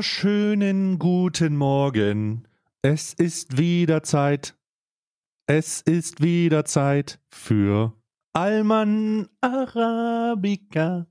Wunderschönen 0.00 0.98
guten 0.98 1.58
Morgen. 1.58 2.44
Es 2.80 3.12
ist 3.12 3.58
wieder 3.58 4.02
Zeit. 4.02 4.56
Es 5.46 5.82
ist 5.82 6.22
wieder 6.22 6.64
Zeit 6.64 7.20
für 7.28 7.92
Alman 8.32 9.28
Arabica. 9.42 11.06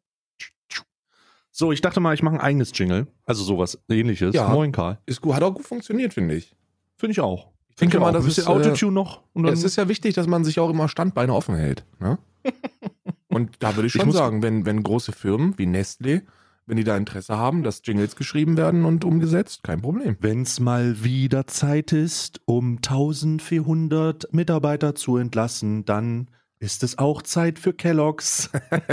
So, 1.51 1.71
ich 1.71 1.81
dachte 1.81 1.99
mal, 1.99 2.15
ich 2.15 2.23
mache 2.23 2.33
ein 2.33 2.41
eigenes 2.41 2.71
Jingle. 2.73 3.05
Also 3.27 3.43
sowas 3.43 3.79
ähnliches. 3.89 4.33
Ja. 4.33 4.47
Moin, 4.47 4.71
Karl. 4.71 4.97
Ist 5.05 5.21
gut, 5.21 5.35
hat 5.35 5.43
auch 5.43 5.53
gut 5.53 5.67
funktioniert, 5.67 6.15
finde 6.15 6.33
ich. 6.33 6.55
Finde 6.97 7.11
ich 7.11 7.19
auch. 7.19 7.51
Ich 7.69 7.75
denke 7.75 7.99
mal, 7.99 8.11
das 8.11 8.25
ist 8.25 8.39
äh, 8.39 8.45
Autotune 8.47 8.91
noch. 8.93 9.21
Dann, 9.35 9.45
es 9.45 9.63
ist 9.63 9.75
ja 9.75 9.87
wichtig, 9.87 10.15
dass 10.15 10.25
man 10.25 10.43
sich 10.43 10.59
auch 10.59 10.71
immer 10.71 10.89
Standbeine 10.89 11.35
offen 11.35 11.53
hält. 11.53 11.85
Ne? 11.99 12.17
Und 13.27 13.51
da 13.59 13.75
würde 13.75 13.85
ich 13.85 13.93
Ich 13.93 14.01
schon 14.01 14.07
muss- 14.07 14.17
sagen, 14.17 14.41
wenn, 14.41 14.65
wenn 14.65 14.81
große 14.81 15.11
Firmen 15.11 15.59
wie 15.59 15.67
Nestlé, 15.67 16.23
wenn 16.69 16.77
die 16.77 16.83
da 16.83 16.95
Interesse 16.95 17.35
haben, 17.35 17.63
dass 17.63 17.81
Jingles 17.83 18.15
geschrieben 18.15 18.55
werden 18.55 18.85
und 18.85 19.03
umgesetzt, 19.03 19.63
kein 19.63 19.81
Problem. 19.81 20.15
Wenn's 20.19 20.59
mal 20.59 21.03
wieder 21.03 21.47
Zeit 21.47 21.91
ist, 21.91 22.41
um 22.45 22.77
1400 22.77 24.31
Mitarbeiter 24.31 24.93
zu 24.93 25.17
entlassen, 25.17 25.83
dann 25.85 26.29
ist 26.59 26.83
es 26.83 26.99
auch 26.99 27.23
Zeit 27.23 27.57
für 27.57 27.73
Kellogg's. 27.73 28.51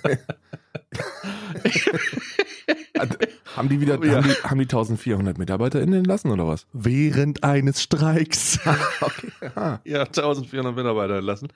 Haben 3.56 3.68
die 3.68 3.80
wieder 3.80 4.02
Ja. 4.04 4.16
haben, 4.16 4.28
die, 4.28 4.34
haben 4.34 4.58
die 4.58 4.64
1400 4.64 5.38
MitarbeiterInnen 5.38 5.94
entlassen 6.00 6.30
oder 6.30 6.46
was? 6.46 6.66
Während 6.72 7.42
eines 7.44 7.82
Streiks. 7.82 8.58
Okay. 9.00 9.32
Ja. 9.56 9.80
ja, 9.84 10.00
1400 10.02 10.74
Mitarbeiter 10.76 11.16
entlassen. 11.16 11.48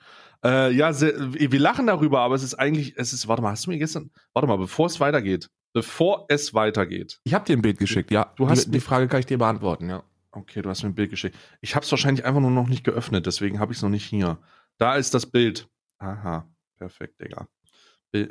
Äh, 0.43 0.71
ja, 0.73 0.91
sehr, 0.93 1.13
wir 1.33 1.59
lachen 1.59 1.85
darüber, 1.87 2.21
aber 2.21 2.35
es 2.35 2.43
ist 2.43 2.55
eigentlich, 2.55 2.95
es 2.97 3.13
ist, 3.13 3.27
warte 3.27 3.41
mal, 3.41 3.51
hast 3.51 3.65
du 3.65 3.69
mir 3.71 3.77
gestern, 3.77 4.09
warte 4.33 4.47
mal, 4.47 4.57
bevor 4.57 4.87
es 4.87 4.99
weitergeht, 4.99 5.49
bevor 5.73 6.25
es 6.29 6.53
weitergeht. 6.53 7.19
Ich 7.23 7.33
habe 7.33 7.45
dir 7.45 7.55
ein 7.55 7.61
Bild 7.61 7.77
geschickt, 7.77 8.11
ja. 8.11 8.33
Du 8.35 8.49
hast 8.49 8.65
die, 8.67 8.71
die 8.71 8.79
Frage 8.79 9.07
kann 9.07 9.19
ich 9.19 9.25
dir 9.27 9.37
beantworten, 9.37 9.89
ja. 9.89 10.03
Okay, 10.31 10.61
du 10.61 10.69
hast 10.69 10.83
mir 10.83 10.89
ein 10.89 10.95
Bild 10.95 11.11
geschickt. 11.11 11.37
Ich 11.61 11.75
habe 11.75 11.85
es 11.85 11.91
wahrscheinlich 11.91 12.25
einfach 12.25 12.41
nur 12.41 12.51
noch 12.51 12.67
nicht 12.67 12.83
geöffnet, 12.83 13.25
deswegen 13.25 13.59
habe 13.59 13.71
ich 13.71 13.77
es 13.77 13.83
noch 13.83 13.89
nicht 13.89 14.05
hier. 14.05 14.39
Da 14.77 14.95
ist 14.95 15.13
das 15.13 15.25
Bild. 15.27 15.67
Aha, 15.99 16.47
perfekt, 16.77 17.21
Digga. 17.21 17.47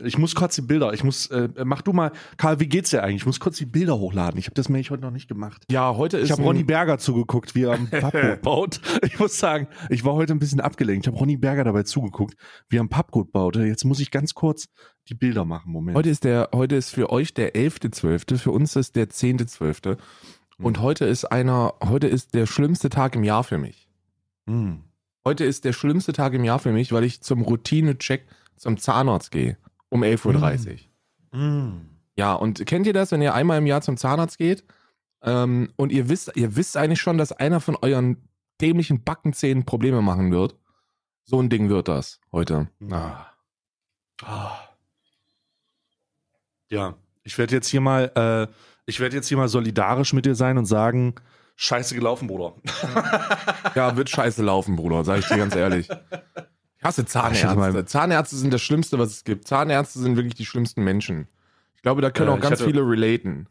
Ich 0.05 0.19
muss 0.19 0.35
kurz 0.35 0.55
die 0.55 0.63
Bilder, 0.63 0.93
ich 0.93 1.05
muss, 1.05 1.27
äh, 1.27 1.49
mach 1.65 1.83
du 1.83 1.93
mal, 1.93 2.13
Karl, 2.37 2.61
wie 2.61 2.67
geht's 2.67 2.91
dir 2.91 3.03
eigentlich? 3.03 3.23
Ich 3.23 3.27
muss 3.27 3.41
kurz 3.41 3.59
die 3.59 3.67
Bilder 3.67 3.99
hochladen. 3.99 4.39
Ich 4.39 4.47
habe 4.47 4.55
das 4.55 4.69
nämlich 4.69 4.91
heute 4.91 5.03
noch 5.03 5.11
nicht 5.11 5.29
gemacht. 5.29 5.65
Ja, 5.71 5.97
heute 5.97 6.19
ist 6.19 6.27
Ich 6.27 6.33
habe 6.33 6.43
Ronny 6.43 6.65
Berger 6.65 6.99
zugeguckt, 6.99 7.55
wie 7.55 7.65
er 7.65 7.73
am 7.73 7.89
Pappgut 7.91 8.43
baut. 8.43 8.81
Ich 9.03 9.19
muss 9.19 9.39
sagen, 9.39 9.69
ich 9.91 10.05
war 10.05 10.15
heute 10.15 10.33
ein 10.33 10.39
bisschen 10.39 10.61
abgelenkt. 10.61 11.07
Ich 11.07 11.09
habe 11.09 11.19
Ronny 11.19 11.37
Berger 11.37 11.65
dabei 11.65 11.83
zugeguckt, 11.83 12.37
wie 12.69 12.77
er 12.77 12.81
am 12.81 12.89
Pappgut 12.89 13.33
baute. 13.33 13.65
Jetzt 13.65 13.85
muss 13.85 14.01
ich 14.01 14.11
ganz 14.11 14.35
kurz 14.35 14.69
die 15.09 15.15
Bilder 15.15 15.45
machen. 15.45 15.73
Moment. 15.73 15.97
Heute 15.97 16.11
ist 16.11 16.25
der, 16.25 16.51
heute 16.55 16.77
ist 16.77 16.91
für 16.91 17.11
euch 17.11 17.35
der 17.35 17.55
11.12., 17.55 18.39
für 18.39 18.51
uns 18.51 18.77
ist 18.77 18.97
der 18.97 19.09
10.12. 19.09 19.99
Und 20.59 20.81
heute 20.81 21.05
ist 21.05 21.25
einer, 21.25 21.75
heute 21.83 22.07
ist 22.07 22.35
der 22.35 22.47
schlimmste 22.47 22.89
Tag 22.89 23.17
im 23.17 23.25
Jahr 23.25 23.45
für 23.45 23.59
mich. 23.59 23.89
Hm. 24.47 24.85
Heute 25.27 25.45
ist 25.45 25.65
der 25.65 25.73
schlimmste 25.73 26.13
Tag 26.13 26.35
im 26.35 26.45
Jahr 26.45 26.59
für 26.59 26.73
mich, 26.73 26.93
weil 26.93 27.05
ich 27.05 27.23
zum 27.23 27.43
Routine-Check 27.43 28.27
zum 28.57 28.77
Zahnarzt 28.77 29.31
gehe. 29.31 29.57
Um 29.95 30.03
11.30 30.03 30.73
Uhr. 30.73 31.39
Hm. 31.39 31.89
Ja, 32.17 32.35
und 32.35 32.67
kennt 32.67 32.85
ihr 32.89 32.93
das, 32.93 33.13
wenn 33.13 33.23
ihr 33.23 33.33
einmal 33.33 33.59
im 33.59 33.67
Jahr 33.67 33.81
zum 33.81 33.97
Zahnarzt 33.97 34.39
geht? 34.39 34.65
Ähm, 35.23 35.73
und 35.77 35.93
ihr 35.93 36.09
wisst, 36.09 36.33
ihr 36.35 36.57
wisst 36.57 36.77
eigentlich 36.77 37.01
schon, 37.01 37.17
dass 37.17 37.31
einer 37.31 37.61
von 37.61 37.77
euren 37.81 38.29
dämlichen 38.61 39.05
Backenzähnen 39.05 39.65
Probleme 39.65 40.03
machen 40.03 40.33
wird. 40.33 40.57
So 41.23 41.41
ein 41.41 41.49
Ding 41.49 41.69
wird 41.69 41.87
das 41.87 42.19
heute. 42.33 42.69
Ah. 42.91 43.27
Ah. 44.25 44.59
Ja, 46.71 46.97
ich 47.23 47.39
werde 47.39 47.55
jetzt 47.55 47.69
hier 47.69 47.81
mal, 47.81 48.11
äh, 48.17 48.53
ich 48.87 48.99
werde 48.99 49.15
jetzt 49.15 49.29
hier 49.29 49.37
mal 49.37 49.49
solidarisch 49.49 50.13
mit 50.13 50.27
dir 50.27 50.35
sein 50.35 50.59
und 50.59 50.67
sagen, 50.67 51.15
scheiße 51.55 51.95
gelaufen, 51.95 52.27
Bruder. 52.27 52.55
Ja, 53.77 53.97
wird 53.97 54.11
scheiße 54.11 54.43
laufen, 54.43 54.75
Bruder, 54.75 55.05
sag 55.05 55.21
ich 55.21 55.29
dir 55.29 55.37
ganz 55.37 55.55
ehrlich. 55.55 55.89
Ich 56.85 56.89
hasse 56.89 57.07
Zahnärzte. 57.07 57.85
Zahnärzte 57.87 58.37
sind 58.37 58.53
das 58.53 58.61
Schlimmste, 58.61 58.99
was 58.99 59.11
es 59.11 59.25
gibt. 59.25 59.49
Zahnärzte 59.49 59.99
sind 60.01 60.17
wirklich 60.17 60.35
die 60.35 60.45
schlimmsten 60.45 60.85
Menschen. 60.85 61.29
Ich 61.77 61.83
glaube, 61.83 62.03
da 62.03 62.11
können 62.11 62.29
Äh, 62.29 62.33
auch 62.33 62.41
ganz 62.41 62.61
hatte- 62.61 62.65
viele 62.71 62.83
relaten. 62.83 63.49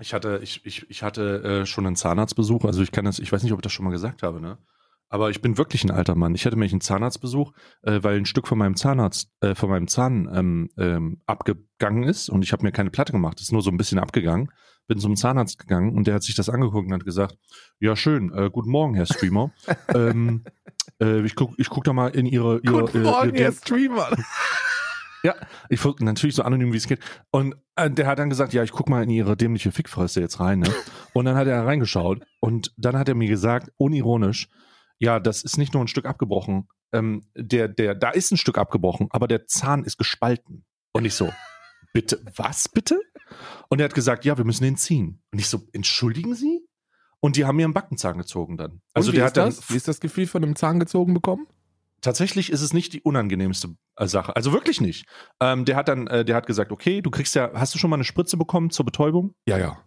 Ich 0.00 0.12
hatte, 0.12 0.40
ich, 0.42 0.64
ich, 0.66 0.88
ich 0.90 1.02
hatte 1.02 1.42
äh, 1.62 1.66
schon 1.66 1.86
einen 1.86 1.96
Zahnarztbesuch, 1.96 2.64
also 2.64 2.82
ich 2.82 2.92
kann 2.92 3.04
das, 3.04 3.18
ich 3.18 3.32
weiß 3.32 3.42
nicht, 3.42 3.52
ob 3.52 3.58
ich 3.58 3.62
das 3.62 3.72
schon 3.72 3.84
mal 3.84 3.90
gesagt 3.90 4.22
habe, 4.22 4.40
ne? 4.40 4.58
Aber 5.08 5.30
ich 5.30 5.40
bin 5.40 5.56
wirklich 5.56 5.84
ein 5.84 5.90
alter 5.90 6.14
Mann. 6.14 6.34
Ich 6.34 6.44
hatte 6.44 6.54
nämlich 6.56 6.72
einen 6.72 6.82
Zahnarztbesuch, 6.82 7.52
äh, 7.82 8.00
weil 8.02 8.16
ein 8.18 8.26
Stück 8.26 8.46
von 8.46 8.58
meinem 8.58 8.76
Zahnarzt, 8.76 9.30
äh, 9.40 9.54
von 9.54 9.70
meinem 9.70 9.88
Zahn 9.88 10.28
ähm, 10.32 10.70
ähm, 10.76 11.22
abgegangen 11.26 12.02
ist 12.02 12.28
und 12.28 12.42
ich 12.42 12.52
habe 12.52 12.62
mir 12.64 12.72
keine 12.72 12.90
Platte 12.90 13.12
gemacht. 13.12 13.40
Ist 13.40 13.50
nur 13.52 13.62
so 13.62 13.70
ein 13.70 13.76
bisschen 13.78 13.98
abgegangen. 13.98 14.50
Bin 14.88 14.98
zum 14.98 15.16
Zahnarzt 15.16 15.58
gegangen 15.58 15.94
und 15.96 16.06
der 16.06 16.14
hat 16.14 16.22
sich 16.24 16.34
das 16.34 16.48
angeguckt 16.48 16.88
und 16.88 16.94
hat 16.94 17.04
gesagt: 17.04 17.38
Ja 17.78 17.94
schön, 17.94 18.32
äh, 18.34 18.50
guten 18.50 18.70
Morgen, 18.70 18.94
Herr 18.94 19.06
Streamer. 19.06 19.52
ähm, 19.94 20.44
äh, 21.00 21.20
ich 21.20 21.36
guck, 21.36 21.54
ich 21.58 21.68
guck 21.68 21.84
da 21.84 21.92
mal 21.92 22.08
in 22.08 22.26
Ihre, 22.26 22.58
ihre 22.64 22.80
Guten 22.80 23.02
Morgen, 23.02 23.34
ihr- 23.34 23.44
Herr 23.44 23.52
Streamer. 23.52 24.10
ja, 25.22 25.34
ich 25.68 25.80
natürlich 26.00 26.36
so 26.36 26.42
anonym 26.42 26.72
wie 26.72 26.76
es 26.76 26.86
geht. 26.86 27.00
Und 27.30 27.56
äh, 27.76 27.90
der 27.90 28.06
hat 28.06 28.18
dann 28.18 28.30
gesagt, 28.30 28.52
ja, 28.52 28.62
ich 28.62 28.72
guck 28.72 28.88
mal 28.88 29.02
in 29.02 29.10
ihre 29.10 29.36
dämliche 29.36 29.72
Fickfresse 29.72 30.20
jetzt 30.20 30.40
rein, 30.40 30.60
ne? 30.60 30.72
Und 31.12 31.24
dann 31.24 31.36
hat 31.36 31.46
er 31.46 31.64
reingeschaut 31.66 32.24
und 32.40 32.72
dann 32.76 32.96
hat 32.96 33.08
er 33.08 33.14
mir 33.14 33.28
gesagt, 33.28 33.72
unironisch, 33.76 34.48
ja, 34.98 35.20
das 35.20 35.42
ist 35.42 35.58
nicht 35.58 35.74
nur 35.74 35.82
ein 35.82 35.88
Stück 35.88 36.06
abgebrochen. 36.06 36.68
Ähm, 36.92 37.24
der, 37.36 37.68
der, 37.68 37.94
da 37.94 38.10
ist 38.10 38.32
ein 38.32 38.36
Stück 38.36 38.58
abgebrochen, 38.58 39.08
aber 39.10 39.28
der 39.28 39.46
Zahn 39.46 39.84
ist 39.84 39.98
gespalten. 39.98 40.64
Und 40.92 41.04
ich 41.04 41.14
so, 41.14 41.30
bitte, 42.00 42.20
was 42.36 42.68
bitte? 42.68 43.00
Und 43.68 43.80
er 43.80 43.84
hat 43.84 43.94
gesagt, 43.94 44.24
ja, 44.24 44.38
wir 44.38 44.44
müssen 44.44 44.64
den 44.64 44.76
ziehen. 44.76 45.20
Und 45.32 45.38
ich 45.38 45.48
so, 45.48 45.62
entschuldigen 45.72 46.34
Sie? 46.34 46.66
Und 47.20 47.36
die 47.36 47.44
haben 47.44 47.56
mir 47.56 47.64
einen 47.64 47.74
Backenzahn 47.74 48.16
gezogen 48.16 48.56
dann. 48.56 48.80
Also 48.94 49.08
Und 49.08 49.14
wie 49.14 49.16
der 49.18 49.26
ist 49.26 49.30
hat 49.30 49.36
dann 49.36 49.46
das? 49.46 49.70
Wie 49.70 49.76
ist 49.76 49.88
das 49.88 50.00
Gefühl 50.00 50.26
von 50.26 50.42
einem 50.42 50.56
Zahn 50.56 50.78
gezogen 50.78 51.14
bekommen? 51.14 51.46
tatsächlich 52.00 52.50
ist 52.50 52.62
es 52.62 52.72
nicht 52.72 52.92
die 52.92 53.02
unangenehmste 53.02 53.74
äh, 53.96 54.06
Sache. 54.06 54.34
Also 54.36 54.52
wirklich 54.52 54.80
nicht. 54.80 55.06
Ähm, 55.40 55.64
der 55.64 55.76
hat 55.76 55.88
dann, 55.88 56.06
äh, 56.06 56.24
der 56.24 56.36
hat 56.36 56.46
gesagt, 56.46 56.72
okay, 56.72 57.00
du 57.00 57.10
kriegst 57.10 57.34
ja, 57.34 57.50
hast 57.54 57.74
du 57.74 57.78
schon 57.78 57.90
mal 57.90 57.96
eine 57.96 58.04
Spritze 58.04 58.36
bekommen 58.36 58.70
zur 58.70 58.84
Betäubung? 58.84 59.34
Ja, 59.46 59.58
ja. 59.58 59.78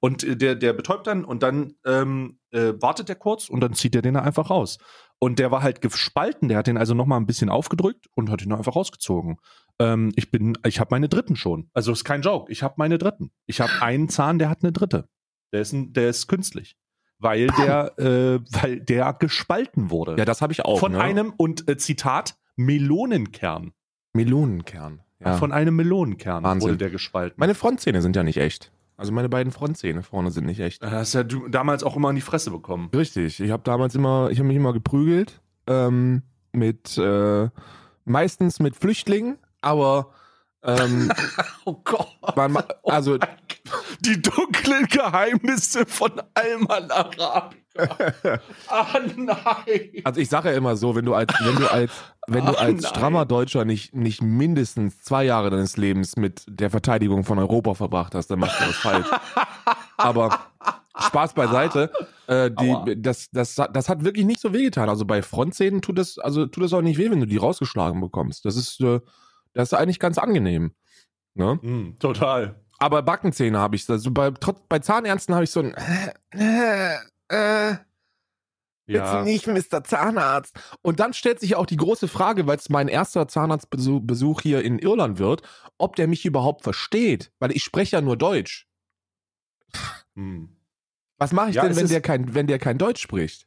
Und 0.00 0.24
äh, 0.24 0.36
der, 0.36 0.54
der 0.54 0.72
betäubt 0.72 1.06
dann 1.06 1.24
und 1.24 1.42
dann 1.42 1.74
ähm, 1.84 2.38
äh, 2.50 2.74
wartet 2.80 3.08
der 3.08 3.16
kurz 3.16 3.48
und 3.48 3.60
dann 3.60 3.74
zieht 3.74 3.94
er 3.94 4.02
den 4.02 4.14
da 4.14 4.20
einfach 4.20 4.50
raus. 4.50 4.78
Und 5.20 5.38
der 5.38 5.50
war 5.50 5.62
halt 5.62 5.80
gespalten, 5.80 6.48
der 6.48 6.58
hat 6.58 6.66
den 6.66 6.76
also 6.76 6.94
nochmal 6.94 7.18
ein 7.18 7.26
bisschen 7.26 7.48
aufgedrückt 7.48 8.06
und 8.14 8.30
hat 8.30 8.42
ihn 8.42 8.52
einfach 8.52 8.76
rausgezogen. 8.76 9.38
Ähm, 9.80 10.12
ich 10.16 10.30
bin, 10.30 10.56
ich 10.64 10.78
habe 10.78 10.88
meine 10.92 11.08
dritten 11.08 11.34
schon. 11.34 11.70
Also 11.72 11.92
ist 11.92 12.04
kein 12.04 12.22
Joke. 12.22 12.50
Ich 12.52 12.62
habe 12.62 12.74
meine 12.76 12.98
dritten. 12.98 13.32
Ich 13.46 13.60
habe 13.60 13.72
einen 13.80 14.08
Zahn, 14.08 14.38
der 14.38 14.48
hat 14.48 14.62
eine 14.62 14.72
dritte. 14.72 15.08
Der 15.52 15.62
ist, 15.62 15.72
ein, 15.72 15.92
der 15.92 16.10
ist 16.10 16.28
künstlich. 16.28 16.76
Weil 17.18 17.48
der, 17.48 17.98
äh, 17.98 18.40
weil 18.62 18.80
der 18.80 19.12
gespalten 19.12 19.90
wurde. 19.90 20.16
Ja, 20.16 20.24
das 20.24 20.40
habe 20.40 20.52
ich 20.52 20.64
auch. 20.64 20.78
Von 20.78 20.92
ne? 20.92 21.00
einem, 21.00 21.32
und 21.36 21.68
äh, 21.68 21.76
Zitat, 21.76 22.36
Melonenkern. 22.54 23.72
Melonenkern. 24.12 25.02
Ja. 25.20 25.36
Von 25.36 25.50
einem 25.50 25.74
Melonenkern 25.74 26.44
Wahnsinn. 26.44 26.68
wurde 26.68 26.78
der 26.78 26.90
gespalten. 26.90 27.34
meine 27.38 27.56
Frontzähne 27.56 28.02
sind 28.02 28.14
ja 28.14 28.22
nicht 28.22 28.36
echt. 28.36 28.70
Also 28.98 29.12
meine 29.12 29.28
beiden 29.28 29.52
Frontzähne 29.52 30.02
vorne 30.02 30.32
sind 30.32 30.44
nicht 30.44 30.58
echt. 30.58 30.82
Äh, 30.82 30.90
hast 30.90 31.14
ja 31.14 31.22
du 31.22 31.48
damals 31.48 31.84
auch 31.84 31.96
immer 31.96 32.10
in 32.10 32.16
die 32.16 32.20
Fresse 32.20 32.50
bekommen. 32.50 32.90
Richtig. 32.92 33.38
Ich 33.38 33.50
habe 33.52 33.62
damals 33.62 33.94
immer, 33.94 34.28
ich 34.30 34.38
habe 34.38 34.48
mich 34.48 34.56
immer 34.56 34.72
geprügelt 34.72 35.40
ähm, 35.68 36.22
mit 36.52 36.98
äh, 36.98 37.48
meistens 38.04 38.58
mit 38.58 38.74
Flüchtlingen, 38.74 39.38
aber 39.60 40.10
ähm, 40.62 41.10
Oh 41.64 41.80
Gott. 41.84 42.36
man, 42.36 42.52
ma- 42.52 42.64
also 42.84 43.18
Die 44.00 44.20
dunklen 44.20 44.86
Geheimnisse 44.86 45.86
von 45.86 46.12
Alman 46.34 46.90
Arabica. 46.90 47.50
Ah 48.68 48.98
nein. 49.16 49.90
Also 50.02 50.20
ich 50.20 50.28
sage 50.28 50.50
ja 50.50 50.56
immer 50.56 50.76
so, 50.76 50.96
wenn 50.96 51.04
du 51.04 51.14
als, 51.14 51.32
wenn 51.40 51.54
du 51.56 51.70
als, 51.70 51.92
wenn 52.26 52.44
du 52.44 52.52
Ach, 52.56 52.60
als 52.60 52.82
nein. 52.82 52.90
strammer 52.90 53.24
Deutscher 53.24 53.64
nicht, 53.64 53.94
nicht 53.94 54.20
mindestens 54.20 55.00
zwei 55.02 55.22
Jahre 55.24 55.50
deines 55.50 55.76
Lebens 55.76 56.16
mit 56.16 56.42
der 56.48 56.70
Verteidigung 56.70 57.22
von 57.24 57.38
Europa 57.38 57.74
verbracht 57.74 58.16
hast, 58.16 58.28
dann 58.32 58.40
machst 58.40 58.60
du 58.60 58.64
was 58.68 58.76
falsch. 58.76 59.06
Aber 59.96 60.40
Spaß 60.98 61.34
beiseite, 61.34 61.92
äh, 62.26 62.50
die, 62.50 63.00
das, 63.00 63.28
das, 63.30 63.54
das 63.54 63.88
hat 63.88 64.02
wirklich 64.04 64.26
nicht 64.26 64.40
so 64.40 64.52
wehgetan. 64.52 64.88
Also 64.88 65.04
bei 65.04 65.22
Frontzähnen 65.22 65.80
tut 65.80 65.98
das, 65.98 66.18
also 66.18 66.46
tut 66.46 66.64
das 66.64 66.72
auch 66.72 66.82
nicht 66.82 66.98
weh, 66.98 67.10
wenn 67.10 67.20
du 67.20 67.26
die 67.26 67.36
rausgeschlagen 67.36 68.00
bekommst. 68.00 68.44
Das 68.44 68.56
ist, 68.56 68.80
äh, 68.80 68.98
das 69.52 69.72
ist 69.72 69.78
eigentlich 69.78 69.98
ganz 70.00 70.18
angenehm. 70.18 70.72
Ne? 71.34 71.58
Hm, 71.62 71.98
total. 71.98 72.60
Aber 72.78 73.02
Backenzähne 73.02 73.58
habe 73.58 73.76
ich, 73.76 73.88
also 73.90 74.10
bei, 74.10 74.30
bei 74.30 74.78
Zahnärzten 74.78 75.34
habe 75.34 75.44
ich 75.44 75.50
so 75.50 75.60
ein, 75.60 75.74
äh, 76.30 76.94
äh, 77.28 77.76
Bitte 78.86 78.98
Ja. 79.00 79.22
nicht, 79.22 79.46
Mr. 79.46 79.84
Zahnarzt. 79.84 80.58
Und 80.80 80.98
dann 80.98 81.12
stellt 81.12 81.40
sich 81.40 81.56
auch 81.56 81.66
die 81.66 81.76
große 81.76 82.08
Frage, 82.08 82.46
weil 82.46 82.56
es 82.56 82.70
mein 82.70 82.88
erster 82.88 83.28
Zahnarztbesuch 83.28 84.00
Besuch 84.02 84.40
hier 84.40 84.64
in 84.64 84.78
Irland 84.78 85.18
wird, 85.18 85.42
ob 85.76 85.94
der 85.96 86.08
mich 86.08 86.24
überhaupt 86.24 86.62
versteht. 86.62 87.30
Weil 87.38 87.52
ich 87.52 87.62
spreche 87.62 87.96
ja 87.96 88.00
nur 88.00 88.16
Deutsch. 88.16 88.66
Hm. 90.14 90.56
Was 91.18 91.32
mache 91.32 91.50
ich 91.50 91.56
Ja, 91.56 91.62
denn, 91.62 91.76
wenn 91.76 91.88
der, 91.88 92.00
kein, 92.00 92.34
wenn 92.34 92.46
der 92.46 92.58
kein 92.58 92.78
Deutsch 92.78 93.02
spricht? 93.02 93.46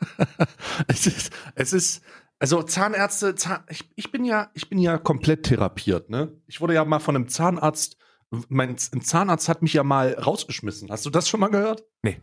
es 0.86 1.06
ist, 1.08 1.32
es 1.56 1.72
ist, 1.72 2.04
also 2.40 2.62
Zahnärzte, 2.64 3.36
Zahn, 3.36 3.62
ich, 3.68 3.88
ich 3.94 4.10
bin 4.10 4.24
ja, 4.24 4.50
ich 4.54 4.68
bin 4.68 4.78
ja 4.78 4.98
komplett 4.98 5.44
therapiert, 5.44 6.10
ne? 6.10 6.36
Ich 6.48 6.60
wurde 6.60 6.74
ja 6.74 6.84
mal 6.84 6.98
von 6.98 7.14
einem 7.14 7.28
Zahnarzt 7.28 8.00
mein 8.48 8.70
ein 8.70 9.00
Zahnarzt 9.00 9.48
hat 9.48 9.62
mich 9.62 9.74
ja 9.74 9.82
mal 9.82 10.14
rausgeschmissen. 10.14 10.90
Hast 10.90 11.04
du 11.04 11.10
das 11.10 11.28
schon 11.28 11.40
mal 11.40 11.48
gehört? 11.48 11.84
Nee. 12.02 12.20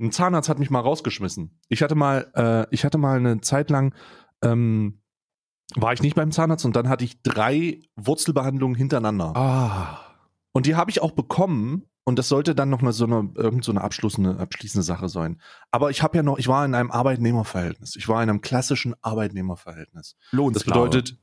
Ein 0.00 0.12
Zahnarzt 0.12 0.48
hat 0.48 0.58
mich 0.58 0.70
mal 0.70 0.80
rausgeschmissen. 0.80 1.58
Ich 1.68 1.82
hatte 1.82 1.94
mal, 1.94 2.30
äh, 2.34 2.66
ich 2.72 2.84
hatte 2.84 2.98
mal 2.98 3.18
eine 3.18 3.40
Zeit 3.40 3.70
lang, 3.70 3.94
ähm, 4.42 5.00
war 5.74 5.92
ich 5.92 6.02
nicht 6.02 6.14
beim 6.14 6.30
Zahnarzt 6.30 6.64
und 6.64 6.76
dann 6.76 6.88
hatte 6.88 7.04
ich 7.04 7.22
drei 7.22 7.80
Wurzelbehandlungen 7.96 8.76
hintereinander. 8.76 9.36
Ah. 9.36 10.00
Und 10.52 10.66
die 10.66 10.76
habe 10.76 10.90
ich 10.90 11.02
auch 11.02 11.12
bekommen. 11.12 11.84
Und 12.08 12.18
das 12.18 12.30
sollte 12.30 12.54
dann 12.54 12.70
noch 12.70 12.80
mal 12.80 12.94
so 12.94 13.04
eine, 13.04 13.28
irgend 13.34 13.64
so 13.64 13.70
eine 13.70 13.82
abschließende, 13.82 14.38
abschließende 14.38 14.82
Sache 14.82 15.10
sein. 15.10 15.38
Aber 15.70 15.90
ich 15.90 16.02
habe 16.02 16.16
ja 16.16 16.22
noch, 16.22 16.38
ich 16.38 16.48
war 16.48 16.64
in 16.64 16.74
einem 16.74 16.90
Arbeitnehmerverhältnis. 16.90 17.96
Ich 17.96 18.08
war 18.08 18.22
in 18.22 18.30
einem 18.30 18.40
klassischen 18.40 18.94
Arbeitnehmerverhältnis. 19.02 20.16
Das 20.18 20.32
Lohnsklave. 20.32 20.88
bedeutet, 20.88 21.10
äh, 21.10 21.16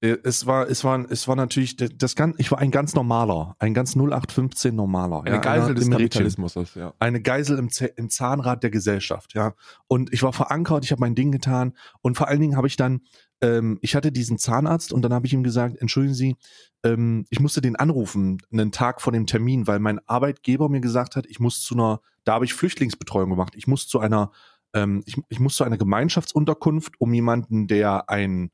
es 0.00 0.46
war, 0.46 0.68
es 0.68 0.84
war, 0.84 1.10
es 1.10 1.26
war 1.26 1.36
natürlich, 1.36 1.76
das- 1.76 2.14
kann, 2.14 2.34
ich 2.38 2.50
war 2.50 2.58
ein 2.58 2.70
ganz 2.70 2.94
normaler, 2.94 3.56
ein 3.58 3.72
ganz 3.72 3.96
0815 3.96 4.74
normaler. 4.74 5.22
eine 5.22 5.36
ja, 5.36 5.40
Geisel 5.40 5.74
des 5.74 5.84
Rädchen. 5.84 5.98
Kapitalismus. 5.98 6.54
Das, 6.54 6.74
ja. 6.74 6.92
Eine 6.98 7.22
Geisel 7.22 7.58
im, 7.58 7.70
im 7.96 8.10
Zahnrad 8.10 8.62
der 8.62 8.70
Gesellschaft, 8.70 9.34
ja. 9.34 9.54
Und 9.88 10.12
ich 10.12 10.22
war 10.22 10.32
verankert, 10.32 10.84
ich 10.84 10.92
habe 10.92 11.00
mein 11.00 11.14
Ding 11.14 11.32
getan 11.32 11.72
und 12.02 12.16
vor 12.16 12.28
allen 12.28 12.40
Dingen 12.40 12.56
habe 12.56 12.66
ich 12.66 12.76
dann, 12.76 13.00
ähm, 13.40 13.78
ich 13.80 13.94
hatte 13.94 14.12
diesen 14.12 14.38
Zahnarzt 14.38 14.92
und 14.92 15.02
dann 15.02 15.14
habe 15.14 15.26
ich 15.26 15.32
ihm 15.32 15.42
gesagt, 15.42 15.76
entschuldigen 15.80 16.14
Sie, 16.14 16.36
ähm, 16.84 17.26
ich 17.30 17.40
musste 17.40 17.60
den 17.60 17.76
anrufen, 17.76 18.42
einen 18.52 18.72
Tag 18.72 19.00
vor 19.00 19.12
dem 19.12 19.26
Termin, 19.26 19.66
weil 19.66 19.78
mein 19.78 19.98
Arbeitgeber 20.06 20.68
mir 20.68 20.80
gesagt 20.80 21.16
hat, 21.16 21.26
ich 21.26 21.40
muss 21.40 21.62
zu 21.62 21.74
einer, 21.74 22.00
da 22.24 22.34
habe 22.34 22.44
ich 22.44 22.54
Flüchtlingsbetreuung 22.54 23.30
gemacht, 23.30 23.54
ich 23.56 23.66
muss 23.66 23.88
zu 23.88 23.98
einer, 23.98 24.30
ähm, 24.74 25.02
ich, 25.06 25.16
ich 25.28 25.40
muss 25.40 25.56
zu 25.56 25.64
einer 25.64 25.78
Gemeinschaftsunterkunft, 25.78 27.00
um 27.00 27.12
jemanden, 27.14 27.66
der 27.66 28.10
ein, 28.10 28.50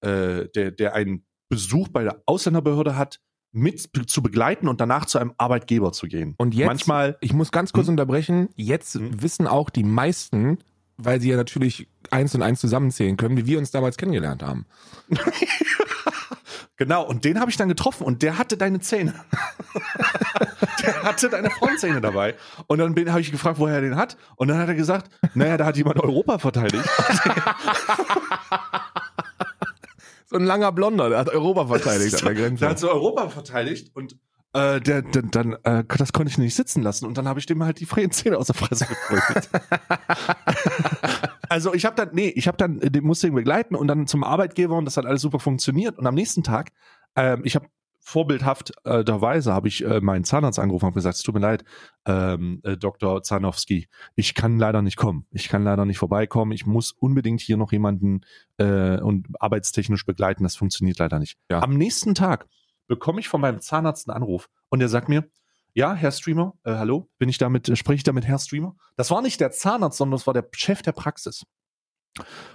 äh, 0.00 0.48
der, 0.54 0.70
der 0.70 0.94
einen 0.94 1.24
Besuch 1.48 1.88
bei 1.88 2.02
der 2.04 2.22
Ausländerbehörde 2.26 2.96
hat, 2.96 3.20
mit 3.52 3.88
zu 4.10 4.22
begleiten 4.22 4.68
und 4.68 4.80
danach 4.80 5.06
zu 5.06 5.18
einem 5.18 5.32
Arbeitgeber 5.38 5.92
zu 5.92 6.06
gehen. 6.08 6.34
Und 6.36 6.54
jetzt, 6.54 6.66
manchmal 6.66 7.16
ich 7.20 7.32
muss 7.32 7.52
ganz 7.52 7.72
kurz 7.72 7.86
Hm? 7.86 7.92
unterbrechen, 7.94 8.48
jetzt 8.56 8.94
Hm? 8.94 9.22
wissen 9.22 9.46
auch 9.46 9.70
die 9.70 9.84
meisten, 9.84 10.58
weil 10.98 11.20
sie 11.20 11.30
ja 11.30 11.36
natürlich 11.36 11.88
eins 12.10 12.34
und 12.34 12.42
eins 12.42 12.60
zusammenzählen 12.60 13.16
können, 13.16 13.36
wie 13.36 13.46
wir 13.46 13.58
uns 13.58 13.70
damals 13.70 13.96
kennengelernt 13.96 14.42
haben. 14.42 14.66
Genau, 16.78 17.06
und 17.06 17.24
den 17.24 17.40
habe 17.40 17.50
ich 17.50 17.56
dann 17.56 17.70
getroffen 17.70 18.04
und 18.04 18.20
der 18.22 18.36
hatte 18.36 18.58
deine 18.58 18.80
Zähne. 18.80 19.14
der 20.82 21.02
hatte 21.04 21.30
deine 21.30 21.48
Frauenzähne 21.48 22.02
dabei. 22.02 22.34
Und 22.66 22.76
dann 22.76 22.94
habe 23.10 23.20
ich 23.22 23.32
gefragt, 23.32 23.58
woher 23.58 23.76
er 23.76 23.80
den 23.80 23.96
hat. 23.96 24.18
Und 24.36 24.48
dann 24.48 24.58
hat 24.58 24.68
er 24.68 24.74
gesagt, 24.74 25.10
naja, 25.32 25.56
da 25.56 25.64
hat 25.64 25.78
jemand 25.78 25.98
Europa 26.00 26.38
verteidigt. 26.38 26.84
Ein 30.36 30.44
langer 30.44 30.72
Blonder, 30.72 31.08
der 31.08 31.18
hat 31.18 31.28
Europa 31.28 31.66
verteidigt 31.78 32.14
an 32.16 32.24
der 32.24 32.34
Grenze. 32.34 32.60
Der 32.60 32.70
hat 32.70 32.78
so 32.78 32.90
Europa 32.90 33.28
verteidigt 33.28 33.94
und 33.94 34.18
äh, 34.56 34.80
der, 34.80 35.02
der, 35.02 35.22
dann, 35.22 35.56
äh, 35.64 35.84
das 35.98 36.14
konnte 36.14 36.30
ich 36.30 36.38
nicht 36.38 36.54
sitzen 36.54 36.82
lassen. 36.82 37.04
Und 37.04 37.18
dann 37.18 37.28
habe 37.28 37.38
ich 37.38 37.46
dem 37.46 37.62
halt 37.62 37.78
die 37.78 37.84
freien 37.84 38.10
Zähne 38.10 38.38
aus 38.38 38.46
der 38.46 38.54
Fresse 38.54 38.86
geprügelt. 38.86 39.50
also 41.48 41.74
ich 41.74 41.84
habe 41.84 41.94
dann, 41.94 42.10
nee, 42.12 42.28
ich 42.28 42.48
habe 42.48 42.56
dann, 42.56 42.80
den 42.80 43.04
musste 43.04 43.26
ihn 43.26 43.34
begleiten 43.34 43.74
und 43.74 43.86
dann 43.86 44.06
zum 44.06 44.24
Arbeitgeber 44.24 44.76
und 44.76 44.86
das 44.86 44.96
hat 44.96 45.04
alles 45.04 45.20
super 45.20 45.40
funktioniert. 45.40 45.98
Und 45.98 46.06
am 46.06 46.14
nächsten 46.14 46.42
Tag, 46.42 46.70
ähm, 47.16 47.42
ich 47.44 47.54
habe 47.54 47.66
vorbildhaft 48.06 48.72
äh, 48.84 49.02
habe 49.04 49.66
ich 49.66 49.84
äh, 49.84 50.00
meinen 50.00 50.22
Zahnarzt 50.22 50.60
angerufen 50.60 50.86
und 50.86 50.94
gesagt, 50.94 51.16
es 51.16 51.22
tut 51.24 51.34
mir 51.34 51.40
leid, 51.40 51.64
ähm, 52.06 52.60
äh, 52.62 52.76
Dr. 52.76 53.20
Zanowski, 53.24 53.88
ich 54.14 54.34
kann 54.36 54.60
leider 54.60 54.80
nicht 54.80 54.96
kommen. 54.96 55.26
Ich 55.32 55.48
kann 55.48 55.64
leider 55.64 55.84
nicht 55.84 55.98
vorbeikommen. 55.98 56.52
Ich 56.52 56.66
muss 56.66 56.92
unbedingt 56.92 57.40
hier 57.40 57.56
noch 57.56 57.72
jemanden 57.72 58.20
äh, 58.58 59.00
und 59.00 59.26
arbeitstechnisch 59.40 60.06
begleiten. 60.06 60.44
Das 60.44 60.54
funktioniert 60.54 61.00
leider 61.00 61.18
nicht. 61.18 61.36
Ja. 61.50 61.60
Am 61.62 61.74
nächsten 61.76 62.14
Tag 62.14 62.46
bekomme 62.86 63.18
ich 63.18 63.28
von 63.28 63.40
meinem 63.40 63.60
Zahnarzt 63.60 64.08
einen 64.08 64.22
Anruf 64.22 64.48
und 64.68 64.78
der 64.78 64.88
sagt 64.88 65.08
mir, 65.08 65.28
ja, 65.74 65.92
Herr 65.92 66.12
Streamer, 66.12 66.54
äh, 66.62 66.74
hallo, 66.74 67.10
bin 67.18 67.28
ich 67.28 67.38
damit, 67.38 67.68
äh, 67.68 67.74
spreche 67.74 67.96
ich 67.96 68.04
damit 68.04 68.24
Herr 68.24 68.38
Streamer? 68.38 68.76
Das 68.94 69.10
war 69.10 69.20
nicht 69.20 69.40
der 69.40 69.50
Zahnarzt, 69.50 69.98
sondern 69.98 70.16
das 70.16 70.28
war 70.28 70.34
der 70.34 70.48
Chef 70.52 70.80
der 70.80 70.92
Praxis. 70.92 71.44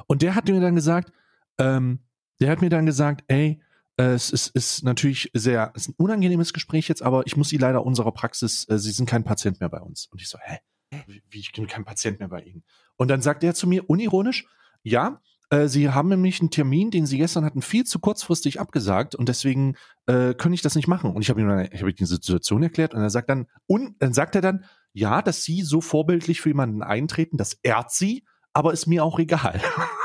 Und 0.07 0.21
der 0.21 0.33
hat 0.33 0.47
mir 0.47 0.61
dann 0.61 0.75
gesagt, 0.75 1.11
ähm, 1.57 1.99
der 2.39 2.51
hat 2.51 2.61
mir 2.61 2.69
dann 2.69 2.85
gesagt, 2.85 3.25
ey, 3.27 3.61
es 3.97 4.31
ist, 4.31 4.47
ist 4.49 4.83
natürlich 4.83 5.29
sehr, 5.33 5.71
es 5.75 5.83
ist 5.83 5.89
ein 5.89 5.95
unangenehmes 5.97 6.53
Gespräch 6.53 6.87
jetzt, 6.87 7.01
aber 7.01 7.25
ich 7.25 7.37
muss 7.37 7.49
Sie 7.49 7.57
leider 7.57 7.85
unserer 7.85 8.11
Praxis, 8.11 8.67
äh, 8.69 8.77
Sie 8.79 8.91
sind 8.91 9.07
kein 9.07 9.23
Patient 9.23 9.59
mehr 9.59 9.69
bei 9.69 9.81
uns. 9.81 10.07
Und 10.07 10.21
ich 10.21 10.29
so, 10.29 10.37
hä? 10.41 10.59
Wie, 11.07 11.39
ich 11.39 11.51
bin 11.53 11.67
kein 11.67 11.85
Patient 11.85 12.19
mehr 12.19 12.27
bei 12.27 12.41
Ihnen? 12.41 12.63
Und 12.97 13.09
dann 13.09 13.21
sagt 13.21 13.43
er 13.43 13.53
zu 13.53 13.67
mir 13.67 13.89
unironisch, 13.89 14.45
ja, 14.83 15.21
äh, 15.49 15.67
Sie 15.67 15.89
haben 15.89 16.09
nämlich 16.09 16.39
einen 16.39 16.49
Termin, 16.49 16.91
den 16.91 17.05
Sie 17.05 17.17
gestern 17.17 17.45
hatten, 17.45 17.61
viel 17.61 17.85
zu 17.85 17.99
kurzfristig 17.99 18.59
abgesagt 18.59 19.15
und 19.15 19.29
deswegen 19.29 19.75
äh, 20.07 20.33
kann 20.33 20.53
ich 20.53 20.61
das 20.61 20.75
nicht 20.75 20.87
machen. 20.87 21.13
Und 21.13 21.21
ich 21.21 21.29
habe 21.29 21.41
ihm 21.41 21.47
dann, 21.47 21.67
ich 21.71 21.81
habe 21.81 21.91
ihm 21.91 21.95
die 21.95 22.05
Situation 22.05 22.63
erklärt 22.63 22.93
und 22.93 23.01
er 23.01 23.09
sagt 23.09 23.29
dann, 23.29 23.47
und 23.67 24.01
dann 24.01 24.13
sagt 24.13 24.35
er 24.35 24.41
dann, 24.41 24.65
ja, 24.93 25.21
dass 25.21 25.43
Sie 25.43 25.61
so 25.61 25.79
vorbildlich 25.79 26.41
für 26.41 26.49
jemanden 26.49 26.81
eintreten, 26.83 27.37
das 27.37 27.53
ehrt 27.63 27.91
Sie, 27.91 28.25
aber 28.53 28.73
ist 28.73 28.87
mir 28.87 29.03
auch 29.03 29.19
egal. 29.19 29.61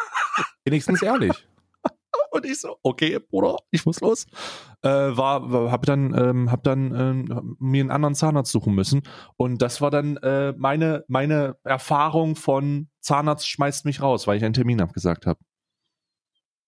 Wenigstens 0.65 1.03
ehrlich. 1.03 1.47
Und 2.37 2.44
ich 2.44 2.61
so, 2.61 2.77
okay, 2.83 3.19
Bruder, 3.19 3.56
ich 3.71 3.87
muss 3.87 4.00
los. 4.00 4.27
Äh, 4.83 4.88
war, 4.91 5.50
war 5.50 5.73
hab 5.73 5.87
dann, 5.87 6.15
ähm, 6.15 6.53
hab 6.53 6.62
dann 6.65 6.94
ähm, 6.94 7.56
mir 7.59 7.81
einen 7.81 7.91
anderen 7.91 8.15
Zahnarzt 8.15 8.53
suchen 8.53 8.75
müssen. 8.75 9.03
Und 9.38 9.62
das 9.62 9.81
war 9.81 9.91
dann 9.91 10.19
äh, 10.19 10.53
meine, 10.59 11.03
meine 11.09 11.56
Erfahrung 11.65 12.37
von 12.37 12.88
Zahnarzt 13.00 13.49
schmeißt 13.49 13.87
mich 13.87 14.03
raus, 14.03 14.27
weil 14.27 14.37
ich 14.37 14.44
einen 14.44 14.53
Termin 14.53 14.83
abgesagt 14.83 15.25
habe. 15.25 15.41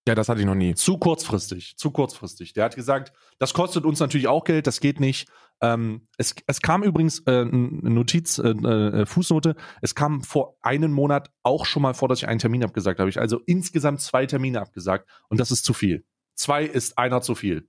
Ja, 0.09 0.15
das 0.15 0.31
hatte 0.31 0.41
ich 0.41 0.47
noch 0.47 0.55
nie. 0.55 0.75
Zu 0.75 0.97
kurzfristig, 0.97 1.77
zu 1.77 1.91
kurzfristig. 1.91 2.55
Der 2.55 2.65
hat 2.65 2.75
gesagt, 2.75 3.13
das 3.39 3.53
kostet 3.53 3.85
uns 3.85 4.01
natürlich 4.01 4.27
auch 4.27 4.45
Geld, 4.45 4.67
das 4.67 4.81
geht 4.81 5.01
nicht. 5.01 5.29
Ähm, 5.61 6.09
es, 6.17 6.35
es 6.47 6.63
kam 6.63 6.83
übrigens 6.83 7.19
äh, 7.27 7.45
Notiz, 7.45 8.39
äh, 8.39 8.53
äh, 8.53 9.05
Fußnote, 9.05 9.55
es 9.83 9.95
kam 9.95 10.23
vor 10.23 10.57
einem 10.63 10.93
Monat 10.93 11.29
auch 11.43 11.67
schon 11.67 11.83
mal 11.83 11.93
vor, 11.93 12.09
dass 12.09 12.21
ich 12.21 12.27
einen 12.27 12.39
Termin 12.39 12.65
abgesagt 12.65 13.01
habe. 13.01 13.11
Ich 13.11 13.21
also 13.21 13.43
insgesamt 13.45 14.01
zwei 14.01 14.25
Termine 14.25 14.63
abgesagt 14.63 15.07
und 15.29 15.41
das 15.41 15.51
ist 15.51 15.67
zu 15.67 15.75
viel. 15.75 16.07
Zwei 16.35 16.65
ist 16.65 16.97
einer 16.97 17.21
zu 17.21 17.35
viel. 17.35 17.69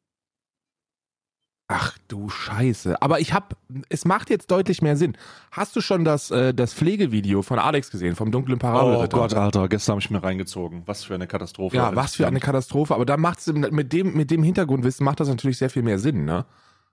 Ach 1.71 1.95
du 2.07 2.29
Scheiße. 2.29 2.99
Aber 2.99 3.19
ich 3.19 3.31
hab, 3.31 3.55
es 3.89 4.03
macht 4.03 4.31
jetzt 4.31 4.49
deutlich 4.49 4.81
mehr 4.81 4.97
Sinn. 4.97 5.15
Hast 5.51 5.75
du 5.75 5.81
schon 5.81 6.03
das, 6.03 6.31
äh, 6.31 6.51
das 6.51 6.73
Pflegevideo 6.73 7.43
von 7.43 7.59
Alex 7.59 7.91
gesehen, 7.91 8.15
vom 8.15 8.31
dunklen 8.31 8.57
Oh 8.57 8.61
Parabelritter? 8.61 9.17
Gott, 9.19 9.33
Alter, 9.35 9.69
gestern 9.69 9.93
habe 9.93 10.01
ich 10.01 10.09
mir 10.09 10.23
reingezogen. 10.23 10.81
Was 10.87 11.03
für 11.03 11.13
eine 11.13 11.27
Katastrophe. 11.27 11.75
Ja, 11.77 11.95
was 11.95 12.15
für 12.15 12.25
eine 12.25 12.39
Katastrophe. 12.39 12.95
Aber 12.95 13.05
da 13.05 13.17
macht's 13.17 13.45
mit 13.45 13.93
dem, 13.93 14.15
mit 14.17 14.31
dem 14.31 14.41
Hintergrundwissen 14.41 15.03
macht 15.05 15.19
das 15.19 15.27
natürlich 15.27 15.59
sehr 15.59 15.69
viel 15.69 15.83
mehr 15.83 15.99
Sinn, 15.99 16.25
ne? 16.25 16.47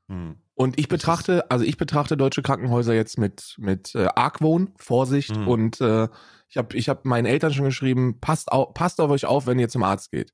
Hm. 0.08 0.36
Und 0.54 0.78
ich 0.78 0.88
betrachte, 0.88 1.50
also 1.50 1.64
ich 1.64 1.78
betrachte 1.78 2.18
deutsche 2.18 2.42
Krankenhäuser 2.42 2.94
jetzt 2.94 3.18
mit, 3.18 3.56
mit 3.58 3.94
äh, 3.94 4.08
Argwohn, 4.14 4.72
Vorsicht 4.76 5.34
Mhm. 5.36 5.48
und 5.48 5.80
äh, 5.80 6.08
ich 6.48 6.58
habe 6.58 6.76
ich 6.76 6.88
hab 6.90 7.04
meinen 7.06 7.26
Eltern 7.26 7.52
schon 7.52 7.64
geschrieben, 7.64 8.20
passt, 8.20 8.52
au, 8.52 8.66
passt 8.66 9.00
auf 9.00 9.10
euch 9.10 9.24
auf, 9.26 9.46
wenn 9.46 9.58
ihr 9.58 9.68
zum 9.68 9.82
Arzt 9.82 10.10
geht. 10.12 10.32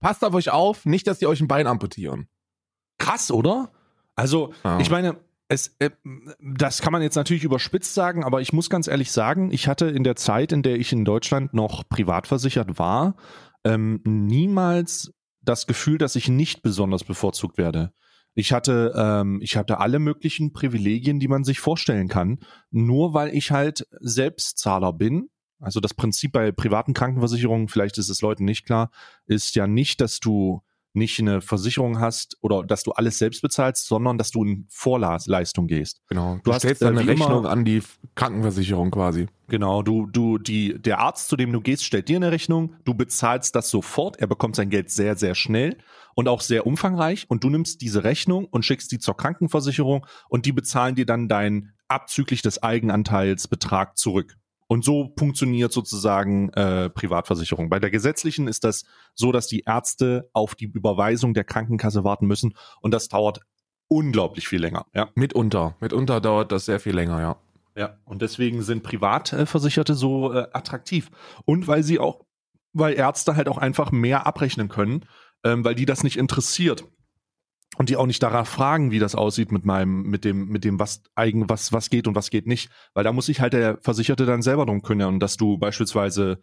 Passt 0.00 0.24
auf 0.24 0.34
euch 0.34 0.50
auf, 0.50 0.84
nicht, 0.84 1.06
dass 1.06 1.20
die 1.20 1.26
euch 1.26 1.40
ein 1.40 1.48
Bein 1.48 1.66
amputieren. 1.66 2.28
Krass, 2.98 3.30
oder? 3.30 3.70
Also, 4.16 4.52
Ja. 4.64 4.80
ich 4.80 4.90
meine, 4.90 5.16
es, 5.48 5.74
äh, 5.78 5.90
das 6.40 6.82
kann 6.82 6.92
man 6.92 7.02
jetzt 7.02 7.14
natürlich 7.14 7.44
überspitzt 7.44 7.94
sagen, 7.94 8.22
aber 8.24 8.40
ich 8.40 8.52
muss 8.52 8.68
ganz 8.68 8.86
ehrlich 8.86 9.10
sagen, 9.10 9.50
ich 9.50 9.66
hatte 9.66 9.86
in 9.86 10.04
der 10.04 10.16
Zeit, 10.16 10.52
in 10.52 10.62
der 10.62 10.76
ich 10.76 10.92
in 10.92 11.04
Deutschland 11.04 11.54
noch 11.54 11.88
privat 11.88 12.26
versichert 12.26 12.78
war, 12.78 13.16
ähm, 13.64 14.00
niemals 14.04 15.12
das 15.40 15.66
Gefühl, 15.66 15.98
dass 15.98 16.16
ich 16.16 16.28
nicht 16.28 16.62
besonders 16.62 17.04
bevorzugt 17.04 17.56
werde. 17.56 17.92
Ich 18.34 18.52
hatte, 18.52 18.92
ähm, 18.94 19.40
ich 19.42 19.56
hatte 19.56 19.80
alle 19.80 19.98
möglichen 19.98 20.52
Privilegien, 20.52 21.18
die 21.18 21.28
man 21.28 21.44
sich 21.44 21.60
vorstellen 21.60 22.08
kann, 22.08 22.40
nur 22.70 23.14
weil 23.14 23.34
ich 23.34 23.50
halt 23.50 23.86
Selbstzahler 24.00 24.92
bin. 24.92 25.30
Also 25.60 25.80
das 25.80 25.94
Prinzip 25.94 26.32
bei 26.32 26.52
privaten 26.52 26.94
Krankenversicherungen, 26.94 27.68
vielleicht 27.68 27.98
ist 27.98 28.10
es 28.10 28.20
Leuten 28.20 28.44
nicht 28.44 28.64
klar, 28.64 28.90
ist 29.26 29.56
ja 29.56 29.66
nicht, 29.66 30.00
dass 30.00 30.20
du 30.20 30.62
nicht 30.94 31.20
eine 31.20 31.40
Versicherung 31.40 32.00
hast 32.00 32.36
oder 32.40 32.64
dass 32.64 32.82
du 32.82 32.92
alles 32.92 33.18
selbst 33.18 33.42
bezahlst, 33.42 33.86
sondern 33.86 34.18
dass 34.18 34.30
du 34.30 34.42
in 34.44 34.66
Vorleistung 34.70 35.66
gehst. 35.66 36.00
Genau. 36.08 36.36
Du, 36.36 36.40
Du 36.44 36.52
hast, 36.52 36.62
stellst 36.62 36.82
äh, 36.82 36.86
deine 36.86 37.00
wie 37.00 37.02
immer- 37.12 37.26
Rechnung 37.26 37.46
an 37.46 37.64
die 37.64 37.82
Krankenversicherung 38.14 38.90
quasi. 38.90 39.26
Genau, 39.48 39.82
du, 39.82 40.06
du, 40.06 40.38
die, 40.38 40.78
der 40.80 40.98
Arzt, 41.00 41.28
zu 41.28 41.36
dem 41.36 41.52
du 41.52 41.60
gehst, 41.60 41.84
stellt 41.84 42.08
dir 42.08 42.16
eine 42.16 42.32
Rechnung, 42.32 42.74
du 42.84 42.94
bezahlst 42.94 43.54
das 43.54 43.70
sofort, 43.70 44.16
er 44.18 44.26
bekommt 44.26 44.56
sein 44.56 44.70
Geld 44.70 44.90
sehr, 44.90 45.16
sehr 45.16 45.34
schnell 45.34 45.78
und 46.14 46.28
auch 46.28 46.40
sehr 46.40 46.66
umfangreich 46.66 47.26
und 47.28 47.44
du 47.44 47.50
nimmst 47.50 47.80
diese 47.80 48.04
Rechnung 48.04 48.44
und 48.46 48.64
schickst 48.64 48.90
die 48.92 48.98
zur 48.98 49.16
Krankenversicherung 49.16 50.06
und 50.28 50.44
die 50.46 50.52
bezahlen 50.52 50.94
dir 50.96 51.06
dann 51.06 51.28
deinen 51.28 51.72
abzüglich 51.88 52.42
des 52.42 52.62
Eigenanteils 52.62 53.48
Betrag 53.48 53.96
zurück. 53.96 54.36
Und 54.68 54.84
so 54.84 55.14
funktioniert 55.18 55.72
sozusagen 55.72 56.50
äh, 56.50 56.90
Privatversicherung. 56.90 57.70
Bei 57.70 57.80
der 57.80 57.90
gesetzlichen 57.90 58.48
ist 58.48 58.64
das 58.64 58.84
so, 59.14 59.32
dass 59.32 59.46
die 59.46 59.60
Ärzte 59.60 60.28
auf 60.34 60.54
die 60.54 60.66
Überweisung 60.66 61.34
der 61.34 61.44
Krankenkasse 61.44 62.04
warten 62.04 62.26
müssen 62.26 62.54
und 62.80 62.92
das 62.92 63.08
dauert 63.08 63.40
unglaublich 63.88 64.46
viel 64.46 64.60
länger. 64.60 64.86
Ja. 64.94 65.08
Mitunter. 65.14 65.74
Mitunter 65.80 66.20
dauert 66.20 66.52
das 66.52 66.66
sehr 66.66 66.80
viel 66.80 66.94
länger, 66.94 67.20
ja. 67.20 67.36
Ja, 67.76 67.96
und 68.04 68.22
deswegen 68.22 68.62
sind 68.62 68.82
Privatversicherte 68.82 69.94
so 69.94 70.32
äh, 70.32 70.48
attraktiv. 70.52 71.10
Und 71.44 71.68
weil 71.68 71.82
sie 71.82 71.98
auch, 71.98 72.24
weil 72.72 72.94
Ärzte 72.94 73.36
halt 73.36 73.48
auch 73.48 73.58
einfach 73.58 73.92
mehr 73.92 74.26
abrechnen 74.26 74.68
können, 74.68 75.06
ähm, 75.44 75.64
weil 75.64 75.76
die 75.76 75.86
das 75.86 76.02
nicht 76.02 76.18
interessiert. 76.18 76.84
Und 77.78 77.88
die 77.88 77.96
auch 77.96 78.06
nicht 78.06 78.22
danach 78.22 78.46
fragen, 78.46 78.90
wie 78.90 78.98
das 78.98 79.14
aussieht 79.14 79.52
mit 79.52 79.64
meinem, 79.64 80.02
mit 80.02 80.24
dem, 80.24 80.48
mit 80.48 80.64
dem, 80.64 80.80
was 80.80 81.00
eigen, 81.14 81.48
was, 81.48 81.72
was 81.72 81.90
geht 81.90 82.08
und 82.08 82.16
was 82.16 82.28
geht 82.28 82.46
nicht. 82.46 82.70
Weil 82.92 83.04
da 83.04 83.12
muss 83.12 83.26
sich 83.26 83.40
halt 83.40 83.52
der 83.52 83.78
Versicherte 83.80 84.26
dann 84.26 84.42
selber 84.42 84.66
drum 84.66 84.82
kümmern, 84.82 85.20
dass 85.20 85.36
du 85.36 85.58
beispielsweise 85.58 86.40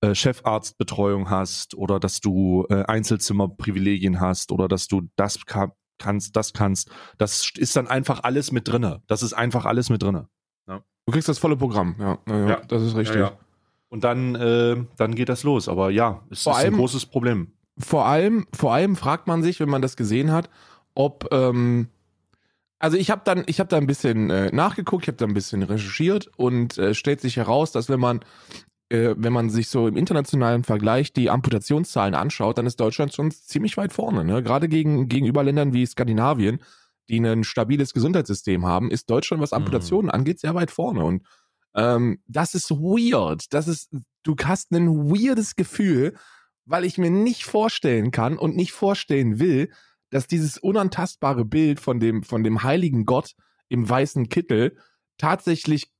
äh, 0.00 0.14
Chefarztbetreuung 0.14 1.28
hast 1.28 1.74
oder 1.74 2.00
dass 2.00 2.20
du 2.20 2.66
äh, 2.70 2.84
Einzelzimmerprivilegien 2.84 4.18
hast 4.18 4.50
oder 4.50 4.66
dass 4.66 4.88
du 4.88 5.02
das 5.16 5.44
ka 5.44 5.72
kannst, 5.98 6.36
das 6.36 6.54
kannst. 6.54 6.90
Das 7.18 7.50
ist 7.56 7.76
dann 7.76 7.86
einfach 7.88 8.22
alles 8.22 8.50
mit 8.50 8.66
drinne. 8.66 9.02
Das 9.08 9.22
ist 9.22 9.34
einfach 9.34 9.66
alles 9.66 9.90
mit 9.90 10.02
drinne. 10.02 10.28
Ja. 10.66 10.82
Du 11.04 11.12
kriegst 11.12 11.28
das 11.28 11.38
volle 11.38 11.56
Programm, 11.56 11.96
ja. 11.98 12.18
ja, 12.28 12.48
ja. 12.48 12.60
Das 12.66 12.82
ist 12.82 12.96
richtig. 12.96 13.16
Ja, 13.16 13.32
und 13.88 14.04
dann, 14.04 14.36
äh, 14.36 14.76
dann 14.96 15.14
geht 15.14 15.28
das 15.28 15.42
los. 15.42 15.68
Aber 15.68 15.90
ja, 15.90 16.22
es 16.30 16.44
vor 16.44 16.52
ist 16.54 16.58
allem, 16.60 16.74
ein 16.74 16.78
großes 16.78 17.06
Problem. 17.06 17.52
Vor 17.78 18.06
allem, 18.06 18.46
vor 18.54 18.72
allem 18.72 18.96
fragt 18.96 19.26
man 19.26 19.42
sich, 19.42 19.60
wenn 19.60 19.68
man 19.68 19.82
das 19.82 19.96
gesehen 19.96 20.32
hat, 20.32 20.48
ob 20.98 21.28
ähm, 21.30 21.88
also 22.80 22.96
ich 22.96 23.10
habe 23.10 23.22
dann, 23.24 23.44
ich 23.46 23.60
habe 23.60 23.68
da 23.68 23.76
ein 23.76 23.86
bisschen 23.86 24.30
äh, 24.30 24.50
nachgeguckt, 24.52 25.04
ich 25.04 25.08
habe 25.08 25.16
da 25.16 25.26
ein 25.26 25.34
bisschen 25.34 25.62
recherchiert 25.62 26.28
und 26.36 26.76
äh, 26.76 26.92
stellt 26.94 27.20
sich 27.20 27.36
heraus, 27.36 27.72
dass 27.72 27.88
wenn 27.88 28.00
man 28.00 28.20
äh, 28.88 29.14
wenn 29.16 29.32
man 29.32 29.48
sich 29.48 29.68
so 29.68 29.86
im 29.86 29.96
internationalen 29.96 30.64
Vergleich 30.64 31.12
die 31.12 31.30
Amputationszahlen 31.30 32.14
anschaut, 32.14 32.58
dann 32.58 32.66
ist 32.66 32.80
Deutschland 32.80 33.14
schon 33.14 33.30
ziemlich 33.30 33.76
weit 33.76 33.92
vorne. 33.92 34.24
Ne? 34.24 34.42
Gerade 34.42 34.68
gegen, 34.68 35.08
gegenüber 35.08 35.44
Ländern 35.44 35.72
wie 35.72 35.86
Skandinavien, 35.86 36.60
die 37.08 37.18
ein 37.18 37.44
stabiles 37.44 37.92
Gesundheitssystem 37.92 38.66
haben, 38.66 38.90
ist 38.90 39.08
Deutschland, 39.08 39.42
was 39.42 39.52
mhm. 39.52 39.58
Amputationen 39.58 40.06
mhm. 40.06 40.14
angeht, 40.14 40.40
sehr 40.40 40.54
weit 40.54 40.70
vorne. 40.70 41.04
Und 41.04 41.22
ähm, 41.74 42.20
das 42.26 42.54
ist 42.54 42.70
weird. 42.70 43.52
Das 43.52 43.68
ist, 43.68 43.90
du 44.24 44.34
hast 44.42 44.72
ein 44.72 44.88
weirdes 44.88 45.54
Gefühl, 45.54 46.14
weil 46.64 46.84
ich 46.84 46.98
mir 46.98 47.10
nicht 47.10 47.44
vorstellen 47.44 48.10
kann 48.10 48.38
und 48.38 48.56
nicht 48.56 48.72
vorstellen 48.72 49.38
will, 49.38 49.70
dass 50.10 50.26
dieses 50.26 50.58
unantastbare 50.58 51.44
Bild 51.44 51.80
von 51.80 52.00
dem, 52.00 52.22
von 52.22 52.42
dem 52.42 52.62
heiligen 52.62 53.04
Gott 53.04 53.34
im 53.68 53.88
weißen 53.88 54.28
Kittel 54.28 54.76
tatsächlich 55.18 55.92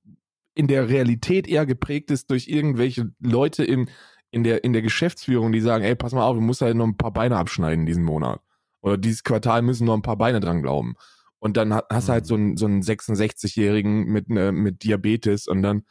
in 0.54 0.66
der 0.66 0.88
Realität 0.88 1.46
eher 1.46 1.66
geprägt 1.66 2.10
ist 2.10 2.30
durch 2.30 2.48
irgendwelche 2.48 3.12
Leute 3.20 3.64
in, 3.64 3.90
in, 4.30 4.44
der, 4.44 4.64
in 4.64 4.72
der 4.72 4.82
Geschäftsführung, 4.82 5.52
die 5.52 5.60
sagen, 5.60 5.84
ey, 5.84 5.94
pass 5.94 6.12
mal 6.12 6.24
auf, 6.24 6.34
du 6.34 6.40
musst 6.40 6.62
halt 6.62 6.76
noch 6.76 6.86
ein 6.86 6.96
paar 6.96 7.12
Beine 7.12 7.36
abschneiden 7.36 7.86
diesen 7.86 8.04
Monat. 8.04 8.40
Oder 8.80 8.96
dieses 8.96 9.24
Quartal 9.24 9.62
müssen 9.62 9.84
noch 9.84 9.94
ein 9.94 10.02
paar 10.02 10.16
Beine 10.16 10.40
dran 10.40 10.62
glauben. 10.62 10.94
Und 11.38 11.56
dann 11.56 11.72
hast 11.72 12.08
du 12.08 12.12
halt 12.12 12.26
so 12.26 12.34
einen, 12.34 12.56
so 12.56 12.66
einen 12.66 12.82
66-Jährigen 12.82 14.04
mit, 14.06 14.28
ne, 14.28 14.50
mit 14.50 14.82
Diabetes 14.82 15.46
und 15.46 15.62
dann 15.62 15.82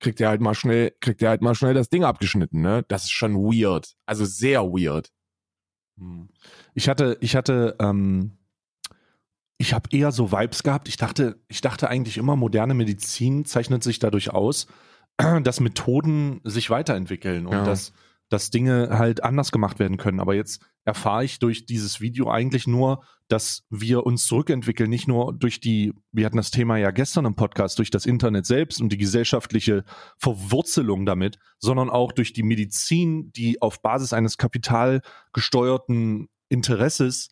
kriegt 0.00 0.20
er 0.20 0.28
halt 0.28 0.40
mal 0.40 0.54
schnell, 0.54 0.92
kriegt 1.00 1.22
er 1.22 1.30
halt 1.30 1.42
mal 1.42 1.54
schnell 1.54 1.74
das 1.74 1.88
Ding 1.88 2.04
abgeschnitten, 2.04 2.60
ne? 2.60 2.84
Das 2.88 3.04
ist 3.04 3.12
schon 3.12 3.34
weird. 3.34 3.94
Also 4.06 4.24
sehr 4.24 4.62
weird. 4.64 5.10
Hm. 5.98 6.28
Ich 6.74 6.88
hatte, 6.88 7.16
ich 7.20 7.36
hatte, 7.36 7.76
ähm, 7.80 8.38
ich 9.58 9.74
habe 9.74 9.88
eher 9.90 10.12
so 10.12 10.32
Vibes 10.32 10.62
gehabt. 10.62 10.88
Ich 10.88 10.96
dachte, 10.96 11.36
ich 11.48 11.60
dachte 11.60 11.88
eigentlich 11.88 12.16
immer, 12.16 12.36
moderne 12.36 12.74
Medizin 12.74 13.44
zeichnet 13.44 13.82
sich 13.82 13.98
dadurch 13.98 14.30
aus, 14.30 14.66
dass 15.42 15.60
Methoden 15.60 16.40
sich 16.44 16.70
weiterentwickeln 16.70 17.46
und 17.46 17.52
ja. 17.52 17.64
dass, 17.64 17.92
dass 18.28 18.50
Dinge 18.50 18.90
halt 18.90 19.22
anders 19.24 19.52
gemacht 19.52 19.78
werden 19.78 19.96
können. 19.96 20.20
Aber 20.20 20.34
jetzt 20.34 20.62
erfahre 20.84 21.24
ich 21.24 21.38
durch 21.38 21.66
dieses 21.66 22.00
Video 22.00 22.30
eigentlich 22.30 22.66
nur, 22.66 23.02
dass 23.28 23.64
wir 23.70 24.06
uns 24.06 24.26
zurückentwickeln, 24.26 24.88
nicht 24.88 25.08
nur 25.08 25.32
durch 25.34 25.60
die, 25.60 25.92
wir 26.12 26.26
hatten 26.26 26.36
das 26.36 26.50
Thema 26.50 26.76
ja 26.78 26.90
gestern 26.90 27.26
im 27.26 27.34
Podcast, 27.34 27.78
durch 27.78 27.90
das 27.90 28.06
Internet 28.06 28.46
selbst 28.46 28.80
und 28.80 28.90
die 28.90 28.98
gesellschaftliche 28.98 29.84
Verwurzelung 30.16 31.06
damit, 31.06 31.38
sondern 31.58 31.90
auch 31.90 32.12
durch 32.12 32.32
die 32.32 32.42
Medizin, 32.42 33.32
die 33.32 33.60
auf 33.60 33.82
Basis 33.82 34.12
eines 34.12 34.38
kapitalgesteuerten 34.38 36.28
Interesses 36.48 37.28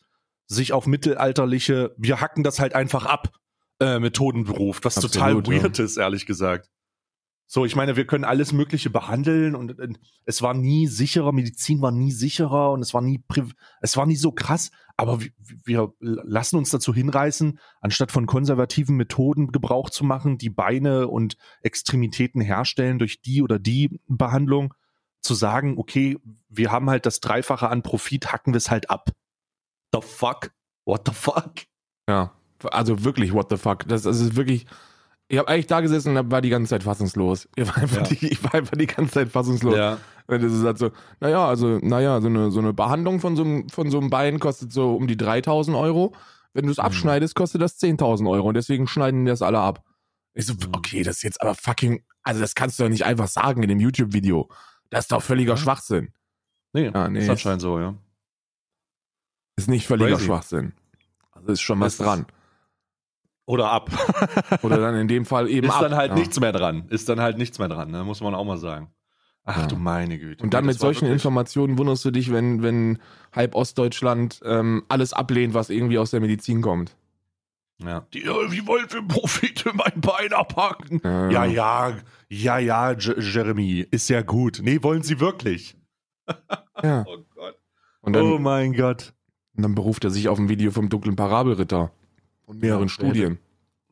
sich 0.48 0.72
auf 0.72 0.86
mittelalterliche, 0.86 1.94
wir 1.96 2.20
hacken 2.20 2.44
das 2.44 2.60
halt 2.60 2.74
einfach 2.74 3.06
ab, 3.06 3.32
äh, 3.80 3.98
Methoden 3.98 4.44
beruft, 4.44 4.84
was 4.84 4.96
Absolut, 4.96 5.14
total 5.14 5.62
weird 5.62 5.78
ja. 5.78 5.84
ist, 5.84 5.96
ehrlich 5.96 6.26
gesagt. 6.26 6.70
So, 7.48 7.64
ich 7.64 7.76
meine, 7.76 7.96
wir 7.96 8.06
können 8.06 8.24
alles 8.24 8.52
Mögliche 8.52 8.90
behandeln 8.90 9.54
und, 9.54 9.78
und, 9.78 10.00
es 10.24 10.42
war 10.42 10.52
nie 10.52 10.88
sicherer, 10.88 11.32
Medizin 11.32 11.80
war 11.80 11.92
nie 11.92 12.10
sicherer 12.10 12.72
und 12.72 12.80
es 12.80 12.92
war 12.92 13.02
nie, 13.02 13.22
es 13.80 13.96
war 13.96 14.06
nie 14.06 14.16
so 14.16 14.32
krass, 14.32 14.72
aber 14.96 15.20
wir, 15.64 15.92
lassen 16.00 16.56
uns 16.56 16.70
dazu 16.70 16.92
hinreißen, 16.92 17.58
anstatt 17.80 18.10
von 18.10 18.26
konservativen 18.26 18.96
Methoden 18.96 19.52
Gebrauch 19.52 19.90
zu 19.90 20.04
machen, 20.04 20.38
die 20.38 20.50
Beine 20.50 21.06
und 21.08 21.36
Extremitäten 21.62 22.40
herstellen 22.40 22.98
durch 22.98 23.22
die 23.22 23.42
oder 23.42 23.58
die 23.58 24.00
Behandlung, 24.08 24.74
zu 25.22 25.34
sagen, 25.34 25.76
okay, 25.76 26.18
wir 26.48 26.70
haben 26.70 26.88
halt 26.88 27.04
das 27.04 27.18
Dreifache 27.18 27.68
an 27.68 27.82
Profit, 27.82 28.32
hacken 28.32 28.52
wir 28.52 28.58
es 28.58 28.70
halt 28.70 28.90
ab 28.90 29.10
the 29.96 30.00
fuck? 30.06 30.52
What 30.84 31.02
the 31.06 31.12
fuck? 31.12 31.52
Ja, 32.08 32.32
also 32.64 33.04
wirklich, 33.04 33.32
what 33.32 33.50
the 33.50 33.56
fuck? 33.56 33.86
Das, 33.88 34.02
das 34.02 34.20
ist 34.20 34.36
wirklich. 34.36 34.66
Ich 35.28 35.38
habe 35.38 35.48
eigentlich 35.48 35.66
da 35.66 35.80
gesessen 35.80 36.16
und 36.16 36.30
war 36.30 36.40
die 36.40 36.50
ganze 36.50 36.70
Zeit 36.70 36.84
fassungslos. 36.84 37.48
Ich 37.56 37.66
war 37.66 37.76
einfach, 37.78 37.96
ja. 37.96 38.02
die, 38.02 38.28
ich 38.28 38.44
war 38.44 38.54
einfach 38.54 38.76
die 38.76 38.86
ganze 38.86 39.12
Zeit 39.12 39.28
fassungslos. 39.30 39.76
Ja. 39.76 39.98
Und 40.28 40.42
das 40.42 40.52
ist 40.52 40.64
halt 40.64 40.78
so, 40.78 40.90
naja, 41.20 41.46
also, 41.46 41.78
naja, 41.82 42.20
so 42.20 42.28
eine, 42.28 42.50
so 42.50 42.60
eine 42.60 42.72
Behandlung 42.72 43.20
von 43.20 43.36
so, 43.36 43.42
einem, 43.42 43.68
von 43.68 43.90
so 43.90 43.98
einem 43.98 44.10
Bein 44.10 44.38
kostet 44.38 44.72
so 44.72 44.94
um 44.94 45.06
die 45.06 45.16
3000 45.16 45.76
Euro. 45.76 46.14
Wenn 46.52 46.66
du 46.66 46.72
es 46.72 46.78
mhm. 46.78 46.84
abschneidest, 46.84 47.34
kostet 47.34 47.60
das 47.60 47.80
10.000 47.80 48.30
Euro. 48.30 48.48
Und 48.48 48.54
deswegen 48.54 48.86
schneiden 48.86 49.24
die 49.24 49.30
das 49.30 49.42
alle 49.42 49.58
ab. 49.58 49.84
Ich 50.34 50.46
so, 50.46 50.54
mhm. 50.54 50.72
okay, 50.72 51.02
das 51.02 51.16
ist 51.16 51.22
jetzt 51.22 51.42
aber 51.42 51.54
fucking, 51.54 52.04
also 52.22 52.40
das 52.40 52.54
kannst 52.54 52.78
du 52.78 52.84
doch 52.84 52.90
nicht 52.90 53.04
einfach 53.04 53.28
sagen 53.28 53.62
in 53.62 53.68
dem 53.68 53.80
YouTube-Video. 53.80 54.48
Das 54.90 55.04
ist 55.04 55.12
doch 55.12 55.22
völliger 55.22 55.54
ja. 55.54 55.56
Schwachsinn. 55.56 56.12
Nee, 56.72 56.90
ja, 56.92 57.08
nee, 57.08 57.20
ist 57.20 57.30
anscheinend 57.30 57.62
so, 57.62 57.78
ja. 57.80 57.94
Ist 59.56 59.68
nicht 59.68 59.86
völliger 59.86 60.10
Crazy. 60.10 60.26
Schwachsinn. 60.26 60.72
Also 61.32 61.52
ist 61.52 61.62
schon 61.62 61.80
was 61.80 61.96
dran. 61.96 62.26
Oder 63.46 63.70
ab. 63.70 63.90
Oder 64.62 64.78
dann 64.78 64.96
in 64.96 65.08
dem 65.08 65.24
Fall 65.24 65.48
eben 65.48 65.68
ist 65.68 65.72
ab. 65.72 65.82
Ist 65.82 65.88
dann 65.90 65.96
halt 65.96 66.10
ja. 66.10 66.16
nichts 66.16 66.40
mehr 66.40 66.52
dran. 66.52 66.84
Ist 66.88 67.08
dann 67.08 67.20
halt 67.20 67.38
nichts 67.38 67.58
mehr 67.58 67.68
dran, 67.68 67.90
ne? 67.90 68.04
muss 68.04 68.20
man 68.20 68.34
auch 68.34 68.44
mal 68.44 68.58
sagen. 68.58 68.90
Ach 69.44 69.58
ja. 69.58 69.66
du 69.68 69.76
meine 69.76 70.18
Güte. 70.18 70.42
Und 70.42 70.52
dann 70.52 70.66
mit 70.66 70.78
solchen 70.78 71.06
Informationen 71.06 71.78
wunderst 71.78 72.04
du 72.04 72.10
dich, 72.10 72.32
wenn, 72.32 72.62
wenn 72.64 72.98
halb 73.32 73.54
Ostdeutschland 73.54 74.40
ähm, 74.44 74.84
alles 74.88 75.12
ablehnt, 75.12 75.54
was 75.54 75.70
irgendwie 75.70 75.98
aus 75.98 76.10
der 76.10 76.20
Medizin 76.20 76.60
kommt. 76.60 76.96
Ja. 77.78 78.06
Die, 78.12 78.24
wie 78.24 78.66
wollen 78.66 78.86
wir 78.90 79.02
Profit 79.02 79.66
in 79.66 79.76
mein 79.76 80.00
Bein 80.00 80.32
abhaken? 80.32 81.00
Ja, 81.04 81.30
ja, 81.30 81.44
ja, 81.44 81.96
ja, 82.28 82.58
ja 82.58 82.92
Jeremy, 82.92 83.86
ist 83.88 84.08
ja 84.08 84.22
gut. 84.22 84.60
Nee, 84.62 84.82
wollen 84.82 85.02
sie 85.02 85.20
wirklich? 85.20 85.76
Ja. 86.82 87.06
oh 87.08 87.16
Gott. 87.34 87.54
Dann, 88.02 88.16
oh 88.16 88.38
mein 88.38 88.74
Gott. 88.74 89.14
Und 89.56 89.62
dann 89.62 89.74
beruft 89.74 90.04
er 90.04 90.10
sich 90.10 90.28
auf 90.28 90.38
ein 90.38 90.50
Video 90.50 90.70
vom 90.70 90.90
dunklen 90.90 91.16
Parabelritter 91.16 91.90
und 92.46 92.62
mehreren 92.62 92.84
ja, 92.84 92.88
Studien. 92.88 93.38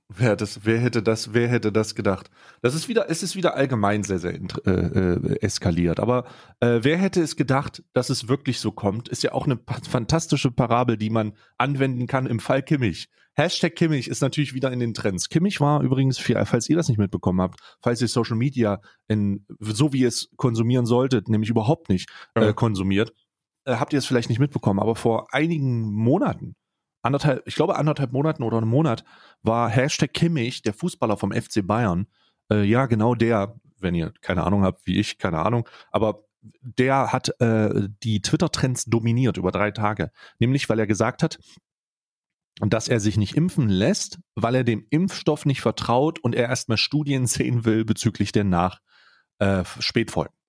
Wer, 0.09 0.37
das, 0.37 0.65
wer 0.65 0.79
hätte 0.79 1.03
das, 1.03 1.33
wer 1.33 1.49
hätte 1.49 1.73
das 1.73 1.95
gedacht? 1.95 2.31
Das 2.61 2.75
ist 2.75 2.89
wieder, 2.89 3.11
es 3.11 3.23
ist 3.23 3.37
wieder 3.37 3.57
allgemein 3.57 4.03
sehr, 4.03 4.19
sehr 4.19 4.35
äh, 4.35 4.71
äh, 4.71 5.41
eskaliert. 5.41 5.99
Aber 5.99 6.27
äh, 6.61 6.81
wer 6.83 6.99
hätte 6.99 7.23
es 7.23 7.37
gedacht, 7.37 7.83
dass 7.95 8.11
es 8.11 8.29
wirklich 8.29 8.61
so 8.61 8.71
kommt? 8.71 9.09
Ist 9.09 9.23
ja 9.23 9.33
auch 9.33 9.47
eine 9.47 9.59
fantastische 9.89 10.51
Parabel, 10.51 10.99
die 10.99 11.11
man 11.11 11.33
anwenden 11.57 12.07
kann 12.07 12.27
im 12.27 12.39
Fall 12.39 12.63
Kimmich. 12.63 13.09
Hashtag 13.33 13.75
Kimmich 13.75 14.09
ist 14.09 14.21
natürlich 14.21 14.55
wieder 14.55 14.71
in 14.71 14.79
den 14.79 14.95
Trends. 14.95 15.29
Kimmich 15.29 15.61
war 15.61 15.83
übrigens, 15.83 16.19
falls 16.19 16.69
ihr 16.69 16.77
das 16.77 16.89
nicht 16.89 16.99
mitbekommen 16.99 17.41
habt, 17.41 17.61
falls 17.83 18.01
ihr 18.01 18.09
Social 18.09 18.37
Media 18.37 18.81
in, 19.09 19.45
so 19.59 19.93
wie 19.93 20.01
ihr 20.01 20.09
es 20.09 20.31
konsumieren 20.37 20.87
solltet, 20.87 21.29
nämlich 21.29 21.51
überhaupt 21.51 21.89
nicht 21.89 22.09
äh, 22.35 22.53
konsumiert, 22.53 23.13
äh, 23.65 23.77
habt 23.77 23.93
ihr 23.93 23.99
es 23.99 24.07
vielleicht 24.07 24.29
nicht 24.29 24.39
mitbekommen, 24.39 24.79
aber 24.79 24.95
vor 24.95 25.35
einigen 25.35 25.93
Monaten, 25.93 26.55
anderthalb, 27.05 27.47
ich 27.47 27.55
glaube 27.55 27.77
anderthalb 27.77 28.13
Monaten 28.13 28.43
oder 28.43 28.59
einen 28.59 28.69
Monat, 28.69 29.05
war 29.43 29.69
Hashtag 29.69 30.13
Kimmich, 30.13 30.63
der 30.63 30.75
Fußballer 30.75 31.17
vom 31.17 31.33
FC 31.33 31.67
Bayern, 31.67 32.07
äh, 32.51 32.63
ja 32.63 32.87
genau 32.87 33.15
der, 33.15 33.57
wenn 33.79 33.95
ihr 33.95 34.13
keine 34.21 34.45
Ahnung 34.45 34.63
habt, 34.63 34.87
wie 34.87 34.99
ich, 34.99 35.19
keine 35.19 35.41
Ahnung, 35.41 35.69
aber 35.91 36.25
der 36.61 37.13
hat 37.13 37.41
äh, 37.41 37.89
die 38.03 38.21
Twitter-Trends 38.21 38.85
dominiert 38.87 39.37
über 39.37 39.51
drei 39.51 39.71
Tage. 39.71 40.11
Nämlich, 40.39 40.69
weil 40.69 40.79
er 40.79 40.87
gesagt 40.87 41.23
hat, 41.23 41.39
dass 42.61 42.89
er 42.89 43.01
sich 43.01 43.17
nicht 43.17 43.37
impfen 43.37 43.69
lässt, 43.69 44.19
weil 44.35 44.55
er 44.55 44.65
dem 44.65 44.87
Impfstoff 44.91 45.47
nicht 45.47 45.61
vertraut 45.61 46.19
und 46.21 46.35
er 46.35 46.49
erstmal 46.49 46.79
Studien 46.79 47.27
sehen 47.27 47.65
will 47.65 47.85
bezüglich 47.85 48.33
der 48.33 48.45
Nach 48.45 48.81
äh. 49.39 49.65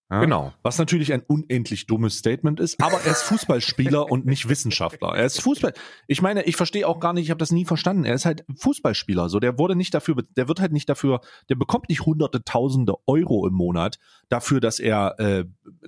Ja? 0.10 0.20
Genau. 0.22 0.54
Was 0.62 0.78
natürlich 0.78 1.14
ein 1.14 1.24
unendlich 1.26 1.88
dummes 1.88 2.18
Statement 2.18 2.60
ist, 2.60 2.82
aber 2.82 3.02
er 3.02 3.12
ist 3.12 3.24
Fußballspieler 3.24 4.12
und 4.12 4.26
nicht 4.26 4.48
Wissenschaftler. 4.48 5.16
Er 5.16 5.26
ist 5.26 5.42
Fußball. 5.42 5.74
Ich 6.08 6.22
meine, 6.22 6.44
ich 6.44 6.56
verstehe 6.56 6.88
auch 6.88 7.00
gar 7.00 7.14
nicht, 7.14 7.24
ich 7.26 7.32
habe 7.32 7.40
das 7.40 7.52
nie 7.52 7.66
verstanden. 7.66 8.06
Er 8.06 8.14
ist 8.14 8.26
halt 8.26 8.46
Fußballspieler. 8.56 9.30
So, 9.30 9.40
der 9.40 9.58
wurde 9.58 9.76
nicht 9.76 9.94
dafür, 9.94 10.16
der 10.36 10.48
wird 10.48 10.60
halt 10.60 10.74
nicht 10.74 10.88
dafür, 10.90 11.22
der 11.50 11.56
bekommt 11.56 11.90
nicht 11.90 12.06
hunderte, 12.06 12.44
tausende 12.44 12.94
Euro 13.08 13.48
im 13.48 13.54
Monat 13.54 13.98
dafür, 14.30 14.60
dass 14.60 14.80
er 14.80 15.20
äh, 15.20 15.46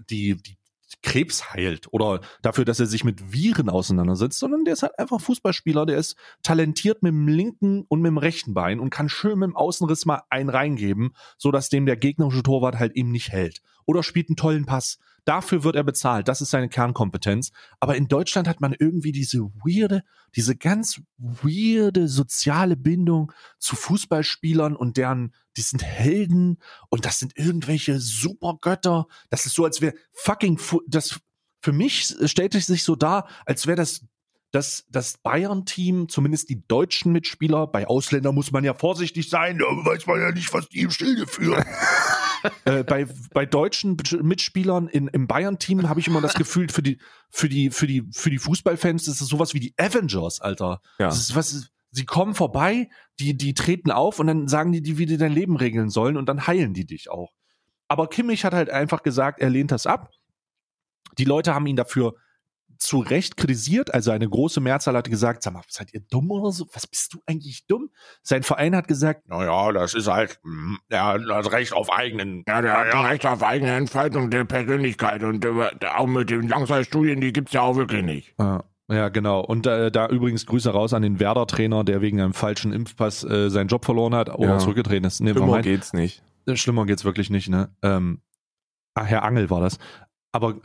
die, 0.10 0.36
die 0.42 0.58
Krebs 1.04 1.54
heilt 1.54 1.88
oder 1.92 2.22
dafür, 2.42 2.66
dass 2.66 2.80
er 2.80 2.86
sich 2.86 3.04
mit 3.04 3.32
Viren 3.32 3.70
auseinandersetzt, 3.70 4.40
sondern 4.40 4.66
der 4.66 4.74
ist 4.74 4.84
halt 4.84 4.98
einfach 4.98 5.22
Fußballspieler, 5.22 5.86
der 5.86 5.98
ist 5.98 6.16
talentiert 6.44 7.04
mit 7.04 7.12
dem 7.12 7.28
linken 7.28 7.86
und 7.88 8.02
mit 8.02 8.10
dem 8.10 8.18
rechten 8.18 8.54
Bein 8.54 8.80
und 8.80 8.90
kann 8.90 9.10
schön 9.10 9.40
mit 9.40 9.50
dem 9.50 9.56
Außenriss 9.56 10.06
mal 10.06 10.24
einen 10.30 10.50
reingeben, 10.50 11.14
so 11.38 11.52
dass 11.52 11.70
dem 11.70 11.86
der 11.86 11.98
gegnerische 11.98 12.42
Torwart 12.42 12.80
halt 12.80 12.96
eben 12.96 13.12
nicht 13.12 13.32
hält. 13.32 13.62
Oder 13.88 14.04
spielt 14.04 14.30
einen 14.30 14.36
tollen 14.36 14.66
Pass. 14.66 15.00
Dafür 15.26 15.64
wird 15.64 15.76
er 15.76 15.84
bezahlt. 15.84 16.28
Das 16.28 16.42
ist 16.42 16.52
seine 16.52 16.70
Kernkompetenz. 16.70 17.52
Aber 17.80 17.96
in 17.96 18.08
Deutschland 18.08 18.48
hat 18.48 18.62
man 18.62 18.76
irgendwie 18.78 19.12
diese 19.12 19.40
weirde, 19.40 20.04
diese 20.36 20.56
ganz 20.56 21.02
weirde 21.18 22.08
soziale 22.08 22.78
Bindung 22.78 23.32
zu 23.58 23.76
Fußballspielern 23.76 24.76
und 24.76 24.98
deren, 24.98 25.34
die 25.58 25.62
sind 25.62 25.84
Helden 25.84 26.60
und 26.90 27.06
das 27.06 27.20
sind 27.20 27.38
irgendwelche 27.38 28.00
Supergötter. 28.00 29.08
Das 29.30 29.46
ist 29.46 29.56
so, 29.56 29.66
als 29.66 29.82
wäre 29.82 29.96
fucking, 30.14 30.58
Fu 30.60 30.82
das, 30.88 31.20
für 31.62 31.74
mich 31.74 32.14
stellt 32.26 32.56
es 32.56 32.68
sich 32.68 32.84
so 32.84 32.96
dar, 32.96 33.28
als 33.46 33.68
wäre 33.68 33.78
das 33.78 34.06
dass 34.52 34.86
das 34.90 35.18
Bayern-Team, 35.18 36.08
zumindest 36.08 36.50
die 36.50 36.66
deutschen 36.68 37.12
Mitspieler, 37.12 37.68
bei 37.68 37.86
Ausländern 37.86 38.34
muss 38.34 38.52
man 38.52 38.64
ja 38.64 38.74
vorsichtig 38.74 39.30
sein, 39.30 39.58
da 39.58 39.66
weiß 39.66 40.08
man 40.08 40.22
ja 40.22 40.32
nicht, 40.32 40.54
was 40.54 40.70
die 40.70 40.82
im 40.82 40.92
Schilde 40.92 41.28
führen. 41.28 41.66
äh, 42.66 42.84
bei, 42.84 43.08
bei 43.34 43.46
deutschen 43.46 43.98
Mitspielern 44.22 44.88
in, 44.88 45.08
im 45.08 45.28
Bayern-Team 45.28 45.88
habe 45.90 46.00
ich 46.00 46.08
immer 46.08 46.22
das 46.22 46.34
Gefühl, 46.34 46.70
für 46.70 46.82
die, 46.82 47.00
für 47.30 47.50
die, 47.50 47.70
für 47.70 47.88
die, 47.88 48.08
für 48.12 48.30
die 48.30 48.40
Fußballfans 48.40 49.08
ist 49.08 49.22
es 49.22 49.28
sowas 49.28 49.54
wie 49.54 49.60
die 49.60 49.74
Avengers, 49.78 50.42
Alter. 50.42 50.82
Ja. 51.00 51.08
Das 51.08 51.20
ist 51.20 51.36
was, 51.36 51.70
sie 51.92 52.06
kommen 52.06 52.36
vorbei, 52.36 52.90
die, 53.20 53.36
die 53.38 53.54
treten 53.54 53.92
auf 53.92 54.20
und 54.20 54.28
dann 54.28 54.48
sagen 54.48 54.72
die, 54.72 54.82
die, 54.82 54.98
wie 54.98 55.06
die 55.06 55.18
dein 55.18 55.32
Leben 55.32 55.58
regeln 55.58 55.90
sollen 55.90 56.18
und 56.18 56.28
dann 56.28 56.48
heilen 56.48 56.74
die 56.74 56.86
dich 56.86 57.10
auch. 57.10 57.34
Aber 57.88 58.08
Kimmich 58.08 58.44
hat 58.46 58.54
halt 58.54 58.70
einfach 58.70 59.04
gesagt, 59.04 59.40
er 59.40 59.50
lehnt 59.50 59.72
das 59.72 59.88
ab. 59.88 60.12
Die 61.18 61.26
Leute 61.26 61.54
haben 61.54 61.68
ihn 61.68 61.76
dafür 61.76 62.16
zu 62.78 63.00
Recht 63.00 63.38
kritisiert. 63.38 63.94
Also 63.94 64.12
eine 64.12 64.28
große 64.28 64.60
Mehrzahl 64.60 64.96
hat 64.96 65.10
gesagt, 65.10 65.44
sag 65.44 65.54
mal, 65.54 65.64
seid 65.68 65.94
ihr 65.94 66.02
dumm 66.02 66.32
oder 66.32 66.52
so? 66.52 66.68
Was 66.74 66.88
bist 66.88 67.14
du 67.14 67.20
eigentlich 67.26 67.68
dumm? 67.68 67.90
Sein 68.22 68.44
Verein 68.44 68.76
hat 68.76 68.88
gesagt, 68.88 69.28
naja, 69.28 69.72
das 69.72 69.94
ist 69.94 70.08
halt, 70.08 70.40
hm, 70.44 70.80
ja, 70.92 71.18
das 71.18 71.52
Recht 71.52 71.74
auf 71.74 71.92
eigenen. 71.92 72.44
Ja, 72.48 72.62
der 72.62 72.78
hat 72.78 72.94
ja. 72.94 73.02
Recht 73.02 73.26
auf 73.26 73.44
eigene 73.44 73.76
Entfaltung 73.76 74.30
der 74.30 74.46
Persönlichkeit 74.46 75.24
und 75.24 75.44
äh, 75.44 75.70
auch 75.96 76.08
mit 76.08 76.30
den 76.30 76.48
Langzeitstudien, 76.48 77.22
die 77.22 77.34
gibt's 77.34 77.54
ja 77.54 77.62
auch 77.62 77.76
wirklich 77.76 78.04
nicht. 78.04 78.36
Ja. 78.40 78.64
Ja, 78.90 79.10
genau. 79.10 79.42
Und 79.42 79.68
äh, 79.68 79.92
da 79.92 80.08
übrigens 80.08 80.46
Grüße 80.46 80.70
raus 80.70 80.94
an 80.94 81.02
den 81.02 81.20
Werder-Trainer, 81.20 81.84
der 81.84 82.02
wegen 82.02 82.22
einem 82.22 82.34
falschen 82.34 82.72
Impfpass 82.72 83.24
äh, 83.26 83.50
seinen 83.50 83.68
Job 83.68 83.84
verloren 83.84 84.16
hat 84.16 84.34
oder 84.34 84.52
ja. 84.52 84.58
zurückgetreten 84.60 85.06
ist. 85.06 85.20
Nee, 85.20 85.32
Schlimmer 85.32 85.62
geht's 85.62 85.92
nicht. 85.92 86.24
Äh, 86.46 86.56
schlimmer 86.56 86.86
geht's 86.86 87.04
wirklich 87.04 87.30
nicht, 87.30 87.50
ne? 87.50 87.70
Ähm, 87.82 88.22
ach, 88.94 89.06
Herr 89.06 89.24
Angel 89.24 89.50
war 89.50 89.60
das. 89.60 89.78
Aber 90.38 90.64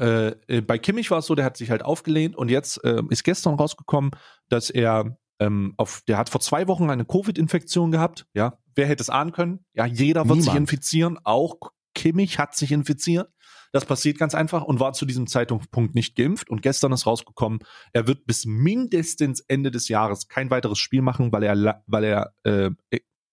äh, 0.49 0.61
bei 0.61 0.77
Kimmich 0.77 1.11
war 1.11 1.21
es 1.21 1.27
so, 1.27 1.35
der 1.35 1.47
hat 1.47 1.57
sich 1.57 1.71
halt 1.71 1.83
aufgelehnt 1.83 2.37
und 2.37 2.51
jetzt 2.51 2.85
äh, 2.85 3.01
ist 3.09 3.25
gestern 3.25 3.55
rausgekommen, 3.55 4.11
dass 4.51 4.69
er 4.69 5.17
ähm, 5.39 5.73
auf, 5.79 6.03
der 6.07 6.19
hat 6.19 6.29
vor 6.29 6.43
zwei 6.43 6.69
Wochen 6.69 6.91
eine 6.91 7.07
Covid-Infektion 7.07 7.91
gehabt. 7.91 8.27
Ja, 8.35 8.59
wer 8.75 8.87
hätte 8.87 9.03
es 9.03 9.09
ahnen 9.09 9.33
können? 9.33 9.65
Ja, 9.73 9.87
jeder 9.87 10.29
wird 10.29 10.41
Niemand. 10.41 10.45
sich 10.45 10.55
infizieren. 10.55 11.19
Auch 11.25 11.57
Kimmich 11.95 12.39
hat 12.39 12.55
sich 12.55 12.71
infiziert. 12.71 13.31
Das 13.73 13.87
passiert 13.87 14.19
ganz 14.19 14.35
einfach 14.35 14.63
und 14.63 14.79
war 14.79 14.93
zu 14.93 15.07
diesem 15.07 15.27
Zeitpunkt 15.27 15.95
nicht 15.95 16.17
geimpft. 16.17 16.51
Und 16.51 16.61
gestern 16.61 16.93
ist 16.93 17.07
rausgekommen, 17.07 17.61
er 17.95 18.07
wird 18.07 18.27
bis 18.27 18.45
mindestens 18.45 19.41
Ende 19.41 19.71
des 19.71 19.89
Jahres 19.89 20.29
kein 20.29 20.51
weiteres 20.51 20.81
Spiel 20.81 21.01
machen, 21.01 21.33
weil 21.33 21.45
er, 21.45 21.83
weil 21.87 22.05
er, 22.05 22.35
äh, 22.43 22.71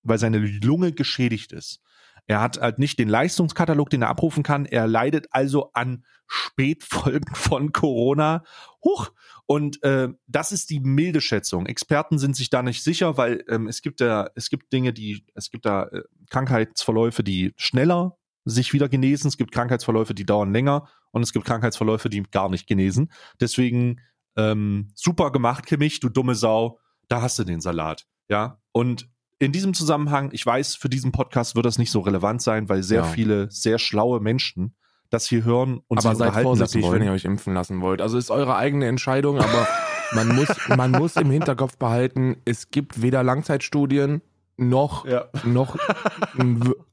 weil 0.04 0.20
seine 0.20 0.38
Lunge 0.38 0.94
geschädigt 0.94 1.52
ist. 1.52 1.82
Er 2.30 2.42
hat 2.42 2.62
halt 2.62 2.78
nicht 2.78 3.00
den 3.00 3.10
Leistungskatalog, 3.10 3.90
den 3.90 4.04
er 4.04 4.10
abrufen 4.10 4.44
kann. 4.44 4.68
Er 4.68 4.86
leidet 4.86 5.26
also 5.32 5.72
an 5.74 6.06
Spätfolgen 6.28 7.34
von 7.34 7.74
Corona. 7.74 8.44
Huch! 8.84 9.10
Und 9.48 9.82
äh, 9.84 10.10
das 10.28 10.52
ist 10.52 10.70
die 10.70 10.80
milde 10.80 11.22
Schätzung. 11.22 11.66
Experten 11.66 12.20
sind 12.20 12.36
sich 12.36 12.52
da 12.52 12.62
nicht 12.62 12.84
sicher, 12.84 13.18
weil 13.18 13.44
ähm, 13.50 13.68
es 13.68 13.82
gibt 13.82 14.00
da, 14.00 14.30
es 14.36 14.52
gibt 14.52 14.72
Dinge, 14.72 14.94
die, 14.94 15.26
es 15.34 15.50
gibt 15.50 15.66
da 15.66 15.86
äh, 15.86 16.04
Krankheitsverläufe, 16.30 17.24
die 17.24 17.52
schneller 17.58 18.16
sich 18.46 18.74
wieder 18.74 18.90
genesen. 18.90 19.28
Es 19.28 19.38
gibt 19.38 19.52
Krankheitsverläufe, 19.52 20.14
die 20.14 20.26
dauern 20.26 20.54
länger 20.54 20.88
und 21.10 21.24
es 21.24 21.34
gibt 21.34 21.46
Krankheitsverläufe, 21.46 22.10
die 22.10 22.22
gar 22.22 22.50
nicht 22.50 22.68
genesen. 22.68 23.12
Deswegen 23.40 24.02
ähm, 24.38 24.92
super 24.94 25.32
gemacht, 25.32 25.66
Kimmich, 25.66 26.00
du 26.00 26.10
dumme 26.10 26.36
Sau. 26.36 26.80
Da 27.08 27.24
hast 27.24 27.40
du 27.40 27.44
den 27.44 27.60
Salat. 27.60 28.06
Ja. 28.28 28.62
Und 28.72 29.10
in 29.40 29.54
diesem 29.54 29.74
Zusammenhang, 29.74 30.30
ich 30.34 30.46
weiß, 30.46 30.76
für 30.76 30.90
diesen 30.90 31.12
Podcast 31.12 31.56
wird 31.56 31.66
das 31.66 31.78
nicht 31.78 31.92
so 31.92 32.02
relevant 32.02 32.42
sein, 32.42 32.70
weil 32.70 32.84
sehr 32.84 33.02
ja. 33.02 33.06
viele 33.06 33.50
sehr 33.50 33.80
schlaue 33.80 34.20
Menschen 34.20 34.76
das 35.10 35.26
hier 35.26 35.44
hören 35.44 35.80
und 35.88 35.98
aber 35.98 36.16
sich 36.16 36.20
seid 36.20 36.44
vorsichtig, 36.44 36.92
wenn 36.92 37.02
ihr 37.02 37.12
euch 37.12 37.26
impfen 37.26 37.54
lassen 37.54 37.82
wollt. 37.82 38.02
Also 38.02 38.18
ist 38.18 38.30
eure 38.30 38.56
eigene 38.56 38.88
Entscheidung, 38.88 39.40
aber 39.40 39.68
man 40.14 40.36
muss, 40.36 40.50
man 40.68 40.92
muss 40.92 41.16
im 41.16 41.32
Hinterkopf 41.32 41.78
behalten, 41.78 42.38
es 42.46 42.70
gibt 42.70 43.02
weder 43.02 43.24
Langzeitstudien 43.24 44.22
noch, 44.58 45.06
ja. 45.06 45.26
noch, 45.46 45.78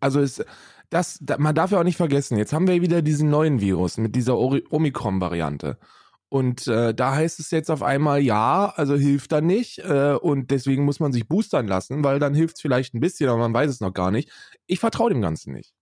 also 0.01 0.21
es, 0.21 0.43
das, 0.89 1.21
man 1.39 1.55
darf 1.55 1.73
ja 1.73 1.81
auch 1.81 1.85
nicht 1.85 1.97
vergessen, 1.97 2.39
jetzt 2.39 2.53
haben 2.53 2.69
wir 2.69 2.81
wieder 2.81 3.03
diesen 3.03 3.29
neuen 3.29 3.61
Virus 3.61 3.99
mit 3.99 4.15
dieser 4.15 4.39
Omikron-Variante. 4.39 5.79
Und 6.37 6.67
äh, 6.67 6.93
da 6.93 7.15
heißt 7.15 7.41
es 7.41 7.51
jetzt 7.51 7.71
auf 7.71 7.83
einmal, 7.83 8.21
ja, 8.21 8.71
also 8.77 8.95
hilft 8.95 9.33
dann 9.33 9.47
nicht. 9.47 9.79
Äh, 9.79 10.19
und 10.21 10.51
deswegen 10.51 10.85
muss 10.85 11.01
man 11.01 11.11
sich 11.11 11.27
boostern 11.27 11.67
lassen, 11.67 12.05
weil 12.05 12.19
dann 12.19 12.35
hilft 12.35 12.57
es 12.57 12.61
vielleicht 12.61 12.93
ein 12.93 13.01
bisschen, 13.01 13.31
aber 13.31 13.39
man 13.39 13.55
weiß 13.55 13.71
es 13.71 13.81
noch 13.81 13.95
gar 13.95 14.11
nicht. 14.11 14.29
Ich 14.67 14.79
vertraue 14.79 15.09
dem 15.09 15.23
Ganzen 15.23 15.55
nicht. 15.55 15.73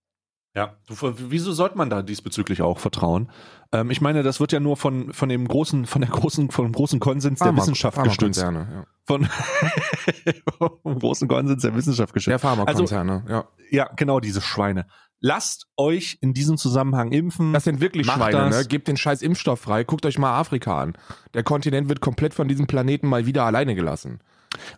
Ja, 0.54 0.76
wieso 0.86 1.52
sollte 1.52 1.76
man 1.76 1.90
da 1.90 2.02
diesbezüglich 2.02 2.62
auch 2.62 2.78
vertrauen? 2.78 3.32
Ähm, 3.72 3.90
ich 3.90 4.00
meine, 4.00 4.22
das 4.22 4.38
wird 4.38 4.52
ja 4.52 4.60
nur 4.60 4.76
von, 4.76 5.12
von 5.12 5.28
dem 5.28 5.48
großen, 5.48 5.86
von 5.86 6.00
der 6.02 6.10
großen, 6.10 6.52
vom 6.52 6.70
großen 6.70 7.00
Konsens 7.00 7.40
Pharma, 7.40 7.54
der 7.54 7.62
Wissenschaft 7.62 8.00
gestützt. 8.04 8.40
Ja. 8.40 8.86
Von 9.04 9.26
vom 10.82 11.00
großen 11.00 11.26
Konsens 11.26 11.62
der 11.62 11.74
Wissenschaft 11.74 12.14
gestützt. 12.14 12.30
Der 12.30 12.38
Pharmakonzerne, 12.38 13.22
also, 13.24 13.32
ja. 13.32 13.48
Ja, 13.70 13.90
genau, 13.96 14.20
diese 14.20 14.40
Schweine. 14.40 14.86
Lasst 15.26 15.68
euch 15.78 16.18
in 16.20 16.34
diesem 16.34 16.58
Zusammenhang 16.58 17.10
impfen. 17.10 17.54
Das 17.54 17.64
sind 17.64 17.80
wirklich 17.80 18.06
Macht 18.06 18.18
Schweine, 18.18 18.50
das. 18.50 18.58
ne? 18.58 18.64
Gebt 18.66 18.88
den 18.88 18.98
scheiß 18.98 19.22
Impfstoff 19.22 19.58
frei. 19.58 19.82
Guckt 19.82 20.04
euch 20.04 20.18
mal 20.18 20.38
Afrika 20.38 20.78
an. 20.78 20.98
Der 21.32 21.42
Kontinent 21.42 21.88
wird 21.88 22.02
komplett 22.02 22.34
von 22.34 22.46
diesem 22.46 22.66
Planeten 22.66 23.08
mal 23.08 23.24
wieder 23.24 23.44
alleine 23.44 23.74
gelassen. 23.74 24.20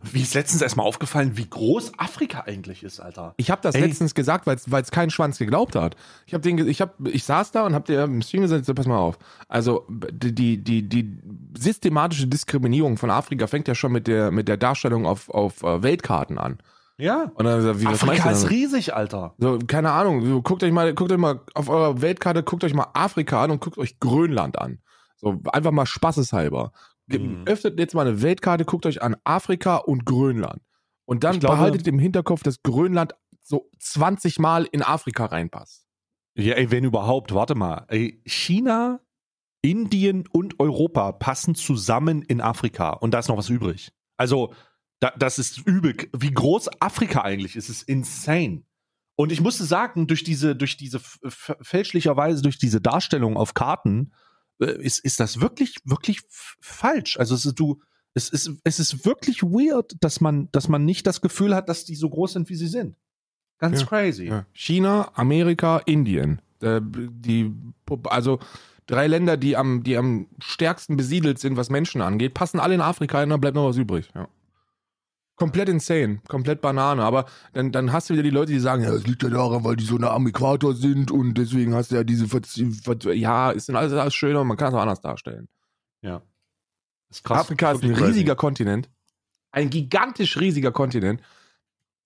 Wie 0.03 0.23
ist 0.23 0.35
letztens 0.35 0.63
erstmal 0.63 0.87
aufgefallen, 0.87 1.37
wie 1.37 1.51
groß 1.51 1.99
Afrika 1.99 2.45
eigentlich 2.47 2.85
ist, 2.85 3.01
Alter. 3.01 3.35
Ich 3.39 3.51
habe 3.51 3.61
das 3.61 3.75
Ey. 3.75 3.81
letztens 3.81 4.15
gesagt, 4.15 4.47
weil 4.47 4.83
es 4.83 4.91
kein 4.93 5.11
Schwanz 5.11 5.39
geglaubt 5.39 5.75
hat. 5.75 5.97
Ich 6.27 6.33
habe 6.33 6.43
den, 6.43 6.65
ich 6.69 6.81
habe, 6.81 7.11
ich 7.11 7.25
saß 7.25 7.51
da 7.51 7.67
und 7.67 7.75
habe 7.75 7.85
dir 7.85 8.05
im 8.05 8.23
Stream 8.23 8.43
gesagt, 8.43 8.67
so, 8.67 8.75
pass 8.75 8.87
mal 8.87 8.99
auf. 8.99 9.19
Also 9.49 9.85
die 9.91 10.33
die 10.33 10.89
die 10.89 11.19
systematische 11.59 12.29
Diskriminierung 12.29 12.99
von 12.99 13.11
Afrika 13.11 13.49
fängt 13.49 13.67
ja 13.67 13.75
schon 13.75 13.91
mit 13.91 14.07
der 14.07 14.31
mit 14.31 14.47
der 14.47 14.59
Darstellung 14.59 15.07
auf 15.07 15.29
auf 15.29 15.65
äh, 15.65 15.83
Weltkarten 15.83 16.39
an. 16.39 16.59
Ja. 16.99 17.31
Und 17.35 17.45
dann 17.45 17.59
gesagt, 17.59 17.81
wie, 17.81 17.87
Afrika 17.87 18.31
ist 18.31 18.51
riesig, 18.51 18.95
Alter. 18.95 19.35
So, 19.39 19.59
keine 19.67 19.93
Ahnung. 19.93 20.25
So, 20.25 20.43
guckt 20.43 20.63
euch 20.63 20.73
mal, 20.73 20.95
guckt 20.95 21.13
euch 21.13 21.19
mal 21.19 21.41
auf 21.55 21.69
eurer 21.69 22.01
Weltkarte, 22.01 22.43
guckt 22.43 22.65
euch 22.65 22.75
mal 22.75 22.89
Afrika 22.95 23.45
an 23.45 23.51
und 23.51 23.61
guckt 23.61 23.79
euch 23.79 24.01
Grönland 24.01 24.59
an. 24.59 24.81
So, 25.17 25.41
einfach 25.53 25.73
mal 25.73 25.87
spaßeshalber. 25.87 26.73
Mhm. 27.09 27.43
Öffnet 27.47 27.79
jetzt 27.79 27.95
mal 27.95 28.07
eine 28.07 28.23
Weltkarte, 28.23 28.65
guckt 28.65 28.87
euch 28.87 29.03
an 29.03 29.17
Afrika 29.25 29.77
und 29.77 30.07
Grönland. 30.07 30.63
Und 31.05 31.23
dann 31.23 31.39
glaube, 31.39 31.57
behaltet 31.57 31.87
im 31.87 31.99
Hinterkopf, 31.99 32.43
dass 32.43 32.63
Grönland 32.63 33.15
so 33.43 33.71
20 33.79 34.39
Mal 34.39 34.65
in 34.65 34.83
Afrika 34.83 35.27
reinpasst. 35.27 35.87
Ja, 36.35 36.55
ey, 36.55 36.71
wenn 36.71 36.85
überhaupt, 36.85 37.33
warte 37.33 37.55
mal. 37.55 37.87
Ey, 37.89 38.21
China, 38.27 39.01
Indien 39.63 40.25
und 40.33 40.59
Europa 40.61 41.13
passen 41.13 41.55
zusammen 41.55 42.23
in 42.23 42.41
Afrika 42.41 42.91
und 42.91 43.15
da 43.15 43.21
ist 43.21 43.29
noch 43.29 43.39
was 43.39 43.49
übrig. 43.49 43.93
Also, 44.17 44.53
da, 45.01 45.13
das 45.19 45.39
ist 45.39 45.59
übel. 45.67 45.95
Wie 46.17 46.33
groß 46.33 46.81
Afrika 46.81 47.23
eigentlich 47.23 47.57
ist, 47.57 47.69
ist 47.69 47.83
insane. 47.83 48.63
Und 49.17 49.33
ich 49.33 49.41
musste 49.41 49.65
sagen, 49.65 50.07
durch 50.07 50.25
diese, 50.25 50.55
durch 50.55 50.77
diese 50.77 51.01
fälschlicherweise, 51.01 52.43
durch 52.43 52.59
diese 52.59 52.81
Darstellung 52.81 53.37
auf 53.37 53.55
Karten, 53.55 54.13
äh, 54.61 54.81
ist, 54.83 54.99
ist 54.99 55.21
das 55.21 55.41
wirklich, 55.41 55.77
wirklich 55.85 56.21
falsch. 56.29 57.19
Also 57.19 57.35
es 57.35 57.47
ist, 57.47 57.59
du, 57.59 57.81
es 58.15 58.29
ist, 58.29 58.51
es 58.65 58.79
ist 58.79 59.05
wirklich 59.05 59.43
weird, 59.43 59.93
dass 60.01 60.21
man, 60.21 60.51
dass 60.53 60.69
man 60.69 60.85
nicht 60.85 61.07
das 61.07 61.21
Gefühl 61.21 61.55
hat, 61.55 61.69
dass 61.69 61.85
die 61.85 61.95
so 61.95 62.09
groß 62.09 62.35
sind, 62.35 62.49
wie 62.49 62.57
sie 62.57 62.69
sind. 62.69 62.97
Ganz 63.59 63.81
ja, 63.81 63.87
crazy. 63.87 64.25
Ja. 64.27 64.47
China, 64.53 65.11
Amerika, 65.15 65.79
Indien. 65.87 66.43
Äh, 66.61 66.81
die, 66.83 67.53
also 68.05 68.39
drei 68.87 69.07
Länder, 69.07 69.37
die 69.37 69.57
am, 69.57 69.83
die 69.83 69.97
am 69.97 70.29
stärksten 70.41 70.97
besiedelt 70.97 71.39
sind, 71.39 71.57
was 71.57 71.71
Menschen 71.71 72.03
angeht, 72.03 72.35
passen 72.35 72.61
alle 72.61 72.75
in 72.75 72.81
Afrika 72.81 73.23
und 73.23 73.31
dann 73.31 73.41
bleibt 73.41 73.55
noch 73.55 73.69
was 73.69 73.77
übrig. 73.77 74.11
Ja. 74.15 74.29
Komplett 75.37 75.69
insane, 75.69 76.21
komplett 76.29 76.63
Banane. 76.63 77.03
Aber 77.03 77.27
dann, 77.53 77.71
dann 77.71 77.93
hast 77.93 78.09
du 78.09 78.15
wieder 78.15 78.23
die 78.23 78.31
Leute, 78.31 78.53
die 78.53 78.59
sagen, 78.59 78.83
ja, 78.83 78.91
das 78.91 79.07
liegt 79.07 79.23
ja 79.23 79.29
daran, 79.29 79.65
weil 79.65 79.77
die 79.77 79.85
so 79.85 79.99
nah 79.99 80.13
am 80.13 80.27
Äquator 80.27 80.75
sind 80.75 81.11
und 81.11 81.35
deswegen 81.35 81.75
hast 81.75 81.91
du 81.91 81.97
ja 81.97 82.05
diese, 82.05 82.27
Ver 82.27 82.41
Ver 82.43 83.13
ja, 83.13 83.51
ist 83.51 83.69
dann 83.69 83.77
alles, 83.77 83.93
alles 83.93 84.15
schön 84.15 84.35
und 84.35 84.47
man 84.47 84.57
kann 84.57 84.69
es 84.69 84.75
auch 84.75 84.81
anders 84.81 85.03
darstellen. 85.03 85.49
Ja. 86.01 86.23
Ist 87.11 87.23
krass. 87.23 87.41
Afrika 87.41 87.73
ist 87.73 87.85
ein 87.85 87.91
riesiger 87.95 88.35
crazy. 88.35 88.37
Kontinent, 88.37 88.91
ein 89.51 89.69
gigantisch 89.69 90.39
riesiger 90.39 90.73
Kontinent 90.73 91.21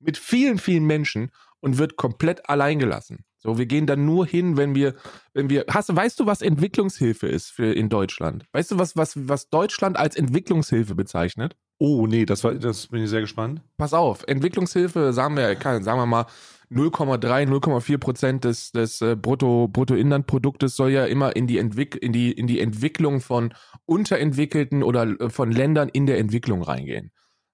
mit 0.01 0.19
vielen, 0.19 0.59
vielen 0.59 0.85
Menschen 0.85 1.31
und 1.61 1.79
wird 1.79 1.97
komplett 1.97 2.49
allein 2.49 2.81
gelassen. 2.81 3.25
So, 3.39 3.59
wir 3.59 3.67
gehen 3.67 3.87
dann 3.87 4.05
nur 4.05 4.27
hin, 4.27 4.57
wenn 4.57 4.75
wir, 4.75 4.95
wenn 5.33 5.49
wir, 5.49 5.65
hast, 5.71 5.95
weißt 5.95 6.19
du, 6.21 6.27
was 6.27 6.43
Entwicklungshilfe 6.43 7.27
ist 7.27 7.51
für 7.51 7.73
in 7.73 7.89
Deutschland? 7.89 8.45
Weißt 8.53 8.73
du, 8.73 8.79
was, 8.79 8.97
was, 8.97 9.13
was 9.17 9.49
Deutschland 9.49 9.97
als 9.97 10.17
Entwicklungshilfe 10.17 10.95
bezeichnet? 10.95 11.57
Oh, 11.83 12.07
nee, 12.07 12.27
das, 12.27 12.45
war, 12.45 12.55
das 12.55 12.89
bin 12.89 13.03
ich 13.03 13.09
sehr 13.09 13.23
gespannt. 13.23 13.63
Pass 13.79 13.95
auf, 13.95 14.25
Entwicklungshilfe, 14.27 15.15
sagen 15.15 15.35
wir, 15.37 15.55
kann, 15.57 15.83
sagen 15.83 15.99
wir 15.99 16.05
mal, 16.05 16.27
0,3, 16.71 17.47
0,4 17.49 17.99
Prozent 17.99 18.45
des, 18.45 18.71
des 18.73 19.01
äh, 19.01 19.17
Brutto, 19.17 19.67
Bruttoinlandproduktes 19.67 20.77
soll 20.77 20.91
ja 20.91 21.07
immer 21.07 21.35
in 21.35 21.47
die, 21.47 21.57
Entwick 21.57 21.97
in, 21.97 22.13
die, 22.13 22.33
in 22.33 22.47
die 22.47 22.61
Entwicklung 22.61 23.21
von 23.21 23.55
unterentwickelten 23.87 24.83
oder 24.83 25.05
äh, 25.21 25.31
von 25.31 25.51
Ländern 25.51 25.89
in 25.89 26.05
der 26.05 26.19
Entwicklung 26.19 26.63
reingehen. 26.63 27.13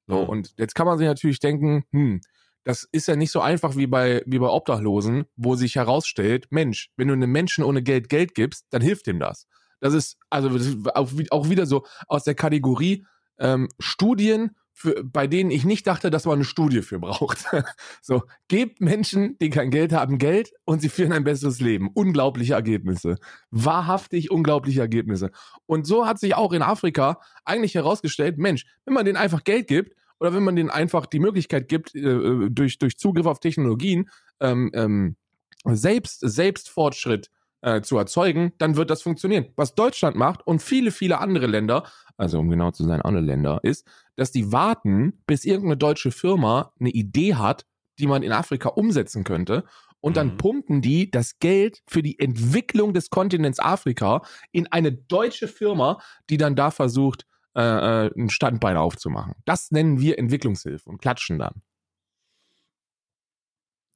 So, 0.09 0.23
Mhm. 0.23 0.29
und 0.29 0.55
jetzt 0.59 0.75
kann 0.75 0.87
man 0.87 0.99
sich 0.99 1.07
natürlich 1.07 1.39
denken, 1.39 1.85
hm, 1.93 2.21
das 2.65 2.83
ist 2.91 3.07
ja 3.07 3.15
nicht 3.15 3.31
so 3.31 3.41
einfach 3.41 3.77
wie 3.77 3.87
bei, 3.87 4.23
wie 4.27 4.41
bei 4.41 4.49
Obdachlosen, 4.49 5.27
wo 5.37 5.55
sich 5.55 5.77
herausstellt, 5.77 6.49
Mensch, 6.51 6.91
wenn 6.97 7.07
du 7.07 7.15
einem 7.15 7.31
Menschen 7.31 7.62
ohne 7.62 7.81
Geld 7.81 8.09
Geld 8.09 8.35
gibst, 8.35 8.67
dann 8.71 8.83
hilft 8.83 9.07
ihm 9.07 9.21
das. 9.21 9.47
Das 9.79 9.95
ist 9.95 10.19
also 10.31 10.51
auch 10.91 11.49
wieder 11.49 11.67
so 11.67 11.87
aus 12.09 12.25
der 12.25 12.35
Kategorie 12.35 13.07
ähm, 13.38 13.68
Studien, 13.79 14.51
für, 14.72 15.03
bei 15.03 15.27
denen 15.27 15.51
ich 15.51 15.64
nicht 15.64 15.87
dachte, 15.87 16.11
dass 16.11 16.27
man 16.27 16.35
eine 16.35 16.44
Studie 16.44 16.83
für 16.83 16.99
braucht. 16.99 17.46
so, 18.03 18.22
gebt 18.49 18.83
Menschen, 18.83 19.38
die 19.38 19.49
kein 19.49 19.70
Geld 19.70 19.94
haben, 19.94 20.18
Geld 20.18 20.53
und 20.66 20.81
sie 20.81 20.90
führen 20.90 21.12
ein 21.12 21.25
besseres 21.25 21.61
Leben. 21.61 21.88
Unglaubliche 21.94 22.53
Ergebnisse. 22.53 23.16
Wahrhaftig 23.51 24.31
unglaubliche 24.31 24.81
Ergebnisse. 24.81 25.31
Und 25.64 25.87
so 25.87 26.07
hat 26.07 26.18
sich 26.18 26.35
auch 26.35 26.53
in 26.53 26.61
Afrika 26.61 27.20
eigentlich 27.46 27.75
herausgestellt, 27.75 28.37
Mensch, 28.37 28.66
wenn 28.85 28.92
man 28.92 29.07
denen 29.07 29.16
einfach 29.16 29.44
Geld 29.44 29.66
gibt 29.66 29.96
oder 30.20 30.35
wenn 30.35 30.44
man 30.44 30.57
denen 30.57 30.68
einfach 30.70 31.07
die 31.07 31.20
Möglichkeit 31.20 31.68
gibt, 31.68 31.94
äh, 31.94 32.51
durch, 32.51 32.79
durch 32.79 32.99
Zugriff 32.99 33.25
auf 33.25 33.40
Technologien 33.40 34.11
ähm, 34.40 34.70
ähm, 34.75 35.16
selbst, 35.64 36.20
Selbstfortschritt 36.20 37.31
äh, 37.62 37.81
zu 37.81 37.97
erzeugen, 37.99 38.53
dann 38.59 38.77
wird 38.77 38.90
das 38.90 39.03
funktionieren. 39.03 39.47
Was 39.57 39.75
Deutschland 39.75 40.16
macht 40.16 40.47
und 40.47 40.62
viele, 40.62 40.90
viele 40.90 41.19
andere 41.19 41.47
Länder, 41.47 41.85
also 42.16 42.38
um 42.38 42.49
genau 42.49 42.71
zu 42.71 42.85
sein, 42.85 43.03
alle 43.03 43.21
Länder, 43.21 43.61
ist, 43.62 43.87
dass 44.16 44.33
die 44.33 44.53
warten, 44.53 45.23
bis 45.27 45.45
irgendeine 45.45 45.77
deutsche 45.77 46.11
Firma 46.11 46.73
eine 46.81 46.90
Idee 46.90 47.35
hat, 47.35 47.66
die 47.99 48.07
man 48.07 48.23
in 48.23 48.33
Afrika 48.33 48.69
umsetzen 48.71 49.25
könnte. 49.25 49.64
Und 50.01 50.16
dann 50.16 50.29
Mhm. 50.29 50.37
pumpen 50.37 50.83
die 50.83 51.11
das 51.11 51.38
Geld 51.40 51.83
für 51.88 52.03
die 52.03 52.19
Entwicklung 52.19 52.95
des 52.95 53.11
Kontinents 53.11 53.59
Afrika 53.59 54.23
in 54.53 54.71
eine 54.71 54.92
deutsche 54.92 55.49
Firma, 55.49 56.01
die 56.31 56.37
dann 56.37 56.55
da 56.55 56.71
versucht, 56.71 57.27
äh, 57.57 58.07
äh, 58.07 58.11
ein 58.16 58.29
Standbein 58.31 58.77
aufzumachen. 58.77 59.35
Das 59.47 59.71
nennen 59.73 59.99
wir 59.99 60.19
Entwicklungshilfe 60.19 60.88
und 60.88 61.01
klatschen 61.01 61.38
dann. 61.38 61.62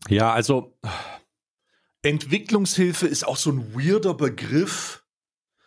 Ja, 0.09 0.33
also 0.33 0.77
Entwicklungshilfe 2.03 3.07
ist 3.07 3.27
auch 3.27 3.37
so 3.37 3.51
ein 3.51 3.75
weirder 3.75 4.15
Begriff. 4.15 5.05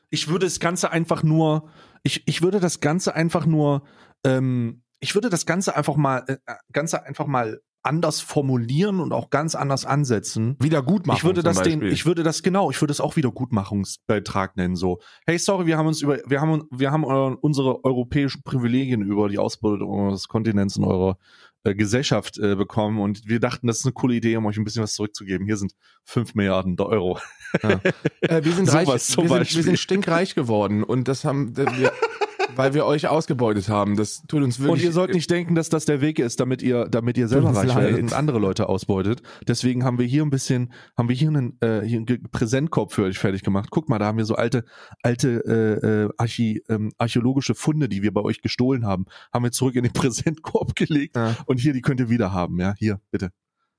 Ich 0.10 0.28
würde 0.28 0.46
das 0.46 0.60
Ganze 0.60 0.92
einfach 0.92 1.24
nur, 1.24 1.70
ich, 2.04 2.28
ich 2.28 2.42
würde 2.42 2.60
das 2.60 2.80
Ganze 2.80 3.16
einfach 3.16 3.46
nur, 3.46 3.84
ähm, 4.26 4.84
ich 5.00 5.16
würde 5.16 5.30
das 5.30 5.46
Ganze 5.46 5.76
einfach 5.76 5.96
mal, 5.96 6.24
äh, 6.28 6.38
Ganze 6.72 7.04
einfach 7.06 7.28
mal 7.28 7.62
anders 7.84 8.22
formulieren 8.22 9.02
und 9.02 9.12
auch 9.12 9.30
ganz 9.30 9.56
anders 9.56 9.86
ansetzen. 9.86 10.56
Wiedergutmachung 10.60 11.18
Ich 11.18 11.24
würde 11.26 11.44
das 11.44 11.62
den, 11.62 11.82
ich 11.82 12.06
würde 12.06 12.24
das 12.24 12.42
genau, 12.42 12.72
ich 12.72 12.82
würde 12.82 12.94
es 12.94 13.02
auch 13.02 13.18
Wiedergutmachungsbeitrag 13.18 14.56
nennen. 14.56 14.76
So, 14.76 15.00
hey, 15.26 15.38
sorry, 15.38 15.66
wir 15.66 15.78
haben 15.78 15.88
uns 15.88 16.02
über, 16.02 16.20
wir 16.26 16.40
haben, 16.40 16.64
wir 16.72 16.92
haben 16.92 17.04
äh, 17.04 17.38
unsere 17.42 17.84
europäischen 17.84 18.42
Privilegien 18.44 19.02
über 19.02 19.28
die 19.28 19.38
Ausbeutung 19.38 19.90
unseres 19.90 20.30
Kontinents 20.30 20.78
in 20.78 20.86
eurer 20.86 21.18
äh, 21.64 21.76
Gesellschaft 21.76 22.38
äh, 22.38 22.56
bekommen 22.56 23.00
und 23.00 23.28
wir 23.28 23.40
dachten, 23.40 23.68
das 23.68 23.80
ist 23.80 23.86
eine 23.86 23.94
coole 23.94 24.16
Idee, 24.16 24.36
um 24.36 24.46
euch 24.46 24.58
ein 24.58 24.64
bisschen 24.64 24.84
was 24.84 24.94
zurückzugeben. 24.94 25.46
Hier 25.46 25.58
sind 25.58 25.74
fünf 26.04 26.36
Milliarden 26.36 26.80
Euro. 26.80 27.20
Äh, 27.62 28.44
wir 28.44 28.52
sind 28.54 28.68
reich, 28.74 28.88
wir 28.88 29.00
sind, 29.00 29.30
wir 29.30 29.64
sind 29.64 29.80
stinkreich 29.80 30.36
geworden 30.36 30.84
und 30.84 31.08
das 31.08 31.24
haben 31.24 31.56
wir, 31.56 31.66
weil 32.56 32.74
wir 32.74 32.86
euch 32.86 33.08
ausgebeutet 33.08 33.70
haben. 33.70 33.96
Das 33.96 34.24
tut 34.28 34.44
uns 34.44 34.60
wirklich. 34.60 34.82
Und 34.82 34.86
ihr 34.86 34.92
sollt 34.92 35.14
nicht 35.14 35.30
denken, 35.30 35.56
dass 35.56 35.70
das 35.70 35.86
der 35.86 36.02
Weg 36.02 36.20
ist, 36.20 36.40
damit 36.40 36.62
ihr, 36.62 36.86
damit 36.90 37.18
ihr 37.18 37.28
selber 37.28 37.56
reich 37.56 37.76
werdet 37.76 38.00
und 38.02 38.14
andere 38.14 38.40
Leute 38.40 38.70
ausbeutet. 38.70 39.22
Deswegen 39.48 39.84
haben 39.84 39.98
wir 40.00 40.06
hier 40.06 40.24
ein 40.24 40.30
bisschen, 40.30 40.72
haben 40.98 41.10
wir 41.10 41.16
hier 41.16 41.30
einen, 41.30 41.58
äh, 41.62 41.82
hier 41.82 41.98
einen 41.98 42.24
Präsentkorb 42.32 42.92
für 42.94 43.04
euch 43.04 43.18
fertig 43.18 43.44
gemacht. 43.44 43.70
Guck 43.72 43.90
mal, 43.90 44.00
da 44.00 44.06
haben 44.06 44.18
wir 44.18 44.26
so 44.26 44.36
alte, 44.36 44.66
alte 45.02 45.44
äh, 45.46 45.88
äh, 46.06 46.10
Archi, 46.18 46.64
ähm, 46.70 46.92
archäologische 46.98 47.56
Funde, 47.56 47.90
die 47.90 48.02
wir 48.04 48.14
bei 48.14 48.22
euch 48.22 48.42
gestohlen 48.42 48.86
haben, 48.86 49.06
haben 49.34 49.44
wir 49.44 49.52
zurück 49.52 49.76
in 49.76 49.84
den 49.84 49.94
Präsentkorb 49.94 50.76
gelegt. 50.76 51.16
Ja. 51.16 51.36
Und 51.46 51.60
hier, 51.60 51.74
die 51.74 51.82
könnt 51.82 52.00
ihr 52.00 52.10
wieder 52.10 52.34
haben. 52.34 52.60
Ja, 52.60 52.76
hier, 52.78 53.00
bitte. 53.12 53.32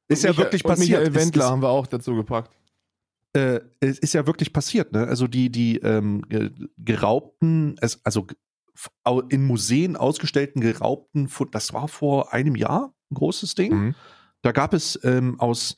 Ist 0.08 0.22
ja 0.24 0.30
Michael- 0.30 0.44
wirklich 0.46 0.64
passiert. 0.64 1.00
Michael 1.00 1.14
Wendler 1.14 1.44
ist- 1.44 1.50
haben 1.50 1.62
wir 1.62 1.68
auch 1.70 1.86
dazu 1.86 2.14
gepackt. 2.14 2.50
äh, 3.32 3.60
es 3.80 3.98
ist 3.98 4.12
ja 4.14 4.26
wirklich 4.26 4.52
passiert, 4.52 4.92
ne? 4.92 5.06
Also 5.06 5.26
die, 5.26 5.50
die 5.50 5.78
ähm, 5.78 6.22
ge- 6.28 6.50
geraubten, 6.78 7.74
es, 7.80 8.00
also 8.04 8.26
in 9.28 9.46
Museen 9.46 9.96
ausgestellten 9.96 10.60
geraubten, 10.60 11.28
das 11.52 11.72
war 11.72 11.88
vor 11.88 12.32
einem 12.32 12.56
Jahr 12.56 12.94
ein 13.10 13.14
großes 13.14 13.54
Ding. 13.54 13.74
Mhm. 13.74 13.94
Da 14.42 14.52
gab 14.52 14.74
es 14.74 14.98
ähm, 15.04 15.40
aus, 15.40 15.76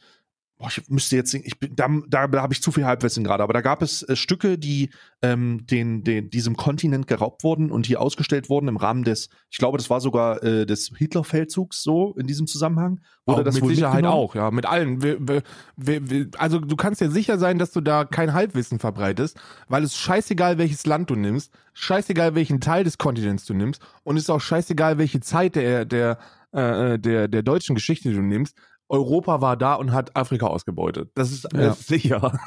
boah, 0.58 0.68
ich 0.68 0.88
müsste 0.88 1.16
jetzt, 1.16 1.34
ich 1.34 1.58
bin, 1.58 1.76
da, 1.76 1.88
da, 2.08 2.26
da 2.26 2.42
habe 2.42 2.54
ich 2.54 2.62
zu 2.62 2.72
viel 2.72 2.86
Halbwissen 2.86 3.24
gerade, 3.24 3.42
aber 3.42 3.52
da 3.52 3.60
gab 3.60 3.82
es 3.82 4.02
äh, 4.02 4.16
Stücke, 4.16 4.56
die 4.56 4.90
ähm, 5.20 5.66
den, 5.66 6.02
den, 6.02 6.30
diesem 6.30 6.56
Kontinent 6.56 7.06
geraubt 7.06 7.44
wurden 7.44 7.70
und 7.70 7.86
hier 7.86 8.00
ausgestellt 8.00 8.48
wurden 8.48 8.68
im 8.68 8.76
Rahmen 8.76 9.04
des, 9.04 9.28
ich 9.50 9.58
glaube, 9.58 9.76
das 9.76 9.90
war 9.90 10.00
sogar 10.00 10.42
äh, 10.42 10.64
des 10.64 10.92
Hitlerfeldzugs 10.96 11.82
so 11.82 12.14
in 12.14 12.26
diesem 12.26 12.46
Zusammenhang. 12.46 13.00
Wurde 13.26 13.40
Auch 13.40 13.44
das 13.44 13.56
mit 13.56 13.64
wohl 13.64 13.74
Sicherheit 13.74 14.06
auch, 14.06 14.34
ja, 14.34 14.50
mit 14.50 14.64
allen. 14.64 15.02
Wir, 15.02 15.18
wir, 15.20 15.42
wir, 15.76 16.28
also 16.38 16.58
du 16.58 16.76
kannst 16.76 17.00
dir 17.00 17.10
sicher 17.10 17.38
sein, 17.38 17.58
dass 17.58 17.72
du 17.72 17.82
da 17.82 18.04
kein 18.04 18.32
Halbwissen 18.32 18.78
verbreitest, 18.78 19.38
weil 19.68 19.84
es 19.84 19.96
scheißegal, 19.96 20.56
welches 20.56 20.86
Land 20.86 21.10
du 21.10 21.16
nimmst, 21.16 21.52
scheißegal, 21.74 22.34
welchen 22.34 22.60
Teil 22.60 22.84
des 22.84 22.96
Kontinents 22.96 23.44
du 23.44 23.52
nimmst 23.52 23.82
und 24.04 24.16
es 24.16 24.24
ist 24.24 24.30
auch 24.30 24.40
scheißegal, 24.40 24.96
welche 24.96 25.20
Zeit 25.20 25.56
der, 25.56 25.84
der, 25.84 26.18
äh, 26.52 26.98
der, 26.98 27.28
der 27.28 27.42
deutschen 27.42 27.74
Geschichte 27.74 28.10
du 28.10 28.22
nimmst. 28.22 28.56
Europa 28.88 29.40
war 29.40 29.56
da 29.56 29.74
und 29.74 29.92
hat 29.92 30.16
Afrika 30.16 30.46
ausgebeutet. 30.46 31.10
Das 31.14 31.32
ist 31.32 31.48
Ja. 31.52 31.72
sicher. 31.74 32.38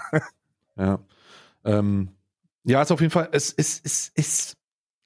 Ja. 0.78 1.00
Ähm, 1.66 2.10
ja, 2.64 2.82
ist 2.82 2.92
auf 2.92 3.02
jeden 3.02 3.12
Fall, 3.12 3.30
es, 3.32 3.54
es, 3.54 3.82
es, 3.84 4.12
es, 4.16 4.58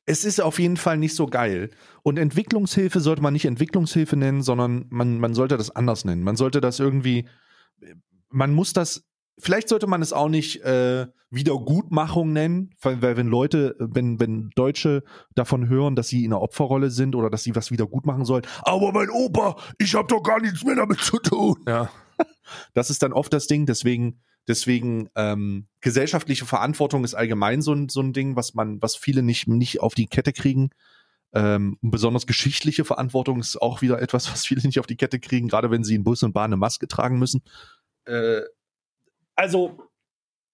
es 0.06 0.26
ist 0.26 0.42
auf 0.42 0.60
jeden 0.60 0.78
Fall 0.78 0.98
nicht 0.98 1.16
so 1.16 1.26
geil. 1.26 1.70
Und 2.04 2.20
Entwicklungshilfe 2.20 3.00
sollte 3.00 3.22
man 3.22 3.34
nicht 3.34 3.46
Entwicklungshilfe 3.46 4.16
nennen, 4.16 4.44
sondern 4.44 4.86
man, 4.90 5.20
man 5.20 5.34
sollte 5.34 5.58
das 5.58 5.72
anders 5.72 6.06
nennen. 6.06 6.24
Man 6.24 6.36
sollte 6.36 6.62
das 6.62 6.80
irgendwie, 6.80 7.28
man 8.30 8.54
muss 8.54 8.74
das, 8.74 9.06
vielleicht 9.38 9.70
sollte 9.70 9.88
man 9.88 10.02
es 10.02 10.14
auch 10.14 10.30
nicht 10.30 10.62
äh, 10.62 11.08
Wiedergutmachung 11.30 12.32
nennen, 12.32 12.76
weil, 12.82 13.02
weil 13.02 13.18
wenn 13.18 13.28
Leute, 13.28 13.76
wenn, 13.80 14.20
wenn 14.20 14.52
Deutsche 14.56 15.04
davon 15.36 15.68
hören, 15.68 15.96
dass 15.96 16.08
sie 16.08 16.24
in 16.24 16.32
einer 16.32 16.42
Opferrolle 16.42 16.92
sind 16.92 17.16
oder 17.16 17.30
dass 17.30 17.44
sie 17.44 17.56
was 17.56 17.72
wieder 17.72 17.88
gut 17.88 18.06
machen 18.06 18.26
sollen, 18.26 18.46
aber 18.62 18.92
mein 18.92 19.10
Opa, 19.10 19.58
ich 19.80 19.96
habe 19.96 20.08
doch 20.08 20.22
gar 20.22 20.40
nichts 20.40 20.64
mehr 20.64 20.76
damit 20.76 21.00
zu 21.00 21.18
tun. 21.20 21.58
Ja. 21.68 21.90
Das 22.74 22.90
ist 22.90 23.02
dann 23.02 23.14
oft 23.14 23.32
das 23.32 23.48
Ding, 23.48 23.66
deswegen, 23.66 24.20
deswegen 24.50 25.10
ähm, 25.16 25.68
gesellschaftliche 25.80 26.46
Verantwortung 26.46 27.06
ist 27.06 27.16
allgemein 27.16 27.62
so 27.62 27.74
ein, 27.74 27.88
so 27.88 28.02
ein 28.02 28.12
Ding, 28.12 28.36
was 28.36 28.54
man, 28.54 28.82
was 28.82 28.98
viele 28.98 29.24
nicht, 29.24 29.48
nicht 29.48 29.80
auf 29.80 29.96
die 29.96 30.08
Kette 30.08 30.34
kriegen. 30.34 30.70
Ähm, 31.34 31.78
besonders 31.82 32.28
geschichtliche 32.28 32.84
Verantwortung 32.84 33.40
ist 33.40 33.60
auch 33.62 33.82
wieder 33.82 34.02
etwas, 34.02 34.32
was 34.32 34.46
viele 34.46 34.62
nicht 34.62 34.80
auf 34.80 34.86
die 34.86 34.98
Kette 34.98 35.20
kriegen, 35.20 35.48
gerade 35.48 35.72
wenn 35.72 35.86
sie 35.86 35.96
in 35.96 36.04
Bus 36.04 36.22
und 36.22 36.34
Bahn 36.34 36.50
eine 36.50 36.58
Maske 36.58 36.88
tragen 36.88 37.18
müssen. 37.18 37.42
Äh, 38.06 38.42
also 39.36 39.78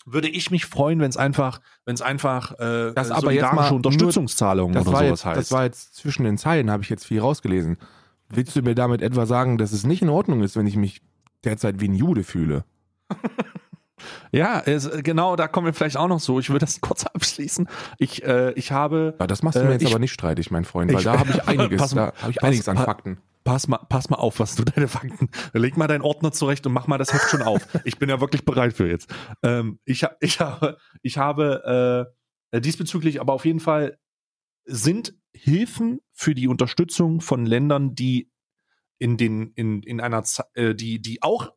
würde 0.05 0.27
ich 0.29 0.49
mich 0.51 0.65
freuen, 0.65 0.99
wenn 0.99 1.09
es 1.09 1.17
einfach, 1.17 1.61
wenn 1.85 1.93
es 1.93 2.01
einfach 2.01 2.53
äh, 2.59 2.93
Das 2.93 3.11
aber 3.11 3.31
jetzt 3.31 3.53
mal 3.53 3.71
Unterstützungszahlungen 3.71 4.73
Das 4.73 4.87
oder 4.87 4.97
sowas 4.97 5.09
jetzt, 5.09 5.25
heißt. 5.25 5.37
das 5.37 5.51
war 5.51 5.63
jetzt 5.65 5.95
zwischen 5.95 6.23
den 6.23 6.37
Zeilen, 6.37 6.71
habe 6.71 6.81
ich 6.83 6.89
jetzt 6.89 7.05
viel 7.05 7.19
rausgelesen. 7.19 7.77
Willst 8.29 8.55
du 8.55 8.61
mir 8.61 8.75
damit 8.75 9.01
etwa 9.01 9.25
sagen, 9.25 9.57
dass 9.57 9.71
es 9.71 9.85
nicht 9.85 10.01
in 10.01 10.09
Ordnung 10.09 10.41
ist, 10.43 10.55
wenn 10.55 10.67
ich 10.67 10.75
mich 10.77 11.01
derzeit 11.43 11.79
wie 11.81 11.87
ein 11.89 11.95
Jude 11.95 12.23
fühle? 12.23 12.63
ja, 14.31 14.61
es, 14.65 14.89
genau, 15.03 15.35
da 15.35 15.47
kommen 15.47 15.65
wir 15.67 15.73
vielleicht 15.73 15.97
auch 15.97 16.07
noch 16.07 16.19
so. 16.19 16.39
Ich 16.39 16.49
würde 16.49 16.65
das 16.65 16.79
kurz 16.81 17.05
abschließen. 17.05 17.67
Ich, 17.97 18.23
äh, 18.23 18.51
ich 18.53 18.71
habe 18.71 19.15
Ja, 19.19 19.27
das 19.27 19.43
machst 19.43 19.57
du 19.57 19.61
Äh, 19.63 19.65
mir 19.65 19.71
jetzt 19.73 19.81
ich- 19.83 19.89
aber 19.89 19.99
nicht 19.99 20.13
streitig, 20.13 20.51
mein 20.51 20.63
Freund, 20.65 20.91
weil 20.91 20.99
ich- 20.99 21.03
da 21.05 21.19
habe 21.19 21.29
ich 21.31 21.43
einiges, 21.47 21.81
Pass 21.81 21.91
da 21.91 22.13
habe 22.21 22.31
ich 22.31 22.37
pass- 22.37 22.43
einiges 22.47 22.69
an 22.69 22.77
Fakten. 22.77 23.17
Pass 23.43 23.67
mal, 23.67 23.79
pass 23.89 24.09
mal 24.09 24.17
auf, 24.17 24.39
was 24.39 24.55
du 24.55 24.63
deine 24.63 24.87
Fakten. 24.87 25.29
Leg 25.53 25.77
mal 25.77 25.87
deinen 25.87 26.01
Ordner 26.01 26.31
zurecht 26.31 26.65
und 26.67 26.73
mach 26.73 26.87
mal 26.87 26.97
das 26.97 27.13
Heft 27.13 27.29
schon 27.29 27.41
auf. 27.41 27.67
Ich 27.85 27.97
bin 27.97 28.09
ja 28.09 28.19
wirklich 28.19 28.45
bereit 28.45 28.73
für 28.73 28.89
jetzt. 28.89 29.13
Ähm, 29.43 29.79
ich, 29.85 30.05
ich 30.19 30.39
habe, 30.39 30.77
ich 31.01 31.17
habe 31.17 32.09
äh, 32.51 32.61
diesbezüglich 32.61 33.21
aber 33.21 33.33
auf 33.33 33.45
jeden 33.45 33.59
Fall 33.59 33.97
sind 34.65 35.13
Hilfen 35.33 35.99
für 36.11 36.35
die 36.35 36.47
Unterstützung 36.47 37.21
von 37.21 37.45
Ländern, 37.45 37.95
die 37.95 38.31
in 38.97 39.17
den 39.17 39.51
in 39.55 39.83
in 39.83 40.01
einer 40.01 40.23
äh, 40.53 40.75
die 40.75 41.01
die 41.01 41.21
auch 41.21 41.53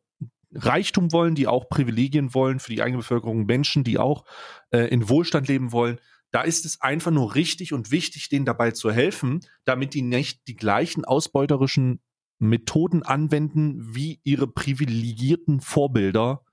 Reichtum 0.55 1.11
wollen, 1.11 1.35
die 1.35 1.47
auch 1.47 1.67
Privilegien 1.67 2.33
wollen 2.33 2.59
für 2.59 2.71
die 2.71 2.81
eigene 2.81 2.99
Bevölkerung, 2.99 3.45
Menschen, 3.45 3.83
die 3.83 3.97
auch 3.97 4.23
äh, 4.71 4.87
in 4.87 5.09
Wohlstand 5.09 5.47
leben 5.47 5.71
wollen. 5.71 5.99
Da 6.33 6.41
ist 6.41 6.65
es 6.65 6.81
einfach 6.81 7.11
nur 7.11 7.35
richtig 7.35 7.73
und 7.73 7.91
wichtig, 7.91 8.27
denen 8.27 8.43
dabei 8.43 8.71
zu 8.71 8.91
helfen, 8.91 9.41
damit 9.65 9.93
die 9.93 10.01
nicht 10.01 10.47
die 10.47 10.55
gleichen 10.55 11.05
ausbeuterischen 11.05 12.01
Methoden 12.39 13.03
anwenden 13.03 13.95
wie 13.95 14.19
ihre 14.23 14.47
privilegierten 14.47 15.61
Vorbilder 15.61 16.43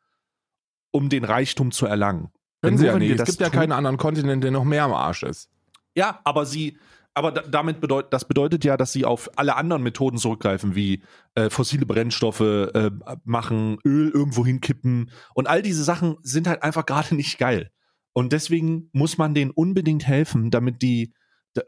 um 0.90 1.08
den 1.08 1.24
Reichtum 1.24 1.70
zu 1.70 1.86
erlangen. 1.86 2.30
Können 2.60 2.76
sie 2.76 2.86
ja 2.86 2.98
nicht. 2.98 3.18
Es 3.18 3.24
gibt 3.24 3.40
ja 3.40 3.48
keinen 3.48 3.72
anderen 3.72 3.96
Kontinent, 3.96 4.44
der 4.44 4.50
noch 4.50 4.64
mehr 4.64 4.84
am 4.84 4.92
Arsch 4.92 5.22
ist. 5.22 5.48
Ja, 5.94 6.20
aber 6.24 6.44
sie, 6.44 6.76
aber 7.14 7.32
da, 7.32 7.40
damit 7.40 7.80
bedeutet, 7.80 8.12
das 8.12 8.26
bedeutet 8.26 8.64
ja, 8.64 8.76
dass 8.76 8.92
sie 8.92 9.06
auf 9.06 9.30
alle 9.36 9.56
anderen 9.56 9.82
Methoden 9.82 10.18
zurückgreifen, 10.18 10.74
wie 10.74 11.02
äh, 11.36 11.48
fossile 11.48 11.86
Brennstoffe 11.86 12.40
äh, 12.40 12.90
machen, 13.24 13.78
Öl 13.86 14.10
irgendwo 14.10 14.44
hinkippen 14.44 15.10
und 15.32 15.48
all 15.48 15.62
diese 15.62 15.84
Sachen 15.84 16.18
sind 16.22 16.46
halt 16.46 16.62
einfach 16.62 16.84
gerade 16.86 17.14
nicht 17.14 17.38
geil. 17.38 17.70
Und 18.12 18.33
deswegen 18.33 18.90
muss 18.92 19.18
man 19.18 19.35
denen 19.35 19.51
unbedingt 19.51 20.07
helfen, 20.07 20.51
damit 20.51 20.83
die, 20.83 21.12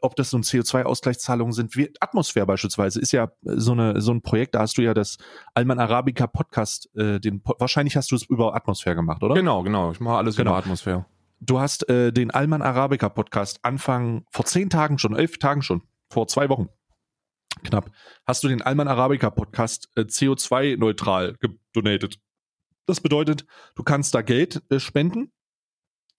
ob 0.00 0.16
das 0.16 0.30
so 0.30 0.38
ein 0.38 0.42
CO2-Ausgleichszahlungen 0.42 1.52
sind, 1.52 1.76
wie 1.76 1.92
Atmosphäre 2.00 2.46
beispielsweise, 2.46 3.00
ist 3.00 3.12
ja 3.12 3.24
äh, 3.24 3.28
so, 3.56 3.72
eine, 3.72 4.00
so 4.00 4.12
ein 4.12 4.22
Projekt, 4.22 4.54
da 4.54 4.60
hast 4.60 4.78
du 4.78 4.82
ja 4.82 4.94
das 4.94 5.18
Alman 5.54 5.78
Arabica 5.78 6.26
Podcast, 6.26 6.88
äh, 6.96 7.20
den, 7.20 7.42
wahrscheinlich 7.58 7.96
hast 7.96 8.10
du 8.10 8.16
es 8.16 8.24
über 8.24 8.54
Atmosphäre 8.54 8.96
gemacht, 8.96 9.22
oder? 9.22 9.34
Genau, 9.34 9.62
genau. 9.62 9.92
Ich 9.92 10.00
mache 10.00 10.16
alles 10.16 10.36
Genau. 10.36 10.50
über 10.52 10.58
Atmosphäre. 10.58 11.06
Du 11.40 11.58
hast 11.58 11.88
äh, 11.88 12.12
den 12.12 12.30
Alman 12.30 12.62
Arabica 12.62 13.08
Podcast 13.08 13.58
Anfang 13.64 14.24
vor 14.30 14.44
zehn 14.44 14.70
Tagen 14.70 14.98
schon, 14.98 15.16
elf 15.16 15.38
Tagen 15.38 15.62
schon, 15.62 15.82
vor 16.08 16.28
zwei 16.28 16.48
Wochen 16.48 16.68
knapp, 17.64 17.90
hast 18.26 18.42
du 18.44 18.48
den 18.48 18.62
Alman 18.62 18.88
Arabica 18.88 19.30
Podcast 19.30 19.88
äh, 19.96 20.02
CO2-neutral 20.02 21.36
gedonatet. 21.40 22.18
Das 22.86 23.00
bedeutet, 23.00 23.44
du 23.74 23.82
kannst 23.82 24.14
da 24.14 24.22
Geld 24.22 24.62
äh, 24.70 24.78
spenden 24.80 25.32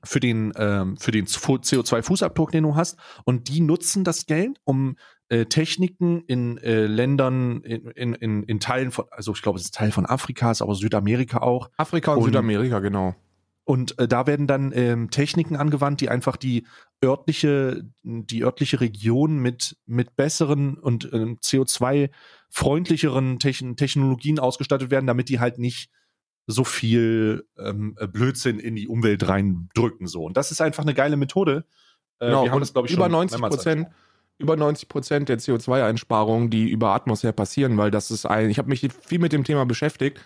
für 0.04 0.20
den, 0.20 0.52
ähm, 0.58 0.98
für 0.98 1.12
den 1.12 1.26
CO2-Fußabdruck, 1.28 2.52
den 2.52 2.64
du 2.64 2.76
hast, 2.76 2.98
und 3.24 3.48
die 3.50 3.62
nutzen 3.62 4.04
das 4.04 4.26
Geld, 4.26 4.60
um 4.64 4.98
äh, 5.30 5.46
Techniken 5.46 6.22
in 6.28 6.58
äh, 6.58 6.86
Ländern, 6.86 7.62
in, 7.62 7.88
in, 7.92 8.14
in, 8.14 8.44
in 8.44 8.60
Teilen 8.60 8.92
von, 8.92 9.06
also 9.12 9.32
ich 9.34 9.42
glaube, 9.42 9.58
es 9.58 9.66
ist 9.66 9.74
Teil 9.76 9.92
von 9.92 10.06
Afrikas, 10.06 10.62
aber 10.62 10.76
Südamerika 10.76 11.38
auch, 11.40 11.70
Afrika 11.78 12.12
und, 12.12 12.20
Und- 12.20 12.26
Südamerika, 12.26 12.80
genau. 12.80 13.16
und 13.64 13.98
äh, 13.98 14.08
da 14.08 14.28
werden 14.28 14.46
dann 14.46 14.72
ähm, 14.76 15.10
Techniken 15.10 15.56
angewandt, 15.56 16.02
die 16.02 16.10
einfach 16.10 16.36
die 16.36 16.68
örtliche, 17.04 17.84
die 18.04 18.44
örtliche 18.44 18.82
Region 18.82 19.38
mit, 19.40 19.78
mit 19.86 20.16
besseren 20.18 20.78
und 20.78 21.10
ähm, 21.14 21.38
CO2-freundlicheren 21.42 23.40
Techn 23.40 23.76
Technologien 23.78 24.40
ausgestattet 24.40 24.92
werden, 24.92 25.08
damit 25.08 25.30
die 25.30 25.40
halt 25.40 25.60
nicht 25.60 25.90
so 26.48 26.64
viel 26.64 27.46
ähm, 27.58 27.96
äh, 28.00 28.08
Blödsinn 28.08 28.60
in 28.60 28.76
die 28.76 28.88
Umwelt 28.88 29.28
reindrücken. 29.28 30.08
So. 30.08 30.24
Und 30.26 30.38
das 30.38 30.52
ist 30.52 30.62
einfach 30.62 30.84
eine 30.84 30.94
geile 30.94 31.16
Methode. 31.18 31.66
Äh, 32.20 32.28
Genau, 32.28 32.44
wir 32.44 32.52
haben 32.52 32.60
das, 32.60 32.74
glaube 32.74 32.88
ich, 32.88 32.94
über 32.94 33.06
schon 33.06 33.12
90 33.12 33.40
mehrmals 33.40 33.56
Prozent, 33.56 33.88
über 34.38 34.58
90 34.58 34.90
Prozent 34.90 35.30
der 35.30 35.40
CO2-Einsparungen, 35.40 36.50
die 36.50 36.70
über 36.70 36.90
Atmosphäre 36.90 37.34
passieren, 37.34 37.78
weil 37.78 37.92
das 37.92 38.12
ist 38.12 38.26
ein, 38.26 38.50
ich 38.50 38.58
habe 38.58 38.70
mich 38.70 38.88
viel 39.02 39.20
mit 39.20 39.32
dem 39.32 39.44
Thema 39.44 39.66
beschäftigt, 39.66 40.20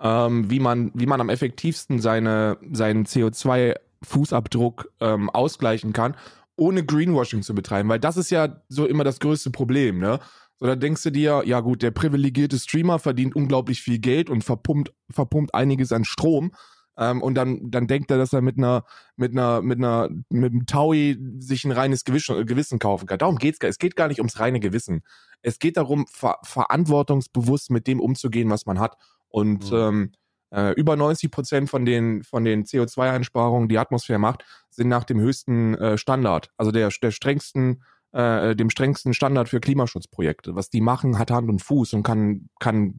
ähm, 0.00 0.50
wie 0.50 0.60
man, 0.60 0.90
wie 0.94 1.06
man 1.06 1.20
am 1.20 1.28
effektivsten 1.28 2.00
seine, 2.00 2.56
seinen 2.72 3.04
CO2-Fußabdruck 3.04 4.86
ähm, 5.00 5.28
ausgleichen 5.30 5.92
kann, 5.92 6.16
ohne 6.56 6.84
Greenwashing 6.84 7.42
zu 7.42 7.54
betreiben, 7.54 7.88
weil 7.88 8.00
das 8.00 8.16
ist 8.16 8.30
ja 8.30 8.62
so 8.68 8.86
immer 8.86 9.04
das 9.04 9.20
größte 9.20 9.50
Problem, 9.50 9.98
ne? 9.98 10.20
So, 10.58 10.66
da 10.66 10.76
denkst 10.76 11.02
du 11.04 11.10
dir, 11.10 11.42
ja 11.46 11.60
gut, 11.60 11.82
der 11.82 11.92
privilegierte 11.92 12.58
Streamer 12.58 12.98
verdient 12.98 13.36
unglaublich 13.36 13.80
viel 13.80 13.98
Geld 13.98 14.28
und 14.28 14.42
verpumpt, 14.42 14.92
verpumpt 15.10 15.54
einiges 15.54 15.92
an 15.92 16.04
Strom. 16.04 16.52
Ähm, 16.96 17.22
und 17.22 17.36
dann, 17.36 17.70
dann 17.70 17.86
denkt 17.86 18.10
er, 18.10 18.18
dass 18.18 18.32
er 18.32 18.40
mit 18.42 18.58
einer, 18.58 18.84
mit 19.16 19.30
einer, 19.32 19.62
mit 19.62 19.78
einer, 19.78 20.08
mit 20.30 20.52
einem 20.52 20.66
Taui 20.66 21.16
sich 21.38 21.64
ein 21.64 21.70
reines 21.70 22.02
Gewissen, 22.04 22.44
Gewissen 22.44 22.80
kaufen 22.80 23.06
kann. 23.06 23.18
Darum 23.18 23.36
geht's 23.36 23.60
gar. 23.60 23.68
Es 23.68 23.78
geht 23.78 23.94
gar 23.94 24.08
nicht 24.08 24.18
ums 24.18 24.40
reine 24.40 24.58
Gewissen. 24.58 25.02
Es 25.42 25.60
geht 25.60 25.76
darum, 25.76 26.06
ver 26.08 26.38
verantwortungsbewusst 26.42 27.70
mit 27.70 27.86
dem 27.86 28.00
umzugehen, 28.00 28.50
was 28.50 28.66
man 28.66 28.80
hat. 28.80 28.96
Und 29.28 29.70
Mhm. 29.70 29.76
ähm, 29.76 30.12
äh, 30.50 30.72
über 30.72 30.96
90 30.96 31.30
Prozent 31.30 31.70
von 31.70 31.84
den, 31.84 32.24
von 32.24 32.44
den 32.44 32.64
CO2-Einsparungen, 32.64 33.68
die 33.68 33.74
die 33.74 33.78
Atmosphäre 33.78 34.18
macht, 34.18 34.44
sind 34.70 34.88
nach 34.88 35.04
dem 35.04 35.20
höchsten 35.20 35.74
äh, 35.74 35.98
Standard, 35.98 36.50
also 36.56 36.72
der, 36.72 36.88
der 37.02 37.10
strengsten, 37.10 37.82
äh, 38.18 38.56
dem 38.56 38.68
strengsten 38.68 39.14
Standard 39.14 39.48
für 39.48 39.60
Klimaschutzprojekte. 39.60 40.56
Was 40.56 40.70
die 40.70 40.80
machen, 40.80 41.18
hat 41.18 41.30
Hand 41.30 41.48
und 41.48 41.62
Fuß 41.62 41.94
und 41.94 42.02
kann, 42.02 42.48
kann, 42.58 42.98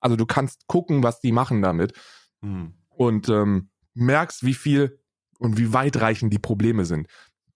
also 0.00 0.16
du 0.16 0.26
kannst 0.26 0.66
gucken, 0.66 1.02
was 1.02 1.20
die 1.20 1.32
machen 1.32 1.62
damit 1.62 1.94
Hm. 2.42 2.74
und 2.90 3.30
ähm, 3.30 3.70
merkst, 3.94 4.44
wie 4.44 4.52
viel 4.52 5.00
und 5.38 5.56
wie 5.56 5.72
weitreichend 5.72 6.30
die 6.30 6.38
Probleme 6.38 6.84
sind, 6.84 7.08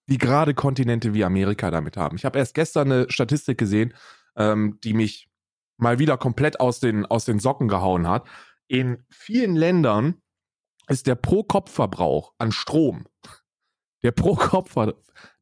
die 0.07 0.17
gerade 0.17 0.55
Kontinente 0.55 1.13
wie 1.13 1.23
Amerika 1.23 1.69
damit 1.69 1.95
haben. 1.95 2.15
Ich 2.15 2.25
habe 2.25 2.39
erst 2.39 2.55
gestern 2.55 2.91
eine 2.91 3.11
Statistik 3.11 3.59
gesehen, 3.59 3.93
ähm, 4.35 4.79
die 4.83 4.93
mich 4.93 5.29
mal 5.77 5.99
wieder 5.99 6.17
komplett 6.17 6.59
aus 6.59 6.79
den, 6.79 7.05
aus 7.05 7.25
den 7.25 7.37
Socken 7.37 7.67
gehauen 7.67 8.07
hat. 8.07 8.27
In 8.67 9.05
vielen 9.11 9.55
Ländern 9.55 10.15
ist 10.87 11.05
der 11.05 11.15
Pro-Kopf-Verbrauch 11.15 12.33
an 12.39 12.51
Strom, 12.51 13.05
der 14.03 14.11
Pro-Kopf, 14.11 14.75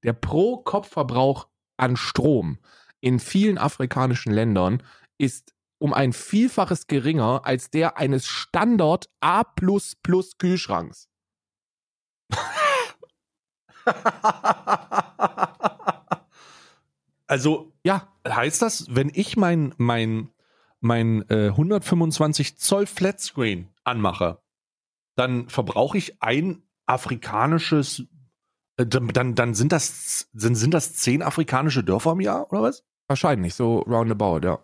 der 0.03 0.13
Pro-Kopf-Verbrauch 0.13 1.47
an 1.77 1.95
Strom 1.95 2.59
in 2.99 3.19
vielen 3.19 3.57
afrikanischen 3.57 4.31
Ländern 4.31 4.83
ist 5.17 5.53
um 5.79 5.93
ein 5.93 6.13
Vielfaches 6.13 6.87
geringer 6.87 7.41
als 7.45 7.69
der 7.69 7.97
eines 7.97 8.27
Standard 8.27 9.09
A 9.21 9.43
Kühlschranks. 10.39 11.09
also 17.27 17.71
Ja, 17.83 18.11
heißt 18.27 18.61
das, 18.61 18.87
wenn 18.89 19.09
ich 19.13 19.37
mein, 19.37 19.73
mein, 19.77 20.29
mein 20.81 21.23
äh, 21.29 21.47
125 21.51 22.57
Zoll 22.57 22.85
Flatscreen 22.85 23.69
anmache, 23.85 24.41
dann 25.15 25.47
verbrauche 25.47 25.97
ich 25.97 26.21
ein 26.21 26.63
afrikanisches, 26.85 28.03
dann, 28.77 29.07
dann, 29.09 29.35
dann 29.35 29.53
sind 29.53 29.71
das, 29.71 30.27
sind, 30.33 30.55
sind 30.55 30.73
das 30.73 30.93
zehn 30.95 31.21
afrikanische 31.21 31.83
Dörfer 31.83 32.13
im 32.13 32.21
Jahr, 32.21 32.51
oder 32.51 32.63
was? 32.63 32.83
wahrscheinlich, 33.07 33.55
so 33.55 33.79
roundabout, 33.79 34.45
ja. 34.45 34.59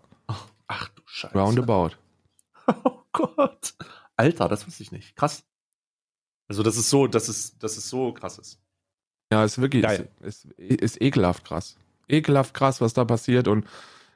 Ach 0.67 0.89
du 0.89 1.01
Scheiße. 1.05 1.37
Roundabout. 1.37 1.91
Oh 2.65 3.01
Gott. 3.11 3.75
Alter, 4.15 4.47
das 4.47 4.65
wusste 4.65 4.81
ich 4.81 4.91
nicht. 4.93 5.17
Krass. 5.17 5.43
Also 6.47 6.63
das 6.63 6.77
ist 6.77 6.89
so, 6.89 7.07
das 7.07 7.27
ist, 7.27 7.61
das 7.61 7.77
ist 7.77 7.89
so 7.89 8.13
krass 8.13 8.39
ist. 8.39 8.57
Ja, 9.31 9.43
ist 9.43 9.59
wirklich, 9.59 9.83
ist, 9.83 10.07
ist, 10.21 10.45
ist 10.57 11.01
ekelhaft 11.01 11.45
krass. 11.45 11.75
Ekelhaft 12.07 12.53
krass, 12.53 12.79
was 12.79 12.93
da 12.93 13.03
passiert 13.03 13.49
und 13.49 13.67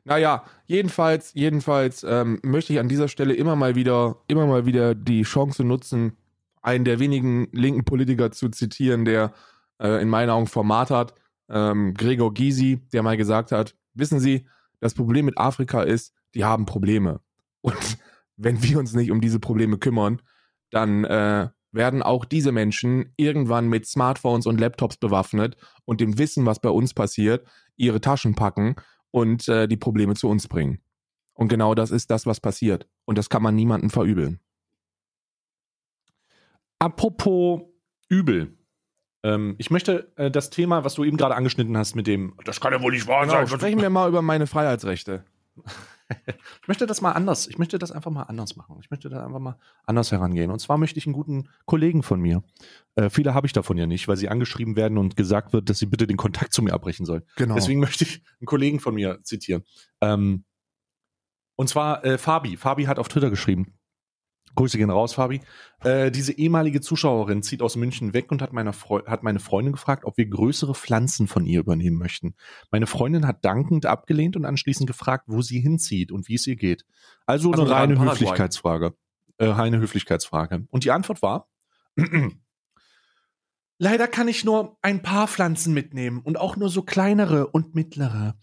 naja, 0.06 0.46
jedenfalls, 0.66 1.34
jedenfalls 1.34 2.04
ähm, 2.04 2.40
möchte 2.42 2.72
ich 2.72 2.80
an 2.80 2.88
dieser 2.88 3.10
Stelle 3.10 3.34
immer 3.34 3.58
mal 3.58 3.76
wieder, 3.76 4.16
immer 4.28 4.48
mal 4.48 4.66
wieder 4.66 4.96
die 4.96 5.24
Chance 5.24 5.66
nutzen, 5.66 6.16
einen 6.62 6.86
der 6.86 7.00
wenigen 7.00 7.50
linken 7.52 7.84
Politiker 7.84 8.32
zu 8.32 8.48
zitieren, 8.50 9.04
der 9.04 9.34
äh, 9.80 10.02
in 10.02 10.10
meinen 10.10 10.30
Augen 10.30 10.48
Format 10.48 10.92
hat, 10.92 11.14
ähm, 11.50 11.94
Gregor 11.94 12.34
Gysi, 12.34 12.82
der 12.92 13.04
mal 13.04 13.18
gesagt 13.18 13.52
hat, 13.52 13.76
wissen 13.94 14.20
Sie, 14.20 14.48
das 14.80 14.94
Problem 14.94 15.26
mit 15.26 15.38
Afrika 15.38 15.84
ist, 15.84 16.14
die 16.36 16.44
haben 16.44 16.66
Probleme. 16.66 17.22
Und 17.62 17.76
wenn 18.38 18.62
wir 18.64 18.80
uns 18.80 18.94
nicht 18.94 19.12
um 19.12 19.22
diese 19.22 19.40
Probleme 19.40 19.78
kümmern, 19.78 20.22
dann 20.70 21.06
äh, 21.06 21.50
werden 21.72 22.04
auch 22.04 22.26
diese 22.26 22.52
Menschen 22.52 23.14
irgendwann 23.18 23.68
mit 23.68 23.88
Smartphones 23.88 24.46
und 24.46 24.60
Laptops 24.60 24.98
bewaffnet 24.98 25.58
und 25.86 26.02
dem 26.02 26.18
Wissen, 26.18 26.46
was 26.46 26.60
bei 26.60 26.70
uns 26.70 26.94
passiert, 26.94 27.48
ihre 27.76 28.02
Taschen 28.02 28.36
packen 28.36 28.76
und 29.12 29.48
äh, 29.48 29.68
die 29.68 29.78
Probleme 29.78 30.16
zu 30.16 30.28
uns 30.30 30.48
bringen. 30.48 30.82
Und 31.34 31.50
genau 31.50 31.76
das 31.76 31.92
ist 31.92 32.10
das, 32.10 32.26
was 32.26 32.40
passiert. 32.40 32.88
Und 33.06 33.18
das 33.18 33.30
kann 33.30 33.44
man 33.44 33.56
niemandem 33.56 33.90
verübeln. 33.90 34.40
Apropos 36.80 37.62
übel. 38.10 38.57
Ähm, 39.28 39.56
ich 39.58 39.70
möchte 39.70 40.12
äh, 40.16 40.32
das 40.32 40.50
Thema, 40.50 40.84
was 40.86 40.94
du 40.94 41.04
eben 41.04 41.18
gerade 41.18 41.36
angeschnitten 41.36 41.78
hast, 41.78 41.96
mit 41.96 42.08
dem, 42.08 42.34
das 42.46 42.62
kann 42.62 42.72
ja 42.72 42.82
wohl 42.82 42.94
nicht 42.94 43.08
wahr 43.08 43.22
Genau, 43.26 43.34
sein. 43.34 43.48
sprechen 43.48 43.82
wir 43.82 43.90
mal 43.90 44.08
über 44.08 44.22
meine 44.22 44.48
Freiheitsrechte. 44.48 45.24
Ich 46.62 46.68
möchte 46.70 46.88
das 46.88 47.02
mal 47.02 47.12
anders. 47.12 47.48
Ich 47.48 47.58
möchte 47.58 47.78
das 47.80 47.92
einfach 47.92 48.12
mal 48.12 48.24
anders 48.24 48.56
machen. 48.56 48.78
Ich 48.82 48.90
möchte 48.90 49.10
da 49.10 49.26
einfach 49.26 49.40
mal 49.40 49.58
anders 49.86 50.10
herangehen. 50.14 50.52
Und 50.52 50.60
zwar 50.60 50.78
möchte 50.78 50.98
ich 51.00 51.06
einen 51.06 51.12
guten 51.12 51.50
Kollegen 51.66 52.02
von 52.02 52.22
mir. 52.22 52.44
Äh, 52.96 53.10
viele 53.10 53.34
habe 53.34 53.46
ich 53.46 53.52
davon 53.52 53.76
ja 53.76 53.86
nicht, 53.88 54.08
weil 54.08 54.16
sie 54.16 54.30
angeschrieben 54.30 54.78
werden 54.78 54.98
und 54.98 55.18
gesagt 55.18 55.52
wird, 55.52 55.70
dass 55.70 55.80
sie 55.80 55.86
bitte 55.86 56.08
den 56.08 56.16
Kontakt 56.16 56.54
zu 56.54 56.62
mir 56.62 56.72
abbrechen 56.72 57.06
sollen. 57.06 57.24
Genau. 57.36 57.56
Deswegen 57.56 57.82
möchte 57.82 58.06
ich 58.06 58.24
einen 58.40 58.46
Kollegen 58.46 58.80
von 58.80 58.96
mir 58.96 59.22
zitieren. 59.24 59.64
Ähm, 60.00 60.46
und 61.58 61.68
zwar 61.68 62.06
äh, 62.06 62.18
Fabi. 62.18 62.56
Fabi 62.56 62.86
hat 62.86 63.00
auf 63.00 63.10
Twitter 63.10 63.30
geschrieben. 63.30 63.77
Grüße 64.58 64.78
gehen 64.78 64.90
raus, 64.90 65.14
Fabi. 65.14 65.40
Äh, 65.84 66.12
diese 66.12 66.34
ehemalige 66.34 66.82
Zuschauerin 66.82 67.44
zieht 67.44 67.62
aus 67.62 67.78
München 67.78 68.14
weg 68.14 68.32
und 68.32 68.42
hat, 68.42 68.52
meiner 68.52 68.74
Freu 68.74 69.02
hat 69.06 69.24
meine 69.24 69.40
Freundin 69.40 69.72
gefragt, 69.72 70.04
ob 70.04 70.18
wir 70.18 70.26
größere 70.26 70.76
Pflanzen 70.76 71.28
von 71.28 71.46
ihr 71.46 71.62
übernehmen 71.62 71.98
möchten. 71.98 72.36
Meine 72.72 72.88
Freundin 72.88 73.26
hat 73.26 73.46
dankend 73.46 73.86
abgelehnt 73.86 74.36
und 74.36 74.46
anschließend 74.46 74.88
gefragt, 74.88 75.26
wo 75.28 75.42
sie 75.42 75.62
hinzieht 75.62 76.12
und 76.12 76.28
wie 76.28 76.36
es 76.36 76.46
ihr 76.48 76.58
geht. 76.58 76.86
Also, 77.26 77.52
Also 77.52 77.64
eine 77.64 77.72
reine. 77.72 78.00
Höflichkeitsfrage. 78.00 78.96
Äh, 79.38 79.46
reine 79.46 79.80
Höflichkeitsfrage. 79.80 80.66
Und 80.72 80.84
die 80.84 80.92
Antwort 80.92 81.22
war, 81.22 81.48
Leider 83.80 84.08
kann 84.08 84.28
ich 84.28 84.44
nur 84.44 84.78
ein 84.82 85.02
paar 85.04 85.28
Pflanzen 85.28 85.74
mitnehmen 85.74 86.20
und 86.22 86.40
auch 86.40 86.56
nur 86.56 86.70
so 86.70 86.82
kleinere 86.82 87.48
und 87.48 87.76
mittlere. 87.76 88.36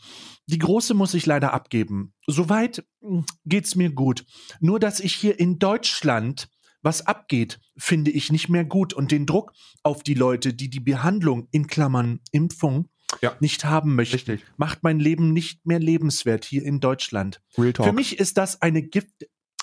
Die 0.47 0.59
große 0.59 0.95
muss 0.95 1.15
ich 1.15 1.27
leider 1.27 1.53
abgeben. 1.53 2.13
Soweit 2.27 2.85
mh, 3.01 3.25
geht's 3.45 3.75
mir 3.75 3.91
gut. 3.91 4.25
Nur 4.61 4.79
dass 4.79 5.01
ich 5.01 5.15
hier 5.15 5.39
in 5.41 5.59
Deutschland 5.59 6.49
was 6.83 7.07
abgeht, 7.07 7.61
finde 7.79 8.11
ich 8.11 8.31
nicht 8.31 8.49
mehr 8.49 8.65
gut. 8.65 8.93
Und 8.93 9.11
den 9.11 9.27
Druck 9.27 9.53
auf 9.83 10.03
die 10.03 10.15
Leute, 10.15 10.53
die 10.55 10.69
die 10.71 10.81
Behandlung 10.81 11.49
in 11.51 11.67
Klammern 11.67 12.21
Impfung 12.31 12.91
Ja. 13.23 13.35
nicht 13.41 13.65
haben 13.65 13.95
möchten, 13.97 14.17
Richtig. 14.17 14.45
macht 14.57 14.83
mein 14.83 15.01
Leben 15.01 15.33
nicht 15.33 15.65
mehr 15.67 15.81
lebenswert 15.81 16.45
hier 16.45 16.63
in 16.63 16.81
Deutschland. 16.81 17.41
Real 17.57 17.73
Talk. 17.73 17.87
Für 17.87 17.93
mich 17.93 18.19
ist 18.19 18.37
das 18.37 18.61
eine 18.63 18.83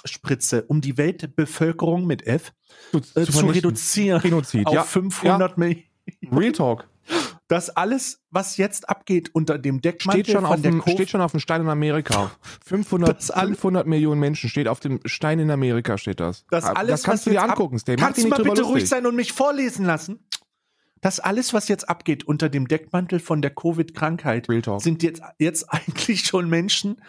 Giftspritze, 0.04 0.64
um 0.68 0.82
die 0.82 0.98
Weltbevölkerung 0.98 2.06
mit 2.06 2.26
F 2.28 2.54
zu, 2.92 2.98
äh, 2.98 3.02
zu, 3.02 3.12
vernichten. 3.32 3.50
reduzieren 3.50 4.22
Genozid. 4.22 4.68
auf 4.68 4.74
Ja. 4.74 4.84
500 4.84 5.58
Millionen. 5.58 5.84
Real 6.32 6.52
Talk. 6.52 6.88
Das 7.48 7.70
alles, 7.70 8.22
was 8.30 8.58
jetzt 8.58 8.88
abgeht 8.90 9.36
unter 9.36 9.58
dem 9.58 9.82
Deckmantel 9.82 10.24
Steht 10.24 10.34
schon, 10.34 10.42
von 10.46 10.54
auf 10.56 10.62
der 10.62 10.72
dem, 10.72 10.82
steht 10.82 11.10
schon 11.10 11.20
auf 11.22 11.32
dem 11.32 11.40
Stein 11.42 11.62
in 11.62 11.70
Amerika. 11.70 12.32
500, 12.66 13.18
Das 13.18 13.32
alle- 13.32 13.48
500 13.50 13.88
Millionen 13.88 14.20
Menschen 14.20 14.50
steht 14.50 14.68
auf 14.68 14.80
dem 14.80 15.00
Stein 15.06 15.40
in 15.40 15.52
Amerika, 15.52 15.98
steht 15.98 16.20
das. 16.20 16.46
Das 16.50 16.64
Ah, 16.66 16.74
alles, 16.74 16.92
das 16.92 17.04
kannst 17.04 17.22
was 17.22 17.24
du 17.26 17.30
dir 17.32 17.44
angucken. 17.44 17.78
Mach 17.86 17.96
Kannst 17.98 18.24
du 18.24 18.28
mal 18.30 18.38
bitte 18.38 18.62
ruhig 18.62 18.74
lustig. 18.84 18.90
sein 18.90 19.06
und 19.06 19.16
mich 19.16 19.34
vorlesen 19.34 19.86
lassen? 19.86 20.20
Das 21.02 21.20
alles, 21.20 21.52
was 21.54 21.68
jetzt 21.68 21.90
abgeht 21.90 22.24
unter 22.26 22.48
dem 22.48 22.68
Deckmantel 22.68 23.20
von 23.20 23.42
der 23.42 23.52
Covid-Krankheit, 23.52 24.48
sind 24.78 25.04
jetzt, 25.04 25.22
jetzt 25.40 25.64
eigentlich 25.74 26.22
schon 26.22 26.48
Menschen, 26.50 27.02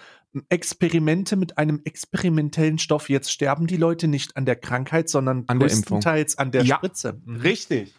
Experimente 0.49 1.37
mit 1.37 1.59
einem 1.59 1.81
experimentellen 1.85 2.79
Stoff. 2.79 3.09
Jetzt 3.11 3.31
sterben 3.31 3.66
die 3.66 3.77
Leute 3.77 4.09
nicht 4.09 4.37
an 4.37 4.47
der 4.47 4.57
Krankheit, 4.57 5.09
sondern 5.09 5.45
An 5.47 5.59
der 5.59 5.68
größtenteils 5.68 6.38
an 6.38 6.53
der 6.53 6.64
Ja. 6.64 6.77
Spritze. 6.77 7.21
Mhm. 7.25 7.37
Richtig. 7.37 7.95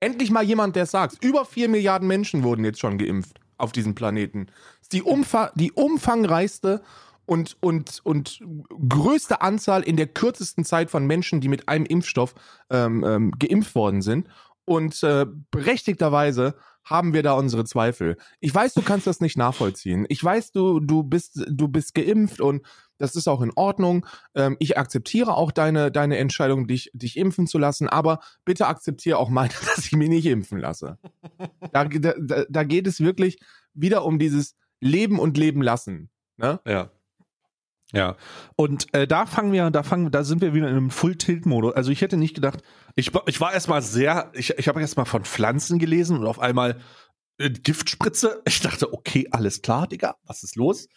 Endlich 0.00 0.30
mal 0.30 0.44
jemand, 0.44 0.76
der 0.76 0.84
es 0.84 0.90
sagt. 0.90 1.24
Über 1.24 1.44
4 1.44 1.68
Milliarden 1.68 2.06
Menschen 2.06 2.42
wurden 2.42 2.64
jetzt 2.64 2.80
schon 2.80 2.98
geimpft 2.98 3.40
auf 3.56 3.72
diesem 3.72 3.94
Planeten. 3.94 4.46
Das 4.46 4.82
ist 4.82 4.92
die, 4.92 5.02
Umfa 5.02 5.50
die 5.54 5.72
umfangreichste 5.72 6.82
und, 7.24 7.56
und, 7.60 8.00
und 8.04 8.40
größte 8.88 9.40
Anzahl 9.40 9.82
in 9.82 9.96
der 9.96 10.06
kürzesten 10.06 10.64
Zeit 10.64 10.90
von 10.90 11.06
Menschen, 11.06 11.40
die 11.40 11.48
mit 11.48 11.68
einem 11.68 11.86
Impfstoff 11.86 12.34
ähm, 12.70 13.02
ähm, 13.04 13.32
geimpft 13.38 13.74
worden 13.74 14.02
sind. 14.02 14.28
Und 14.64 15.02
äh, 15.02 15.26
berechtigterweise 15.50 16.54
haben 16.86 17.12
wir 17.12 17.24
da 17.24 17.32
unsere 17.32 17.64
Zweifel. 17.64 18.16
Ich 18.38 18.54
weiß, 18.54 18.74
du 18.74 18.80
kannst 18.80 19.08
das 19.08 19.20
nicht 19.20 19.36
nachvollziehen. 19.36 20.06
Ich 20.08 20.22
weiß, 20.22 20.52
du, 20.52 20.78
du 20.78 21.02
bist, 21.02 21.44
du 21.48 21.66
bist 21.66 21.94
geimpft 21.94 22.40
und 22.40 22.62
das 22.96 23.16
ist 23.16 23.28
auch 23.28 23.42
in 23.42 23.52
Ordnung. 23.56 24.06
Ähm, 24.36 24.56
ich 24.60 24.78
akzeptiere 24.78 25.36
auch 25.36 25.50
deine, 25.50 25.90
deine 25.90 26.16
Entscheidung, 26.16 26.68
dich, 26.68 26.90
dich 26.94 27.16
impfen 27.16 27.48
zu 27.48 27.58
lassen, 27.58 27.88
aber 27.88 28.20
bitte 28.44 28.68
akzeptiere 28.68 29.18
auch 29.18 29.28
meine, 29.28 29.52
dass 29.74 29.84
ich 29.84 29.92
mich 29.92 30.08
nicht 30.08 30.26
impfen 30.26 30.60
lasse. 30.60 30.96
Da, 31.72 31.84
da, 31.84 32.14
da 32.48 32.64
geht 32.64 32.86
es 32.86 33.00
wirklich 33.00 33.38
wieder 33.74 34.04
um 34.04 34.20
dieses 34.20 34.54
Leben 34.80 35.18
und 35.18 35.36
Leben 35.36 35.62
lassen. 35.62 36.08
Ne? 36.36 36.60
Ja. 36.64 36.90
Ja. 37.92 38.16
Und 38.56 38.92
äh, 38.94 39.06
da 39.06 39.26
fangen 39.26 39.52
wir, 39.52 39.70
da 39.70 39.82
fangen, 39.82 40.10
da 40.10 40.24
sind 40.24 40.40
wir 40.40 40.54
wieder 40.54 40.68
in 40.68 40.76
einem 40.76 40.90
Full-Tilt-Modus. 40.90 41.74
Also 41.74 41.90
ich 41.92 42.00
hätte 42.00 42.16
nicht 42.16 42.34
gedacht, 42.34 42.62
ich, 42.96 43.12
ich 43.26 43.40
war 43.40 43.52
erstmal 43.52 43.82
sehr, 43.82 44.30
ich, 44.34 44.50
ich 44.58 44.68
habe 44.68 44.80
erstmal 44.80 45.06
von 45.06 45.24
Pflanzen 45.24 45.78
gelesen 45.78 46.18
und 46.18 46.26
auf 46.26 46.40
einmal 46.40 46.80
äh, 47.38 47.50
Giftspritze. 47.50 48.42
Ich 48.46 48.60
dachte, 48.60 48.92
okay, 48.92 49.28
alles 49.30 49.62
klar, 49.62 49.86
Digga, 49.86 50.16
was 50.24 50.42
ist 50.42 50.56
los? 50.56 50.88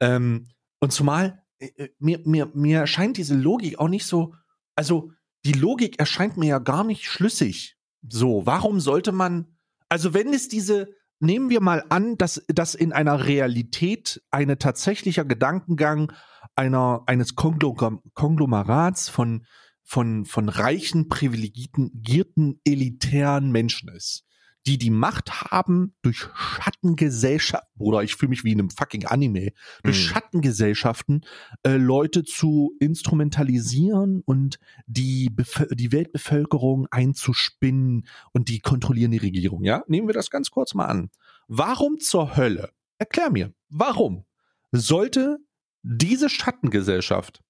Ähm, 0.00 0.48
und 0.80 0.92
zumal, 0.92 1.42
äh, 1.58 1.66
äh, 1.76 1.88
mir, 1.98 2.20
mir, 2.24 2.50
mir 2.54 2.80
erscheint 2.80 3.18
diese 3.18 3.34
Logik 3.34 3.78
auch 3.78 3.88
nicht 3.88 4.06
so, 4.06 4.34
also 4.74 5.12
die 5.44 5.52
Logik 5.52 5.98
erscheint 5.98 6.36
mir 6.36 6.46
ja 6.46 6.58
gar 6.58 6.84
nicht 6.84 7.04
schlüssig. 7.04 7.76
So, 8.08 8.46
warum 8.46 8.80
sollte 8.80 9.12
man, 9.12 9.58
also 9.88 10.14
wenn 10.14 10.32
es 10.32 10.48
diese, 10.48 10.88
nehmen 11.20 11.50
wir 11.50 11.60
mal 11.60 11.84
an, 11.88 12.16
dass, 12.16 12.44
dass 12.48 12.74
in 12.74 12.92
einer 12.92 13.26
Realität 13.26 14.22
eine 14.30 14.58
tatsächlicher 14.58 15.24
Gedankengang 15.24 16.12
einer, 16.58 17.04
eines 17.06 17.36
Konglom 17.36 18.02
Konglomerats 18.14 19.08
von, 19.08 19.46
von, 19.84 20.26
von 20.26 20.48
reichen, 20.48 21.08
privilegierten, 21.08 22.60
elitären 22.64 23.52
Menschen 23.52 23.88
ist, 23.90 24.24
die 24.66 24.76
die 24.76 24.90
Macht 24.90 25.50
haben, 25.50 25.94
durch 26.02 26.28
Schattengesellschaft, 26.34 27.64
oder 27.78 28.02
ich 28.02 28.16
fühle 28.16 28.30
mich 28.30 28.42
wie 28.44 28.52
in 28.52 28.58
einem 28.58 28.70
fucking 28.70 29.06
Anime, 29.06 29.52
durch 29.84 29.96
Mhm. 29.98 30.02
Schattengesellschaften 30.02 31.24
äh, 31.62 31.76
Leute 31.76 32.24
zu 32.24 32.74
instrumentalisieren 32.80 34.22
und 34.26 34.58
die, 34.86 35.30
die 35.70 35.92
Weltbevölkerung 35.92 36.88
einzuspinnen 36.90 38.06
und 38.32 38.48
die 38.48 38.58
kontrollieren 38.58 39.12
die 39.12 39.18
Regierung. 39.18 39.62
Ja, 39.62 39.84
nehmen 39.86 40.08
wir 40.08 40.14
das 40.14 40.28
ganz 40.28 40.50
kurz 40.50 40.74
mal 40.74 40.86
an. 40.86 41.10
Warum 41.46 41.98
zur 42.00 42.36
Hölle? 42.36 42.72
Erklär 42.98 43.30
mir, 43.30 43.54
warum 43.70 44.24
sollte 44.72 45.38
diese 45.82 46.28
Schattengesellschaft 46.28 47.40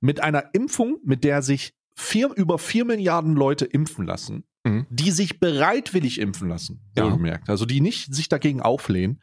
mit 0.00 0.22
einer 0.22 0.54
Impfung, 0.54 0.98
mit 1.04 1.24
der 1.24 1.42
sich 1.42 1.74
vier, 1.96 2.30
über 2.36 2.58
vier 2.58 2.84
Milliarden 2.84 3.34
Leute 3.34 3.64
impfen 3.64 4.06
lassen, 4.06 4.44
Mhm. 4.64 4.86
die 4.90 5.10
sich 5.10 5.40
bereitwillig 5.40 6.20
impfen 6.20 6.48
lassen, 6.48 6.80
Ja. 6.96 7.04
wohlgemerkt, 7.04 7.48
also 7.48 7.64
die 7.64 7.80
nicht 7.80 8.14
sich 8.14 8.28
dagegen 8.28 8.60
auflehnen, 8.60 9.20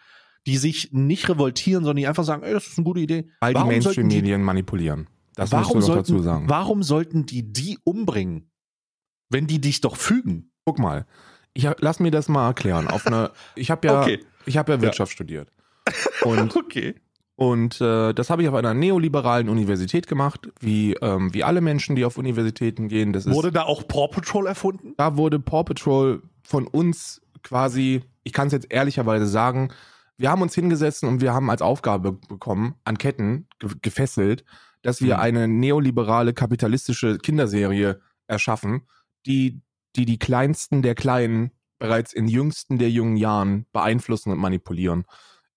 die 0.47 0.57
sich 0.57 0.91
nicht 0.91 1.27
revoltieren, 1.29 1.83
sondern 1.83 1.97
die 1.97 2.07
einfach 2.07 2.23
sagen, 2.23 2.43
ey, 2.43 2.53
das 2.53 2.67
ist 2.67 2.77
eine 2.77 2.85
gute 2.85 2.99
Idee. 2.99 3.29
Weil 3.39 3.53
die 3.53 3.55
Warum 3.55 3.69
die- 3.69 3.75
Mainstream-Medien 3.75 4.41
manipulieren. 4.43 5.07
Das 5.35 5.51
warum 5.51 5.77
musst 5.77 5.87
du 5.89 5.91
doch 5.93 5.95
sollten, 5.97 6.11
dazu 6.13 6.23
sagen. 6.23 6.49
Warum 6.49 6.83
sollten 6.83 7.25
die 7.25 7.43
die 7.51 7.77
umbringen, 7.83 8.49
wenn 9.29 9.47
die 9.47 9.59
dich 9.59 9.81
doch 9.81 9.97
fügen? 9.97 10.51
Guck 10.65 10.79
mal, 10.79 11.05
ich 11.53 11.65
hab, 11.65 11.81
lass 11.81 11.99
mir 11.99 12.11
das 12.11 12.27
mal 12.29 12.47
erklären. 12.47 12.87
Auf 12.87 13.05
eine, 13.07 13.31
ich 13.55 13.71
habe 13.71 13.87
ja, 13.87 14.01
Okay. 14.03 14.23
ich 14.45 14.57
habe 14.57 14.73
ja 14.73 14.81
Wirtschaft 14.81 15.11
studiert. 15.11 15.51
Und 16.23 16.55
Okay. 16.55 16.95
Und 17.37 17.81
äh, 17.81 18.13
das 18.13 18.29
habe 18.29 18.43
ich 18.43 18.47
auf 18.49 18.55
einer 18.55 18.73
neoliberalen 18.73 19.49
Universität 19.49 20.07
gemacht, 20.07 20.49
wie, 20.61 20.93
ähm, 21.01 21.33
wie 21.33 21.43
alle 21.43 21.59
Menschen, 21.61 21.95
die 21.97 22.05
auf 22.05 22.17
Universitäten 22.17 22.87
gehen. 22.87 23.11
Das 23.11 23.25
ist, 23.25 23.33
Wurde 23.33 23.51
da 23.51 23.63
auch 23.63 23.87
Paw 23.87 24.07
Patrol 24.07 24.47
erfunden? 24.47 24.93
da 24.97 25.17
wurde 25.17 25.39
Paw 25.39 25.63
Patrol 25.65 26.21
von 26.43 26.65
uns 26.65 27.21
quasi, 27.43 28.03
ich 28.23 28.31
kann 28.31 28.47
es 28.47 28.53
jetzt 28.53 28.67
ehrlicherweise 28.71 29.27
sagen, 29.27 29.71
wir 30.17 30.31
haben 30.31 30.41
uns 30.41 30.55
hingesessen 30.55 31.09
und 31.09 31.19
wir 31.19 31.33
haben 31.33 31.49
als 31.49 31.61
Aufgabe 31.61 32.13
bekommen, 32.13 32.75
an 32.85 32.97
Ketten 32.97 33.47
ge 33.59 33.69
gefesselt, 33.81 34.45
dass 34.81 35.01
wir 35.01 35.15
Mhm. 35.15 35.19
eine 35.21 35.47
neoliberale 35.49 36.33
kapitalistische 36.33 37.17
Kinderserie 37.17 37.99
erschaffen, 38.27 38.83
die, 39.25 39.61
die 39.97 40.05
die 40.05 40.19
kleinsten 40.19 40.81
der 40.83 40.95
Kleinen 40.95 41.51
bereits 41.79 42.13
in 42.13 42.29
jüngsten 42.29 42.77
der 42.77 42.89
jungen 42.91 43.17
Jahren 43.17 43.65
beeinflussen 43.73 44.31
und 44.31 44.37
manipulieren, 44.39 45.03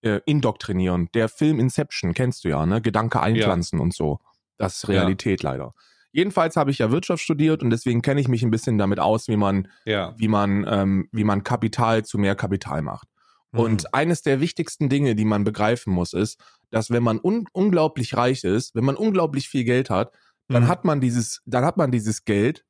äh, 0.02 0.20
indoktrinieren. 0.26 1.08
Der 1.14 1.28
Film 1.28 1.58
Inception 1.58 2.14
kennst 2.14 2.44
du 2.44 2.48
ja, 2.48 2.64
ne? 2.66 2.80
Gedanke 2.80 3.20
einpflanzen 3.20 3.80
und 3.80 3.94
so. 3.94 4.18
Das 4.56 4.76
ist 4.76 4.88
Realität 4.88 5.42
leider. 5.42 5.74
Jedenfalls 6.12 6.56
habe 6.56 6.70
ich 6.70 6.78
ja 6.78 6.90
Wirtschaft 6.90 7.22
studiert 7.22 7.62
und 7.62 7.70
deswegen 7.70 8.00
kenne 8.02 8.20
ich 8.20 8.28
mich 8.28 8.42
ein 8.42 8.50
bisschen 8.50 8.78
damit 8.78 8.98
aus, 8.98 9.28
wie 9.28 9.36
man 9.36 9.68
Ja. 9.84 10.14
wie 10.16 10.28
man, 10.28 10.64
ähm, 10.68 11.08
wie 11.12 11.24
man 11.24 11.44
Kapital 11.44 12.04
zu 12.04 12.18
mehr 12.18 12.34
Kapital 12.34 12.82
macht. 12.82 13.08
Mhm. 13.52 13.60
Und 13.60 13.94
eines 13.94 14.22
der 14.22 14.40
wichtigsten 14.40 14.88
Dinge, 14.88 15.14
die 15.14 15.24
man 15.24 15.44
begreifen 15.44 15.92
muss, 15.92 16.12
ist, 16.14 16.40
dass 16.70 16.90
wenn 16.90 17.02
man 17.02 17.20
un 17.22 17.46
unglaublich 17.52 18.16
reich 18.16 18.44
ist, 18.44 18.74
wenn 18.74 18.84
man 18.84 18.96
unglaublich 18.96 19.48
viel 19.48 19.64
Geld 19.64 19.90
hat, 19.90 20.12
dann 20.48 20.64
Mhm. 20.64 20.68
hat 20.68 20.84
man 20.84 21.00
dieses, 21.00 21.42
dann 21.44 21.64
hat 21.64 21.76
man 21.76 21.90
dieses 21.90 22.24
Geld 22.24 22.64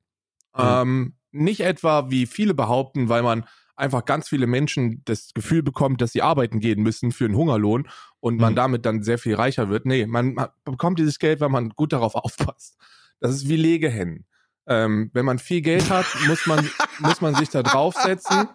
ähm, 0.56 1.14
nicht 1.30 1.60
etwa, 1.60 2.10
wie 2.10 2.26
viele 2.26 2.54
behaupten, 2.54 3.08
weil 3.08 3.22
man 3.22 3.44
einfach 3.78 4.04
ganz 4.04 4.28
viele 4.28 4.46
Menschen 4.46 5.02
das 5.04 5.32
Gefühl 5.34 5.62
bekommt, 5.62 6.00
dass 6.00 6.12
sie 6.12 6.22
arbeiten 6.22 6.60
gehen 6.60 6.82
müssen 6.82 7.12
für 7.12 7.24
einen 7.26 7.36
Hungerlohn 7.36 7.88
und 8.20 8.38
man 8.40 8.52
Mhm. 8.52 8.56
damit 8.56 8.86
dann 8.86 9.02
sehr 9.02 9.18
viel 9.18 9.34
reicher 9.36 9.68
wird. 9.68 9.86
Nee, 9.86 10.06
man, 10.06 10.34
man 10.34 10.48
bekommt 10.64 10.98
dieses 10.98 11.18
Geld, 11.18 11.40
weil 11.40 11.48
man 11.48 11.70
gut 11.70 11.92
darauf 11.92 12.14
aufpasst. 12.54 12.76
Das 13.20 13.32
ist 13.34 13.48
wie 13.48 13.56
Legehennen. 13.56 14.26
Ähm, 14.70 15.10
wenn 15.14 15.24
man 15.24 15.38
viel 15.38 15.62
Geld 15.62 15.88
hat, 15.88 16.04
muss 16.26 16.46
man, 16.46 16.68
muss 16.98 17.20
man 17.22 17.34
sich 17.34 17.48
da 17.48 17.62
draufsetzen, 17.62 18.48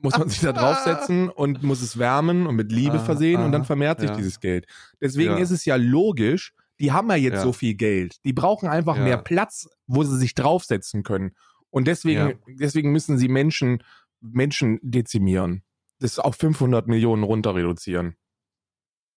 muss 0.00 0.16
man 0.18 0.28
sich 0.30 0.40
da 0.40 0.52
draufsetzen 0.52 1.28
und 1.28 1.62
muss 1.62 1.82
es 1.82 1.98
wärmen 1.98 2.46
und 2.46 2.56
mit 2.56 2.72
Liebe 2.72 2.94
Ah, 2.96 3.04
versehen 3.04 3.42
und 3.42 3.52
dann 3.52 3.62
ah, 3.62 3.64
vermehrt 3.64 4.00
sich 4.00 4.08
ja. 4.10 4.16
dieses 4.16 4.40
Geld. 4.40 4.66
Deswegen 5.00 5.32
Ja. 5.32 5.38
ist 5.38 5.50
es 5.50 5.64
ja 5.66 5.76
logisch, 5.76 6.54
die 6.80 6.92
haben 6.92 7.10
ja 7.10 7.16
jetzt 7.16 7.34
Ja. 7.34 7.42
so 7.42 7.52
viel 7.52 7.74
Geld. 7.74 8.24
Die 8.24 8.32
brauchen 8.32 8.66
einfach 8.68 8.96
mehr 8.96 9.18
Platz, 9.18 9.68
wo 9.86 10.02
sie 10.04 10.16
sich 10.16 10.34
draufsetzen 10.34 11.02
können. 11.02 11.32
Und 11.68 11.86
deswegen, 11.86 12.38
deswegen 12.58 12.90
müssen 12.90 13.18
sie 13.18 13.28
Menschen, 13.28 13.82
Menschen 14.20 14.78
dezimieren. 14.82 15.62
Das 15.98 16.18
auf 16.18 16.36
500 16.36 16.86
Millionen 16.86 17.22
runter 17.22 17.54
reduzieren. 17.54 18.16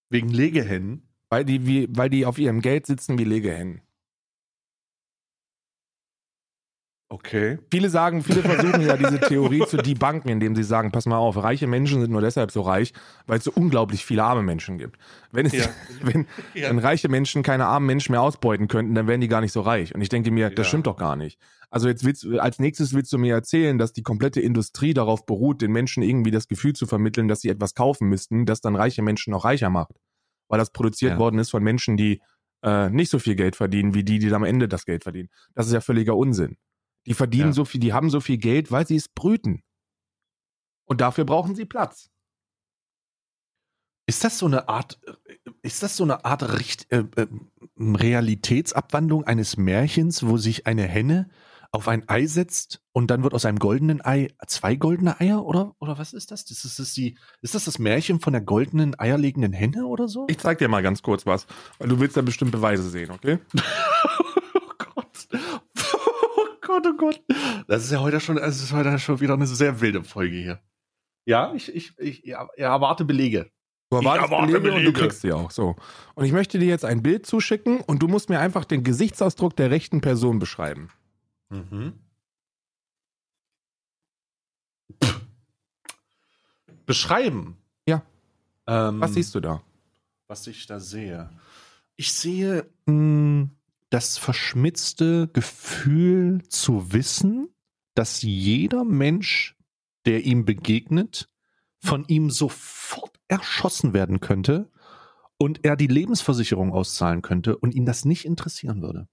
Wegen 0.10 0.30
Legehennen. 0.30 1.10
Weil 1.30 1.46
die, 1.46 1.66
wie, 1.66 1.88
weil 1.90 2.10
die 2.10 2.26
auf 2.26 2.38
ihrem 2.38 2.62
Geld 2.62 2.86
sitzen 2.86 3.18
wie 3.18 3.24
Legehennen. 3.24 3.82
Okay. 7.14 7.60
Viele 7.70 7.92
sagen, 7.92 8.24
viele 8.24 8.42
versuchen 8.42 8.82
ja 8.82 8.98
diese 8.98 9.20
Theorie 9.20 9.64
zu 9.68 9.78
debunken, 9.78 10.32
indem 10.32 10.56
sie 10.56 10.64
sagen, 10.64 10.92
pass 10.92 11.06
mal 11.06 11.18
auf, 11.18 11.38
reiche 11.38 11.68
Menschen 11.68 12.02
sind 12.02 12.10
nur 12.10 12.22
deshalb 12.22 12.50
so 12.50 12.62
reich, 12.62 12.92
weil 13.28 13.38
es 13.38 13.44
so 13.44 13.52
unglaublich 13.54 14.04
viele 14.04 14.24
arme 14.24 14.42
Menschen 14.42 14.80
gibt. 14.80 14.98
Wenn, 15.32 15.46
es, 15.46 15.54
Ja. 15.54 15.66
wenn, 16.02 16.26
Ja. 16.56 16.70
wenn 16.72 16.80
reiche 16.80 17.10
Menschen 17.10 17.44
keine 17.44 17.68
armen 17.68 17.86
Menschen 17.86 18.14
mehr 18.14 18.22
ausbeuten 18.24 18.68
könnten, 18.68 18.96
dann 18.96 19.06
wären 19.06 19.22
die 19.22 19.28
gar 19.28 19.42
nicht 19.42 19.52
so 19.52 19.62
reich. 19.62 19.94
Und 19.94 20.02
ich 20.02 20.10
denke 20.10 20.32
mir, 20.32 20.50
das 20.50 20.66
Ja. 20.66 20.70
stimmt 20.70 20.88
doch 20.88 20.98
gar 20.98 21.16
nicht. 21.16 21.40
Also 21.70 21.88
jetzt 21.88 22.04
willst, 22.04 22.26
als 22.26 22.58
nächstes 22.58 22.96
willst 22.96 23.14
du 23.14 23.20
mir 23.20 23.36
erzählen, 23.36 23.78
dass 23.78 23.94
die 23.94 24.02
komplette 24.02 24.42
Industrie 24.42 24.96
darauf 24.96 25.28
beruht, 25.28 25.62
den 25.62 25.72
Menschen 25.72 26.02
irgendwie 26.02 26.32
das 26.32 26.48
Gefühl 26.48 26.74
zu 26.74 26.88
vermitteln, 26.88 27.28
dass 27.28 27.42
sie 27.42 27.50
etwas 27.50 27.76
kaufen 27.76 28.10
müssten, 28.10 28.48
das 28.48 28.60
dann 28.60 28.76
reiche 28.76 29.04
Menschen 29.04 29.30
noch 29.30 29.46
reicher 29.46 29.70
macht. 29.70 29.92
Weil 30.50 30.58
das 30.58 30.72
produziert 30.72 31.20
worden 31.20 31.38
ist 31.38 31.52
von 31.52 31.62
Menschen, 31.62 31.96
die 31.96 32.22
äh, 32.64 32.90
nicht 32.90 33.12
so 33.12 33.20
viel 33.20 33.36
Geld 33.36 33.56
verdienen 33.56 33.94
wie 33.94 34.04
die, 34.04 34.18
die 34.18 34.34
am 34.34 34.44
Ende 34.44 34.68
das 34.68 34.86
Geld 34.86 35.04
verdienen. 35.04 35.30
Das 35.54 35.68
ist 35.68 35.74
ja 35.74 35.82
völliger 35.82 36.16
Unsinn. 36.18 36.58
Die 37.06 37.14
verdienen 37.14 37.48
Ja. 37.48 37.54
so 37.54 37.66
viel, 37.66 37.80
die 37.82 37.94
haben 37.94 38.10
so 38.10 38.20
viel 38.22 38.38
Geld, 38.38 38.72
weil 38.72 38.88
sie 38.88 38.96
es 38.96 39.10
brüten. 39.10 39.62
Und 40.86 41.02
dafür 41.02 41.26
brauchen 41.26 41.56
sie 41.56 41.66
Platz. 41.66 42.10
Ist 44.06 44.24
das 44.24 44.38
so 44.38 44.46
eine 44.48 44.68
Art, 44.68 45.00
äh, 45.06 45.36
ist 45.62 45.82
das 45.82 45.96
so 45.96 46.04
eine 46.04 46.26
Art 46.26 46.58
Richt, 46.60 46.92
äh, 46.92 47.06
äh, 47.16 47.28
Realitätsabwandlung 47.80 49.24
eines 49.24 49.56
Märchens, 49.58 50.26
wo 50.26 50.38
sich 50.38 50.68
eine 50.68 50.84
Henne 50.84 51.30
auf 51.72 51.88
ein 51.88 52.08
Ei 52.08 52.28
setzt 52.28 52.82
und 52.92 53.10
dann 53.10 53.24
wird 53.24 53.34
aus 53.34 53.46
einem 53.46 53.58
goldenen 53.58 54.04
Ei 54.06 54.28
zwei 54.46 54.76
goldene 54.76 55.20
Eier 55.20 55.44
oder 55.44 55.74
oder 55.80 55.98
was 55.98 56.14
ist 56.14 56.30
das? 56.32 56.46
Das 56.46 56.66
ist, 56.66 56.78
das 56.78 56.94
die, 56.94 57.18
ist 57.42 57.56
das 57.56 57.66
das 57.66 57.80
Märchen 57.80 58.20
von 58.20 58.34
der 58.34 58.44
goldenen 58.44 59.00
eierlegenden 59.00 59.54
Henne 59.54 59.88
oder 59.88 60.08
so? 60.08 60.26
Ich 60.30 60.38
zeig 60.38 60.60
dir 60.60 60.68
mal 60.68 60.84
ganz 60.84 61.02
kurz 61.02 61.26
was, 61.26 61.48
weil 61.80 61.88
du 61.88 62.00
willst 62.00 62.16
da 62.16 62.22
bestimmt 62.22 62.52
Beweise 62.52 62.88
sehen, 62.90 63.10
okay? 63.10 63.40
oh 66.78 66.98
Gott. 66.98 67.22
Oh 67.30 67.34
Gott. 67.34 67.66
Das 67.68 67.84
ist 67.84 67.92
ja 67.92 68.00
heute 68.02 68.20
schon, 68.20 68.38
es 68.38 68.62
ist 68.62 68.72
heute 68.74 68.98
schon 69.00 69.20
wieder 69.20 69.34
eine 69.34 69.46
sehr 69.48 69.80
wilde 69.82 70.04
Folge 70.04 70.36
hier. 70.38 70.60
Ja, 71.26 71.54
ich, 71.54 71.74
ich, 71.74 71.94
ich 72.00 72.24
ja, 72.26 72.48
erwarte 72.58 73.06
Belege. 73.06 73.50
Du 73.90 74.00
Ich 74.00 74.04
erwartest 74.06 74.32
erwarte 74.32 74.48
Belege 74.54 74.58
und 74.76 74.84
du 74.84 74.92
Belege. 74.92 75.00
kriegst 75.00 75.22
sie 75.22 75.32
auch. 75.32 75.52
So. 75.52 75.76
Und 76.16 76.26
ich 76.26 76.32
möchte 76.32 76.60
dir 76.60 76.68
jetzt 76.68 76.84
ein 76.86 77.02
Bild 77.04 77.26
zuschicken 77.26 77.80
und 77.82 78.00
du 78.00 78.08
musst 78.08 78.30
mir 78.30 78.40
einfach 78.40 78.66
den 78.66 78.84
Gesichtsausdruck 78.84 79.56
der 79.56 79.72
rechten 79.72 80.02
Person 80.02 80.40
beschreiben. 80.40 80.90
Mhm. 81.50 81.94
Pff. 85.04 85.22
Beschreiben. 86.86 87.58
Ja. 87.88 88.02
Ähm, 88.68 89.00
Was 89.00 89.14
siehst 89.14 89.34
du 89.36 89.40
da? 89.40 89.62
was 90.28 90.48
ich 90.48 90.66
da 90.66 90.80
sehe? 90.80 91.30
Ich 91.96 92.12
sehe 92.12 92.66
mh, 92.88 93.50
das 93.94 94.18
verschmitzte 94.18 95.28
Gefühl 95.28 96.42
zu 96.50 96.92
wissen, 96.94 97.50
dass 97.94 98.24
jeder 98.24 98.84
Mensch, 98.84 99.56
der 100.08 100.26
ihm 100.26 100.46
begegnet, 100.46 101.30
von 101.78 102.04
ihm 102.08 102.32
sofort 102.32 103.20
erschossen 103.28 103.94
werden 103.94 104.20
könnte 104.20 104.72
und 105.38 105.64
er 105.64 105.76
die 105.76 105.86
Lebensversicherung 105.88 106.74
auszahlen 106.74 107.22
könnte 107.22 107.56
und 107.56 107.76
ihn 107.76 107.86
das 107.86 108.04
nicht 108.04 108.26
interessieren 108.26 108.82
würde. 108.82 109.08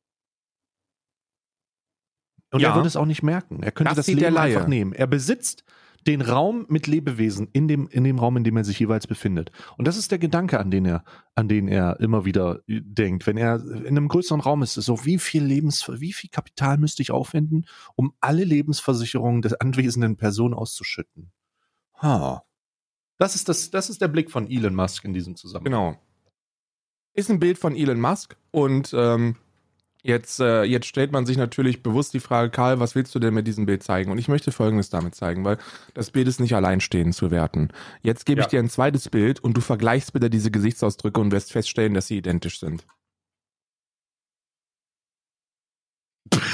Und 2.50 2.60
Ja. 2.60 2.70
er 2.70 2.74
würde 2.76 2.88
es 2.88 2.96
auch 2.96 3.06
nicht 3.06 3.22
merken. 3.22 3.62
Er 3.62 3.72
könnte 3.72 3.94
Das 3.94 4.06
das, 4.06 4.14
Leben 4.14 4.36
einfach 4.38 4.66
nehmen. 4.66 4.94
Er 4.94 5.06
besitzt 5.06 5.64
den 6.06 6.22
Raum 6.22 6.66
mit 6.68 6.86
Lebewesen 6.86 7.48
in 7.52 7.68
dem, 7.68 7.88
in 7.88 8.04
dem 8.04 8.18
Raum, 8.18 8.36
in 8.36 8.44
dem 8.44 8.56
er 8.56 8.64
sich 8.64 8.78
jeweils 8.78 9.06
befindet. 9.06 9.50
Und 9.76 9.86
das 9.86 9.96
ist 9.96 10.10
der 10.10 10.18
Gedanke, 10.18 10.58
an 10.58 10.70
den 10.70 10.86
er, 10.86 11.04
an 11.34 11.48
den 11.48 11.68
er 11.68 12.00
immer 12.00 12.24
wieder 12.24 12.60
äh, 12.66 12.80
denkt. 12.82 13.26
Wenn 13.26 13.36
er 13.36 13.56
in 13.62 13.86
einem 13.86 14.08
größeren 14.08 14.40
Raum 14.40 14.62
ist, 14.62 14.76
ist 14.76 14.86
so, 14.86 15.04
wie 15.04 15.18
viel 15.18 15.44
Lebens, 15.44 15.86
wie 15.88 16.12
viel 16.12 16.30
Kapital 16.30 16.78
müsste 16.78 17.02
ich 17.02 17.10
aufwenden, 17.10 17.66
um 17.96 18.14
alle 18.20 18.44
Lebensversicherungen 18.44 19.42
der 19.42 19.60
anwesenden 19.60 20.16
Person 20.16 20.54
auszuschütten? 20.54 21.32
Ha. 22.00 22.44
Das 23.18 23.34
ist 23.34 23.48
das, 23.48 23.70
das 23.70 23.90
ist 23.90 24.00
der 24.00 24.08
Blick 24.08 24.30
von 24.30 24.50
Elon 24.50 24.74
Musk 24.74 25.04
in 25.04 25.12
diesem 25.12 25.36
Zusammenhang. 25.36 25.94
Genau. 25.94 26.02
Ist 27.12 27.30
ein 27.30 27.40
Bild 27.40 27.58
von 27.58 27.76
Elon 27.76 28.00
Musk 28.00 28.36
und 28.50 28.94
ähm, 28.94 29.36
jetzt, 30.02 30.40
äh, 30.40 30.62
jetzt 30.64 30.86
stellt 30.86 31.12
man 31.12 31.26
sich 31.26 31.36
natürlich 31.36 31.82
bewusst 31.82 32.12
die 32.14 32.20
Frage, 32.20 32.50
Karl, 32.50 32.80
was 32.80 32.94
willst 32.94 33.14
du 33.14 33.18
denn 33.18 33.34
mit 33.34 33.46
diesem 33.46 33.66
Bild 33.66 33.82
zeigen? 33.82 34.10
Und 34.10 34.18
ich 34.18 34.28
möchte 34.28 34.52
Folgendes 34.52 34.90
damit 34.90 35.14
zeigen, 35.14 35.44
weil 35.44 35.58
das 35.94 36.10
Bild 36.10 36.28
ist 36.28 36.40
nicht 36.40 36.54
alleinstehend 36.54 37.14
zu 37.14 37.30
werten. 37.30 37.68
Jetzt 38.02 38.26
gebe 38.26 38.40
ich 38.40 38.46
Ja. 38.46 38.50
dir 38.50 38.58
ein 38.60 38.70
zweites 38.70 39.08
Bild 39.08 39.40
und 39.40 39.56
du 39.56 39.60
vergleichst 39.60 40.12
bitte 40.12 40.30
diese 40.30 40.50
Gesichtsausdrücke 40.50 41.20
und 41.20 41.32
wirst 41.32 41.52
feststellen, 41.52 41.94
dass 41.94 42.06
sie 42.06 42.18
identisch 42.18 42.60
sind. 42.60 42.84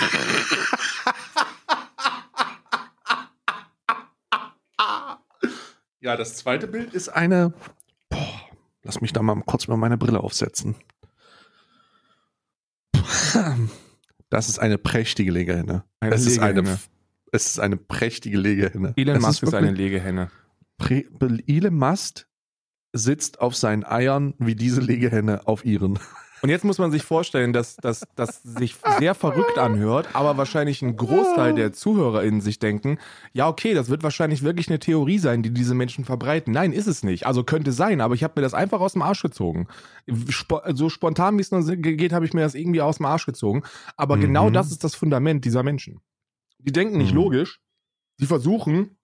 Ja, 6.01 6.17
das 6.17 6.37
zweite 6.37 6.67
Bild 6.69 6.95
ist 6.95 7.09
eine. 7.09 7.53
Boah, 8.11 8.41
lass 8.83 9.01
mich 9.01 9.13
da 9.13 9.23
mal 9.23 9.41
kurz 9.45 9.67
mal 9.69 9.77
meine 9.77 9.97
Brille 9.99 10.21
aufsetzen. 10.21 10.77
Das 14.37 14.51
ist 14.51 14.59
eine 14.59 14.77
prächtige 14.77 15.31
Legehenne. 15.31 15.85
Eine 15.99 16.15
es, 16.15 16.27
ist 16.27 16.39
eine, 16.41 16.61
Legehenne. 16.61 16.79
es 17.33 17.47
ist 17.47 17.59
eine 17.59 17.79
prächtige 17.79 18.37
Legehenne. 18.37 18.93
Elon 18.95 19.23
Musk 19.23 19.43
ist 19.43 19.55
eine 19.55 19.69
wirklich- 19.69 19.93
Legehenne. 19.93 20.31
Elon 21.47 21.75
Musk 21.75 22.27
sitzt 22.93 23.41
auf 23.41 23.57
seinen 23.57 23.83
Eiern 23.83 24.35
wie 24.39 24.55
diese 24.55 24.83
Legehenne 24.83 25.47
auf 25.47 25.65
ihren. 25.65 25.99
Und 26.43 26.51
jetzt 26.51 26.65
muss 26.65 26.79
man 26.79 26.91
sich 26.93 27.03
vorstellen, 27.03 27.53
dass 27.53 27.77
das 27.77 28.03
dass 28.15 28.43
sich 28.43 28.77
sehr 28.99 29.15
verrückt 29.15 29.59
anhört, 29.59 30.15
aber 30.15 30.37
wahrscheinlich 30.37 30.83
ein 30.83 30.97
Großteil 30.97 31.55
der 31.55 31.73
ZuhörerInnen 31.73 32.41
sich 32.41 32.59
denken, 32.59 32.99
ja 33.33 33.49
okay, 33.49 33.73
das 33.75 33.89
wird 33.89 34.03
wahrscheinlich 34.03 34.43
wirklich 34.43 34.69
eine 34.69 34.79
Theorie 34.79 35.19
sein, 35.19 35.43
die 35.43 35.51
diese 35.51 35.75
Menschen 35.75 36.05
verbreiten. 36.05 36.53
Nein, 36.53 36.73
ist 36.73 36.87
es 36.87 37.03
nicht. 37.03 37.27
Also 37.27 37.43
könnte 37.43 37.73
sein, 37.73 38.01
aber 38.01 38.15
ich 38.15 38.23
habe 38.23 38.35
mir 38.37 38.43
das 38.43 38.55
einfach 38.55 38.81
aus 38.81 38.93
dem 38.93 39.03
Arsch 39.03 39.23
gezogen. 39.23 39.67
So 40.75 40.89
spontan 40.91 41.37
wie 41.39 41.41
es 41.41 41.51
nur 41.51 41.65
geht, 41.65 42.13
habe 42.13 42.27
ich 42.27 42.35
mir 42.35 42.43
das 42.43 42.55
irgendwie 42.55 42.83
aus 42.83 42.99
dem 42.99 43.07
Arsch 43.07 43.27
gezogen. 43.27 43.63
Aber 43.97 44.17
Mhm. 44.17 44.21
genau 44.21 44.51
das 44.51 44.71
ist 44.71 44.85
das 44.85 44.95
Fundament 44.95 45.45
dieser 45.45 45.63
Menschen. 45.63 46.01
Die 46.59 46.73
denken 46.73 46.99
nicht 46.99 47.13
Mhm. 47.13 47.17
logisch, 47.19 47.61
sie 48.19 48.27
versuchen 48.27 48.97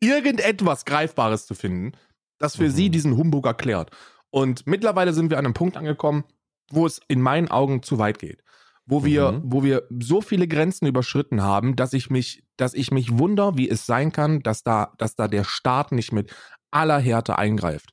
irgendetwas 0.00 0.84
Greifbares 0.84 1.46
zu 1.46 1.54
finden, 1.54 1.92
das 2.38 2.56
für 2.56 2.64
Mhm. 2.64 2.70
sie 2.70 2.90
diesen 2.90 3.16
Humbug 3.16 3.46
erklärt. 3.46 3.90
Und 4.34 4.66
mittlerweile 4.66 5.12
sind 5.12 5.30
wir 5.30 5.38
an 5.38 5.44
einem 5.44 5.54
Punkt 5.54 5.76
angekommen, 5.76 6.24
wo 6.72 6.86
es 6.86 7.00
in 7.06 7.20
meinen 7.22 7.52
Augen 7.52 7.84
zu 7.84 7.98
weit 7.98 8.18
geht. 8.18 8.42
Wo 8.84 9.04
wir, 9.04 9.30
Mhm. 9.30 9.42
wo 9.44 9.62
wir 9.62 9.84
so 10.00 10.20
viele 10.20 10.48
Grenzen 10.48 10.86
überschritten 10.88 11.40
haben, 11.40 11.76
dass 11.76 11.92
ich 11.92 12.10
mich, 12.10 12.42
dass 12.56 12.74
ich 12.74 12.90
mich 12.90 13.16
wunder, 13.16 13.56
wie 13.56 13.70
es 13.70 13.86
sein 13.86 14.10
kann, 14.10 14.40
dass 14.40 14.64
da, 14.64 14.92
dass 14.98 15.14
da 15.14 15.28
der 15.28 15.44
Staat 15.44 15.92
nicht 15.92 16.10
mit 16.10 16.34
aller 16.72 16.98
Härte 16.98 17.38
eingreift. 17.38 17.90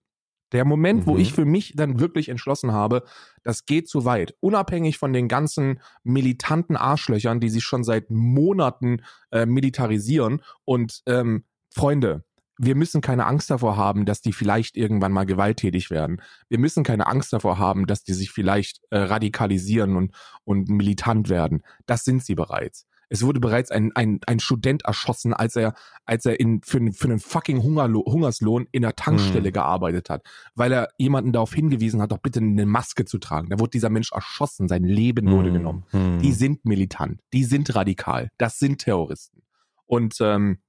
Der 0.52 0.66
Moment, 0.66 1.06
wo 1.06 1.14
Mhm. 1.14 1.20
ich 1.20 1.32
für 1.32 1.46
mich 1.46 1.74
dann 1.76 2.00
wirklich 2.00 2.28
entschlossen 2.28 2.72
habe, 2.72 3.04
das 3.44 3.66
geht 3.68 3.88
zu 3.88 4.04
weit. 4.06 4.34
Unabhängig 4.40 4.98
von 4.98 5.14
den 5.14 5.28
ganzen 5.28 5.80
militanten 6.04 6.76
Arschlöchern, 6.76 7.40
die 7.40 7.50
sich 7.50 7.64
schon 7.64 7.84
seit 7.84 8.10
Monaten 8.10 9.04
äh, 9.32 9.46
militarisieren. 9.46 10.42
Und 10.66 11.04
ähm, 11.06 11.44
Freunde, 11.70 12.24
wir 12.64 12.76
müssen 12.76 13.02
keine 13.02 13.26
Angst 13.26 13.50
davor 13.50 13.76
haben, 13.78 14.06
dass 14.06 14.22
die 14.22 14.34
vielleicht 14.34 14.78
irgendwann 14.78 15.12
mal 15.12 15.26
gewalttätig 15.26 15.90
werden. 15.90 16.22
Wir 16.48 16.60
müssen 16.60 16.84
keine 16.84 17.08
Angst 17.08 17.34
davor 17.34 17.58
haben, 17.58 17.88
dass 17.88 18.04
die 18.04 18.14
sich 18.14 18.32
vielleicht 18.32 18.82
äh, 18.92 18.98
radikalisieren 19.00 19.96
und, 19.96 20.14
und 20.44 20.70
militant 20.70 21.30
werden. 21.30 21.64
Das 21.86 22.04
sind 22.04 22.24
sie 22.24 22.36
bereits. 22.36 22.86
Es 23.14 23.24
wurde 23.24 23.42
bereits 23.42 23.72
ein, 23.72 23.92
ein, 23.94 24.20
ein 24.26 24.40
Student 24.40 24.86
erschossen, 24.86 25.34
als 25.34 25.58
er, 25.58 25.74
als 26.06 26.26
er 26.26 26.40
in, 26.40 26.62
für, 26.64 26.78
einen- 26.78 26.94
für 26.94 27.06
einen 27.10 27.20
fucking 27.20 27.62
Hungerlo 27.62 28.06
Hungerslohn 28.06 28.68
in 28.72 28.84
der 28.84 28.96
Tankstelle 28.96 29.50
Mhm. 29.50 29.54
gearbeitet 29.54 30.10
hat, 30.10 30.24
weil 30.56 30.72
er 30.72 30.90
jemanden 30.98 31.34
darauf 31.34 31.54
hingewiesen 31.54 32.02
hat, 32.02 32.12
doch 32.14 32.20
bitte 32.20 32.40
eine 32.40 32.66
Maske 32.66 33.04
zu 33.04 33.18
tragen. 33.18 33.50
Da 33.50 33.60
wurde 33.60 33.72
dieser 33.72 33.90
Mensch 33.90 34.12
erschossen, 34.14 34.70
sein 34.70 34.84
Leben 34.86 35.30
wurde 35.30 35.52
genommen. 35.52 35.84
Mhm. 35.92 36.20
Die 36.20 36.32
sind 36.32 36.64
militant, 36.64 37.20
die 37.34 37.44
sind 37.44 37.76
radikal, 37.76 38.30
das 38.38 38.60
sind 38.60 38.80
Terroristen. 38.80 39.42
Und 39.88 40.16
ähm, 40.22 40.60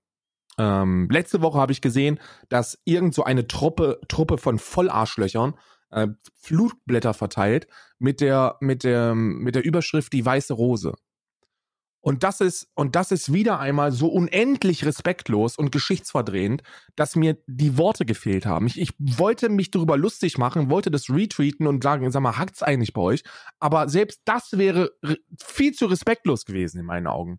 ähm, 0.59 1.09
letzte 1.11 1.43
Woche 1.43 1.59
habe 1.59 1.73
ich 1.73 1.81
gesehen, 1.81 2.21
dass 2.49 2.79
irgend 2.85 3.15
so 3.15 3.25
eine 3.25 3.47
Truppe, 3.47 4.01
Truppe 4.09 4.39
von 4.39 4.59
Vollarschlöchern 4.59 5.55
äh, 5.91 6.09
Flutblätter 6.41 7.15
verteilt 7.15 7.67
mit 7.99 8.21
der, 8.21 8.57
mit 8.61 8.85
der, 8.85 9.15
mit 9.15 9.55
der 9.55 9.65
Überschrift 9.65 10.13
Die 10.13 10.25
weiße 10.25 10.55
Rose. 10.55 10.95
Und 12.05 12.25
das 12.25 12.41
ist, 12.41 12.67
und 12.75 12.97
das 12.97 13.13
ist 13.13 13.33
wieder 13.33 13.61
einmal 13.61 13.93
so 13.93 14.09
unendlich 14.09 14.85
respektlos 14.85 15.57
und 15.57 15.71
geschichtsverdrehend, 15.71 16.65
dass 16.97 17.15
mir 17.15 17.39
die 17.47 17.79
Worte 17.79 18.05
gefehlt 18.05 18.45
haben. 18.45 18.67
Ich, 18.67 18.81
ich 18.81 18.91
wollte 18.99 19.49
mich 19.49 19.71
darüber 19.71 19.97
lustig 19.97 20.37
machen, 20.37 20.69
wollte 20.69 20.91
das 20.91 21.09
retweeten 21.09 21.69
und 21.69 21.85
sagen, 21.85 22.11
sag 22.11 22.21
mal, 22.21 22.39
hackt's 22.39 22.65
eigentlich 22.65 22.93
bei 22.93 23.03
euch? 23.03 23.23
Aber 23.61 23.89
selbst 23.89 24.23
das 24.25 24.59
wäre 24.59 24.91
re- 25.05 25.19
viel 25.41 25.75
zu 25.75 25.87
respektlos 25.87 26.45
gewesen 26.45 26.81
in 26.81 26.87
meinen 26.87 27.07
Augen. 27.07 27.39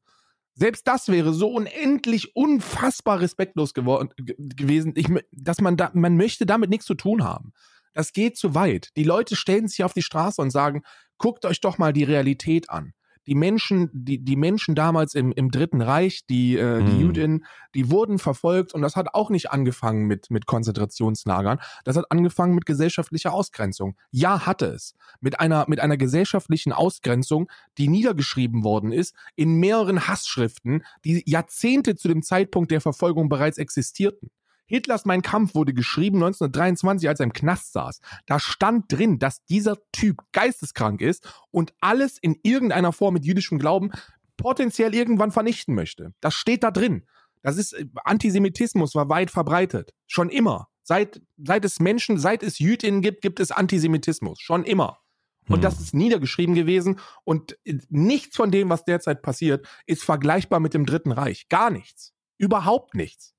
Selbst 0.56 0.88
das 0.88 1.08
wäre 1.10 1.34
so 1.34 1.52
unendlich 1.52 2.36
unfassbar 2.36 3.20
respektlos 3.20 3.74
geworden, 3.74 4.10
ge- 4.18 4.36
gewesen, 4.38 4.94
ich, 4.96 5.08
dass 5.32 5.62
man 5.62 5.78
da, 5.78 5.92
man 5.94 6.16
möchte 6.16 6.46
damit 6.46 6.70
nichts 6.70 6.86
zu 6.86 6.94
tun 6.96 7.24
haben. 7.24 7.54
Das 7.94 8.14
geht 8.14 8.38
zu 8.38 8.56
weit. 8.56 8.90
Die 8.98 9.04
Leute 9.04 9.36
stellen 9.36 9.68
sich 9.68 9.84
auf 9.84 9.94
die 9.94 10.02
Straße 10.02 10.42
und 10.42 10.52
sagen, 10.52 10.84
guckt 11.18 11.46
euch 11.46 11.62
doch 11.62 11.78
mal 11.78 11.94
die 11.94 12.04
Realität 12.04 12.70
an. 12.70 12.94
Die 13.28 13.36
Menschen, 13.36 13.90
die, 13.94 14.20
die 14.20 14.36
Menschen 14.36 14.76
damals 14.76 15.16
im, 15.16 15.32
im 15.32 15.52
Dritten 15.52 15.82
Reich, 15.82 16.26
die, 16.30 16.58
äh, 16.58 16.84
die 16.84 16.94
Mhm. 16.94 17.00
Jüdinnen, 17.00 17.46
die 17.76 17.90
wurden 17.90 18.20
verfolgt 18.20 18.74
und 18.74 18.82
das 18.82 18.96
hat 18.96 19.14
auch 19.14 19.30
nicht 19.30 19.52
angefangen 19.52 20.06
mit, 20.06 20.30
mit 20.30 20.46
Konzentrationslagern. 20.46 21.60
Das 21.84 21.98
hat 21.98 22.12
angefangen 22.12 22.56
mit 22.56 22.66
gesellschaftlicher 22.66 23.34
Ausgrenzung. 23.34 23.96
Ja, 24.12 24.46
hatte 24.46 24.68
es. 24.68 24.96
Mit 25.22 25.40
einer, 25.40 25.66
mit 25.68 25.80
einer 25.80 25.98
gesellschaftlichen 25.98 26.74
Ausgrenzung, 26.74 27.50
die 27.78 27.88
niedergeschrieben 27.88 28.64
worden 28.64 28.92
ist 28.92 29.16
in 29.36 29.56
mehreren 29.56 30.08
Hassschriften, 30.08 30.84
die 31.06 31.24
Jahrzehnte 31.26 31.96
zu 31.96 32.08
dem 32.08 32.22
Zeitpunkt 32.24 32.72
der 32.72 32.82
Verfolgung 32.82 33.30
bereits 33.30 33.58
existierten. 33.58 34.30
Hitlers 34.66 35.06
Mein 35.06 35.22
Kampf 35.22 35.56
wurde 35.56 35.74
geschrieben 35.74 36.18
1923, 36.18 37.10
als 37.10 37.20
er 37.20 37.26
im 37.26 37.34
Knast 37.34 37.74
saß. 37.74 38.00
Da 38.26 38.40
stand 38.40 38.92
drin, 38.92 39.20
dass 39.20 39.44
dieser 39.46 39.78
Typ 39.92 40.22
geisteskrank 40.32 41.02
ist 41.02 41.28
und 41.52 41.74
alles 41.80 42.18
in 42.18 42.38
irgendeiner 42.44 42.94
Form 42.94 43.16
mit 43.16 43.26
jüdischem 43.26 43.60
Glauben 43.60 43.92
potenziell 44.38 44.96
irgendwann 44.96 45.32
vernichten 45.32 45.76
möchte. 45.76 46.14
Das 46.22 46.34
steht 46.34 46.64
da 46.64 46.72
drin. 46.72 47.06
Das 47.42 47.58
ist 47.58 47.74
äh, 47.74 47.86
Antisemitismus 48.04 48.96
war 48.96 49.10
weit 49.10 49.30
verbreitet. 49.30 49.94
Schon 50.08 50.30
immer. 50.30 50.70
Seit, 50.82 51.22
seit 51.38 51.64
es 51.64 51.80
Menschen, 51.80 52.18
seit 52.18 52.44
es 52.44 52.60
Jüdinnen 52.60 53.02
gibt, 53.02 53.22
gibt 53.22 53.40
es 53.40 53.52
Antisemitismus. 53.52 54.40
Schon 54.40 54.64
immer. 54.64 55.00
Und 55.48 55.58
Hm. 55.58 55.62
das 55.62 55.80
ist 55.80 55.94
niedergeschrieben 55.94 56.56
gewesen. 56.56 57.00
Und 57.24 57.58
äh, 57.66 57.78
nichts 57.90 58.36
von 58.36 58.52
dem, 58.52 58.70
was 58.70 58.86
derzeit 58.86 59.22
passiert, 59.22 59.68
ist 59.86 60.04
vergleichbar 60.04 60.60
mit 60.60 60.74
dem 60.74 60.86
Dritten 60.86 61.12
Reich. 61.12 61.48
Gar 61.50 61.70
nichts. 61.70 62.14
Überhaupt 62.38 62.96
nichts. 62.96 63.33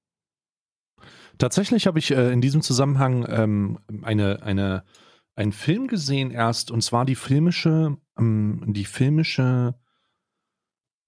Tatsächlich 1.39 1.87
habe 1.87 1.99
ich 1.99 2.11
äh, 2.11 2.32
in 2.32 2.41
diesem 2.41 2.62
Zusammenhang 2.62 3.26
ähm, 3.28 3.78
eine, 4.03 4.43
eine, 4.43 4.85
einen 5.35 5.53
Film 5.53 5.89
gesehen 5.89 6.30
erst, 6.30 6.70
und 6.70 6.82
zwar 6.82 7.05
die 7.05 7.16
filmische, 7.16 7.97
ähm, 8.18 8.64
die 8.68 8.85
filmische 8.85 9.74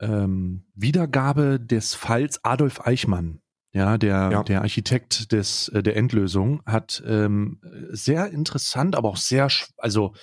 ähm, 0.00 0.66
Wiedergabe 0.74 1.60
des 1.60 1.94
Falls 1.94 2.44
Adolf 2.44 2.86
Eichmann. 2.86 3.40
Ja, 3.72 3.98
der, 3.98 4.30
Ja. 4.32 4.42
der 4.42 4.62
Architekt 4.62 5.32
des, 5.32 5.68
äh, 5.68 5.82
der 5.82 5.96
Endlösung 5.96 6.62
hat 6.64 7.02
ähm, 7.06 7.60
sehr 7.90 8.30
interessant, 8.30 8.96
aber 8.96 9.10
auch 9.10 9.16
sehr, 9.16 9.48
also 9.76 10.14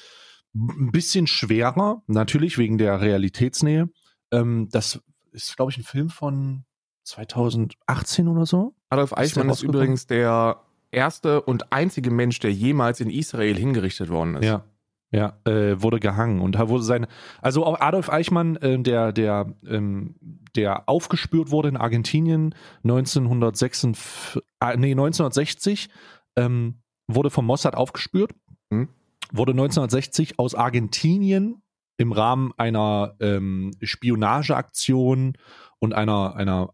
ein 0.56 0.92
bisschen 0.92 1.28
schwerer, 1.28 2.04
natürlich 2.08 2.58
wegen 2.58 2.78
der 2.78 3.02
Realitätsnähe. 3.02 3.90
Ähm, 4.32 4.70
das 4.72 5.02
ist, 5.32 5.56
glaube 5.56 5.72
ich, 5.72 5.78
ein 5.78 5.84
Film 5.84 6.10
von 6.10 6.66
2018 7.04 8.28
oder 8.28 8.46
so. 8.46 8.74
Adolf 8.90 9.14
Eichmann 9.14 9.48
ist 9.48 9.52
rausgekommen? 9.52 9.82
übrigens 9.82 10.08
der 10.08 10.62
erste 10.92 11.42
und 11.42 11.72
einzige 11.74 12.12
Mensch, 12.12 12.40
der 12.40 12.52
jemals 12.52 13.00
in 13.00 13.10
Israel 13.10 13.56
hingerichtet 13.56 14.10
worden 14.10 14.36
ist. 14.36 14.46
Ja. 14.46 14.64
Ja, 15.12 15.38
äh, 15.46 15.80
wurde 15.80 16.00
gehangen 16.00 16.42
und 16.42 16.58
wurde 16.58 16.82
seine, 16.82 17.08
also 17.40 17.64
auch 17.68 17.80
Adolf 17.80 18.10
Eichmann, 18.10 18.56
äh, 18.56 18.80
der, 18.80 19.12
der, 19.12 19.54
ähm, 19.64 20.16
der 20.56 20.90
aufgespürt 20.90 21.52
wurde 21.52 21.70
in 21.70 21.78
Argentinien 21.78 22.56
1966, 22.84 24.42
äh, 24.60 24.76
nee, 24.76 24.94
1960, 24.94 25.90
ähm, 26.36 26.80
wurde 27.08 27.30
vom 27.30 27.46
Mossad 27.46 27.76
aufgespürt, 27.76 28.32
Mhm. 28.72 28.90
wurde 29.32 29.52
1960 29.54 30.40
aus 30.40 30.56
Argentinien 30.56 31.62
im 31.98 32.12
Rahmen 32.12 32.52
einer 32.58 33.16
ähm, 33.20 33.70
Spionageaktion 33.84 35.38
und 35.80 35.94
einer, 35.94 36.36
einer, 36.36 36.74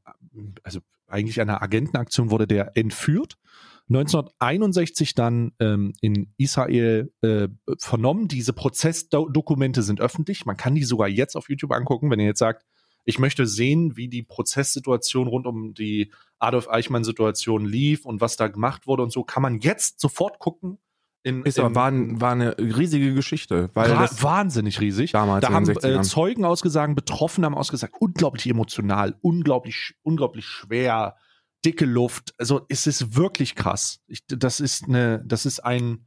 also 0.64 0.80
eigentlich 1.08 1.42
einer 1.42 1.62
Agentenaktion 1.62 2.32
wurde 2.32 2.48
der 2.48 2.78
entführt. 2.78 3.38
1961 3.90 5.16
dann 5.16 5.52
ähm, 5.60 5.94
in 6.02 6.32
Israel 6.38 7.12
äh, 7.22 7.48
vernommen. 7.80 8.28
Diese 8.28 8.54
Prozessdokumente 8.54 9.82
sind 9.82 10.00
öffentlich. 10.00 10.46
Man 10.46 10.58
kann 10.58 10.76
die 10.76 10.84
sogar 10.84 11.08
jetzt 11.08 11.36
auf 11.36 11.50
YouTube 11.50 11.72
angucken, 11.72 12.12
wenn 12.12 12.20
ihr 12.20 12.28
jetzt 12.28 12.40
sagt, 12.40 12.66
ich 13.06 13.18
möchte 13.18 13.48
sehen, 13.48 13.98
wie 13.98 14.08
die 14.08 14.22
Prozesssituation 14.22 15.28
rund 15.28 15.48
um 15.48 15.74
die 15.74 16.12
Adolf 16.38 16.70
Eichmann-Situation 16.70 17.66
lief 17.66 18.06
und 18.06 18.22
was 18.22 18.36
da 18.36 18.48
gemacht 18.48 18.86
wurde 18.86 19.02
und 19.02 19.12
so, 19.12 19.24
kann 19.24 19.42
man 19.42 19.60
jetzt 19.60 20.00
sofort 20.00 20.38
gucken. 20.38 20.78
In, 21.24 21.44
Ist 21.44 21.60
aber 21.60 21.76
war, 21.76 21.92
war 21.94 22.32
eine 22.32 22.58
riesige 22.58 23.14
Geschichte, 23.14 23.70
weil 23.74 23.92
Wa- 23.92 24.02
das 24.04 24.24
wahnsinnig 24.24 24.80
riesig. 24.80 25.12
damals 25.12 25.46
Da 25.46 25.52
haben 25.52 25.66
60ern. 25.66 26.00
äh, 26.00 26.02
Zeugen 26.04 26.46
ausgesagt, 26.46 26.96
Betroffene 26.96 27.46
haben 27.46 27.56
ausgesagt, 27.56 27.96
unglaublich 28.00 28.48
emotional, 28.48 29.16
unglaublich, 29.22 29.96
unglaublich 30.02 30.46
schwer, 30.46 31.16
dicke 31.66 31.86
Luft. 31.86 32.34
Also 32.38 32.62
es 32.70 32.88
ist 32.88 33.18
wirklich 33.18 33.56
krass. 33.56 34.00
Ich, 34.08 34.26
das 34.28 34.62
ist 34.62 34.86
eine, 34.88 35.22
das 35.26 35.46
ist 35.46 35.60
ein, 35.60 36.06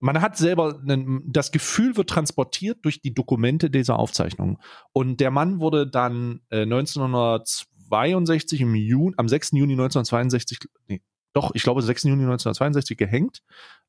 man 0.00 0.22
hat 0.22 0.38
selber, 0.38 0.80
einen, 0.80 1.30
das 1.30 1.52
Gefühl 1.52 1.96
wird 1.98 2.08
transportiert 2.08 2.78
durch 2.86 3.02
die 3.02 3.12
Dokumente 3.12 3.68
dieser 3.68 3.98
Aufzeichnungen. 3.98 4.56
Und 4.92 5.20
der 5.20 5.30
Mann 5.30 5.60
wurde 5.60 5.86
dann 5.86 6.40
äh, 6.48 6.62
1962 6.62 8.60
im 8.60 8.74
Juni, 8.74 9.14
am 9.16 9.28
6. 9.28 9.50
Juni 9.52 9.72
1962, 9.74 10.58
nee, 10.86 11.02
doch, 11.34 11.50
ich 11.54 11.62
glaube 11.62 11.82
6. 11.82 12.04
Juni 12.04 12.22
1962 12.22 12.96
gehängt. 12.96 13.42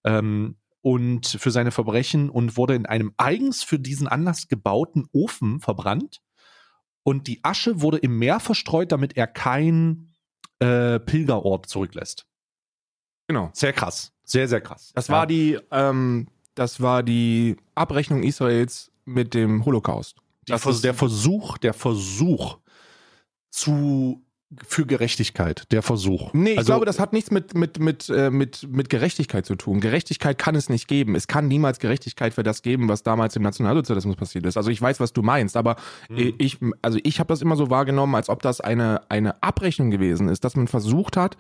Ähm, 0.03 0.55
und 0.81 1.27
für 1.27 1.51
seine 1.51 1.71
Verbrechen 1.71 2.29
und 2.29 2.55
wurde 2.55 2.73
in 2.75 2.85
einem 2.85 3.13
eigens 3.17 3.63
für 3.63 3.79
diesen 3.79 4.07
Anlass 4.07 4.47
gebauten 4.47 5.07
Ofen 5.11 5.59
verbrannt. 5.59 6.21
Und 7.03 7.27
die 7.27 7.39
Asche 7.43 7.81
wurde 7.81 7.97
im 7.97 8.17
Meer 8.17 8.39
verstreut, 8.39 8.91
damit 8.91 9.17
er 9.17 9.27
kein 9.27 10.13
äh, 10.59 10.99
Pilgerort 10.99 11.65
zurücklässt. 11.67 12.25
genau. 13.27 13.49
Sehr 13.53 13.73
krass. 13.73 14.11
Sehr, 14.23 14.47
sehr 14.47 14.59
krass. 14.61 14.91
Das 14.95 15.07
Ja. 15.07 15.13
war 15.15 15.27
die, 15.27 15.57
ähm, 15.71 16.27
das 16.55 16.81
war 16.81 17.03
die 17.03 17.55
Abrechnung 17.75 18.23
Israels 18.23 18.91
mit 19.05 19.33
dem 19.33 19.63
Holocaust. 19.65 20.17
Die 20.47 20.51
Das 20.51 20.65
ist- 20.65 20.83
der 20.83 20.93
Versuch, 20.93 21.57
der 21.57 21.73
Versuch 21.73 22.57
zu 23.49 24.21
für 24.65 24.85
Gerechtigkeit, 24.87 25.71
der 25.71 25.83
Versuch. 25.83 26.33
Nee, 26.33 26.53
ich 26.53 26.57
Also- 26.57 26.71
glaube, 26.73 26.85
das 26.85 26.99
hat 26.99 27.13
nichts 27.13 27.29
mit, 27.29 27.53
mit, 27.53 27.77
mit, 27.79 28.09
äh, 28.09 28.31
mit, 28.31 28.67
mit 28.67 28.89
Gerechtigkeit 28.89 29.45
zu 29.45 29.55
tun. 29.55 29.79
Gerechtigkeit 29.79 30.39
kann 30.39 30.55
es 30.55 30.69
nicht 30.69 30.87
geben. 30.87 31.13
Es 31.13 31.27
kann 31.27 31.47
niemals 31.47 31.77
Gerechtigkeit 31.77 32.33
für 32.33 32.41
das 32.41 32.63
geben, 32.63 32.89
was 32.89 33.03
damals 33.03 33.35
im 33.35 33.43
Nationalsozialismus 33.43 34.15
passiert 34.15 34.45
ist. 34.47 34.57
Also 34.57 34.71
ich 34.71 34.81
weiß, 34.81 34.99
was 34.99 35.13
du 35.13 35.21
meinst, 35.21 35.55
aber 35.55 35.75
Mhm. 36.09 36.33
ich, 36.39 36.57
also 36.81 36.97
ich 37.03 37.19
habe 37.19 37.27
das 37.27 37.41
immer 37.43 37.55
so 37.55 37.69
wahrgenommen, 37.69 38.15
als 38.15 38.27
ob 38.29 38.41
das 38.41 38.59
eine, 38.59 39.01
eine 39.11 39.41
Abrechnung 39.43 39.91
gewesen 39.91 40.29
ist, 40.29 40.43
dass 40.43 40.55
man 40.55 40.67
versucht 40.67 41.15
hat, 41.15 41.37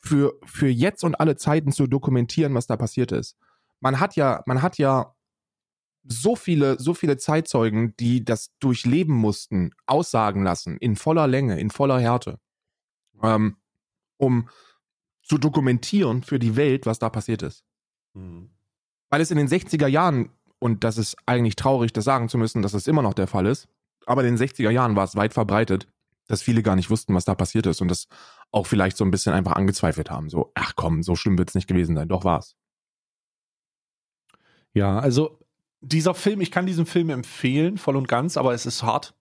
für, 0.00 0.32
für 0.44 0.68
jetzt 0.68 1.04
und 1.04 1.20
alle 1.20 1.36
Zeiten 1.36 1.70
zu 1.72 1.86
dokumentieren, 1.86 2.54
was 2.54 2.66
da 2.66 2.76
passiert 2.76 3.12
ist. 3.12 3.36
Man 3.80 4.00
hat 4.00 4.16
ja, 4.16 4.42
man 4.46 4.60
hat 4.62 4.76
ja 4.78 5.14
so 6.02 6.36
viele, 6.36 6.78
so 6.78 6.94
viele 6.94 7.16
Zeitzeugen, 7.16 7.94
die 7.96 8.24
das 8.24 8.52
durchleben 8.58 9.14
mussten, 9.14 9.72
aussagen 9.86 10.42
lassen, 10.42 10.76
in 10.78 10.96
voller 10.96 11.26
Länge, 11.26 11.60
in 11.60 11.70
voller 11.70 12.00
Härte, 12.00 12.38
ähm, 13.22 13.56
um 14.16 14.48
zu 15.22 15.38
dokumentieren 15.38 16.22
für 16.22 16.38
die 16.38 16.56
Welt, 16.56 16.86
was 16.86 16.98
da 16.98 17.10
passiert 17.10 17.42
ist. 17.42 17.64
Mhm. 18.14 18.50
Weil 19.10 19.20
es 19.20 19.30
in 19.30 19.38
den 19.38 19.48
60er 19.48 19.86
Jahren, 19.86 20.30
und 20.58 20.84
das 20.84 20.98
ist 20.98 21.16
eigentlich 21.26 21.56
traurig, 21.56 21.92
das 21.92 22.04
sagen 22.04 22.28
zu 22.28 22.38
müssen, 22.38 22.62
dass 22.62 22.74
es 22.74 22.86
immer 22.86 23.02
noch 23.02 23.14
der 23.14 23.26
Fall 23.26 23.46
ist, 23.46 23.68
aber 24.06 24.24
in 24.24 24.36
den 24.36 24.48
60er 24.48 24.70
Jahren 24.70 24.96
war 24.96 25.04
es 25.04 25.16
weit 25.16 25.34
verbreitet, 25.34 25.86
dass 26.26 26.42
viele 26.42 26.62
gar 26.62 26.76
nicht 26.76 26.90
wussten, 26.90 27.14
was 27.14 27.24
da 27.24 27.34
passiert 27.34 27.66
ist 27.66 27.80
und 27.80 27.88
das 27.88 28.06
auch 28.52 28.66
vielleicht 28.66 28.96
so 28.96 29.04
ein 29.04 29.10
bisschen 29.10 29.32
einfach 29.32 29.52
angezweifelt 29.52 30.10
haben. 30.10 30.30
So, 30.30 30.52
ach 30.54 30.74
komm, 30.76 31.02
so 31.02 31.16
schlimm 31.16 31.36
wird 31.38 31.50
es 31.50 31.54
nicht 31.54 31.66
gewesen 31.66 31.96
sein. 31.96 32.08
Doch 32.08 32.24
war's. 32.24 32.56
Ja, 34.72 35.00
also 35.00 35.40
dieser 35.80 36.14
Film, 36.14 36.40
ich 36.40 36.50
kann 36.50 36.66
diesen 36.66 36.86
Film 36.86 37.10
empfehlen, 37.10 37.78
voll 37.78 37.96
und 37.96 38.08
ganz, 38.08 38.36
aber 38.36 38.54
es 38.54 38.66
ist 38.66 38.82
hart. 38.82 39.14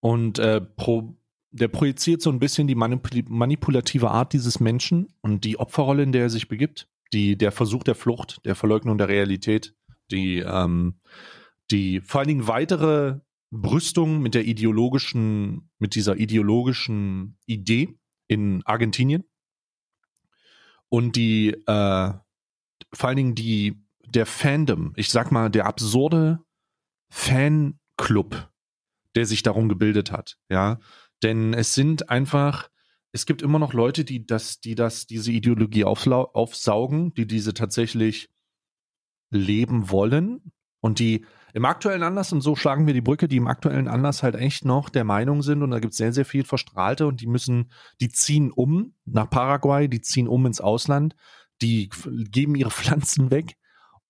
Und 0.00 0.38
äh, 0.38 0.60
pro, 0.60 1.14
der 1.50 1.68
projiziert 1.68 2.22
so 2.22 2.30
ein 2.30 2.38
bisschen 2.38 2.66
die 2.66 2.74
manipul 2.74 3.22
manipulative 3.28 4.10
Art 4.10 4.32
dieses 4.32 4.58
Menschen 4.60 5.12
und 5.20 5.44
die 5.44 5.58
Opferrolle, 5.58 6.02
in 6.02 6.12
der 6.12 6.22
er 6.22 6.30
sich 6.30 6.48
begibt, 6.48 6.88
die, 7.12 7.36
der 7.36 7.52
Versuch 7.52 7.84
der 7.84 7.94
Flucht, 7.94 8.40
der 8.44 8.54
Verleugnung 8.54 8.98
der 8.98 9.08
Realität, 9.08 9.74
die, 10.10 10.38
ähm, 10.38 11.00
die 11.70 12.00
vor 12.00 12.20
allen 12.20 12.28
Dingen 12.28 12.48
weitere 12.48 13.20
Brüstung 13.50 14.20
mit 14.22 14.34
der 14.34 14.46
ideologischen, 14.46 15.70
mit 15.78 15.94
dieser 15.94 16.16
ideologischen 16.16 17.38
Idee 17.46 17.98
in 18.26 18.62
Argentinien 18.64 19.24
und 20.88 21.16
die, 21.16 21.50
äh, 21.50 22.12
vor 22.94 23.08
allen 23.08 23.16
Dingen 23.16 23.34
die, 23.34 23.82
der 24.14 24.26
Fandom, 24.26 24.92
ich 24.96 25.08
sag 25.08 25.32
mal, 25.32 25.50
der 25.50 25.66
absurde 25.66 26.40
Fanclub, 27.10 28.50
der 29.14 29.26
sich 29.26 29.42
darum 29.42 29.68
gebildet 29.68 30.12
hat, 30.12 30.38
ja. 30.50 30.78
Denn 31.22 31.54
es 31.54 31.74
sind 31.74 32.10
einfach, 32.10 32.68
es 33.12 33.26
gibt 33.26 33.42
immer 33.42 33.58
noch 33.58 33.72
Leute, 33.72 34.04
die 34.04 34.26
das, 34.26 34.60
die 34.60 34.74
das, 34.74 35.06
diese 35.06 35.30
Ideologie 35.30 35.84
aufsaugen, 35.84 37.14
die 37.14 37.26
diese 37.26 37.54
tatsächlich 37.54 38.28
leben 39.30 39.90
wollen 39.90 40.52
und 40.80 40.98
die 40.98 41.24
im 41.54 41.64
aktuellen 41.66 42.02
Anlass, 42.02 42.32
und 42.32 42.40
so 42.40 42.56
schlagen 42.56 42.86
wir 42.86 42.94
die 42.94 43.02
Brücke, 43.02 43.28
die 43.28 43.36
im 43.36 43.46
aktuellen 43.46 43.86
Anlass 43.86 44.22
halt 44.22 44.34
echt 44.34 44.64
noch 44.64 44.88
der 44.88 45.04
Meinung 45.04 45.42
sind, 45.42 45.62
und 45.62 45.70
da 45.70 45.80
gibt 45.80 45.92
es 45.92 45.98
sehr, 45.98 46.12
sehr 46.12 46.24
viel 46.24 46.44
Verstrahlte 46.44 47.06
und 47.06 47.20
die 47.20 47.26
müssen, 47.26 47.70
die 48.00 48.08
ziehen 48.08 48.50
um 48.50 48.94
nach 49.04 49.28
Paraguay, 49.28 49.86
die 49.86 50.00
ziehen 50.00 50.28
um 50.28 50.46
ins 50.46 50.62
Ausland, 50.62 51.14
die 51.60 51.90
geben 52.30 52.54
ihre 52.56 52.70
Pflanzen 52.72 53.30
weg 53.30 53.56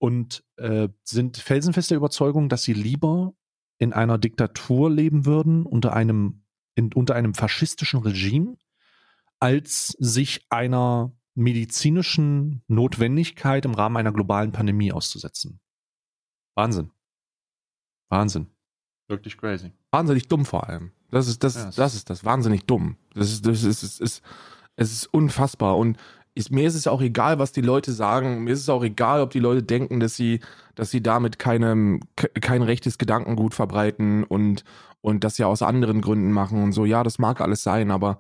und 0.03 0.43
äh, 0.57 0.89
sind 1.05 1.37
felsenfester 1.37 1.95
Überzeugung, 1.95 2.49
dass 2.49 2.65
sie 2.65 2.73
lieber 2.73 3.35
in 3.79 3.93
einer 3.93 4.19
Diktatur 4.19 4.91
leben 4.91 5.27
würden, 5.27 5.65
unter 5.65 5.93
einem, 5.93 6.43
in, 6.75 6.93
unter 6.93 7.15
einem 7.15 7.35
faschistischen 7.35 8.01
Regime, 8.01 8.57
als 9.39 9.97
sich 10.01 10.45
einer 10.51 11.13
medizinischen 11.35 12.65
Notwendigkeit 12.67 13.65
im 13.65 13.75
Rahmen 13.75 13.97
einer 13.97 14.11
globalen 14.11 14.51
Pandemie 14.51 14.91
auszusetzen. 14.91 15.61
Wahnsinn. 16.57 16.91
Wahnsinn. 18.09 18.49
Wirklich 19.07 19.39
crazy. 19.39 19.71
Wahnsinnig 19.93 20.27
dumm 20.27 20.45
vor 20.45 20.69
allem. 20.69 20.91
Das 21.13 21.29
ist 21.29 21.45
das, 21.45 21.55
Ja, 21.55 21.69
es 21.69 21.77
das 21.77 21.95
ist 21.95 22.11
das 22.11 22.25
wahnsinnig 22.25 22.65
dumm. 22.65 22.97
Das 23.15 23.31
ist 23.31 23.47
das 23.47 23.63
ist, 23.63 23.85
ist, 23.85 24.01
ist 24.01 24.23
Es 24.75 24.93
ist 24.93 25.07
unfassbar. 25.07 25.79
Und 25.79 25.97
ist, 26.35 26.51
mir 26.51 26.67
ist 26.67 26.75
es 26.75 26.87
auch 26.87 27.03
egal, 27.03 27.39
was 27.39 27.53
die 27.53 27.61
Leute 27.61 27.93
sagen. 27.93 28.45
Mir 28.45 28.53
ist 28.53 28.61
es 28.61 28.69
auch 28.69 28.83
egal, 28.83 29.21
ob 29.21 29.31
die 29.31 29.41
Leute 29.41 29.63
denken, 29.63 30.01
dass 30.01 30.17
sie, 30.17 30.41
dass 30.75 30.91
sie 30.91 31.03
damit 31.03 31.39
keinem, 31.39 32.01
kein 32.17 32.63
rechtes 32.63 32.99
Gedankengut 32.99 33.55
verbreiten 33.55 34.25
und, 34.25 34.65
und 35.01 35.25
das 35.25 35.39
ja 35.39 35.47
aus 35.47 35.63
anderen 35.63 36.01
Gründen 36.01 36.33
machen 36.33 36.63
und 36.63 36.73
so. 36.73 36.85
Ja, 36.85 37.03
das 37.03 37.19
mag 37.19 37.41
alles 37.41 37.63
sein, 37.63 37.91
aber 37.91 38.19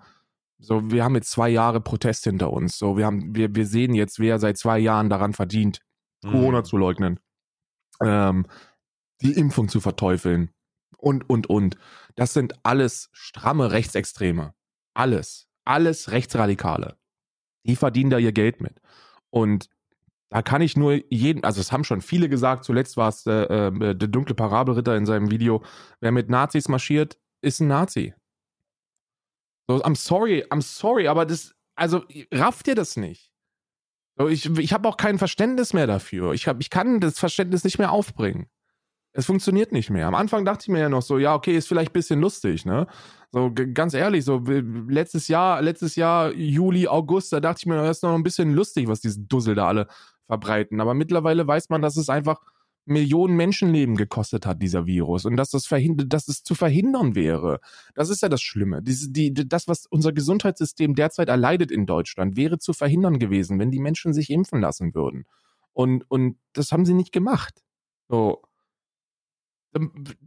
so, 0.59 0.91
wir 0.91 1.05
haben 1.05 1.15
jetzt 1.15 1.31
zwei 1.31 1.49
Jahre 1.49 1.81
Protest 1.81 2.25
hinter 2.25 2.53
uns. 2.53 2.79
So, 2.79 2.97
wir 2.97 3.07
haben, 3.07 3.35
wir, 3.35 3.55
wir 3.55 3.67
sehen 3.67 3.95
jetzt, 3.95 4.21
wer 4.21 4.39
seit 4.39 4.59
zwei 4.59 4.79
Jahren 4.79 5.09
daran 5.09 5.33
verdient, 5.33 5.81
Mhm. 6.23 6.31
Corona 6.31 6.65
zu 6.65 6.77
leugnen, 6.77 7.21
ähm, 8.01 8.47
die 9.21 9.33
Impfung 9.33 9.69
zu 9.69 9.81
verteufeln 9.81 10.51
und, 10.97 11.29
und, 11.29 11.49
und. 11.49 11.77
Das 12.15 12.33
sind 12.33 12.55
alles 12.65 13.09
stramme 13.13 13.73
Rechtsextreme. 13.73 14.55
Alles. 14.95 15.49
Alles 15.65 16.11
Rechtsradikale. 16.11 16.97
Die 17.65 17.77
verdienen 17.77 18.11
da 18.11 18.19
ihr 18.19 18.33
Geld 18.33 18.61
mit. 18.61 18.81
Und 19.31 19.69
da 20.31 20.41
kann 20.41 20.63
ich 20.63 20.77
nur 20.77 21.01
jeden, 21.11 21.45
also 21.45 21.61
es 21.61 21.73
haben 21.73 21.85
schon 21.85 22.01
viele 22.01 22.29
gesagt, 22.29 22.65
zuletzt 22.65 22.97
war 22.97 23.09
es 23.11 23.27
äh, 23.27 23.33
äh, 23.33 23.95
der 23.95 24.09
dunkle 24.09 24.35
Parabelritter 24.35 24.97
in 24.97 25.05
seinem 25.05 25.31
Video, 25.31 25.63
wer 26.01 26.11
mit 26.11 26.31
Nazis 26.31 26.69
marschiert, 26.69 27.19
ist 27.43 27.61
ein 27.61 27.69
Nazi. 27.69 28.15
So, 29.69 29.83
I'm 29.85 29.95
sorry, 29.95 30.45
I'm 30.51 30.63
sorry, 30.63 31.07
aber 31.07 31.27
das, 31.27 31.55
also 31.75 32.05
rafft 32.33 32.67
ihr 32.69 32.75
das 32.75 32.97
nicht? 32.97 33.31
So, 34.17 34.29
ich 34.29 34.47
ich 34.59 34.73
habe 34.73 34.89
auch 34.89 34.97
kein 34.97 35.19
Verständnis 35.19 35.73
mehr 35.73 35.87
dafür. 35.87 36.33
Ich, 36.33 36.49
hab, 36.49 36.61
ich 36.61 36.71
kann 36.71 37.01
das 37.01 37.19
Verständnis 37.19 37.65
nicht 37.65 37.79
mehr 37.79 37.93
aufbringen. 37.93 38.49
Es 39.13 39.27
funktioniert 39.27 39.73
nicht 39.73 39.91
mehr. 39.91 40.07
Am 40.07 40.15
Anfang 40.15 40.45
dachte 40.45 40.63
ich 40.63 40.69
mir 40.69 40.81
ja 40.81 40.89
noch 40.89 41.03
so, 41.03 41.19
ja, 41.19 41.35
okay, 41.35 41.57
ist 41.57 41.69
vielleicht 41.69 41.91
ein 41.91 41.95
bisschen 41.95 42.21
lustig, 42.21 42.65
ne? 42.65 42.87
So 43.31 43.53
ganz 43.75 43.95
ehrlich, 43.95 44.25
so 44.25 44.43
letztes 44.47 45.29
Jahr, 45.29 45.63
letztes 45.63 45.97
Jahr, 45.97 46.33
Juli, 46.33 46.87
August, 46.87 47.33
da 47.33 47.41
dachte 47.41 47.61
ich 47.61 47.67
mir, 47.67 47.77
das 47.77 47.99
ist 47.99 48.03
noch 48.03 48.15
ein 48.15 48.23
bisschen 48.23 48.53
lustig, 48.53 48.89
was 48.89 49.01
diese 49.01 49.21
Dussel 49.21 49.55
da 49.55 49.69
alle 49.69 49.87
verbreiten. 50.27 50.81
Aber 50.81 50.95
mittlerweile 50.95 51.47
weiß 51.47 51.69
man, 51.71 51.83
dass 51.83 51.97
es 51.97 52.09
einfach 52.09 52.41
Millionen 52.85 53.37
Menschenleben 53.37 53.97
gekostet 53.97 54.45
hat, 54.45 54.61
dieser 54.61 54.87
Virus. 54.87 55.25
Und 55.25 55.37
dass 55.37 55.51
das 55.51 55.67
verhindert, 55.67 56.13
dass 56.13 56.29
es 56.29 56.43
zu 56.43 56.55
verhindern 56.55 57.15
wäre. 57.15 57.61
Das 57.95 58.11
ist 58.11 58.23
ja 58.23 58.29
das 58.29 58.43
Schlimme. 58.43 58.83
Diese, 58.83 59.11
die, 59.11 59.33
das, 59.33 59.69
was 59.69 59.87
unser 59.87 60.13
Gesundheitssystem 60.13 60.95
derzeit 60.95 61.29
erleidet 61.29 61.71
in 61.71 61.87
Deutschland, 61.87 62.37
wäre 62.37 62.59
zu 62.59 62.73
verhindern 62.73 63.19
gewesen, 63.19 63.59
wenn 63.59 63.71
die 63.71 63.81
Menschen 63.81 64.13
sich 64.13 64.31
impfen 64.31 64.61
lassen 64.61 64.95
würden. 64.95 65.25
Und, 65.73 66.11
und 66.11 66.37
das 66.53 66.73
haben 66.73 66.85
sie 66.85 66.95
nicht 66.95 67.13
gemacht. 67.13 67.63
So. 68.09 68.43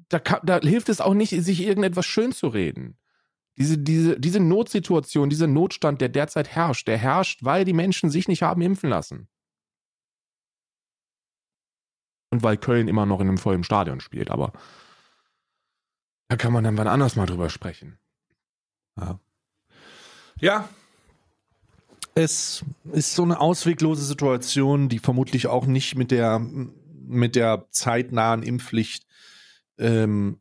Da, 0.10 0.20
ka- 0.20 0.41
da 0.43 0.60
hilft 0.60 0.89
es 0.89 1.02
auch 1.02 1.14
nicht, 1.14 1.30
sich 1.30 1.62
irgendetwas 1.62 2.06
schön 2.06 2.32
zu 2.32 2.48
reden. 2.48 2.98
Diese, 3.58 3.78
diese, 3.78 4.20
diese 4.20 4.39
Notsituation, 4.39 5.30
dieser 5.30 5.48
Notstand, 5.48 6.02
der 6.02 6.10
derzeit 6.10 6.50
herrscht, 6.50 6.88
der 6.88 6.98
herrscht, 6.98 7.43
weil 7.43 7.64
die 7.64 7.74
Menschen 7.74 8.10
sich 8.10 8.28
nicht 8.28 8.41
haben 8.41 8.62
impfen 8.62 8.89
lassen. 8.89 9.30
Und 12.32 12.43
weil 12.43 12.58
Köln 12.58 12.88
immer 12.88 13.06
noch 13.06 13.22
in 13.22 13.30
einem 13.30 13.38
vollen 13.38 13.64
Stadion 13.64 14.02
spielt, 14.02 14.30
aber 14.30 14.52
da 16.28 16.36
kann 16.36 16.52
man 16.52 16.64
dann 16.64 16.78
wann 16.78 16.88
anders 16.88 17.16
mal 17.16 17.28
drüber 17.28 17.50
sprechen. 17.50 17.98
Ja. 20.41 20.70
Es 22.16 22.66
ist 22.91 23.16
so 23.16 23.24
eine 23.24 23.39
ausweglose 23.39 24.04
Situation, 24.04 24.89
die 24.89 25.00
vermutlich 25.00 25.48
auch 25.48 25.66
nicht 25.66 25.96
mit 25.96 26.12
der, 26.12 26.39
mit 26.39 27.36
der 27.36 27.68
zeitnahen 27.72 28.41
Impfpflicht 28.41 29.06
ähm, 29.78 30.39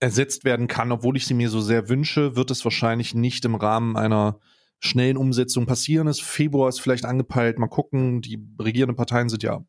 ersetzt 0.00 0.44
werden 0.44 0.66
kann, 0.66 0.92
obwohl 0.92 1.16
ich 1.16 1.26
sie 1.26 1.34
mir 1.34 1.50
so 1.50 1.60
sehr 1.60 1.88
wünsche, 1.88 2.34
wird 2.36 2.50
es 2.50 2.64
wahrscheinlich 2.64 3.14
nicht 3.14 3.44
im 3.44 3.54
Rahmen 3.54 3.96
einer 3.96 4.40
schnellen 4.80 5.18
Umsetzung 5.18 5.66
passieren. 5.66 6.08
Es 6.08 6.20
Februar 6.20 6.70
ist 6.70 6.80
vielleicht 6.80 7.04
angepeilt. 7.04 7.58
Mal 7.58 7.68
gucken. 7.68 8.22
Die 8.22 8.42
regierenden 8.58 8.96
Parteien 8.96 9.28
sind 9.28 9.42
ja, 9.42 9.62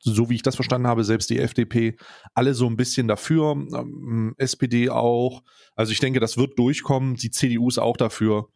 so 0.00 0.28
wie 0.28 0.34
ich 0.34 0.42
das 0.42 0.56
verstanden 0.56 0.88
habe, 0.88 1.04
selbst 1.04 1.30
die 1.30 1.38
FDP, 1.38 1.96
alle 2.34 2.52
so 2.54 2.66
ein 2.66 2.76
bisschen 2.76 3.06
dafür. 3.06 3.52
Ähm, 3.52 4.34
SPD 4.36 4.90
auch. 4.90 5.42
Also 5.76 5.92
ich 5.92 6.00
denke, 6.00 6.18
das 6.18 6.36
wird 6.36 6.58
durchkommen. 6.58 7.14
Die 7.14 7.30
CDU 7.30 7.68
ist 7.68 7.78
auch 7.78 7.96
dafür. 7.96 8.48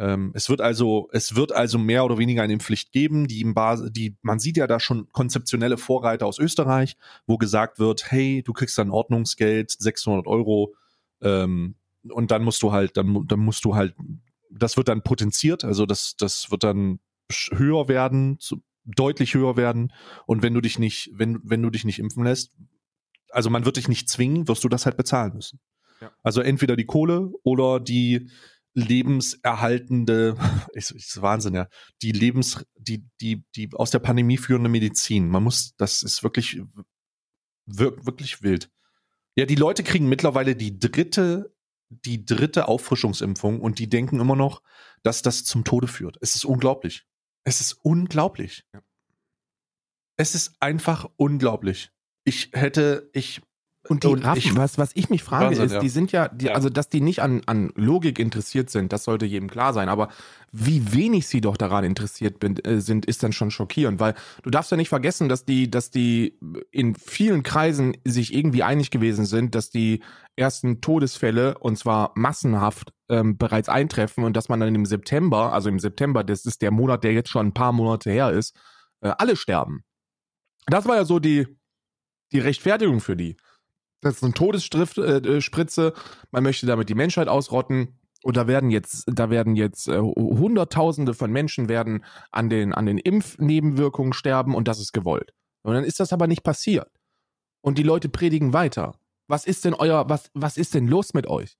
Ähm, 0.00 0.32
es 0.34 0.48
wird 0.48 0.62
also, 0.62 1.10
es 1.12 1.36
wird 1.36 1.52
also 1.52 1.76
mehr 1.76 2.06
oder 2.06 2.16
weniger 2.16 2.42
eine 2.42 2.54
Impfpflicht 2.54 2.90
geben, 2.90 3.28
die 3.28 3.42
im 3.42 3.52
Basis, 3.52 3.92
die, 3.92 4.16
man 4.22 4.40
sieht 4.40 4.56
ja 4.56 4.66
da 4.66 4.80
schon 4.80 5.10
konzeptionelle 5.12 5.76
Vorreiter 5.76 6.24
aus 6.24 6.38
Österreich, 6.38 6.96
wo 7.26 7.36
gesagt 7.36 7.78
wird, 7.78 8.10
hey, 8.10 8.42
du 8.42 8.54
kriegst 8.54 8.78
dann 8.78 8.90
Ordnungsgeld, 8.90 9.70
600 9.70 10.26
Euro, 10.26 10.74
ähm, 11.20 11.74
und 12.08 12.30
dann 12.30 12.42
musst 12.42 12.62
du 12.62 12.72
halt, 12.72 12.96
dann, 12.96 13.26
dann 13.26 13.40
musst 13.40 13.66
du 13.66 13.74
halt, 13.74 13.94
das 14.50 14.78
wird 14.78 14.88
dann 14.88 15.02
potenziert, 15.02 15.64
also 15.64 15.84
das, 15.84 16.16
das 16.16 16.50
wird 16.50 16.64
dann 16.64 17.00
höher 17.52 17.88
werden, 17.88 18.38
zu, 18.40 18.62
deutlich 18.84 19.34
höher 19.34 19.58
werden. 19.58 19.92
Und 20.24 20.42
wenn 20.42 20.54
du 20.54 20.62
dich 20.62 20.78
nicht, 20.78 21.10
wenn, 21.12 21.40
wenn 21.44 21.60
du 21.60 21.68
dich 21.68 21.84
nicht 21.84 21.98
impfen 21.98 22.24
lässt, 22.24 22.52
also 23.28 23.50
man 23.50 23.66
wird 23.66 23.76
dich 23.76 23.86
nicht 23.86 24.08
zwingen, 24.08 24.48
wirst 24.48 24.64
du 24.64 24.70
das 24.70 24.86
halt 24.86 24.96
bezahlen 24.96 25.34
müssen. 25.34 25.60
Ja. 26.00 26.10
Also 26.22 26.40
entweder 26.40 26.74
die 26.74 26.86
Kohle 26.86 27.32
oder 27.42 27.78
die 27.78 28.30
lebenserhaltende, 28.74 30.36
ist, 30.72 30.90
ist 30.92 31.20
Wahnsinn, 31.22 31.54
ja, 31.54 31.68
die 32.02 32.12
Lebens, 32.12 32.64
die, 32.76 33.04
die, 33.20 33.44
die 33.56 33.70
aus 33.74 33.90
der 33.90 33.98
Pandemie 33.98 34.38
führende 34.38 34.68
Medizin. 34.68 35.28
Man 35.28 35.42
muss, 35.42 35.74
das 35.76 36.02
ist 36.02 36.22
wirklich, 36.22 36.62
wir, 37.66 38.04
wirklich 38.04 38.42
wild. 38.42 38.70
Ja, 39.36 39.46
die 39.46 39.56
Leute 39.56 39.82
kriegen 39.82 40.08
mittlerweile 40.08 40.56
die 40.56 40.78
dritte, 40.78 41.54
die 41.88 42.24
dritte 42.24 42.68
Auffrischungsimpfung 42.68 43.60
und 43.60 43.78
die 43.78 43.88
denken 43.88 44.20
immer 44.20 44.36
noch, 44.36 44.62
dass 45.02 45.22
das 45.22 45.44
zum 45.44 45.64
Tode 45.64 45.86
führt. 45.86 46.18
Es 46.20 46.34
ist 46.34 46.44
unglaublich. 46.44 47.06
Es 47.44 47.60
ist 47.60 47.72
unglaublich. 47.82 48.64
Ja. 48.72 48.82
Es 50.16 50.34
ist 50.34 50.54
einfach 50.60 51.08
unglaublich. 51.16 51.90
Ich 52.24 52.50
hätte, 52.52 53.08
ich, 53.14 53.40
Und 53.88 54.04
die 54.04 54.08
Und 54.08 54.24
Raffen, 54.24 54.38
ich- 54.38 54.56
was, 54.56 54.76
was 54.76 54.90
ich 54.94 55.08
mich 55.08 55.22
frage, 55.22 55.46
Wahnsinn, 55.46 55.64
ist, 55.64 55.72
ja. 55.72 55.80
die 55.80 55.88
sind 55.88 56.12
ja, 56.12 56.28
die, 56.28 56.46
Ja. 56.46 56.52
also 56.52 56.68
dass 56.68 56.90
die 56.90 57.00
nicht 57.00 57.22
an, 57.22 57.40
an 57.46 57.72
Logik 57.76 58.18
interessiert 58.18 58.68
sind, 58.68 58.92
das 58.92 59.04
sollte 59.04 59.24
jedem 59.24 59.48
klar 59.48 59.72
sein. 59.72 59.88
Aber 59.88 60.08
wie 60.52 60.92
wenig 60.92 61.26
sie 61.26 61.40
doch 61.40 61.56
daran 61.56 61.84
interessiert 61.84 62.38
bin, 62.40 62.58
äh, 62.58 62.80
sind, 62.82 63.06
ist 63.06 63.22
dann 63.22 63.32
schon 63.32 63.50
schockierend, 63.50 63.98
weil 63.98 64.14
du 64.42 64.50
darfst 64.50 64.70
ja 64.70 64.76
nicht 64.76 64.90
vergessen, 64.90 65.30
dass 65.30 65.46
die, 65.46 65.70
dass 65.70 65.90
die 65.90 66.38
in 66.70 66.94
vielen 66.94 67.42
Kreisen 67.42 67.96
sich 68.04 68.34
irgendwie 68.34 68.62
einig 68.62 68.90
gewesen 68.90 69.24
sind, 69.24 69.54
dass 69.54 69.70
die 69.70 70.02
ersten 70.36 70.82
Todesfälle 70.82 71.56
und 71.58 71.76
zwar 71.78 72.12
massenhaft 72.16 72.92
ähm, 73.08 73.38
bereits 73.38 73.70
eintreffen 73.70 74.24
und 74.24 74.36
dass 74.36 74.50
man 74.50 74.60
dann 74.60 74.74
im 74.74 74.84
September, 74.84 75.54
also 75.54 75.70
im 75.70 75.78
September, 75.78 76.22
das 76.22 76.44
ist 76.44 76.60
der 76.60 76.70
Monat, 76.70 77.02
der 77.02 77.14
jetzt 77.14 77.30
schon 77.30 77.46
ein 77.46 77.54
paar 77.54 77.72
Monate 77.72 78.10
her 78.10 78.30
ist, 78.30 78.54
äh, 79.00 79.10
alle 79.16 79.36
sterben. 79.36 79.84
Das 80.66 80.84
war 80.86 80.96
ja 80.96 81.04
so 81.06 81.18
die, 81.18 81.46
die 82.32 82.40
Rechtfertigung 82.40 83.00
für 83.00 83.16
die. 83.16 83.36
Das 84.00 84.16
ist 84.16 84.24
eine 84.24 84.32
Todesspritze, 84.32 85.02
äh, 85.02 85.40
Spritze. 85.40 85.92
man 86.30 86.42
möchte 86.42 86.66
damit 86.66 86.88
die 86.88 86.94
Menschheit 86.94 87.28
ausrotten. 87.28 87.98
Und 88.22 88.36
da 88.36 88.46
werden 88.46 88.70
jetzt, 88.70 89.04
da 89.06 89.30
werden 89.30 89.56
jetzt 89.56 89.88
äh, 89.88 89.98
Hunderttausende 89.98 91.14
von 91.14 91.32
Menschen 91.32 91.68
werden 91.68 92.04
an 92.30 92.50
den, 92.50 92.74
an 92.74 92.86
den 92.86 92.98
Impfnebenwirkungen 92.98 94.12
sterben 94.12 94.54
und 94.54 94.68
das 94.68 94.78
ist 94.78 94.92
gewollt. 94.92 95.32
Und 95.62 95.74
dann 95.74 95.84
ist 95.84 96.00
das 96.00 96.12
aber 96.12 96.26
nicht 96.26 96.42
passiert. 96.42 96.90
Und 97.62 97.78
die 97.78 97.82
Leute 97.82 98.08
predigen 98.08 98.52
weiter. 98.52 98.98
Was 99.26 99.46
ist 99.46 99.64
denn 99.64 99.74
euer, 99.74 100.08
was, 100.08 100.30
was 100.34 100.56
ist 100.56 100.74
denn 100.74 100.86
los 100.86 101.14
mit 101.14 101.26
euch? 101.26 101.56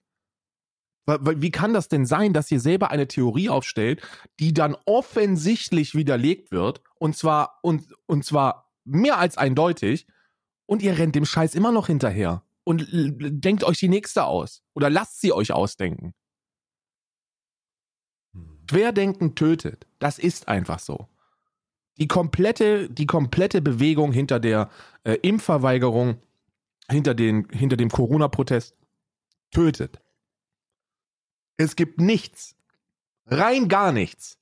Wie 1.06 1.50
kann 1.50 1.72
das 1.72 1.88
denn 1.88 2.06
sein, 2.06 2.32
dass 2.32 2.50
ihr 2.50 2.60
selber 2.60 2.90
eine 2.90 3.08
Theorie 3.08 3.48
aufstellt, 3.48 4.02
die 4.38 4.52
dann 4.52 4.76
offensichtlich 4.84 5.94
widerlegt 5.94 6.52
wird, 6.52 6.82
und 6.98 7.16
zwar, 7.16 7.58
und, 7.62 7.94
und 8.06 8.24
zwar 8.24 8.70
mehr 8.84 9.18
als 9.18 9.38
eindeutig, 9.38 10.06
und 10.70 10.82
ihr 10.82 10.96
rennt 10.96 11.16
dem 11.16 11.26
Scheiß 11.26 11.56
immer 11.56 11.72
noch 11.72 11.88
hinterher 11.88 12.44
und 12.62 12.86
denkt 12.92 13.64
euch 13.64 13.78
die 13.80 13.88
nächste 13.88 14.26
aus 14.26 14.62
oder 14.72 14.88
lasst 14.88 15.20
sie 15.20 15.32
euch 15.32 15.50
ausdenken. 15.50 16.14
Querdenken 18.68 19.34
tötet. 19.34 19.88
Das 19.98 20.20
ist 20.20 20.46
einfach 20.46 20.78
so. 20.78 21.08
Die 21.98 22.06
komplette, 22.06 22.88
die 22.88 23.06
komplette 23.06 23.60
Bewegung 23.60 24.12
hinter 24.12 24.38
der 24.38 24.70
äh, 25.02 25.14
Impfverweigerung, 25.14 26.22
hinter, 26.88 27.14
den, 27.14 27.48
hinter 27.50 27.76
dem 27.76 27.90
Corona-Protest 27.90 28.76
tötet. 29.50 30.00
Es 31.56 31.74
gibt 31.74 32.00
nichts, 32.00 32.54
rein 33.26 33.68
gar 33.68 33.90
nichts, 33.90 34.38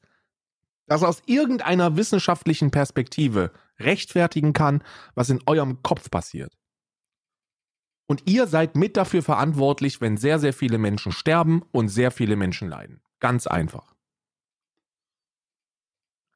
das 0.89 1.03
aus 1.03 1.23
irgendeiner 1.25 1.97
wissenschaftlichen 1.97 2.71
Perspektive 2.71 3.51
rechtfertigen 3.81 4.53
kann, 4.53 4.83
was 5.15 5.31
in 5.31 5.41
eurem 5.47 5.83
Kopf 5.83 6.11
passiert. 6.11 6.57
Und 8.07 8.23
ihr 8.27 8.47
seid 8.47 8.75
mit 8.75 8.97
dafür 8.97 9.23
verantwortlich, 9.23 10.01
wenn 10.01 10.17
sehr, 10.17 10.39
sehr 10.39 10.53
viele 10.55 10.79
Menschen 10.79 11.13
sterben 11.13 11.63
und 11.73 11.89
sehr 11.89 12.11
viele 12.11 12.37
Menschen 12.37 12.69
leiden. 12.69 13.03
Ganz 13.21 13.47
einfach. 13.47 13.95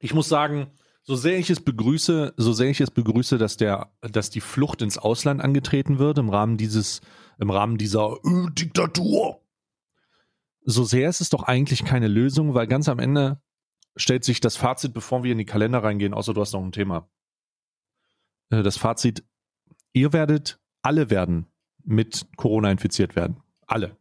ich 0.03 0.13
muss 0.13 0.27
sagen, 0.27 0.67
so 1.03 1.15
sehr 1.15 1.37
ich 1.39 1.49
es 1.49 1.61
begrüße, 1.61 2.33
so 2.35 2.53
sehr 2.53 2.69
ich 2.69 2.81
es 2.81 2.91
begrüße, 2.91 3.37
dass 3.37 3.57
der, 3.57 3.93
dass 4.01 4.29
die 4.29 4.41
Flucht 4.41 4.81
ins 4.81 4.97
Ausland 4.97 5.41
angetreten 5.41 5.97
wird 5.97 6.17
im 6.17 6.29
Rahmen 6.29 6.57
dieses, 6.57 7.01
im 7.39 7.49
Rahmen 7.49 7.77
dieser 7.77 8.17
äh, 8.23 8.51
Diktatur. 8.51 9.41
so 10.65 10.83
sehr 10.83 11.09
ist 11.09 11.21
es 11.21 11.29
doch 11.29 11.43
eigentlich 11.43 11.85
keine 11.85 12.07
Lösung, 12.07 12.53
weil 12.53 12.67
ganz 12.67 12.89
am 12.89 12.99
Ende 12.99 13.41
stellt 13.95 14.23
sich 14.25 14.41
das 14.41 14.57
Fazit, 14.57 14.93
bevor 14.93 15.23
wir 15.23 15.31
in 15.31 15.37
die 15.37 15.45
Kalender 15.45 15.83
reingehen, 15.83 16.13
außer 16.13 16.33
du 16.33 16.41
hast 16.41 16.53
noch 16.53 16.63
ein 16.63 16.71
Thema. 16.71 17.09
Äh, 18.53 18.63
Das 18.63 18.77
Fazit, 18.77 19.23
ihr 19.93 20.13
werdet, 20.13 20.59
alle 20.81 21.09
werden 21.09 21.47
mit 21.83 22.27
Corona 22.37 22.71
infiziert 22.71 23.15
werden. 23.15 23.41
Alle. 23.65 23.97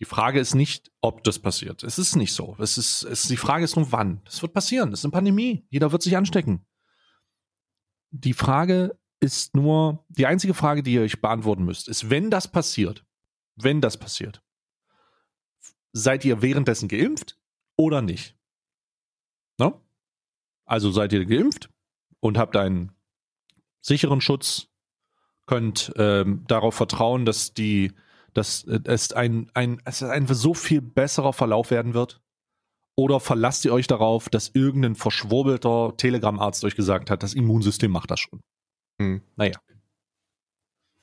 Die 0.00 0.04
Frage 0.04 0.40
ist 0.40 0.54
nicht, 0.54 0.90
ob 1.02 1.24
das 1.24 1.38
passiert. 1.38 1.84
Es 1.84 1.98
ist 1.98 2.16
nicht 2.16 2.32
so. 2.32 2.56
Es 2.58 2.78
ist, 2.78 3.02
es, 3.02 3.24
die 3.24 3.36
Frage 3.36 3.64
ist 3.64 3.76
nur, 3.76 3.92
wann. 3.92 4.22
Das 4.24 4.40
wird 4.40 4.54
passieren. 4.54 4.90
Das 4.90 5.00
ist 5.00 5.04
eine 5.04 5.12
Pandemie. 5.12 5.66
Jeder 5.68 5.92
wird 5.92 6.02
sich 6.02 6.16
anstecken. 6.16 6.64
Die 8.10 8.32
Frage 8.32 8.98
ist 9.20 9.54
nur, 9.54 10.04
die 10.08 10.26
einzige 10.26 10.54
Frage, 10.54 10.82
die 10.82 10.94
ihr 10.94 11.02
euch 11.02 11.20
beantworten 11.20 11.64
müsst, 11.64 11.88
ist, 11.88 12.08
wenn 12.08 12.30
das 12.30 12.50
passiert, 12.50 13.04
wenn 13.56 13.82
das 13.82 13.98
passiert, 13.98 14.42
seid 15.92 16.24
ihr 16.24 16.40
währenddessen 16.40 16.88
geimpft 16.88 17.38
oder 17.76 18.00
nicht? 18.00 18.36
Ne? 19.58 19.78
Also 20.64 20.90
seid 20.90 21.12
ihr 21.12 21.26
geimpft 21.26 21.68
und 22.20 22.38
habt 22.38 22.56
einen 22.56 22.92
sicheren 23.80 24.20
Schutz, 24.20 24.68
könnt 25.46 25.92
ähm, 25.96 26.44
darauf 26.46 26.74
vertrauen, 26.74 27.24
dass 27.24 27.54
die, 27.54 27.92
dass 28.34 28.64
äh, 28.64 28.80
es 28.84 29.12
ein, 29.12 29.50
ein, 29.54 29.82
es 29.84 30.02
ein 30.02 30.26
so 30.28 30.54
viel 30.54 30.80
besserer 30.80 31.32
Verlauf 31.32 31.70
werden 31.70 31.92
wird? 31.92 32.20
Oder 32.94 33.18
verlasst 33.18 33.64
ihr 33.64 33.72
euch 33.72 33.86
darauf, 33.86 34.28
dass 34.28 34.50
irgendein 34.54 34.94
verschwurbelter 34.94 35.94
Telegram-Arzt 35.96 36.64
euch 36.64 36.76
gesagt 36.76 37.10
hat, 37.10 37.22
das 37.22 37.34
Immunsystem 37.34 37.90
macht 37.90 38.10
das 38.10 38.20
schon? 38.20 38.40
Hm. 39.00 39.22
Naja. 39.36 39.58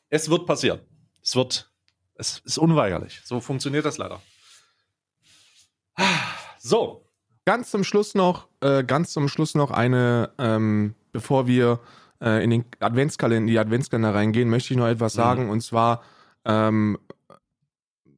Es 0.10 0.30
wird 0.30 0.46
passieren. 0.46 0.80
Es 1.22 1.36
wird, 1.36 1.72
es 2.16 2.40
ist 2.46 2.58
unweigerlich. 2.58 3.22
So 3.26 3.42
funktioniert 3.42 3.86
das 3.86 3.98
leider. 3.98 4.22
So. 6.60 7.04
Ganz 7.46 7.72
zum 7.72 7.84
Schluss 7.84 8.14
noch, 8.14 8.48
äh, 8.62 8.84
ganz 8.84 9.12
zum 9.12 9.28
Schluss 9.28 9.56
noch 9.56 9.72
eine, 9.72 10.34
ähm, 10.38 10.96
bevor 11.12 11.48
wir 11.48 11.80
äh, 12.22 12.44
in 12.44 12.50
den 12.50 12.66
Adventskalender, 12.80 13.42
in 13.42 13.48
die 13.48 13.60
Adventskalender 13.60 14.14
reingehen, 14.14 14.50
möchte 14.50 14.74
ich 14.74 14.78
noch 14.78 14.88
etwas 14.88 15.14
Mhm. 15.14 15.18
sagen 15.18 15.50
und 15.50 15.62
zwar 15.62 16.04
ähm, 16.46 16.98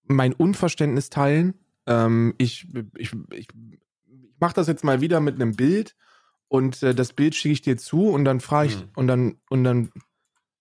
mein 0.05 0.33
Unverständnis 0.33 1.09
teilen. 1.09 1.53
Ähm, 1.87 2.33
ich 2.37 2.67
ich, 2.97 3.11
ich, 3.31 3.47
ich 3.47 3.47
mache 4.39 4.53
das 4.53 4.67
jetzt 4.67 4.83
mal 4.83 5.01
wieder 5.01 5.19
mit 5.19 5.35
einem 5.35 5.55
Bild 5.55 5.95
und 6.47 6.81
äh, 6.83 6.95
das 6.95 7.13
Bild 7.13 7.35
schicke 7.35 7.53
ich 7.53 7.61
dir 7.61 7.77
zu 7.77 8.09
und 8.09 8.25
dann 8.25 8.39
frage 8.39 8.69
ich 8.69 8.75
Mhm. 8.77 8.89
und 8.95 9.07
dann 9.07 9.35
und 9.49 9.63
dann 9.63 9.91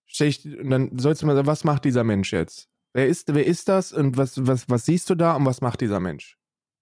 stell 0.06 0.28
ich 0.28 0.44
und 0.46 0.70
dann 0.70 0.98
sollst 0.98 1.22
du 1.22 1.26
mal 1.26 1.34
sagen, 1.34 1.46
was 1.46 1.64
macht 1.64 1.84
dieser 1.84 2.04
Mensch 2.04 2.32
jetzt? 2.32 2.68
Wer 2.94 3.06
ist 3.08 3.32
wer 3.34 3.46
ist 3.46 3.68
das 3.68 3.92
und 3.92 4.16
was 4.16 4.46
was 4.46 4.68
was 4.68 4.84
siehst 4.86 5.08
du 5.10 5.14
da 5.14 5.34
und 5.36 5.44
was 5.46 5.60
macht 5.60 5.80
dieser 5.80 6.00
Mensch? 6.00 6.36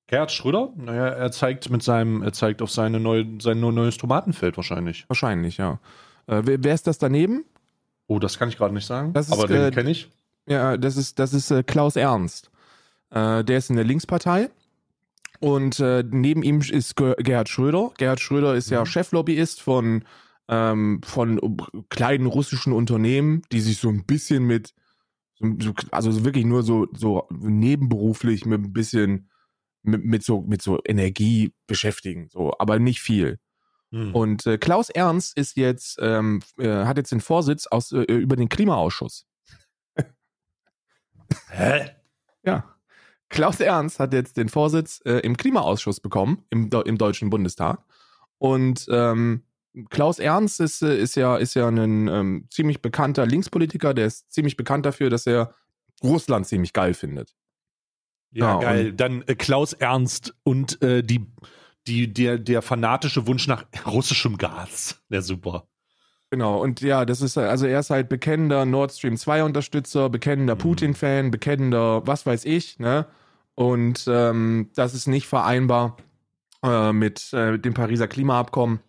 Gerhard 0.09 0.31
Schröder, 0.31 0.73
naja, 0.77 1.09
er 1.09 1.33
zeigt 1.33 1.69
mit 1.69 1.83
seinem, 1.83 2.23
er 2.23 2.33
zeigt 2.33 2.63
auf 2.63 2.71
seine 2.71 3.01
neue, 3.01 3.27
sein 3.41 3.59
neues 3.59 3.97
Tomatenfeld 3.97 4.57
wahrscheinlich. 4.57 5.05
Wahrscheinlich, 5.09 5.57
ja. 5.57 5.81
Äh, 6.27 6.43
wer, 6.45 6.63
wer 6.65 6.75
ist 6.75 6.87
das 6.87 6.99
daneben? 6.99 7.45
Oh, 8.09 8.19
das 8.19 8.39
kann 8.39 8.49
ich 8.49 8.57
gerade 8.57 8.75
nicht 8.75 8.87
sagen. 8.87 9.15
Ist, 9.15 9.33
aber 9.33 9.47
den 9.47 9.63
äh, 9.63 9.71
kenne 9.71 9.91
ich. 9.91 10.09
Ja, 10.49 10.77
das 10.77 10.97
ist, 10.97 11.19
das 11.19 11.33
ist 11.35 11.51
äh, 11.51 11.63
Klaus 11.63 11.97
Ernst. 11.97 12.51
Äh, 13.11 13.43
der 13.45 13.59
ist 13.59 13.71
in 13.71 13.77
der 13.77 13.85
Linkspartei. 13.85 14.51
Und 15.39 15.81
neben 15.81 16.43
ihm 16.43 16.61
ist 16.63 16.97
Ge 16.97 17.15
Gerhard 17.19 17.51
Schröder. 17.51 17.93
Gerhard 17.99 18.21
Schröder 18.21 18.55
ist 18.55 18.71
ja 18.71 18.81
Mhm. 18.81 18.87
Cheflobbyist 18.87 19.61
von, 19.61 20.05
ähm, 20.49 21.01
von 21.05 21.39
kleinen 21.91 22.25
russischen 22.27 22.73
Unternehmen, 22.73 23.43
die 23.53 23.61
sich 23.61 23.79
so 23.79 23.91
ein 23.91 24.07
bisschen 24.07 24.45
mit, 24.45 24.73
so, 25.35 25.47
so- 25.61 25.75
also 25.91 26.25
wirklich 26.25 26.47
nur 26.47 26.63
so, 26.63 26.87
so 26.95 27.27
nebenberuflich 27.31 28.47
mit 28.47 28.63
ein 28.63 28.73
bisschen 28.73 29.29
mit, 29.83 30.05
mit 30.05 30.25
so 30.25 30.41
mit 30.41 30.63
so 30.63 30.81
Energie 30.87 31.53
beschäftigen, 31.67 32.29
so, 32.31 32.53
aber 32.59 32.79
nicht 32.79 33.01
viel. 33.01 33.39
Hm. 33.97 34.15
Und 34.15 34.47
äh, 34.47 34.59
Klaus 34.59 34.91
Ernst 34.91 35.39
ist 35.39 35.57
jetzt, 35.57 35.99
ähm, 36.03 36.43
äh, 36.59 36.85
hat 36.85 36.99
jetzt 36.99 37.13
den 37.13 37.23
Vorsitz 37.23 37.67
aus, 37.67 37.93
äh, 37.93 38.03
über 38.03 38.37
den 38.37 38.51
Klimaausschuss. 38.51 39.27
Hä? 41.49 41.91
Ja. 42.43 42.77
Klaus 43.31 43.59
Ernst 43.59 43.99
hat 43.99 44.13
jetzt 44.13 44.37
den 44.37 44.51
Vorsitz 44.51 45.01
äh, 45.07 45.21
im 45.21 45.39
Klimaausschuss 45.39 46.01
bekommen, 46.01 46.45
im, 46.51 46.69
im 46.85 46.99
Deutschen 46.99 47.31
Bundestag. 47.31 47.83
Und 48.37 48.87
ähm, 48.91 49.45
Klaus 49.89 50.19
Ernst 50.19 50.61
ist, 50.61 50.83
äh, 50.83 50.99
ist 50.99 51.17
ja, 51.17 51.39
ist 51.39 51.55
ja 51.55 51.67
ein 51.69 52.09
ähm, 52.09 52.47
ziemlich 52.51 52.83
bekannter 52.83 53.25
Linkspolitiker, 53.25 53.95
der 53.95 54.07
ist 54.07 54.31
ziemlich 54.31 54.59
bekannt 54.59 54.85
dafür, 54.85 55.09
dass 55.09 55.27
er 55.27 55.55
Russland 56.03 56.47
ziemlich 56.47 56.75
geil 56.75 56.93
findet. 56.93 57.35
Ja, 58.31 58.55
Ja, 58.55 58.59
geil. 58.61 58.93
Dann 58.93 59.23
äh, 59.23 59.35
Klaus 59.35 59.73
Ernst 59.73 60.35
und 60.43 60.83
äh, 60.83 61.03
die, 61.03 61.27
die, 61.87 62.13
der, 62.13 62.39
der 62.39 62.63
fanatische 62.63 63.27
Wunsch 63.27 63.47
nach 63.47 63.65
russischem 63.87 64.39
Gas. 64.39 65.01
Ja, 65.09 65.21
super. 65.23 65.69
Genau, 66.31 66.61
und 66.61 66.81
ja, 66.81 67.05
das 67.05 67.23
ist, 67.23 67.39
also 67.39 67.67
er 67.67 67.81
ist 67.81 67.91
halt 67.91 68.09
bekennender 68.09 68.65
Nord 68.65 68.93
Stream 68.93 69.17
2 69.17 69.45
Unterstützer, 69.45 70.11
bekennender 70.11 70.57
Mhm. 70.57 70.59
Putin-Fan, 70.59 71.31
bekennender 71.31 72.07
was 72.07 72.27
weiß 72.27 72.45
ich, 72.45 72.79
ne? 72.79 73.07
Und 73.55 74.05
ähm, 74.09 74.71
das 74.75 74.93
ist 74.93 75.07
nicht 75.07 75.27
vereinbar 75.29 75.97
äh, 76.63 76.93
mit 76.93 77.33
äh, 77.33 77.59
dem 77.59 77.75
Pariser 77.75 78.09
Klimaabkommen. 78.09 78.81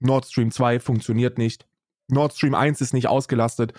Nord 0.00 0.26
Stream 0.26 0.50
2 0.50 0.80
funktioniert 0.80 1.36
nicht. 1.36 1.66
Nord 2.08 2.34
Stream 2.34 2.54
1 2.54 2.80
ist 2.80 2.94
nicht 2.94 3.08
ausgelastet. 3.08 3.74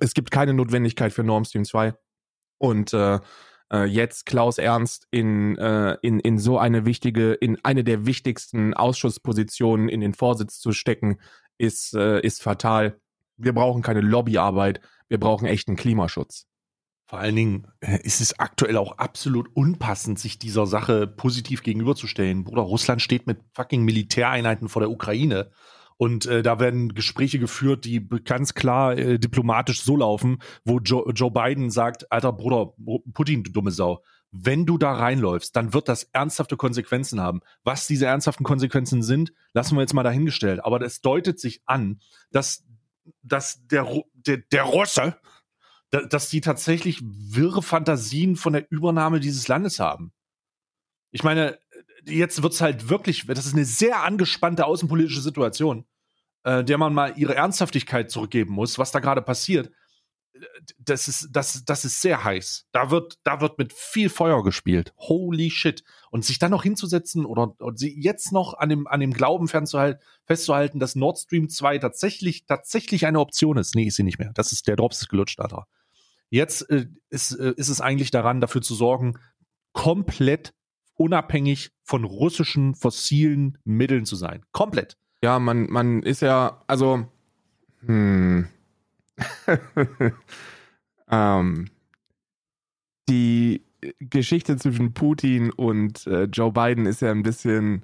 Es 0.00 0.14
gibt 0.14 0.30
keine 0.30 0.54
Notwendigkeit 0.54 1.12
für 1.12 1.22
Nord 1.22 1.46
Stream 1.46 1.64
2. 1.64 1.94
Und 2.58 2.92
äh, 2.94 3.20
äh, 3.72 3.84
jetzt 3.84 4.26
Klaus 4.26 4.58
Ernst 4.58 5.06
in, 5.10 5.56
äh, 5.58 5.96
in, 6.02 6.20
in 6.20 6.38
so 6.38 6.58
eine 6.58 6.84
wichtige, 6.84 7.32
in 7.32 7.58
eine 7.64 7.84
der 7.84 8.06
wichtigsten 8.06 8.74
Ausschusspositionen 8.74 9.88
in 9.88 10.00
den 10.00 10.14
Vorsitz 10.14 10.58
zu 10.58 10.72
stecken, 10.72 11.18
ist, 11.58 11.94
äh, 11.94 12.20
ist 12.20 12.42
fatal. 12.42 12.98
Wir 13.36 13.52
brauchen 13.52 13.82
keine 13.82 14.00
Lobbyarbeit, 14.00 14.80
wir 15.08 15.18
brauchen 15.18 15.46
echten 15.46 15.76
Klimaschutz. 15.76 16.46
Vor 17.06 17.18
allen 17.18 17.34
Dingen 17.34 17.66
äh, 17.80 17.98
ist 18.02 18.20
es 18.20 18.38
aktuell 18.38 18.76
auch 18.76 18.98
absolut 18.98 19.48
unpassend, 19.54 20.18
sich 20.18 20.38
dieser 20.38 20.66
Sache 20.66 21.08
positiv 21.08 21.62
gegenüberzustellen. 21.62 22.44
Bruder, 22.44 22.62
Russland 22.62 23.02
steht 23.02 23.26
mit 23.26 23.40
fucking 23.52 23.82
Militäreinheiten 23.82 24.68
vor 24.68 24.80
der 24.80 24.90
Ukraine. 24.90 25.50
Und 26.00 26.24
äh, 26.24 26.42
da 26.42 26.58
werden 26.58 26.94
Gespräche 26.94 27.38
geführt, 27.38 27.84
die 27.84 28.08
ganz 28.24 28.54
klar 28.54 28.96
äh, 28.96 29.18
diplomatisch 29.18 29.82
so 29.82 29.98
laufen, 29.98 30.38
wo 30.64 30.78
Joe, 30.78 31.12
Joe 31.12 31.30
Biden 31.30 31.70
sagt, 31.70 32.10
alter 32.10 32.32
Bruder, 32.32 32.72
Putin, 33.12 33.44
du 33.44 33.50
dumme 33.52 33.70
Sau, 33.70 34.02
wenn 34.30 34.64
du 34.64 34.78
da 34.78 34.94
reinläufst, 34.94 35.54
dann 35.54 35.74
wird 35.74 35.90
das 35.90 36.04
ernsthafte 36.04 36.56
Konsequenzen 36.56 37.20
haben. 37.20 37.42
Was 37.64 37.86
diese 37.86 38.06
ernsthaften 38.06 38.44
Konsequenzen 38.44 39.02
sind, 39.02 39.34
lassen 39.52 39.74
wir 39.76 39.82
jetzt 39.82 39.92
mal 39.92 40.02
dahingestellt. 40.02 40.64
Aber 40.64 40.78
das 40.78 41.02
deutet 41.02 41.38
sich 41.38 41.60
an, 41.66 42.00
dass, 42.30 42.64
dass 43.22 43.66
der, 43.66 43.86
der, 44.14 44.38
der 44.38 44.62
Russe, 44.62 45.18
da- 45.90 46.06
dass 46.06 46.30
die 46.30 46.40
tatsächlich 46.40 47.02
wirre 47.04 47.60
Fantasien 47.60 48.36
von 48.36 48.54
der 48.54 48.72
Übernahme 48.72 49.20
dieses 49.20 49.48
Landes 49.48 49.78
haben. 49.78 50.14
Ich 51.10 51.24
meine, 51.24 51.58
jetzt 52.06 52.42
wird's 52.42 52.62
halt 52.62 52.88
wirklich, 52.88 53.26
das 53.26 53.44
ist 53.44 53.52
eine 53.54 53.66
sehr 53.66 54.02
angespannte 54.02 54.64
außenpolitische 54.64 55.20
Situation, 55.20 55.84
äh, 56.44 56.64
der 56.64 56.78
man 56.78 56.94
mal 56.94 57.14
ihre 57.16 57.34
Ernsthaftigkeit 57.34 58.10
zurückgeben 58.10 58.52
muss, 58.52 58.78
was 58.78 58.92
da 58.92 59.00
gerade 59.00 59.22
passiert. 59.22 59.70
Das 60.78 61.06
ist, 61.06 61.28
das, 61.32 61.64
das 61.64 61.84
ist 61.84 62.00
sehr 62.00 62.24
heiß. 62.24 62.66
Da 62.72 62.90
wird, 62.90 63.18
da 63.24 63.42
wird 63.42 63.58
mit 63.58 63.74
viel 63.74 64.08
Feuer 64.08 64.42
gespielt. 64.42 64.94
Holy 64.96 65.50
shit. 65.50 65.82
Und 66.10 66.24
sich 66.24 66.38
dann 66.38 66.50
noch 66.50 66.62
hinzusetzen 66.62 67.26
oder 67.26 67.54
und 67.60 67.78
sie 67.78 68.00
jetzt 68.00 68.32
noch 68.32 68.54
an 68.54 68.70
dem, 68.70 68.86
an 68.86 69.00
dem 69.00 69.12
Glauben 69.12 69.48
fernzuhalten, 69.48 70.00
festzuhalten, 70.24 70.78
dass 70.78 70.94
Nord 70.94 71.18
Stream 71.18 71.50
2 71.50 71.78
tatsächlich, 71.78 72.46
tatsächlich 72.46 73.06
eine 73.06 73.20
Option 73.20 73.58
ist. 73.58 73.74
Nee, 73.74 73.84
ist 73.84 73.96
sie 73.96 74.02
nicht 74.02 74.18
mehr. 74.18 74.30
Das 74.34 74.52
ist, 74.52 74.66
der 74.66 74.76
Drops 74.76 75.02
ist 75.02 75.08
gelutscht, 75.08 75.40
Alter. 75.40 75.66
Jetzt 76.30 76.70
äh, 76.70 76.86
ist, 77.10 77.32
äh, 77.32 77.52
ist 77.56 77.68
es 77.68 77.80
eigentlich 77.80 78.10
daran, 78.10 78.40
dafür 78.40 78.62
zu 78.62 78.74
sorgen, 78.74 79.18
komplett 79.72 80.54
unabhängig 80.94 81.70
von 81.82 82.04
russischen 82.04 82.74
fossilen 82.74 83.58
Mitteln 83.64 84.06
zu 84.06 84.16
sein. 84.16 84.44
Komplett. 84.52 84.96
Ja, 85.22 85.38
man, 85.38 85.70
man 85.70 86.02
ist 86.02 86.22
ja, 86.22 86.62
also, 86.66 87.06
hm. 87.80 88.48
ähm, 91.10 91.70
die 93.08 93.62
Geschichte 93.98 94.56
zwischen 94.56 94.94
Putin 94.94 95.50
und 95.50 96.06
äh, 96.06 96.24
Joe 96.24 96.52
Biden 96.52 96.86
ist 96.86 97.02
ja 97.02 97.10
ein 97.10 97.22
bisschen, 97.22 97.82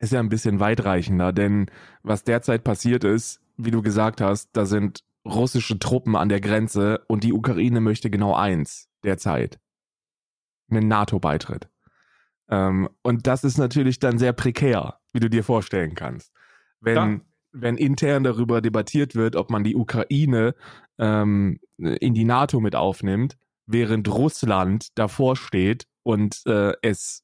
ist 0.00 0.12
ja 0.12 0.20
ein 0.20 0.28
bisschen 0.28 0.60
weitreichender, 0.60 1.32
denn 1.32 1.70
was 2.02 2.24
derzeit 2.24 2.64
passiert 2.64 3.04
ist, 3.04 3.40
wie 3.56 3.70
du 3.70 3.82
gesagt 3.82 4.20
hast, 4.20 4.50
da 4.54 4.66
sind 4.66 5.04
russische 5.24 5.78
Truppen 5.78 6.16
an 6.16 6.28
der 6.28 6.40
Grenze 6.40 7.04
und 7.08 7.24
die 7.24 7.32
Ukraine 7.32 7.80
möchte 7.80 8.10
genau 8.10 8.34
eins 8.34 8.88
derzeit. 9.04 9.58
Einen 10.70 10.88
NATO-Beitritt. 10.88 11.68
Ähm, 12.48 12.88
und 13.02 13.26
das 13.26 13.44
ist 13.44 13.58
natürlich 13.58 13.98
dann 13.98 14.18
sehr 14.18 14.32
prekär, 14.32 14.98
wie 15.12 15.20
du 15.20 15.30
dir 15.30 15.44
vorstellen 15.44 15.94
kannst. 15.94 16.32
Wenn, 16.80 16.94
Ja. 16.96 17.20
wenn 17.52 17.76
intern 17.76 18.24
darüber 18.24 18.60
debattiert 18.60 19.14
wird, 19.14 19.36
ob 19.36 19.50
man 19.50 19.64
die 19.64 19.76
Ukraine 19.76 20.54
ähm, 20.98 21.58
in 21.78 22.14
die 22.14 22.24
NATO 22.24 22.60
mit 22.60 22.76
aufnimmt, 22.76 23.36
während 23.66 24.08
Russland 24.08 24.88
davor 24.98 25.36
steht 25.36 25.86
und 26.02 26.42
äh, 26.46 26.74
es 26.82 27.22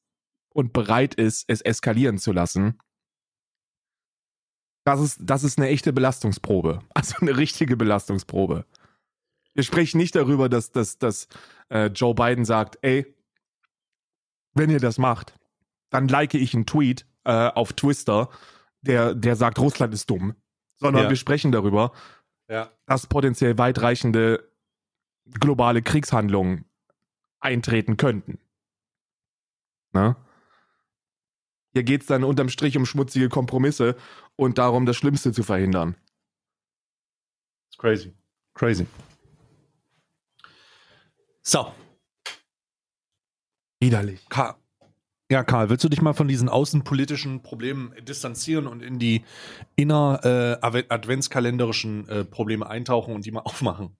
und 0.53 0.73
bereit 0.73 1.15
ist, 1.15 1.45
es 1.47 1.61
eskalieren 1.61 2.17
zu 2.17 2.33
lassen, 2.33 2.77
das 4.83 4.99
ist, 4.99 5.19
das 5.21 5.43
ist 5.43 5.59
eine 5.59 5.69
echte 5.69 5.93
Belastungsprobe. 5.93 6.79
Also 6.93 7.15
eine 7.21 7.37
richtige 7.37 7.77
Belastungsprobe. 7.77 8.65
Wir 9.53 9.63
sprechen 9.63 9.97
nicht 9.97 10.15
darüber, 10.15 10.49
dass, 10.49 10.71
dass, 10.71 10.97
dass 10.97 11.27
äh, 11.69 11.87
Joe 11.87 12.15
Biden 12.15 12.45
sagt, 12.45 12.77
ey, 12.81 13.05
wenn 14.53 14.69
ihr 14.69 14.79
das 14.79 14.97
macht, 14.97 15.33
dann 15.89 16.07
like 16.07 16.33
ich 16.33 16.53
einen 16.53 16.65
Tweet 16.65 17.05
äh, 17.23 17.47
auf 17.49 17.73
Twister, 17.73 18.29
der, 18.81 19.13
der 19.15 19.35
sagt, 19.35 19.59
Russland 19.59 19.93
ist 19.93 20.09
dumm. 20.09 20.35
Sondern 20.77 21.03
Ja. 21.03 21.09
wir 21.09 21.15
sprechen 21.17 21.51
darüber, 21.51 21.91
Ja. 22.49 22.71
dass 22.87 23.07
potenziell 23.07 23.57
weitreichende 23.57 24.49
globale 25.39 25.81
Kriegshandlungen 25.81 26.65
eintreten 27.39 27.97
könnten. 27.97 28.39
Na? 29.91 30.15
Hier 31.73 31.83
geht 31.83 32.01
es 32.01 32.07
dann 32.07 32.23
unterm 32.23 32.49
Strich 32.49 32.75
um 32.77 32.85
schmutzige 32.85 33.29
Kompromisse 33.29 33.95
und 34.35 34.57
darum, 34.57 34.85
das 34.85 34.97
Schlimmste 34.97 35.31
zu 35.31 35.43
verhindern. 35.43 35.95
It's 37.67 37.77
crazy. 37.77 38.13
Crazy. 38.53 38.87
So, 41.41 41.73
Widerlich. 43.81 44.21
Karl. 44.29 44.55
Ja, 45.31 45.43
Karl, 45.45 45.69
willst 45.69 45.83
du 45.85 45.89
dich 45.89 46.01
mal 46.01 46.13
von 46.13 46.27
diesen 46.27 46.49
außenpolitischen 46.49 47.41
Problemen 47.41 47.93
distanzieren 48.05 48.67
und 48.67 48.81
in 48.83 48.99
die 48.99 49.23
inner 49.77 50.19
äh, 50.61 50.83
adventskalenderischen 50.89 52.07
äh, 52.09 52.25
Probleme 52.25 52.69
eintauchen 52.69 53.15
und 53.15 53.25
die 53.25 53.31
mal 53.31 53.39
aufmachen? 53.41 53.95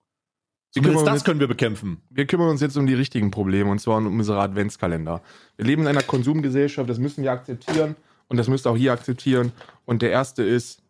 Zumindest 0.73 1.05
das 1.05 1.13
uns, 1.15 1.23
können 1.23 1.39
wir 1.41 1.47
bekämpfen. 1.47 2.01
wir 2.09 2.25
kümmern 2.27 2.49
uns 2.49 2.61
jetzt 2.61 2.77
um 2.77 2.85
die 2.87 2.93
richtigen 2.93 3.29
Probleme 3.31 3.69
und 3.69 3.79
zwar 3.79 3.97
um 3.97 4.07
unsere 4.07 4.39
Adventskalender. 4.41 5.21
Wir 5.57 5.65
leben 5.65 5.81
in 5.83 5.87
einer 5.89 6.03
Konsumgesellschaft, 6.03 6.89
das 6.89 6.97
müssen 6.97 7.23
wir 7.23 7.31
akzeptieren 7.31 7.95
und 8.29 8.37
das 8.37 8.47
müsst 8.47 8.65
ihr 8.65 8.71
auch 8.71 8.77
hier 8.77 8.93
akzeptieren. 8.93 9.51
Und 9.85 10.01
der 10.01 10.11
erste 10.11 10.43
ist, 10.43 10.81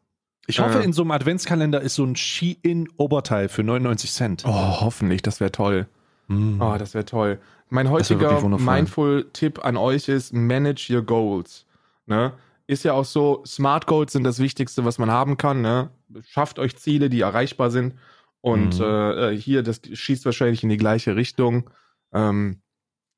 Ich 0.48 0.60
hoffe, 0.60 0.80
Äh. 0.80 0.84
in 0.84 0.94
so 0.94 1.02
einem 1.04 1.12
Adventskalender 1.12 1.82
ist 1.82 1.94
so 1.96 2.04
ein 2.04 2.16
Ski-In-Oberteil 2.16 3.48
für 3.48 3.64
99 3.64 4.12
Cent. 4.12 4.44
oh, 4.46 4.82
hoffentlich, 4.82 5.22
das 5.22 5.40
wäre 5.40 5.52
toll. 5.52 5.88
Mm. 6.32 6.62
Oh, 6.62 6.78
das 6.78 6.94
wäre 6.94 7.06
toll. 7.06 7.40
Mein 7.70 7.90
heutiger. 7.90 8.30
Mindful-Tipp 8.66 9.64
an 9.64 9.78
euch 9.78 10.08
ist, 10.10 10.34
manage 10.34 10.94
your 10.94 11.02
goals. 11.02 11.66
Ne? 12.06 12.34
Ist 12.68 12.84
ja 12.84 12.94
auch 12.94 13.06
so, 13.06 13.44
Smart 13.46 13.86
Goals 13.88 14.14
sind 14.14 14.24
das 14.24 14.40
Wichtigste, 14.40 14.86
was 14.86 14.98
man 14.98 15.12
haben 15.12 15.38
kann. 15.38 15.62
Ne? 15.62 15.90
Schafft 16.28 16.60
euch 16.60 16.76
Ziele, 16.78 17.10
die 17.10 17.22
erreichbar 17.22 17.70
sind. 17.72 17.96
Und 18.42 18.80
Mhm. 18.80 18.84
äh, 18.86 19.38
hier, 19.38 19.62
das 19.64 19.82
schießt 19.92 20.26
wahrscheinlich 20.26 20.64
in 20.64 20.70
die 20.70 20.78
gleiche 20.78 21.16
Richtung. 21.16 21.70
Ähm, 22.14 22.62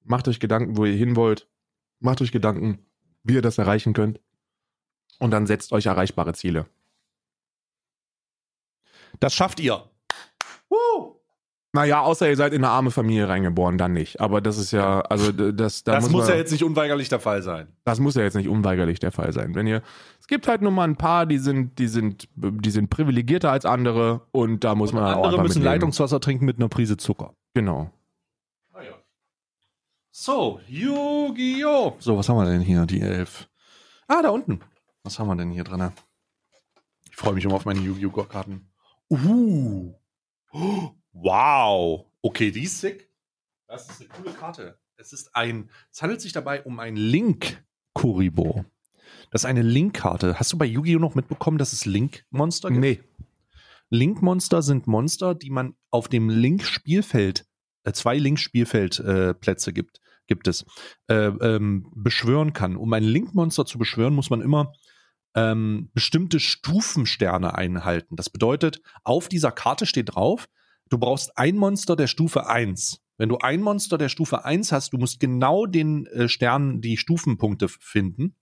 macht 0.03 0.27
euch 0.27 0.39
Gedanken, 0.39 0.75
wo 0.77 0.85
ihr 0.85 0.95
hin 0.95 1.15
wollt. 1.15 1.47
Macht 1.99 2.21
euch 2.21 2.31
Gedanken, 2.31 2.79
wie 3.23 3.35
ihr 3.35 3.41
das 3.41 3.57
erreichen 3.57 3.93
könnt. 3.93 4.19
Und 5.19 5.31
dann 5.31 5.47
setzt 5.47 5.71
euch 5.71 5.85
erreichbare 5.85 6.33
Ziele. 6.33 6.65
Das 9.19 9.33
schafft 9.33 9.59
ihr. 9.59 9.89
Naja, 11.75 12.01
außer 12.01 12.29
ihr 12.29 12.35
seid 12.35 12.53
in 12.53 12.63
eine 12.63 12.71
arme 12.71 12.91
Familie 12.91 13.27
reingeboren, 13.27 13.79
dann 13.79 13.93
nicht. 13.93 14.21
Aber 14.21 14.41
das 14.41 14.59
ist 14.59 14.71
ja, 14.71 15.01
also 15.01 15.31
das, 15.31 15.83
da 15.83 15.93
das 15.93 16.09
muss 16.11 16.21
man, 16.21 16.29
ja 16.29 16.35
jetzt 16.35 16.51
nicht 16.51 16.63
unweigerlich 16.63 17.09
der 17.09 17.19
Fall 17.19 17.41
sein. 17.41 17.67
Das 17.83 17.99
muss 17.99 18.13
ja 18.13 18.21
jetzt 18.21 18.35
nicht 18.35 18.47
unweigerlich 18.47 18.99
der 18.99 19.11
Fall 19.11 19.33
sein. 19.33 19.55
Wenn 19.55 19.65
ihr, 19.65 19.81
es 20.19 20.27
gibt 20.27 20.47
halt 20.47 20.61
nur 20.61 20.71
mal 20.71 20.83
ein 20.83 20.97
paar, 20.97 21.25
die 21.25 21.39
sind, 21.39 21.79
die 21.79 21.87
sind, 21.87 22.29
die 22.35 22.69
sind 22.69 22.91
privilegierter 22.91 23.51
als 23.51 23.65
andere 23.65 24.21
und 24.31 24.63
da 24.63 24.75
muss 24.75 24.91
Und 24.91 24.97
man 24.99 25.05
halt 25.05 25.17
auch 25.17 25.25
andere 25.25 25.41
müssen. 25.41 25.63
Leitungswasser 25.63 26.19
trinken 26.19 26.45
mit 26.45 26.57
einer 26.57 26.69
Prise 26.69 26.95
Zucker. 26.95 27.33
Genau. 27.55 27.89
So, 30.15 30.59
Yu-Gi-Oh! 30.67 31.95
So, 31.97 32.15
was 32.15 32.29
haben 32.29 32.37
wir 32.37 32.45
denn 32.45 32.61
hier? 32.61 32.85
Die 32.85 33.01
elf. 33.01 33.49
Ah, 34.07 34.21
da 34.21 34.29
unten. 34.29 34.61
Was 35.01 35.17
haben 35.17 35.27
wir 35.27 35.35
denn 35.35 35.49
hier 35.49 35.63
drin? 35.63 35.89
Ich 37.09 37.15
freue 37.15 37.33
mich 37.33 37.43
immer 37.43 37.55
auf 37.55 37.65
meine 37.65 37.79
Yu-Gi-Oh! 37.79 38.23
Karten. 38.25 38.69
Uh. 39.09 39.91
Oh, 40.51 40.91
Wow. 41.13 42.05
Okay, 42.21 42.51
die 42.51 42.63
ist 42.63 42.79
sick. 42.79 43.09
Das 43.67 43.89
ist 43.89 44.01
eine 44.01 44.09
coole 44.09 44.33
Karte. 44.33 44.77
Es 44.97 45.13
ist 45.13 45.35
ein, 45.35 45.69
es 45.91 46.01
handelt 46.01 46.21
sich 46.21 46.31
dabei 46.31 46.63
um 46.63 46.79
ein 46.79 46.95
Link-Kuribo. 46.95 48.65
Das 49.31 49.41
ist 49.41 49.45
eine 49.45 49.61
Link-Karte. 49.61 50.39
Hast 50.39 50.53
du 50.53 50.57
bei 50.57 50.65
Yu-Gi-Oh! 50.65 50.99
noch 50.99 51.15
mitbekommen, 51.15 51.57
dass 51.57 51.73
es 51.73 51.85
Link-Monster 51.85 52.69
gibt? 52.69 52.81
Nee. 52.81 52.99
Link-Monster 53.89 54.61
sind 54.61 54.87
Monster, 54.87 55.35
die 55.35 55.49
man 55.49 55.75
auf 55.89 56.07
dem 56.07 56.29
Link-Spielfeld, 56.29 57.45
äh, 57.83 57.93
zwei 57.93 58.17
Link-Spielfeld-Plätze 58.17 59.73
gibt, 59.73 60.01
gibt 60.27 60.47
es, 60.47 60.65
äh, 61.07 61.15
ähm, 61.15 61.91
beschwören 61.95 62.53
kann. 62.53 62.75
Um 62.75 62.91
ein 62.93 63.03
Link-Monster 63.03 63.65
zu 63.65 63.77
beschwören, 63.77 64.13
muss 64.13 64.29
man 64.29 64.41
immer 64.41 64.73
ähm, 65.35 65.89
bestimmte 65.93 66.39
Stufensterne 66.39 67.55
einhalten. 67.55 68.15
Das 68.15 68.29
bedeutet, 68.29 68.81
auf 69.03 69.29
dieser 69.29 69.51
Karte 69.51 69.85
steht 69.85 70.15
drauf, 70.15 70.47
du 70.93 70.97
brauchst 70.99 71.37
ein 71.37 71.57
Monster 71.57 71.95
der 71.95 72.07
Stufe 72.07 72.47
1. 72.47 73.01
Wenn 73.17 73.29
du 73.29 73.37
ein 73.39 73.61
Monster 73.61 73.97
der 73.97 74.09
Stufe 74.09 74.45
1 74.45 74.71
hast, 74.71 74.93
du 74.93 74.97
musst 74.97 75.19
genau 75.19 75.65
den 75.65 76.05
äh, 76.07 76.29
Sternen 76.29 76.81
die 76.81 76.97
Stufenpunkte 76.97 77.67
finden, 77.67 78.35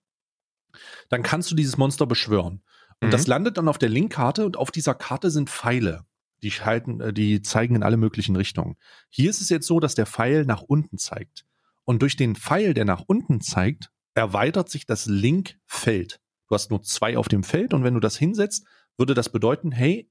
dann 1.09 1.23
kannst 1.23 1.51
du 1.51 1.55
dieses 1.55 1.77
Monster 1.77 2.05
beschwören. 2.05 2.63
Und 3.01 3.07
Mhm. 3.07 3.11
das 3.11 3.27
landet 3.27 3.57
dann 3.57 3.67
auf 3.67 3.77
der 3.77 3.89
Linkkarte 3.89 4.45
und 4.45 4.57
auf 4.57 4.71
dieser 4.71 4.93
Karte 4.93 5.31
sind 5.31 5.49
Pfeile. 5.49 6.05
Die 6.43 6.51
halten, 6.51 7.01
äh, 7.01 7.13
die 7.13 7.41
zeigen 7.41 7.75
in 7.75 7.83
alle 7.83 7.97
möglichen 7.97 8.35
Richtungen. 8.35 8.75
Hier 9.09 9.29
ist 9.29 9.41
es 9.41 9.49
jetzt 9.49 9.67
so, 9.67 9.79
dass 9.79 9.95
der 9.95 10.05
Pfeil 10.05 10.45
nach 10.45 10.61
unten 10.61 10.97
zeigt. 10.97 11.45
Und 11.83 12.01
durch 12.01 12.15
den 12.15 12.35
Pfeil, 12.35 12.73
der 12.73 12.85
nach 12.85 13.03
unten 13.07 13.41
zeigt, 13.41 13.91
erweitert 14.13 14.69
sich 14.69 14.85
das 14.85 15.05
Linkfeld. 15.05 16.19
Du 16.47 16.55
hast 16.55 16.69
nur 16.69 16.81
zwei 16.83 17.17
auf 17.17 17.27
dem 17.27 17.43
Feld 17.43 17.73
und 17.73 17.83
wenn 17.83 17.93
du 17.93 17.99
das 17.99 18.17
hinsetzt, 18.17 18.65
würde 18.97 19.13
das 19.13 19.29
bedeuten, 19.29 19.71
hey, 19.71 20.09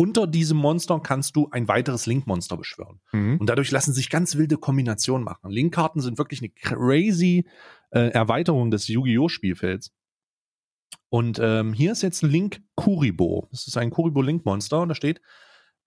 unter 0.00 0.26
diesem 0.26 0.56
Monster 0.56 0.98
kannst 0.98 1.36
du 1.36 1.50
ein 1.50 1.68
weiteres 1.68 2.06
Link-Monster 2.06 2.56
beschwören. 2.56 3.02
Mhm. 3.12 3.36
Und 3.36 3.50
dadurch 3.50 3.70
lassen 3.70 3.92
sich 3.92 4.08
ganz 4.08 4.34
wilde 4.36 4.56
Kombinationen 4.56 5.22
machen. 5.22 5.50
Link-Karten 5.50 6.00
sind 6.00 6.16
wirklich 6.16 6.40
eine 6.40 6.48
crazy 6.48 7.46
äh, 7.90 8.08
Erweiterung 8.08 8.70
des 8.70 8.88
Yu-Gi-Oh! 8.88 9.28
Spielfelds. 9.28 9.92
Und 11.10 11.38
ähm, 11.38 11.74
hier 11.74 11.92
ist 11.92 12.00
jetzt 12.00 12.22
Link 12.22 12.62
Kuribo. 12.76 13.46
Das 13.50 13.66
ist 13.66 13.76
ein 13.76 13.90
Kuribo-Link-Monster 13.90 14.80
und 14.80 14.88
da 14.88 14.94
steht, 14.94 15.20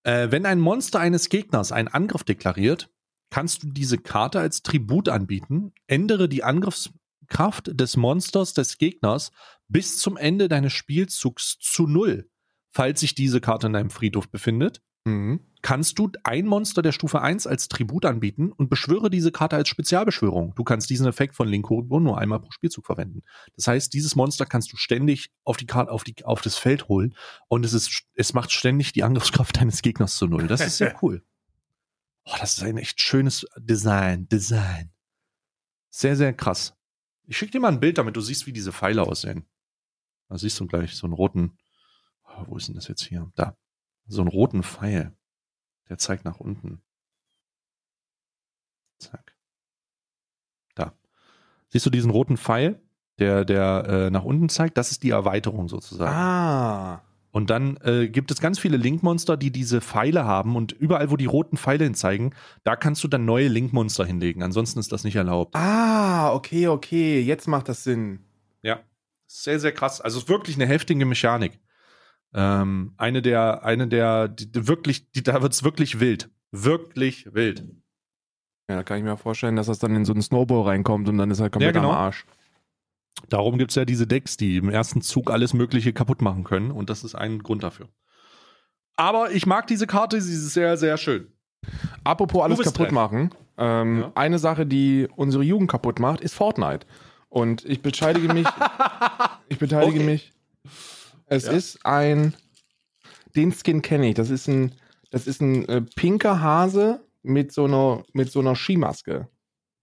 äh, 0.03 0.29
wenn 0.29 0.45
ein 0.45 0.59
Monster 0.59 0.99
eines 0.99 1.29
Gegners 1.29 1.71
einen 1.71 1.87
Angriff 1.87 2.23
deklariert, 2.23 2.91
kannst 3.31 3.63
du 3.63 3.71
diese 3.71 3.97
Karte 3.97 4.39
als 4.39 4.61
Tribut 4.61 5.09
anbieten, 5.09 5.73
ändere 5.87 6.29
die 6.29 6.43
Angriffskraft 6.43 7.71
des 7.79 7.97
Monsters 7.97 8.53
des 8.53 8.77
Gegners 8.77 9.31
bis 9.69 9.97
zum 9.97 10.17
Ende 10.17 10.49
deines 10.49 10.73
Spielzugs 10.73 11.57
zu 11.59 11.87
null. 11.87 12.29
Falls 12.75 12.99
sich 13.01 13.13
diese 13.13 13.39
Karte 13.39 13.67
in 13.67 13.73
deinem 13.73 13.89
Friedhof 13.91 14.29
befindet, 14.29 14.81
Mhm. 15.05 15.41
kannst 15.61 15.99
du 15.99 16.09
ein 16.23 16.45
Monster 16.45 16.81
der 16.81 16.93
Stufe 16.93 17.21
1 17.21 17.45
als 17.45 17.67
Tribut 17.67 18.05
anbieten 18.05 18.53
und 18.53 18.69
beschwöre 18.69 19.09
diese 19.09 19.33
Karte 19.33 19.57
als 19.57 19.67
Spezialbeschwörung. 19.67 20.55
Du 20.55 20.63
kannst 20.63 20.89
diesen 20.89 21.07
Effekt 21.07 21.35
von 21.35 21.47
Link 21.49 21.65
Kuribo 21.65 21.99
nur 21.99 22.17
einmal 22.17 22.39
pro 22.39 22.49
Spielzug 22.51 22.85
verwenden. 22.85 23.21
Das 23.57 23.67
heißt, 23.67 23.93
dieses 23.93 24.15
Monster 24.15 24.45
kannst 24.45 24.71
du 24.71 24.77
ständig 24.77 25.29
auf 25.43 25.57
die 25.57 25.65
Karte, 25.65 25.91
auf 25.91 26.05
die, 26.05 26.15
auf 26.23 26.41
das 26.41 26.57
Feld 26.57 26.87
holen 26.87 27.15
und 27.49 27.65
es 27.65 27.73
ist, 27.73 28.03
es 28.15 28.33
macht 28.33 28.51
ständig 28.53 28.93
die 28.93 29.03
Angriffskraft 29.03 29.57
deines 29.61 29.81
Gegners 29.81 30.15
zu 30.15 30.25
null. 30.25 30.47
Das 30.47 30.61
ist 30.61 30.77
sehr 30.77 30.95
cool. 31.03 31.21
Oh, 32.25 32.35
das 32.39 32.57
ist 32.57 32.63
ein 32.63 32.77
echt 32.77 33.01
schönes 33.01 33.45
Design, 33.57 34.29
Design. 34.29 34.89
Sehr, 35.89 36.15
sehr 36.15 36.31
krass. 36.33 36.75
Ich 37.25 37.37
schicke 37.37 37.51
dir 37.51 37.59
mal 37.59 37.73
ein 37.73 37.81
Bild, 37.81 37.97
damit 37.97 38.15
du 38.15 38.21
siehst, 38.21 38.47
wie 38.47 38.53
diese 38.53 38.71
Pfeile 38.71 39.03
aussehen. 39.03 39.45
Da 40.29 40.37
siehst 40.37 40.57
du 40.61 40.65
gleich 40.65 40.95
so 40.95 41.05
einen 41.05 41.13
roten, 41.13 41.57
oh, 42.37 42.43
wo 42.47 42.57
ist 42.57 42.67
denn 42.67 42.75
das 42.75 42.87
jetzt 42.87 43.03
hier? 43.03 43.31
Da. 43.35 43.55
So 44.07 44.21
einen 44.21 44.29
roten 44.29 44.63
Pfeil. 44.63 45.15
Der 45.89 45.97
zeigt 45.97 46.25
nach 46.25 46.39
unten. 46.39 46.81
Zack. 48.99 49.35
Da. 50.75 50.93
Siehst 51.69 51.85
du 51.85 51.89
diesen 51.89 52.11
roten 52.11 52.37
Pfeil, 52.37 52.81
der, 53.19 53.45
der 53.45 53.85
äh, 53.87 54.09
nach 54.09 54.23
unten 54.23 54.49
zeigt? 54.49 54.77
Das 54.77 54.91
ist 54.91 55.03
die 55.03 55.09
Erweiterung 55.11 55.67
sozusagen. 55.67 56.15
Ah. 56.15 57.03
Und 57.31 57.49
dann 57.49 57.77
äh, 57.77 58.09
gibt 58.09 58.29
es 58.29 58.39
ganz 58.39 58.59
viele 58.59 58.77
Link-Monster, 58.77 59.37
die 59.37 59.49
diese 59.49 59.81
Pfeile 59.81 60.23
haben 60.23 60.55
und 60.55 60.71
überall, 60.71 61.09
wo 61.09 61.17
die 61.17 61.25
roten 61.25 61.57
Pfeile 61.57 61.83
hin 61.83 61.95
zeigen, 61.95 62.35
da 62.63 62.75
kannst 62.75 63.03
du 63.03 63.07
dann 63.07 63.25
neue 63.25 63.47
Link-Monster 63.47 64.05
hinlegen. 64.05 64.43
Ansonsten 64.43 64.79
ist 64.79 64.91
das 64.91 65.03
nicht 65.03 65.15
erlaubt. 65.15 65.55
Ah, 65.55 66.31
okay, 66.31 66.67
okay. 66.67 67.19
Jetzt 67.21 67.47
macht 67.47 67.69
das 67.69 67.83
Sinn. 67.83 68.19
Ja. 68.61 68.81
Sehr, 69.25 69.59
sehr 69.59 69.71
krass. 69.71 69.99
Also 69.99 70.17
es 70.17 70.25
ist 70.25 70.29
wirklich 70.29 70.57
eine 70.57 70.67
heftige 70.67 71.05
Mechanik. 71.05 71.59
Ähm, 72.33 72.93
eine 72.97 73.21
der, 73.21 73.63
eine 73.63 73.87
der, 73.87 74.27
die, 74.27 74.51
die 74.51 74.67
wirklich, 74.67 75.11
die, 75.11 75.23
da 75.23 75.41
wird's 75.41 75.63
wirklich 75.63 75.99
wild. 75.99 76.29
Wirklich 76.51 77.33
wild. 77.33 77.63
Ja, 78.69 78.77
da 78.77 78.83
kann 78.83 78.97
ich 78.97 79.03
mir 79.03 79.17
vorstellen, 79.17 79.55
dass 79.55 79.67
das 79.67 79.79
dann 79.79 79.95
in 79.95 80.05
so 80.05 80.13
einen 80.13 80.21
Snowball 80.21 80.63
reinkommt 80.63 81.07
und 81.09 81.17
dann 81.17 81.29
ist 81.31 81.39
er 81.39 81.49
komplett 81.49 81.75
Ja, 81.75 81.81
genau. 81.81 81.91
am 81.93 81.97
Arsch. 81.99 82.25
Darum 83.29 83.57
gibt's 83.57 83.75
ja 83.75 83.85
diese 83.85 84.07
Decks, 84.07 84.37
die 84.37 84.57
im 84.57 84.69
ersten 84.69 85.01
Zug 85.01 85.29
alles 85.29 85.53
Mögliche 85.53 85.93
kaputt 85.93 86.21
machen 86.21 86.43
können. 86.43 86.71
Und 86.71 86.89
das 86.89 87.03
ist 87.03 87.13
ein 87.15 87.39
Grund 87.39 87.63
dafür. 87.63 87.87
Aber 88.95 89.31
ich 89.31 89.45
mag 89.45 89.67
diese 89.67 89.85
Karte, 89.87 90.19
sie 90.21 90.33
ist 90.33 90.53
sehr, 90.53 90.77
sehr 90.77 90.97
schön. 90.97 91.27
Apropos 92.03 92.43
alles 92.43 92.59
kaputt 92.59 92.87
dran. 92.87 92.93
machen. 92.95 93.29
Ähm, 93.57 93.99
Ja. 94.01 94.11
Eine 94.15 94.39
Sache, 94.39 94.65
die 94.65 95.07
unsere 95.15 95.43
Jugend 95.43 95.69
kaputt 95.69 95.99
macht, 95.99 96.21
ist 96.21 96.33
Fortnite. 96.33 96.85
Und 97.29 97.65
ich 97.65 97.81
beteilige 97.81 98.33
mich. 98.33 98.47
ich 99.49 99.59
beteilige 99.59 99.99
Okay. 99.99 100.05
mich. 100.05 100.31
Es 101.25 101.45
Ja. 101.45 101.51
ist 101.53 101.85
ein. 101.85 102.33
Den 103.35 103.51
Skin 103.51 103.81
kenne 103.81 104.09
ich. 104.09 104.15
Das 104.15 104.29
ist 104.29 104.47
ein, 104.47 104.73
das 105.09 105.25
ist 105.27 105.41
ein 105.41 105.67
äh, 105.67 105.81
pinker 105.81 106.41
Hase 106.41 107.03
mit 107.23 107.51
so 107.51 107.65
einer, 107.65 108.03
mit 108.13 108.31
so 108.31 108.39
einer 108.41 108.55
Skimaske. 108.55 109.27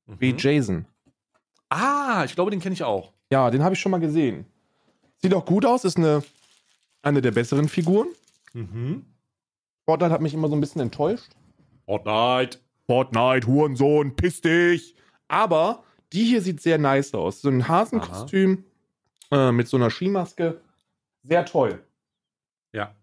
Wie 0.07 0.33
Mhm. 0.33 0.39
Jason. 0.39 0.87
Ah, 1.69 2.23
ich 2.25 2.35
glaube, 2.35 2.51
den 2.51 2.61
kenne 2.61 2.75
ich 2.75 2.83
auch. 2.83 3.13
Ja, 3.31 3.51
den 3.51 3.63
habe 3.63 3.75
ich 3.75 3.81
schon 3.81 3.93
mal 3.93 4.01
gesehen. 4.01 4.45
Sieht 5.19 5.35
auch 5.35 5.45
gut 5.47 5.65
aus, 5.65 5.85
ist 5.85 5.97
eine, 5.97 6.23
eine 7.03 7.21
der 7.23 7.31
besseren 7.31 7.69
Figuren. 7.69 8.09
Mhm. 8.53 9.05
Fortnite 9.85 10.13
hat 10.13 10.21
mich 10.21 10.35
immer 10.35 10.49
so 10.49 10.55
ein 10.57 10.61
bisschen 10.61 10.81
enttäuscht. 10.81 11.31
Fortnite. 11.87 12.59
Fortnite, 12.87 13.47
Hurensohn, 13.47 14.17
piss 14.17 14.41
dich. 14.41 14.97
Aber 15.29 15.85
die 16.13 16.25
hier 16.25 16.43
sieht 16.43 16.61
sehr 16.61 16.79
nice 16.79 17.15
aus. 17.15 17.41
So 17.41 17.49
ein 17.49 17.69
Hasenkostüm 17.69 18.65
äh, 19.31 19.53
mit 19.53 19.69
so 19.69 19.77
einer 19.77 19.91
Skimaske. 19.91 20.61
Sehr 21.23 21.45
toll. 21.45 21.85
Ja. 22.73 22.95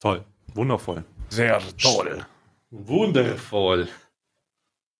Toll. 0.00 0.24
Wundervoll. 0.54 1.04
Sehr 1.28 1.60
toll. 1.78 2.26
Wundervoll. 2.70 3.88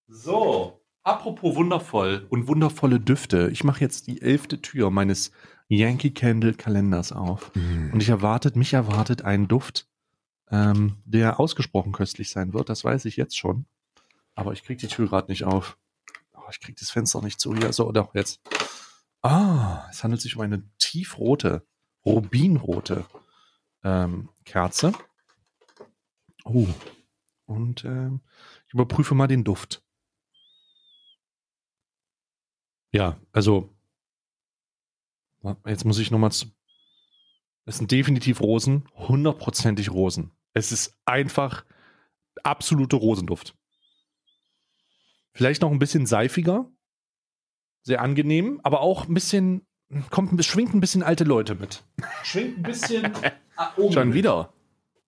So, 0.07 0.81
apropos 1.03 1.57
wundervoll 1.57 2.27
und 2.29 2.47
wundervolle 2.49 3.01
Düfte. 3.01 3.49
Ich 3.51 3.65
mache 3.65 3.81
jetzt 3.81 4.07
die 4.07 4.21
elfte 4.21 4.61
Tür 4.61 4.91
meines 4.91 5.33
Yankee 5.69 6.11
Candle 6.11 6.55
Kalenders 6.55 7.13
auf. 7.13 7.51
Und 7.55 8.03
ich 8.03 8.11
erwartet, 8.11 8.57
mich 8.57 8.75
erwartet 8.75 9.23
ein 9.23 9.49
Duft, 9.49 9.89
ähm, 10.51 10.97
der 11.05 11.41
ausgesprochen 11.41 11.93
köstlich 11.93 12.31
sein 12.31 12.53
wird. 12.53 12.69
Das 12.69 12.85
weiß 12.85 13.07
ich 13.07 13.17
jetzt 13.17 13.39
schon. 13.39 13.65
Aber 14.35 14.53
ich 14.53 14.63
kriege 14.63 14.81
die 14.81 14.89
Tür 14.89 15.09
gerade 15.09 15.31
nicht 15.31 15.45
auf. 15.45 15.79
Oh, 16.35 16.49
ich 16.51 16.61
kriege 16.61 16.79
das 16.79 16.91
Fenster 16.91 17.23
nicht 17.23 17.41
zu 17.41 17.55
hier. 17.55 17.73
So, 17.73 17.91
doch, 17.91 18.15
jetzt. 18.15 18.41
Ah, 19.23 19.87
es 19.91 20.03
handelt 20.03 20.21
sich 20.21 20.37
um 20.37 20.43
eine 20.43 20.69
tiefrote, 20.79 21.65
rubinrote 22.05 23.07
ähm, 23.85 24.29
Kerze. 24.45 24.93
Oh. 26.45 26.67
Und 27.47 27.85
ähm, 27.85 28.21
ich 28.67 28.75
überprüfe 28.75 29.15
mal 29.15 29.29
den 29.29 29.45
Duft. 29.45 29.83
Ja, 32.91 33.19
also. 33.33 33.75
Jetzt 35.67 35.85
muss 35.85 35.99
ich 35.99 36.11
nochmal 36.11 36.31
zu. 36.31 36.47
Es 37.65 37.79
sind 37.79 37.91
definitiv 37.91 38.41
Rosen, 38.41 38.89
hundertprozentig 38.95 39.91
Rosen. 39.91 40.33
Es 40.53 40.73
ist 40.73 40.97
einfach 41.05 41.65
absolute 42.43 42.97
Rosenduft. 42.97 43.57
Vielleicht 45.33 45.63
noch 45.63 45.71
ein 45.71 45.79
bisschen 45.79 46.07
seifiger, 46.07 46.71
sehr 47.83 48.01
angenehm, 48.01 48.61
aber 48.63 48.81
auch 48.81 49.09
ein 49.09 49.15
bisschen, 49.15 49.67
kommt, 50.11 50.45
schwingt 50.45 50.75
ein 50.75 50.81
bisschen 50.81 51.03
alte 51.03 51.25
Leute 51.25 51.55
mit. 51.55 51.85
Schwingt 52.23 52.59
ein 52.59 52.63
bisschen. 52.63 53.13
Schon 53.93 54.15
wieder. 54.15 54.53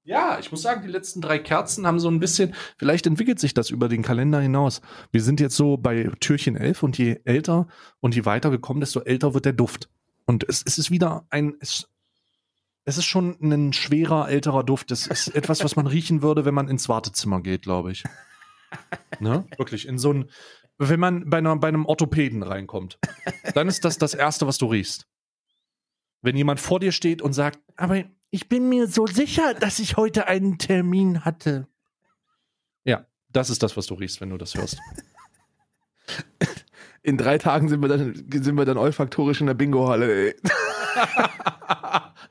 Ja, 0.06 0.38
ich 0.38 0.50
muss 0.50 0.60
sagen, 0.60 0.82
die 0.82 0.92
letzten 0.92 1.22
drei 1.22 1.38
Kerzen 1.38 1.86
haben 1.86 1.98
so 1.98 2.10
ein 2.10 2.20
bisschen, 2.20 2.54
vielleicht 2.76 3.06
entwickelt 3.06 3.40
sich 3.40 3.54
das 3.54 3.70
über 3.70 3.88
den 3.88 4.02
Kalender 4.02 4.38
hinaus. 4.38 4.82
Wir 5.12 5.22
sind 5.22 5.40
jetzt 5.40 5.56
so 5.56 5.78
bei 5.78 6.10
Türchen 6.20 6.56
11 6.56 6.82
und 6.82 6.98
je 6.98 7.20
älter 7.24 7.68
und 8.00 8.14
je 8.14 8.26
weiter 8.26 8.50
wir 8.50 8.60
kommen, 8.60 8.80
desto 8.80 9.00
älter 9.00 9.32
wird 9.32 9.46
der 9.46 9.54
Duft. 9.54 9.88
Und 10.26 10.46
es, 10.46 10.62
es 10.64 10.76
ist 10.76 10.90
wieder 10.90 11.26
ein, 11.30 11.54
es, 11.60 11.88
es 12.84 12.98
ist 12.98 13.06
schon 13.06 13.38
ein 13.40 13.72
schwerer, 13.72 14.28
älterer 14.28 14.62
Duft. 14.62 14.90
Es 14.90 15.06
ist 15.06 15.28
etwas, 15.28 15.64
was 15.64 15.74
man 15.74 15.86
riechen 15.86 16.20
würde, 16.20 16.44
wenn 16.44 16.54
man 16.54 16.68
ins 16.68 16.90
Wartezimmer 16.90 17.40
geht, 17.40 17.62
glaube 17.62 17.90
ich. 17.90 18.04
Ne? 19.20 19.46
Wirklich, 19.56 19.88
in 19.88 19.98
so 19.98 20.12
ein, 20.12 20.30
wenn 20.78 21.00
man 21.00 21.28
bei, 21.28 21.38
einer, 21.38 21.56
bei 21.56 21.68
einem 21.68 21.86
Orthopäden 21.86 22.42
reinkommt, 22.42 22.98
dann 23.54 23.68
ist 23.68 23.84
das 23.84 23.98
das 23.98 24.14
Erste, 24.14 24.46
was 24.46 24.58
du 24.58 24.66
riechst. 24.66 25.06
Wenn 26.22 26.36
jemand 26.36 26.60
vor 26.60 26.80
dir 26.80 26.92
steht 26.92 27.22
und 27.22 27.32
sagt, 27.32 27.60
aber 27.76 28.04
ich 28.30 28.48
bin 28.48 28.68
mir 28.68 28.88
so 28.88 29.06
sicher, 29.06 29.54
dass 29.54 29.78
ich 29.78 29.96
heute 29.96 30.26
einen 30.26 30.58
Termin 30.58 31.24
hatte. 31.24 31.68
Ja, 32.84 33.06
das 33.28 33.50
ist 33.50 33.62
das, 33.62 33.76
was 33.76 33.86
du 33.86 33.94
riechst, 33.94 34.20
wenn 34.20 34.30
du 34.30 34.38
das 34.38 34.54
hörst. 34.54 34.78
In 37.02 37.18
drei 37.18 37.36
Tagen 37.36 37.68
sind 37.68 37.82
wir 37.82 37.88
dann, 37.88 38.14
sind 38.14 38.56
wir 38.56 38.64
dann 38.64 38.78
olfaktorisch 38.78 39.40
in 39.40 39.46
der 39.46 39.54
Bingo-Halle. 39.54 40.34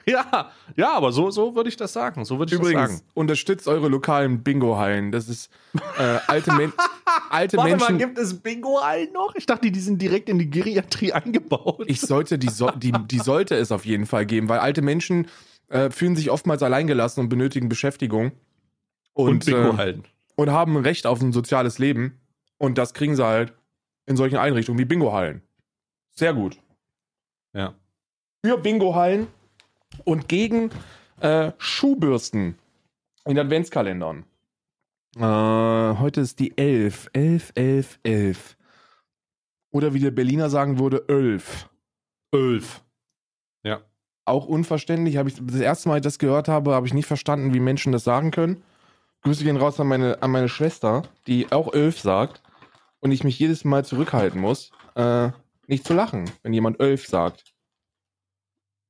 ja, 0.05 0.51
ja, 0.75 0.91
aber 0.93 1.11
so, 1.11 1.31
so 1.31 1.55
würde 1.55 1.69
ich 1.69 1.77
das 1.77 1.93
sagen. 1.93 2.25
So 2.25 2.39
würde 2.39 2.53
ich 2.53 2.59
das 2.59 2.67
Übrigens, 2.67 2.91
sagen. 2.97 3.03
unterstützt 3.13 3.67
eure 3.67 3.87
lokalen 3.87 4.43
Bingo-Hallen. 4.43 5.11
Das 5.11 5.29
ist 5.29 5.49
äh, 5.97 6.19
alte, 6.27 6.51
Men 6.53 6.73
alte 7.29 7.57
Menschen. 7.63 7.97
gibt 7.97 8.17
es 8.17 8.39
Bingo-Hallen 8.39 9.11
noch? 9.13 9.35
Ich 9.35 9.45
dachte, 9.45 9.71
die 9.71 9.79
sind 9.79 10.01
direkt 10.01 10.29
in 10.29 10.39
die 10.39 10.49
Geriatrie 10.49 11.13
eingebaut. 11.13 11.83
Ich 11.87 12.01
sollte, 12.01 12.37
die, 12.37 12.49
so 12.49 12.69
die, 12.71 12.91
die 12.91 13.19
sollte 13.19 13.55
es 13.55 13.71
auf 13.71 13.85
jeden 13.85 14.05
Fall 14.05 14.25
geben, 14.25 14.49
weil 14.49 14.59
alte 14.59 14.81
Menschen 14.81 15.27
äh, 15.69 15.89
fühlen 15.89 16.15
sich 16.15 16.29
oftmals 16.29 16.61
alleingelassen 16.63 17.21
und 17.23 17.29
benötigen 17.29 17.69
Beschäftigung. 17.69 18.31
und 19.13 19.29
Und, 19.29 19.47
äh, 19.47 19.51
Bingo-Hallen. 19.51 20.03
und 20.35 20.49
haben 20.51 20.77
ein 20.77 20.83
Recht 20.83 21.05
auf 21.07 21.21
ein 21.21 21.31
soziales 21.33 21.79
Leben. 21.79 22.19
Und 22.57 22.77
das 22.77 22.93
kriegen 22.93 23.15
sie 23.15 23.25
halt 23.25 23.53
in 24.05 24.15
solchen 24.17 24.37
Einrichtungen 24.37 24.79
wie 24.79 24.85
Bingo-Hallen. 24.85 25.41
Sehr 26.15 26.33
gut. 26.33 26.57
Ja. 27.53 27.73
Für 28.45 28.57
Bingo-Hallen 28.57 29.27
und 30.03 30.27
gegen 30.27 30.69
äh, 31.19 31.51
Schuhbürsten 31.57 32.57
in 33.25 33.39
Adventskalendern. 33.39 34.25
Äh, 35.15 35.19
heute 35.21 36.21
ist 36.21 36.39
die 36.39 36.57
11. 36.57 37.09
11, 37.13 37.51
11, 37.55 37.99
11. 38.03 38.57
Oder 39.71 39.93
wie 39.93 39.99
der 39.99 40.11
Berliner 40.11 40.49
sagen 40.49 40.79
würde, 40.79 41.05
11. 41.07 41.69
Elf. 42.33 42.83
Ja. 43.63 43.81
Auch 44.25 44.45
unverständlich. 44.45 45.17
Habe 45.17 45.29
ich 45.29 45.35
das 45.35 45.59
erste 45.59 45.89
Mal, 45.89 45.95
als 45.95 46.01
ich 46.05 46.11
das 46.11 46.19
gehört 46.19 46.47
habe, 46.47 46.73
habe 46.73 46.87
ich 46.87 46.93
nicht 46.93 47.05
verstanden, 47.05 47.53
wie 47.53 47.59
Menschen 47.59 47.91
das 47.91 48.03
sagen 48.03 48.31
können. 48.31 48.63
Grüße 49.21 49.43
gehen 49.43 49.57
raus 49.57 49.79
an 49.79 49.87
meine, 49.87 50.21
an 50.21 50.31
meine 50.31 50.49
Schwester, 50.49 51.03
die 51.27 51.51
auch 51.51 51.73
11 51.73 51.99
sagt. 51.99 52.41
Und 52.99 53.11
ich 53.11 53.23
mich 53.23 53.37
jedes 53.37 53.65
Mal 53.65 53.85
zurückhalten 53.85 54.39
muss, 54.39 54.71
äh, 54.95 55.29
nicht 55.67 55.85
zu 55.85 55.93
lachen, 55.93 56.29
wenn 56.41 56.53
jemand 56.53 56.79
11 56.79 57.07
sagt. 57.07 57.52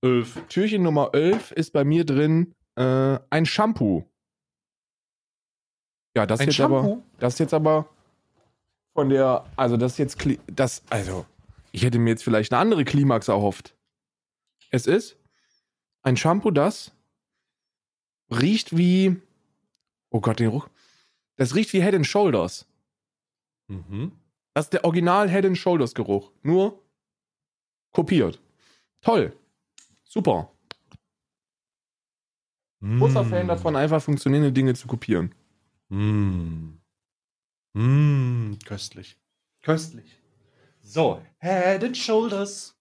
Elf. 0.03 0.45
Türchen 0.49 0.83
Nummer 0.83 1.11
11 1.13 1.51
ist 1.51 1.71
bei 1.71 1.83
mir 1.83 2.05
drin 2.05 2.53
äh, 2.75 3.19
ein 3.29 3.45
Shampoo. 3.45 4.03
Ja, 6.15 6.25
das 6.25 6.41
Ein 6.41 6.49
jetzt 6.49 6.59
aber, 6.59 6.83
Shampoo? 6.83 7.03
das 7.19 7.39
jetzt 7.39 7.53
aber 7.53 7.89
von 8.93 9.09
der, 9.09 9.45
also 9.55 9.77
das 9.77 9.97
jetzt, 9.97 10.17
das, 10.47 10.83
also, 10.89 11.25
ich 11.71 11.83
hätte 11.83 11.97
mir 11.99 12.11
jetzt 12.11 12.23
vielleicht 12.23 12.51
eine 12.51 12.61
andere 12.61 12.85
Klimax 12.85 13.29
erhofft. 13.29 13.75
Es 14.69 14.85
ist 14.85 15.17
ein 16.03 16.17
Shampoo, 16.17 16.51
das 16.51 16.91
riecht 18.29 18.77
wie, 18.77 19.15
oh 20.11 20.19
Gott, 20.19 20.39
den 20.39 20.49
Ruch, 20.49 20.67
das 21.37 21.55
riecht 21.55 21.73
wie 21.73 21.81
Head 21.81 21.95
and 21.95 22.05
Shoulders. 22.05 22.67
Mhm. 23.67 24.11
Das 24.53 24.65
ist 24.65 24.73
der 24.73 24.83
Original 24.83 25.29
Head 25.29 25.45
and 25.45 25.57
Shoulders 25.57 25.95
Geruch. 25.95 26.31
Nur 26.43 26.79
kopiert. 27.91 28.39
Toll. 29.01 29.35
Super. 30.13 30.51
Großer 32.83 33.23
Mm. 33.23 33.29
Fan 33.29 33.47
davon, 33.47 33.75
einfach 33.75 33.99
funktionierende 34.03 34.51
Dinge 34.51 34.75
zu 34.75 34.87
kopieren. 34.87 35.33
Mm. 35.89 36.73
Mm. 37.73 38.59
Köstlich. 38.63 39.17
Köstlich. 39.63 40.19
So, 40.81 41.19
Head 41.39 41.83
and 41.83 41.97
Shoulders. 41.97 42.77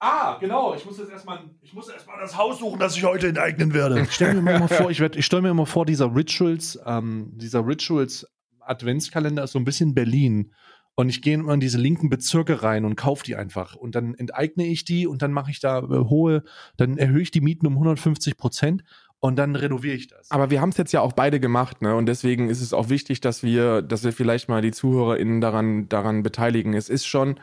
Ah, 0.00 0.36
genau. 0.38 0.74
Ich 0.74 0.84
muss 0.84 0.98
jetzt 0.98 1.10
erstmal, 1.10 1.48
ich 1.62 1.72
muss 1.72 1.88
erstmal 1.88 2.20
das 2.20 2.36
Haus 2.36 2.58
suchen, 2.58 2.78
das 2.78 2.94
ich 2.96 3.04
heute 3.04 3.28
enteignen 3.28 3.72
werde. 3.72 4.02
Ich 4.02 4.12
stelle 4.12 4.42
mir 4.42 4.56
immer 4.56 4.68
vor, 4.68 4.90
ich, 4.90 5.00
werd- 5.00 5.16
ich 5.16 5.24
stelle 5.24 5.40
mir 5.40 5.50
immer 5.50 5.64
vor, 5.64 5.86
dieser 5.86 6.14
Rituals, 6.14 6.78
ähm, 6.84 7.30
dieser 7.38 7.66
Rituals 7.66 8.26
Adventskalender 8.60 9.44
ist 9.44 9.52
so 9.52 9.58
ein 9.58 9.64
bisschen 9.64 9.94
Berlin. 9.94 10.52
Und 10.96 11.08
ich 11.08 11.22
gehe 11.22 11.34
immer 11.34 11.54
in 11.54 11.60
diese 11.60 11.78
linken 11.78 12.08
Bezirke 12.08 12.62
rein 12.62 12.84
und 12.84 12.94
kaufe 12.94 13.24
die 13.24 13.34
einfach. 13.34 13.74
Und 13.74 13.96
dann 13.96 14.14
enteigne 14.14 14.66
ich 14.66 14.84
die 14.84 15.06
und 15.06 15.22
dann 15.22 15.32
mache 15.32 15.50
ich 15.50 15.58
da 15.58 15.80
äh, 15.80 16.08
hohe, 16.08 16.44
dann 16.76 16.98
erhöhe 16.98 17.22
ich 17.22 17.32
die 17.32 17.40
Mieten 17.40 17.66
um 17.66 17.72
150 17.74 18.36
Prozent 18.36 18.84
und 19.18 19.36
dann 19.36 19.56
renoviere 19.56 19.96
ich 19.96 20.06
das. 20.06 20.30
Aber 20.30 20.50
wir 20.50 20.60
haben 20.60 20.68
es 20.68 20.76
jetzt 20.76 20.92
ja 20.92 21.00
auch 21.00 21.14
beide 21.14 21.40
gemacht, 21.40 21.80
ne? 21.82 21.96
Und 21.96 22.06
deswegen 22.06 22.50
ist 22.50 22.60
es 22.60 22.72
auch 22.72 22.90
wichtig, 22.90 23.20
dass 23.22 23.42
wir, 23.42 23.80
dass 23.80 24.04
wir 24.04 24.12
vielleicht 24.12 24.48
mal 24.48 24.60
die 24.60 24.70
ZuhörerInnen 24.70 25.40
daran, 25.40 25.88
daran 25.88 26.22
beteiligen. 26.22 26.74
Es 26.74 26.88
ist 26.88 27.06
schon, 27.06 27.40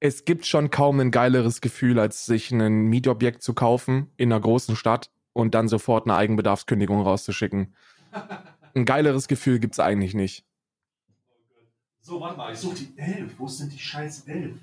es 0.00 0.26
gibt 0.26 0.44
schon 0.44 0.70
kaum 0.70 1.00
ein 1.00 1.10
geileres 1.10 1.62
Gefühl, 1.62 1.98
als 1.98 2.26
sich 2.26 2.52
ein 2.52 2.88
Mietobjekt 2.88 3.42
zu 3.42 3.54
kaufen 3.54 4.10
in 4.18 4.30
einer 4.30 4.40
großen 4.40 4.76
Stadt 4.76 5.10
und 5.32 5.54
dann 5.54 5.66
sofort 5.66 6.06
eine 6.06 6.14
Eigenbedarfskündigung 6.16 7.00
rauszuschicken. 7.00 7.74
Ein 8.74 8.84
geileres 8.84 9.26
Gefühl 9.26 9.60
gibt's 9.60 9.80
eigentlich 9.80 10.12
nicht. 10.12 10.44
So, 12.06 12.20
warte 12.20 12.36
mal, 12.36 12.52
ich 12.52 12.58
suche 12.58 12.74
die 12.76 12.92
11. 12.98 13.32
Wo 13.38 13.48
sind 13.48 13.72
die 13.72 13.78
scheiß 13.78 14.24
11? 14.26 14.56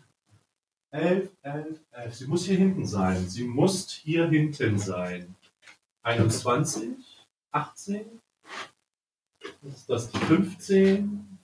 11, 0.92 1.30
11, 1.42 1.80
11. 1.92 2.14
Sie 2.16 2.28
muss 2.28 2.46
hier 2.46 2.58
hinten 2.58 2.86
sein. 2.86 3.28
Sie 3.28 3.44
muss 3.46 3.90
hier 3.90 4.30
hinten 4.30 4.78
sein. 4.78 5.34
21, 6.04 6.90
18. 7.52 8.06
ist 9.64 9.90
das 9.90 10.10
die 10.12 10.18
15? 10.20 11.40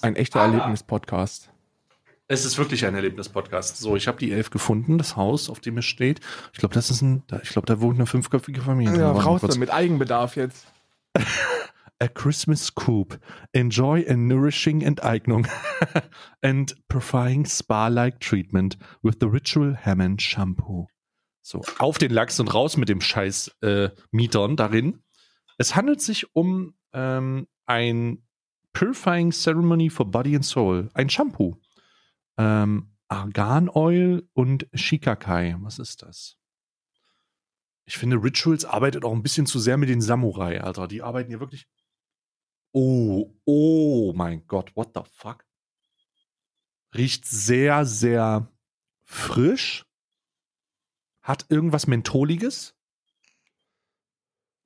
Ein 0.00 0.14
echter 0.16 0.40
Ah. 0.40 0.44
Erlebnis-Podcast. 0.44 1.50
Es 2.28 2.44
ist 2.44 2.56
wirklich 2.58 2.86
ein 2.86 2.94
Erlebnis-Podcast. 2.94 3.78
So, 3.78 3.96
ich 3.96 4.06
habe 4.06 4.18
die 4.18 4.30
11 4.30 4.50
gefunden, 4.50 4.96
das 4.96 5.16
Haus, 5.16 5.50
auf 5.50 5.58
dem 5.58 5.78
es 5.78 5.84
steht. 5.86 6.20
Ich 6.52 6.60
glaube, 6.60 6.74
das 6.74 6.88
ist 6.88 7.02
ein, 7.02 7.24
da- 7.26 7.40
ich 7.42 7.48
glaube, 7.48 7.66
da 7.66 7.80
wohnt 7.80 7.96
eine 7.98 8.06
fünfköpfige 8.06 8.62
Familie. 8.62 8.96
Ja, 8.96 9.10
raus 9.10 9.40
damit 9.42 9.70
Eigenbedarf 9.70 10.36
jetzt. 10.36 10.66
A 12.02 12.08
Christmas 12.08 12.74
Coop. 12.74 13.16
Enjoy 13.52 14.04
a 14.08 14.16
nourishing 14.16 14.82
Enteignung 14.82 15.46
and 16.42 16.74
providing 16.88 17.46
spa-like 17.46 18.18
treatment 18.18 18.76
with 19.04 19.20
the 19.20 19.28
Ritual 19.28 19.76
Hammond 19.76 20.20
Shampoo. 20.20 20.88
So, 21.42 21.62
auf 21.78 21.98
den 21.98 22.10
Lachs 22.10 22.40
und 22.40 22.52
raus 22.52 22.76
mit 22.76 22.88
dem 22.88 23.00
Scheiß 23.00 23.52
äh, 23.62 23.90
Mietern 24.10 24.56
darin. 24.56 25.04
Es 25.58 25.76
handelt 25.76 26.00
sich 26.00 26.34
um 26.34 26.74
ähm, 26.92 27.46
ein 27.66 28.24
Purifying 28.72 29.30
Ceremony 29.30 29.88
for 29.88 30.10
Body 30.10 30.34
and 30.34 30.44
Soul. 30.44 30.90
Ein 30.94 31.08
Shampoo. 31.08 31.54
Ähm, 32.36 32.96
Argan 33.06 33.68
Oil 33.68 34.28
und 34.32 34.66
Shikakai. 34.74 35.54
Was 35.60 35.78
ist 35.78 36.02
das? 36.02 36.36
Ich 37.84 37.96
finde, 37.96 38.16
Rituals 38.16 38.64
arbeitet 38.64 39.04
auch 39.04 39.12
ein 39.12 39.22
bisschen 39.22 39.46
zu 39.46 39.60
sehr 39.60 39.76
mit 39.76 39.88
den 39.88 40.00
Samurai, 40.00 40.60
Alter. 40.60 40.88
Die 40.88 41.02
arbeiten 41.02 41.28
hier 41.28 41.38
wirklich. 41.38 41.68
Oh, 42.72 43.30
oh 43.44 44.12
mein 44.14 44.46
Gott, 44.46 44.74
what 44.76 44.90
the 44.94 45.02
fuck? 45.12 45.44
Riecht 46.94 47.26
sehr, 47.26 47.84
sehr 47.84 48.48
frisch. 49.04 49.84
Hat 51.22 51.46
irgendwas 51.48 51.86
Mentholiges. 51.86 52.74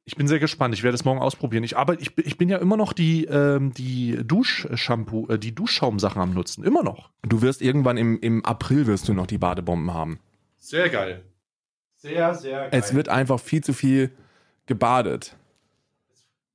Ich 0.05 0.17
bin 0.17 0.29
sehr 0.29 0.39
gespannt. 0.39 0.73
Ich 0.75 0.85
werde 0.85 0.95
es 0.95 1.05
morgen 1.05 1.21
ausprobieren. 1.21 1.65
Ich, 1.65 1.77
arbeite, 1.77 2.01
ich, 2.01 2.15
bin- 2.15 2.27
ich 2.27 2.39
bin 2.39 2.49
ja 2.49 2.59
immer 2.59 2.77
noch 2.77 2.93
die, 2.93 3.25
ähm, 3.25 3.75
die 3.75 4.17
Duschshampoo, 4.25 5.27
äh, 5.29 5.39
die 5.39 5.53
Duschschaumsachen 5.55 6.23
am 6.23 6.33
Nutzen. 6.33 6.63
Immer 6.65 6.85
noch. 6.85 7.11
Du 7.23 7.43
wirst 7.43 7.61
irgendwann 7.61 7.97
im, 7.97 8.19
im 8.21 8.45
April 8.45 8.87
wirst 8.87 9.09
du 9.09 9.15
noch 9.15 9.27
die 9.27 9.39
Badebomben 9.39 9.93
haben. 9.93 10.21
Sehr 10.59 10.89
geil. 10.91 11.25
Sehr, 11.97 12.35
sehr 12.35 12.61
geil. 12.61 12.69
Es 12.73 12.95
wird 12.95 13.09
einfach 13.09 13.41
viel 13.41 13.65
zu 13.65 13.73
viel 13.73 14.17
gebadet. 14.67 15.37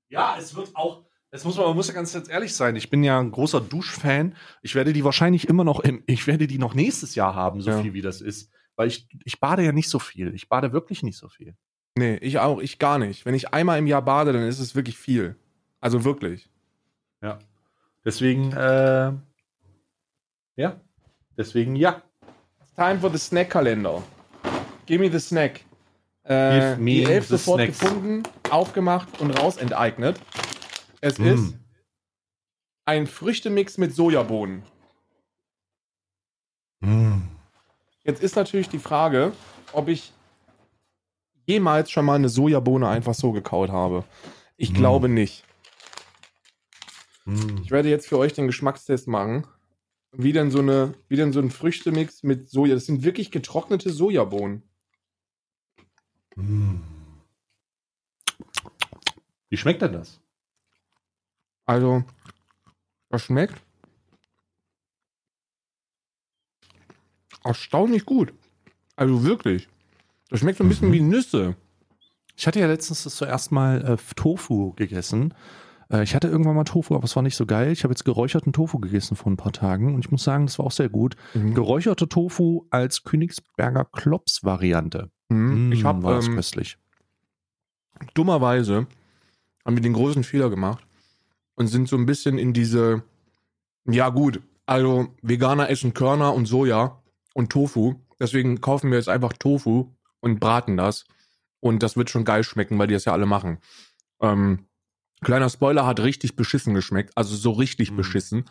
Ja, 0.07 0.37
es 0.39 0.55
wird 0.55 0.73
auch. 0.75 1.03
Es 1.33 1.45
muss 1.45 1.55
man, 1.57 1.65
man 1.67 1.75
muss 1.75 1.87
ja 1.87 1.93
ganz 1.93 2.13
ehrlich 2.29 2.53
sein. 2.53 2.75
Ich 2.75 2.89
bin 2.89 3.03
ja 3.03 3.19
ein 3.19 3.31
großer 3.31 3.61
Duschfan. 3.61 4.35
Ich 4.61 4.75
werde 4.75 4.91
die 4.91 5.03
wahrscheinlich 5.05 5.47
immer 5.47 5.63
noch 5.63 5.79
im, 5.79 6.03
ich 6.05 6.27
werde 6.27 6.45
die 6.45 6.57
noch 6.57 6.73
nächstes 6.73 7.15
Jahr 7.15 7.35
haben, 7.35 7.61
so 7.61 7.71
Ja. 7.71 7.81
viel 7.81 7.93
wie 7.93 8.01
das 8.01 8.19
ist. 8.21 8.51
Weil 8.75 8.87
ich, 8.89 9.07
ich 9.23 9.39
bade 9.39 9.63
ja 9.63 9.71
nicht 9.71 9.89
so 9.89 9.97
viel. 9.99 10.33
Ich 10.33 10.49
bade 10.49 10.73
wirklich 10.73 11.03
nicht 11.03 11.17
so 11.17 11.29
viel. 11.29 11.55
Nee, 11.97 12.15
ich 12.17 12.39
auch, 12.39 12.59
ich 12.59 12.79
gar 12.79 12.99
nicht. 12.99 13.25
Wenn 13.25 13.33
ich 13.35 13.53
einmal 13.53 13.79
im 13.79 13.87
Jahr 13.87 14.01
bade, 14.01 14.33
dann 14.33 14.43
ist 14.43 14.59
es 14.59 14.75
wirklich 14.75 14.97
viel. 14.97 15.35
Also 15.79 16.03
wirklich. 16.03 16.49
Ja. 17.21 17.39
Deswegen, 18.03 18.51
äh, 18.53 19.11
ja. 20.57 20.79
Deswegen, 21.37 21.75
ja. 21.75 22.01
Time 22.75 22.99
for 22.99 23.11
the 23.11 23.17
Snack-Kalender. 23.17 24.01
Give 24.85 24.99
me 25.03 25.09
the 25.11 25.19
snack. 25.19 25.61
Äh, 26.23 26.59
Give 26.73 26.77
me 26.81 26.91
die 26.91 27.03
elf 27.05 27.27
sofort 27.27 27.61
snacks. 27.61 27.79
gefunden, 27.79 28.23
aufgemacht 28.49 29.19
und 29.19 29.31
raus 29.31 29.57
enteignet. 29.57 30.19
Es 31.01 31.17
Mm. 31.19 31.23
ist 31.25 31.57
ein 32.85 33.07
Früchtemix 33.07 33.77
mit 33.77 33.93
Sojabohnen. 33.93 34.63
Mm. 36.79 37.21
Jetzt 38.03 38.21
ist 38.23 38.35
natürlich 38.35 38.69
die 38.69 38.79
Frage, 38.79 39.33
ob 39.73 39.87
ich 39.87 40.13
jemals 41.45 41.91
schon 41.91 42.05
mal 42.05 42.15
eine 42.15 42.29
Sojabohne 42.29 42.87
einfach 42.87 43.13
so 43.13 43.31
gekaut 43.31 43.69
habe. 43.69 44.03
Ich 44.57 44.71
Mm. 44.71 44.75
glaube 44.75 45.09
nicht. 45.09 45.43
Mm. 47.25 47.57
Ich 47.63 47.71
werde 47.71 47.89
jetzt 47.89 48.07
für 48.07 48.17
euch 48.17 48.33
den 48.33 48.47
Geschmackstest 48.47 49.07
machen. 49.07 49.45
Wie 50.13 50.33
denn 50.33 50.51
so 50.51 50.59
eine, 50.59 50.93
wie 51.07 51.15
denn 51.15 51.31
so 51.31 51.39
ein 51.39 51.49
Früchtemix 51.51 52.21
mit 52.23 52.49
Soja. 52.49 52.75
Das 52.75 52.85
sind 52.85 53.03
wirklich 53.03 53.31
getrocknete 53.31 53.89
Sojabohnen. 53.91 54.61
Mm. 56.35 56.81
Wie 59.49 59.57
schmeckt 59.57 59.81
denn 59.81 59.93
das? 59.93 60.19
Also, 61.71 62.03
das 63.09 63.21
schmeckt 63.21 63.61
erstaunlich 67.45 68.05
gut. 68.05 68.33
Also 68.97 69.23
wirklich. 69.23 69.69
Das 70.29 70.41
schmeckt 70.41 70.57
so 70.57 70.65
ein 70.65 70.67
bisschen 70.67 70.89
Mhm. 70.89 70.93
wie 70.93 70.99
Nüsse. 71.01 71.55
Ich 72.35 72.45
hatte 72.45 72.59
ja 72.59 72.67
letztens 72.67 73.05
das 73.05 73.15
zuerst 73.15 73.53
mal 73.53 73.81
äh, 73.85 73.97
Tofu 74.17 74.73
gegessen. 74.73 75.33
Äh, 75.89 76.03
ich 76.03 76.13
hatte 76.13 76.27
irgendwann 76.27 76.55
mal 76.57 76.65
Tofu, 76.65 76.93
aber 76.93 77.05
es 77.05 77.15
war 77.15 77.23
nicht 77.23 77.37
so 77.37 77.45
geil. 77.45 77.71
Ich 77.71 77.85
habe 77.85 77.93
jetzt 77.93 78.03
geräucherten 78.03 78.51
Tofu 78.51 78.77
gegessen 78.79 79.15
vor 79.15 79.31
ein 79.31 79.37
paar 79.37 79.53
Tagen 79.53 79.95
und 79.95 80.03
ich 80.03 80.11
muss 80.11 80.25
sagen, 80.25 80.47
das 80.47 80.59
war 80.59 80.65
auch 80.65 80.71
sehr 80.71 80.89
gut. 80.89 81.15
Geräucherte 81.33 82.09
Tofu 82.09 82.65
als 82.69 83.03
Königsberger 83.05 83.85
Klops-Variante. 83.85 85.09
Mhm. 85.29 85.71
Ich 85.71 85.83
Mm, 85.83 85.87
habe 85.87 86.03
war 86.03 86.15
das 86.15 86.27
ähm, 86.27 86.35
köstlich. 86.35 86.77
dummerweise 88.13 88.87
haben 89.65 89.75
wir 89.77 89.81
den 89.81 89.93
großen 89.93 90.25
Fehler 90.25 90.49
gemacht 90.49 90.85
und 91.61 91.67
sind 91.67 91.87
so 91.87 91.95
ein 91.95 92.05
bisschen 92.05 92.37
in 92.37 92.53
diese, 92.53 93.03
ja 93.85 94.09
gut, 94.09 94.41
also 94.65 95.07
Veganer 95.21 95.69
essen 95.69 95.93
Körner 95.93 96.33
und 96.33 96.45
Soja 96.47 97.01
und 97.33 97.51
Tofu. 97.51 97.95
Deswegen 98.19 98.59
kaufen 98.61 98.91
wir 98.91 98.97
jetzt 98.97 99.09
einfach 99.09 99.33
Tofu 99.33 99.89
und 100.19 100.39
braten 100.39 100.75
das. 100.75 101.05
Und 101.59 101.83
das 101.83 101.95
wird 101.95 102.09
schon 102.09 102.25
geil 102.25 102.43
schmecken, 102.43 102.77
weil 102.79 102.87
die 102.87 102.95
das 102.95 103.05
ja 103.05 103.13
alle 103.13 103.25
machen. 103.27 103.59
Ähm, 104.21 104.65
kleiner 105.21 105.49
Spoiler 105.49 105.85
hat 105.85 105.99
richtig 105.99 106.35
beschissen 106.35 106.73
geschmeckt, 106.73 107.11
also 107.15 107.35
so 107.35 107.51
richtig 107.51 107.91
Mhm. 107.91 107.97
beschissen. 107.97 108.45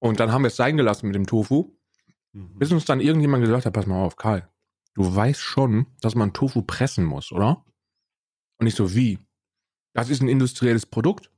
Und 0.00 0.18
dann 0.20 0.32
haben 0.32 0.42
wir 0.42 0.48
es 0.48 0.56
sein 0.56 0.76
gelassen 0.76 1.06
mit 1.06 1.14
dem 1.14 1.26
Tofu, 1.26 1.72
Mhm. 2.32 2.58
bis 2.58 2.72
uns 2.72 2.84
dann 2.84 3.00
irgendjemand 3.00 3.44
gesagt 3.44 3.64
hat, 3.66 3.72
pass 3.72 3.86
mal 3.86 4.02
auf, 4.02 4.16
Karl, 4.16 4.48
du 4.94 5.14
weißt 5.14 5.40
schon, 5.40 5.86
dass 6.00 6.14
man 6.16 6.32
Tofu 6.32 6.62
pressen 6.62 7.04
muss, 7.04 7.30
oder? 7.32 7.64
Und 8.58 8.66
ich 8.66 8.74
so, 8.74 8.94
wie? 8.94 9.18
Das 9.92 10.10
ist 10.10 10.20
ein 10.20 10.28
industrielles 10.28 10.84
Produkt. 10.86 11.30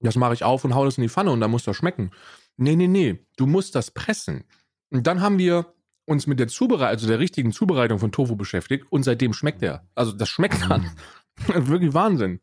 Das 0.00 0.16
mache 0.16 0.34
ich 0.34 0.44
auf 0.44 0.64
und 0.64 0.74
hau 0.74 0.84
das 0.84 0.98
in 0.98 1.02
die 1.02 1.08
Pfanne 1.08 1.30
und 1.30 1.40
dann 1.40 1.50
muss 1.50 1.64
das 1.64 1.76
schmecken. 1.76 2.10
Nee, 2.56 2.76
nee, 2.76 2.88
nee, 2.88 3.26
du 3.36 3.46
musst 3.46 3.74
das 3.74 3.90
pressen. 3.90 4.44
Und 4.90 5.06
dann 5.06 5.20
haben 5.20 5.38
wir 5.38 5.74
uns 6.06 6.26
mit 6.26 6.40
der 6.40 6.48
Zubereitung, 6.48 6.88
also 6.88 7.06
der 7.06 7.18
richtigen 7.18 7.52
Zubereitung 7.52 7.98
von 7.98 8.12
Tofu 8.12 8.36
beschäftigt 8.36 8.86
und 8.90 9.02
seitdem 9.02 9.32
schmeckt 9.32 9.62
er. 9.62 9.86
Also 9.94 10.12
das 10.12 10.28
schmeckt 10.28 10.68
dann. 10.68 10.90
Wirklich 11.46 11.94
Wahnsinn. 11.94 12.40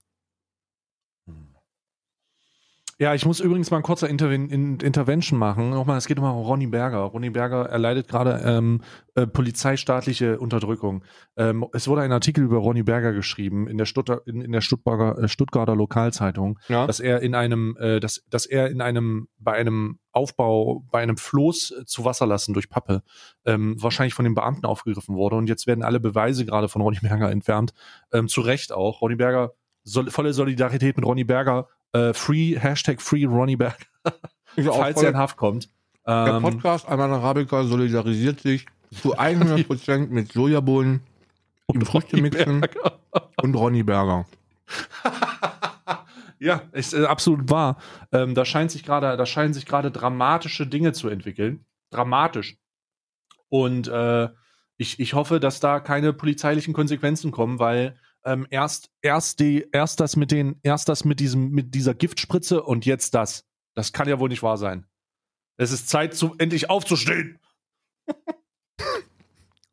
Ja, 2.97 3.13
ich 3.13 3.25
muss 3.25 3.41
übrigens 3.41 3.71
mal 3.71 3.77
ein 3.77 3.83
kurzer 3.83 4.07
Interven 4.07 4.49
in 4.49 4.79
Intervention 4.79 5.37
machen. 5.37 5.71
Nochmal, 5.71 5.97
es 5.97 6.07
geht 6.07 6.17
um 6.17 6.23
Ronny 6.23 6.67
Berger. 6.67 6.99
Ronny 6.99 7.29
Berger 7.29 7.65
erleidet 7.65 8.07
gerade 8.07 8.41
ähm, 8.45 8.79
äh, 9.15 9.27
polizeistaatliche 9.27 10.39
Unterdrückung. 10.39 11.03
Ähm, 11.35 11.65
es 11.73 11.89
wurde 11.89 12.03
ein 12.03 12.13
Artikel 12.13 12.45
über 12.45 12.57
Ronny 12.59 12.83
Berger 12.83 13.11
geschrieben 13.11 13.67
in 13.67 13.77
der, 13.77 13.85
Stuttgart, 13.85 14.25
in, 14.25 14.39
in 14.39 14.53
der 14.53 14.61
Stuttgarter, 14.61 15.21
äh, 15.21 15.27
Stuttgarter 15.27 15.75
Lokalzeitung, 15.75 16.57
Ja. 16.69 16.87
dass 16.87 17.01
er 17.01 17.21
in 17.21 17.35
einem, 17.35 17.75
äh, 17.81 17.99
dass, 17.99 18.23
dass 18.29 18.45
er 18.45 18.69
in 18.69 18.79
einem, 18.79 19.27
bei 19.39 19.51
einem 19.51 19.99
Aufbau, 20.13 20.85
bei 20.89 21.01
einem 21.01 21.17
Floß 21.17 21.83
zu 21.85 22.05
Wasser 22.05 22.25
lassen 22.25 22.53
durch 22.53 22.69
Pappe, 22.69 23.03
ähm, 23.43 23.75
wahrscheinlich 23.77 24.13
von 24.13 24.23
den 24.23 24.35
Beamten 24.35 24.65
aufgegriffen 24.65 25.15
wurde. 25.17 25.35
Und 25.35 25.49
jetzt 25.49 25.67
werden 25.67 25.83
alle 25.83 25.99
Beweise 25.99 26.45
gerade 26.45 26.69
von 26.69 26.81
Ronny 26.81 26.99
Berger 27.01 27.29
entfernt. 27.29 27.73
Ähm, 28.13 28.29
zu 28.29 28.39
Recht 28.39 28.71
auch. 28.71 29.01
Ronny 29.01 29.17
Berger, 29.17 29.51
sol 29.83 30.09
volle 30.09 30.31
Solidarität 30.31 30.95
mit 30.95 31.05
Ronny 31.05 31.25
Berger. 31.25 31.67
Äh, 31.95 32.13
free, 32.13 32.59
Hashtag 32.59 33.01
Free 33.01 33.25
Ronny 33.25 33.55
Berger, 33.55 33.77
auch 34.67 34.77
falls 34.77 35.01
er 35.01 35.09
in 35.09 35.17
Haft 35.17 35.37
kommt. 35.37 35.69
der 36.05 36.35
Ähm, 36.35 36.41
Podcast 36.41 36.87
Alman 36.89 37.11
Arabica 37.11 37.63
solidarisiert 37.63 38.41
sich 38.41 38.65
zu 38.91 39.17
100% 39.17 40.07
mit 40.07 40.33
Sojabohnen, 40.33 41.01
im 41.73 41.81
Früchtemixen 41.85 42.65
und 43.41 43.55
Ronny 43.55 43.83
Berger. 43.83 44.25
ja, 46.39 46.63
ist 46.73 46.93
äh, 46.93 47.05
absolut 47.05 47.49
wahr. 47.49 47.77
Ähm, 48.11 48.35
da 48.35 48.43
scheint 48.43 48.71
sich 48.71 48.83
gerade, 48.83 49.15
da 49.15 49.25
scheinen 49.25 49.53
sich 49.53 49.65
gerade 49.65 49.89
dramatische 49.89 50.67
Dinge 50.67 50.91
zu 50.91 51.07
entwickeln. 51.07 51.65
Dramatisch. 51.91 52.57
Und 53.47 53.87
äh, 53.87 54.27
ich, 54.77 54.99
ich 54.99 55.13
hoffe, 55.13 55.39
dass 55.39 55.61
da 55.61 55.79
keine 55.79 56.11
polizeilichen 56.11 56.73
Konsequenzen 56.73 57.31
kommen, 57.31 57.59
weil 57.59 57.97
ähm, 58.25 58.47
erst, 58.49 58.91
erst 59.01 59.39
die, 59.39 59.67
erst 59.71 59.99
das 59.99 60.15
mit 60.15 60.31
den, 60.31 60.59
erst 60.63 60.89
das 60.89 61.05
mit 61.05 61.19
diesem, 61.19 61.51
mit 61.51 61.73
dieser 61.75 61.93
Giftspritze 61.93 62.61
und 62.63 62.85
jetzt 62.85 63.13
das. 63.15 63.45
Das 63.73 63.93
kann 63.93 64.07
ja 64.07 64.19
wohl 64.19 64.29
nicht 64.29 64.43
wahr 64.43 64.57
sein. 64.57 64.85
Es 65.57 65.71
ist 65.71 65.89
Zeit, 65.89 66.13
zu, 66.15 66.35
endlich 66.37 66.69
aufzustehen. 66.69 67.39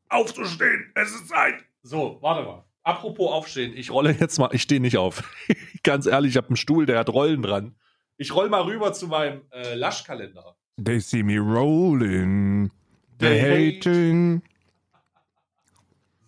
aufzustehen, 0.09 0.93
es 0.95 1.11
ist 1.15 1.29
Zeit. 1.29 1.65
So, 1.83 2.19
warte 2.21 2.45
mal. 2.47 2.65
Apropos 2.85 3.31
aufstehen, 3.31 3.73
ich 3.77 3.91
rolle 3.91 4.13
jetzt 4.13 4.39
mal, 4.39 4.51
ich 4.53 4.63
stehe 4.63 4.81
nicht 4.81 4.99
auf. 4.99 5.23
Ganz 5.83 6.07
ehrlich, 6.07 6.31
ich 6.33 6.37
habe 6.37 6.49
einen 6.49 6.57
Stuhl, 6.57 6.85
der 6.87 6.99
hat 6.99 7.09
Rollen 7.11 7.43
dran. 7.43 7.77
Ich 8.17 8.35
roll 8.35 8.49
mal 8.49 8.63
rüber 8.63 8.93
zu 8.93 9.07
meinem 9.09 9.43
äh, 9.53 9.75
Laschkalender. 9.75 10.57
They 10.83 11.01
see 11.01 11.23
me 11.23 11.39
rolling. 11.39 12.71
They 13.19 13.41
They 13.41 13.79
hating. 13.81 14.43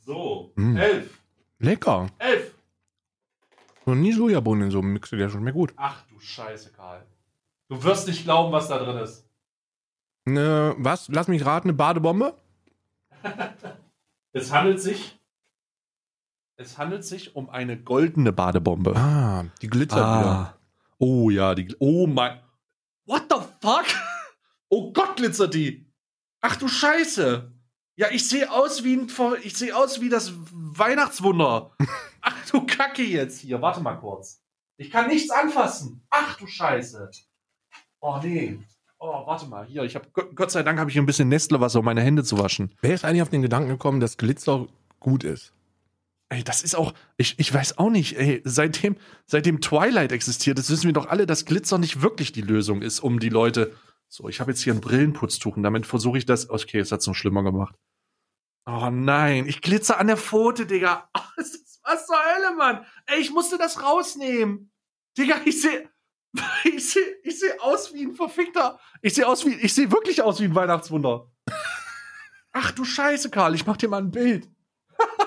So, 0.07 0.53
Mm. 0.57 0.77
elf, 0.77 1.19
Lecker. 1.59 2.09
elf. 2.19 2.55
Noch 3.87 3.95
nie 3.95 4.13
Sojabohnen 4.13 4.65
in 4.65 4.71
so 4.71 4.79
einem 4.81 4.93
Mix, 4.95 5.11
der 5.11 5.29
schon 5.29 5.43
mehr 5.43 5.53
gut. 5.53 5.73
Ach 5.77 6.03
du 6.09 6.19
Scheiße, 6.19 6.73
Karl. 6.73 7.05
Du 7.69 7.83
wirst 7.83 8.07
nicht 8.09 8.25
glauben, 8.25 8.53
was 8.53 8.69
da 8.69 8.79
drin 8.79 8.97
ist. 8.99 9.29
Ne, 10.25 10.75
was? 10.79 11.09
Lass 11.09 11.29
mich 11.29 11.45
raten, 11.45 11.69
eine 11.69 11.77
Badebombe? 11.77 12.35
Es 14.37 14.53
handelt 14.53 14.81
sich. 14.81 15.17
Es 16.57 16.77
handelt 16.77 17.05
sich 17.05 17.37
um 17.37 17.49
eine 17.51 17.81
goldene 17.81 18.33
Badebombe. 18.33 18.97
Ah, 18.97 19.45
die 19.63 19.69
glitzert 19.69 19.99
wieder. 19.99 20.59
Oh 20.99 21.31
ja, 21.31 21.55
die. 21.55 21.73
Oh 21.79 22.09
mein. 22.09 22.41
What 23.07 23.27
the 23.31 23.37
fuck? 23.61 23.85
Oh 24.71 24.93
Gott, 24.93 25.15
glitzert 25.17 25.55
die. 25.55 25.87
Ach 26.41 26.57
du 26.57 26.67
Scheiße. 26.67 27.54
Ja, 27.97 28.09
ich 28.11 28.29
sehe 28.29 28.51
aus 28.51 28.83
wie 28.83 28.97
ein. 28.97 29.09
Ich 29.43 29.57
sehe 29.57 29.77
aus 29.77 30.01
wie 30.01 30.09
das 30.09 30.33
Weihnachtswunder. 30.53 31.71
Ach 32.21 32.51
du 32.51 32.67
Kacke 32.67 33.03
jetzt 33.03 33.41
hier. 33.41 33.63
Warte 33.63 33.81
mal 33.81 33.97
kurz. 33.97 34.43
Ich 34.77 34.91
kann 34.91 35.09
nichts 35.09 35.31
anfassen. 35.31 36.05
Ach 36.11 36.37
du 36.37 36.47
Scheiße. 36.47 37.11
Oh 38.01 38.19
nee. 38.23 38.59
Oh, 38.99 39.27
warte 39.27 39.47
mal. 39.47 39.67
Hier, 39.67 39.85
ich 39.85 39.95
habe 39.95 40.09
Gott 40.35 40.51
sei 40.51 40.63
Dank 40.63 40.79
habe 40.79 40.91
ich 40.91 40.99
ein 40.99 41.07
bisschen 41.07 41.29
Nestlewasser, 41.29 41.81
um 41.81 41.85
meine 41.85 42.01
Hände 42.01 42.25
zu 42.25 42.39
waschen. 42.39 42.75
Wer 42.81 42.95
ist 42.95 43.05
eigentlich 43.05 43.23
auf 43.23 43.29
den 43.29 43.43
Gedanken 43.43 43.69
gekommen, 43.69 44.01
dass 44.01 44.17
Glitzer 44.17 44.67
gut 44.99 45.25
ist? 45.25 45.53
Ey, 46.31 46.43
das 46.43 46.63
ist 46.63 46.75
auch, 46.75 46.95
ich, 47.17 47.39
ich 47.39 47.53
weiß 47.53 47.79
auch 47.79 47.91
nicht, 47.91 48.17
ey, 48.19 48.41
seitdem, 48.45 48.97
seitdem 49.27 49.61
Twilight 49.61 50.11
existiert, 50.11 50.59
das 50.59 50.71
wissen 50.71 50.87
wir 50.87 50.93
doch 50.95 51.07
alle, 51.07 51.27
dass 51.27 51.45
Glitzer 51.45 51.79
nicht 51.79 52.03
wirklich 52.03 52.33
die 52.33 52.41
Lösung 52.41 52.83
ist, 52.83 53.01
um 53.01 53.21
die 53.21 53.29
Leute. 53.29 53.75
So, 54.15 54.29
ich 54.29 54.39
habe 54.39 54.53
jetzt 54.53 54.63
hier 54.63 54.73
ein 54.73 54.81
Brillenputztuch 54.81 55.57
und 55.57 55.65
damit 55.65 55.87
versuche 55.87 56.19
ich 56.19 56.25
das. 56.25 56.49
Okay, 56.49 56.79
es 56.79 56.93
hat's 56.93 57.09
noch 57.09 57.17
schlimmer 57.17 57.43
gemacht. 57.43 57.75
Oh 58.65 58.89
nein, 58.89 59.49
ich 59.49 59.61
glitzer 59.61 59.99
an 59.99 60.07
der 60.07 60.17
Pfote, 60.17 60.67
Digga. 60.67 61.11
Oh, 61.19 61.21
was, 61.37 61.49
ist, 61.49 61.81
was 61.83 62.07
zur 62.07 62.17
Hölle, 62.17 62.55
Mann? 62.55 62.87
Ey, 63.07 63.21
ich 63.21 63.33
musste 63.33 63.59
das 63.59 63.83
rausnehmen. 63.83 64.71
Digga, 65.19 65.41
ich 65.45 65.61
sehe. 65.61 65.91
Ich 66.63 66.93
sehe 66.93 67.03
ich 67.25 67.41
seh 67.41 67.59
aus 67.59 67.93
wie 67.93 68.05
ein 68.05 68.15
verfickter. 68.15 68.79
Ich 69.03 69.15
sehe 69.15 69.27
aus 69.27 69.45
wie. 69.47 69.55
Ich 69.55 69.75
sehe 69.75 69.91
wirklich 69.91 70.23
aus 70.23 70.41
wie 70.41 70.45
ein 70.45 70.55
Weihnachtswunder. 70.55 71.29
Ach 72.53 72.71
du 72.71 72.85
Scheiße, 72.85 73.31
Karl, 73.31 73.57
ich 73.57 73.67
mach 73.67 73.77
dir 73.77 73.89
mal 73.89 74.01
ein 74.01 74.13
Bild. 74.13 74.49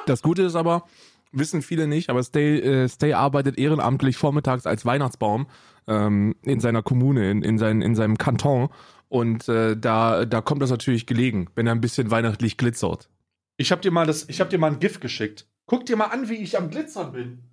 Das 0.06 0.22
Gute 0.22 0.44
ist 0.44 0.56
aber, 0.56 0.88
wissen 1.32 1.62
viele 1.62 1.88
nicht, 1.88 2.10
aber 2.10 2.24
Stay, 2.24 2.60
äh, 2.60 2.88
Stay 2.90 3.14
arbeitet 3.14 3.58
ehrenamtlich 3.58 4.18
vormittags 4.18 4.66
als 4.66 4.86
Weihnachtsbaum 4.86 5.48
ähm, 5.88 6.36
in 6.44 6.60
seiner 6.60 6.84
Kommune, 6.84 7.30
in, 7.32 7.42
in, 7.44 7.58
sein, 7.58 7.82
in 7.82 7.96
seinem 7.96 8.18
Kanton. 8.18 8.70
Und 9.10 9.48
äh, 9.48 9.78
da, 9.78 10.26
da 10.26 10.42
kommt 10.42 10.62
das 10.62 10.70
natürlich 10.70 11.06
gelegen, 11.06 11.50
wenn 11.56 11.66
er 11.68 11.74
ein 11.74 11.82
bisschen 11.82 12.12
weihnachtlich 12.12 12.58
glitzert. 12.58 13.10
Ich 13.58 13.72
hab 13.72 13.82
dir 13.82 13.92
mal 13.92 14.06
das, 14.06 14.28
ich 14.30 14.42
hab 14.42 14.50
dir 14.50 14.60
mal 14.60 14.72
ein 14.72 14.80
GIF 14.80 15.00
geschickt. 15.00 15.48
Guck 15.66 15.86
dir 15.86 15.96
mal 15.98 16.06
an, 16.08 16.30
wie 16.30 16.36
ich 16.36 16.58
am 16.58 16.70
Glitzern 16.70 17.12
bin. 17.14 17.44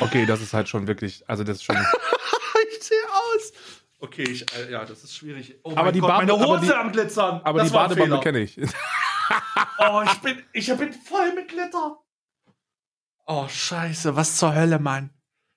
Okay, 0.00 0.26
das 0.26 0.40
ist 0.40 0.54
halt 0.54 0.68
schon 0.68 0.86
wirklich, 0.86 1.22
also 1.28 1.44
das 1.44 1.56
ist 1.58 1.64
schon. 1.64 1.76
ich 2.72 2.82
sehe 2.82 2.96
aus. 3.12 3.52
Okay, 4.00 4.24
ich, 4.24 4.44
äh, 4.56 4.72
ja, 4.72 4.84
das 4.84 5.04
ist 5.04 5.16
schwierig. 5.16 5.56
Oh 5.62 5.70
Aber 5.72 5.84
mein 5.84 5.92
die 5.94 6.00
Gott, 6.00 6.08
Bade- 6.08 6.26
meine 6.26 6.42
aber 6.44 6.58
Hose 6.58 6.66
die- 6.66 6.72
am 6.74 6.92
Glitzern. 6.92 7.40
Aber 7.44 7.60
das 7.60 7.70
die 7.72 7.94
Fehler. 7.94 8.20
kenne 8.20 8.40
ich. 8.40 8.56
Oh, 9.78 10.02
ich 10.04 10.18
bin, 10.20 10.42
ich 10.52 10.66
bin 10.76 10.92
voll 10.92 11.34
mit 11.34 11.48
Glitter. 11.48 11.98
Oh, 13.26 13.48
scheiße, 13.48 14.16
was 14.16 14.36
zur 14.38 14.54
Hölle, 14.54 14.78
Mann. 14.78 15.10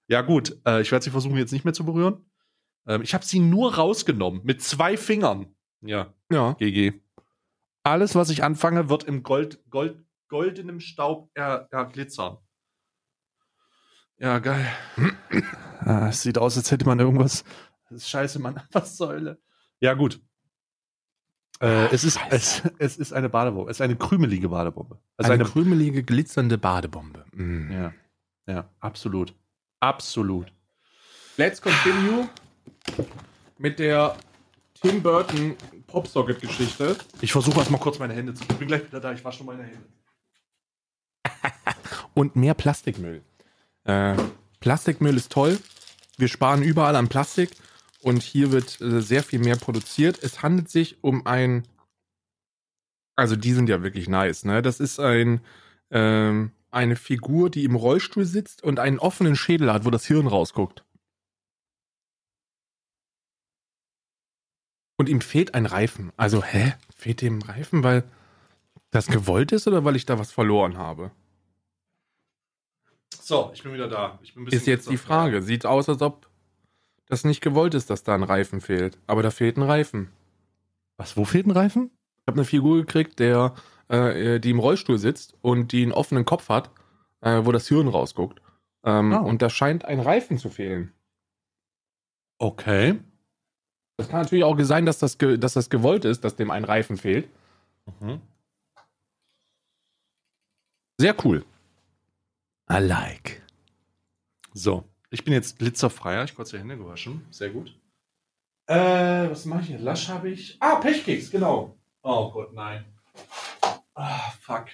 Ja, 0.08 0.22
gut, 0.22 0.58
äh, 0.66 0.82
ich 0.82 0.92
werde 0.92 1.04
sie 1.04 1.12
versuchen, 1.12 1.38
jetzt 1.38 1.52
nicht 1.52 1.66
mehr 1.66 1.74
zu 1.74 1.86
berühren. 1.86 2.30
Ähm, 2.88 3.02
ich 3.02 3.14
habe 3.14 3.26
sie 3.26 3.40
nur 3.40 3.76
rausgenommen, 3.76 4.42
mit 4.44 4.64
zwei 4.64 4.96
Fingern. 4.98 5.54
Ja, 5.82 6.14
Ja. 6.32 6.54
GG. 6.54 6.94
Alles, 7.84 8.16
was 8.16 8.30
ich 8.30 8.44
anfange, 8.44 8.90
wird 8.90 9.04
im 9.04 9.24
Gold, 9.24 9.64
Gold, 9.70 10.04
goldenem 10.28 10.80
Staub 10.80 11.30
er, 11.34 11.68
erglitzern. 11.72 12.38
Ja, 14.18 14.40
geil. 14.40 14.68
ah, 15.82 16.08
es 16.10 16.22
sieht 16.22 16.38
aus, 16.38 16.58
als 16.58 16.72
hätte 16.72 16.86
man 16.86 17.00
irgendwas. 17.00 17.44
Das 17.90 18.00
ist 18.00 18.10
scheiße, 18.10 18.40
Mann. 18.40 18.62
Was 18.72 18.96
zur 18.98 19.10
Hölle? 19.10 19.42
Ja, 19.80 19.94
gut. 19.94 20.22
Äh, 21.60 21.88
es, 21.94 22.04
ist, 22.04 22.20
es, 22.30 22.62
es 22.78 22.98
ist 22.98 23.14
eine 23.14 23.30
Badebombe. 23.30 23.70
Es 23.72 23.78
ist 23.78 23.82
eine 23.82 23.96
krümelige 23.96 24.50
Badebombe. 24.50 25.00
Also 25.18 25.32
eine, 25.32 25.44
eine, 25.44 25.50
krümelige, 25.50 26.04
glitzernde 26.04 26.58
Badebombe. 26.58 27.26
Mm. 27.34 27.72
ja, 27.72 27.94
ja, 28.48 28.70
absolut. 28.80 29.34
Absolut. 29.80 30.48
Let's 31.38 31.62
continue 31.62 32.28
mit 33.58 33.80
der 33.80 34.16
Tim 34.82 35.02
Burton 35.02 35.56
Popsocket-Geschichte. 35.88 36.98
Ich 37.22 37.32
versuche 37.32 37.60
erstmal 37.60 37.80
kurz 37.80 38.00
meine 38.00 38.14
Hände 38.14 38.34
zu. 38.34 38.44
Ich 38.50 38.58
bin 38.58 38.68
gleich 38.68 38.86
wieder 38.86 39.00
da. 39.00 39.12
Ich 39.14 39.24
wasche 39.24 39.40
schon 39.40 39.48
meine 39.48 39.64
Hände. 39.64 39.86
Und 42.14 42.36
mehr 42.36 42.54
Plastikmüll. 42.54 43.24
Äh, 43.84 44.16
Plastikmüll 44.60 45.16
ist 45.16 45.32
toll. 45.32 45.60
Wir 46.18 46.28
sparen 46.28 46.64
überall 46.64 46.96
an 46.96 47.08
Plastik 47.08 47.52
und 48.02 48.22
hier 48.22 48.52
wird 48.52 48.80
äh, 48.82 49.02
sehr 49.02 49.24
viel 49.24 49.40
mehr 49.40 49.56
produziert. 49.56 50.22
Es 50.22 50.44
handelt 50.44 50.70
sich 50.70 51.04
um 51.04 51.26
ein, 51.26 51.68
also 53.16 53.36
die 53.36 53.54
sind 53.54 53.70
ja 53.70 53.84
wirklich 53.84 54.08
nice, 54.08 54.46
ne? 54.46 54.62
Das 54.62 54.80
ist 54.80 55.00
ein, 55.00 55.42
ähm, 55.92 56.52
eine 56.72 56.96
Figur, 56.96 57.50
die 57.50 57.64
im 57.64 57.76
Rollstuhl 57.76 58.26
sitzt 58.26 58.64
und 58.64 58.80
einen 58.80 59.00
offenen 59.00 59.36
Schädel 59.36 59.72
hat, 59.74 59.86
wo 59.86 59.90
das 59.90 60.06
Hirn 60.06 60.28
rausguckt. 60.28 60.84
Und 65.00 65.10
ihm 65.10 65.22
fehlt 65.22 65.54
ein 65.54 65.66
Reifen. 65.66 66.12
Also, 66.18 66.44
hä? 66.44 66.74
Fehlt 66.96 67.22
dem 67.22 67.40
ein 67.40 67.42
Reifen, 67.44 67.84
weil 67.84 68.04
das 68.90 69.08
gewollt 69.08 69.52
ist 69.52 69.68
oder 69.68 69.86
weil 69.86 69.96
ich 69.96 70.06
da 70.06 70.18
was 70.18 70.32
verloren 70.32 70.78
habe? 70.78 71.12
So, 73.22 73.52
ich 73.54 73.62
bin 73.62 73.74
wieder 73.74 73.88
da. 73.88 74.20
Bin 74.34 74.48
Ist 74.48 74.66
jetzt 74.66 74.90
die. 74.90 74.98
Frage. 74.98 75.42
Sieht 75.42 75.66
aus, 75.66 75.88
als 75.90 76.02
ob 76.02 76.27
das 77.08 77.24
nicht 77.24 77.42
gewollt 77.42 77.74
ist, 77.74 77.90
dass 77.90 78.04
da 78.04 78.14
ein 78.16 78.24
Reifen 78.24 78.62
fehlt. 78.62 78.98
Aber 79.08 79.24
da 79.24 79.32
fehlt 79.32 79.58
ein 79.58 79.64
Reifen. 79.64 80.10
Was, 80.98 81.18
wo 81.18 81.26
fehlt 81.26 81.48
ein 81.48 81.52
Reifen? 81.52 81.92
Ich 82.22 82.28
habe 82.28 82.40
eine 82.40 82.46
Figur 82.46 82.78
gekriegt, 82.78 83.20
der, 83.20 83.54
äh, 83.88 84.40
die 84.40 84.52
im 84.52 84.60
Rollstuhl 84.60 84.98
sitzt 84.98 85.36
und 85.42 85.72
die 85.72 85.84
einen 85.84 85.92
offenen 85.94 86.26
Kopf 86.26 86.50
hat, 86.50 86.72
äh, 87.22 87.42
wo 87.46 87.52
das 87.52 87.68
Hirn 87.68 87.88
rausguckt. 87.88 88.42
Ähm, 88.84 89.14
Ah. 89.14 89.18
Und 89.20 89.42
da 89.42 89.50
scheint 89.50 89.86
ein 89.86 90.00
Reifen 90.00 90.38
zu 90.38 90.50
fehlen. 90.50 90.94
Okay. 92.40 93.00
Das 93.98 94.10
kann 94.10 94.22
natürlich 94.22 94.44
auch 94.44 94.60
sein, 94.60 94.86
dass 94.86 95.00
das, 95.00 95.18
dass 95.18 95.54
das 95.54 95.70
gewollt 95.70 96.06
ist, 96.06 96.24
dass 96.24 96.36
dem 96.36 96.52
ein 96.52 96.64
Reifen 96.64 96.98
fehlt. 96.98 97.30
Mhm. 98.00 98.22
Sehr 101.00 101.16
cool. 101.26 101.46
I 102.70 102.78
like. 102.80 103.42
So, 104.54 104.84
ich 105.10 105.24
bin 105.24 105.34
jetzt 105.34 105.60
glitzerfrei. 105.60 106.18
Hab 106.18 106.26
Ich 106.26 106.36
kurz 106.36 106.50
die 106.50 106.60
Hände 106.60 106.78
gewaschen. 106.78 107.26
Sehr 107.32 107.50
gut. 107.50 107.74
Äh, 108.68 109.30
was 109.30 109.46
mache 109.46 109.62
ich 109.62 109.68
hier? 109.68 109.80
Lasch 109.80 110.10
habe 110.10 110.30
ich. 110.30 110.58
Ah, 110.60 110.76
Pechkeks, 110.76 111.32
genau. 111.32 111.78
Oh 112.02 112.32
Gott, 112.32 112.54
nein. 112.54 112.86
Ah, 113.94 114.32
fuck. 114.42 114.68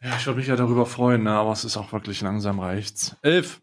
Ja, 0.00 0.16
ich 0.16 0.26
würde 0.26 0.38
mich 0.38 0.48
ja 0.48 0.56
darüber 0.56 0.86
freuen, 0.86 1.24
ne, 1.24 1.32
aber 1.32 1.52
es 1.52 1.64
ist 1.64 1.76
auch 1.76 1.92
wirklich 1.92 2.20
langsam 2.20 2.60
reicht's. 2.60 3.16
Elf. 3.22 3.60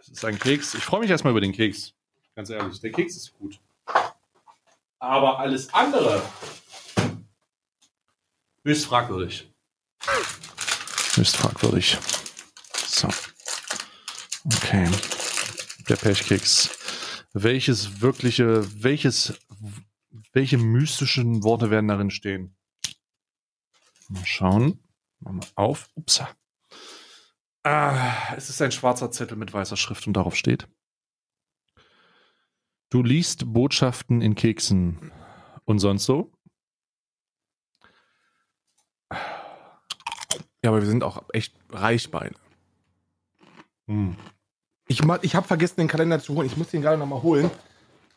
Es 0.00 0.08
ist 0.08 0.24
ein 0.24 0.38
Keks. 0.38 0.74
Ich 0.74 0.84
freue 0.84 1.00
mich 1.00 1.10
erstmal 1.10 1.32
über 1.32 1.40
den 1.40 1.52
Keks. 1.52 1.92
Ganz 2.34 2.50
ehrlich, 2.50 2.80
der 2.80 2.92
Keks 2.92 3.16
ist 3.16 3.38
gut. 3.38 3.60
Aber 4.98 5.38
alles 5.38 5.72
andere 5.72 6.22
höchst 8.64 8.86
fragwürdig. 8.86 9.50
Höchst 11.14 11.36
fragwürdig. 11.36 11.98
So. 12.86 13.08
Okay. 14.56 14.88
Der 15.88 15.96
Pechkeks. 15.96 16.70
Welches 17.32 18.00
wirkliche, 18.00 18.82
welches, 18.82 19.38
welche 20.32 20.58
mystischen 20.58 21.42
Worte 21.44 21.70
werden 21.70 21.88
darin 21.88 22.10
stehen? 22.10 22.56
Mal 24.08 24.24
schauen. 24.24 24.82
Machen 25.20 25.42
wir 25.42 25.48
auf. 25.56 25.90
Upsa. 25.94 26.30
Ah, 27.62 28.34
es 28.36 28.48
ist 28.48 28.62
ein 28.62 28.72
schwarzer 28.72 29.10
Zettel 29.10 29.36
mit 29.36 29.52
weißer 29.52 29.76
Schrift 29.76 30.06
und 30.06 30.14
darauf 30.14 30.34
steht. 30.34 30.66
Du 32.88 33.02
liest 33.02 33.52
Botschaften 33.52 34.22
in 34.22 34.34
Keksen 34.34 35.12
und 35.66 35.78
sonst 35.78 36.06
so? 36.06 36.32
Ja, 39.10 40.70
aber 40.70 40.80
wir 40.80 40.88
sind 40.88 41.04
auch 41.04 41.22
echt 41.34 41.54
reich 41.68 42.10
beide. 42.10 42.34
Hm. 43.86 44.16
Ich, 44.88 45.02
ich 45.22 45.34
habe 45.36 45.46
vergessen, 45.46 45.76
den 45.76 45.88
Kalender 45.88 46.18
zu 46.18 46.34
holen. 46.34 46.46
Ich 46.46 46.56
muss 46.56 46.70
den 46.70 46.80
gerade 46.80 46.98
nochmal 46.98 47.22
holen. 47.22 47.50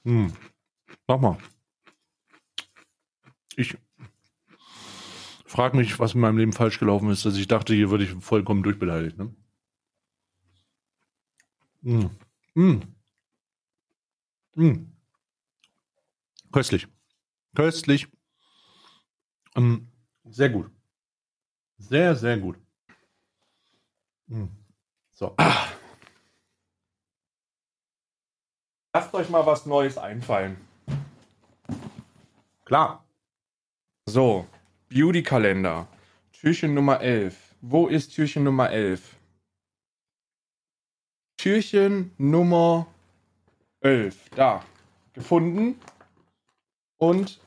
Hm. 0.03 0.33
Mach 1.05 1.19
mal. 1.19 1.37
Ich 3.57 3.77
frage 5.45 5.75
mich, 5.75 5.99
was 5.99 6.13
in 6.13 6.21
meinem 6.21 6.37
Leben 6.37 6.53
falsch 6.53 6.79
gelaufen 6.79 7.09
ist, 7.09 7.25
dass 7.25 7.35
ich 7.35 7.47
dachte, 7.47 7.73
hier 7.73 7.91
würde 7.91 8.05
ich 8.05 8.11
vollkommen 8.23 8.63
durchbeleidigt. 8.63 9.17
Ne? 9.17 9.35
Hm. 11.83 12.09
Hm. 12.55 12.81
Hm. 14.55 14.91
Köstlich. 16.53 16.87
Köstlich. 17.53 18.07
Ähm, 19.55 19.89
sehr 20.23 20.49
gut. 20.49 20.71
Sehr, 21.77 22.15
sehr 22.15 22.37
gut. 22.37 22.57
So. 25.11 25.35
Lasst 28.93 29.13
euch 29.13 29.29
mal 29.29 29.45
was 29.45 29.65
Neues 29.65 29.97
einfallen. 29.97 30.57
Klar. 32.65 33.05
So, 34.05 34.47
Beauty-Kalender. 34.89 35.87
Türchen 36.33 36.73
Nummer 36.73 36.99
11. 37.01 37.37
Wo 37.61 37.87
ist 37.87 38.09
Türchen 38.13 38.43
Nummer 38.43 38.69
11? 38.71 39.15
Türchen 41.37 42.11
Nummer 42.17 42.87
11. 43.81 44.17
Da. 44.35 44.63
Gefunden 45.13 45.79
und 46.97 47.39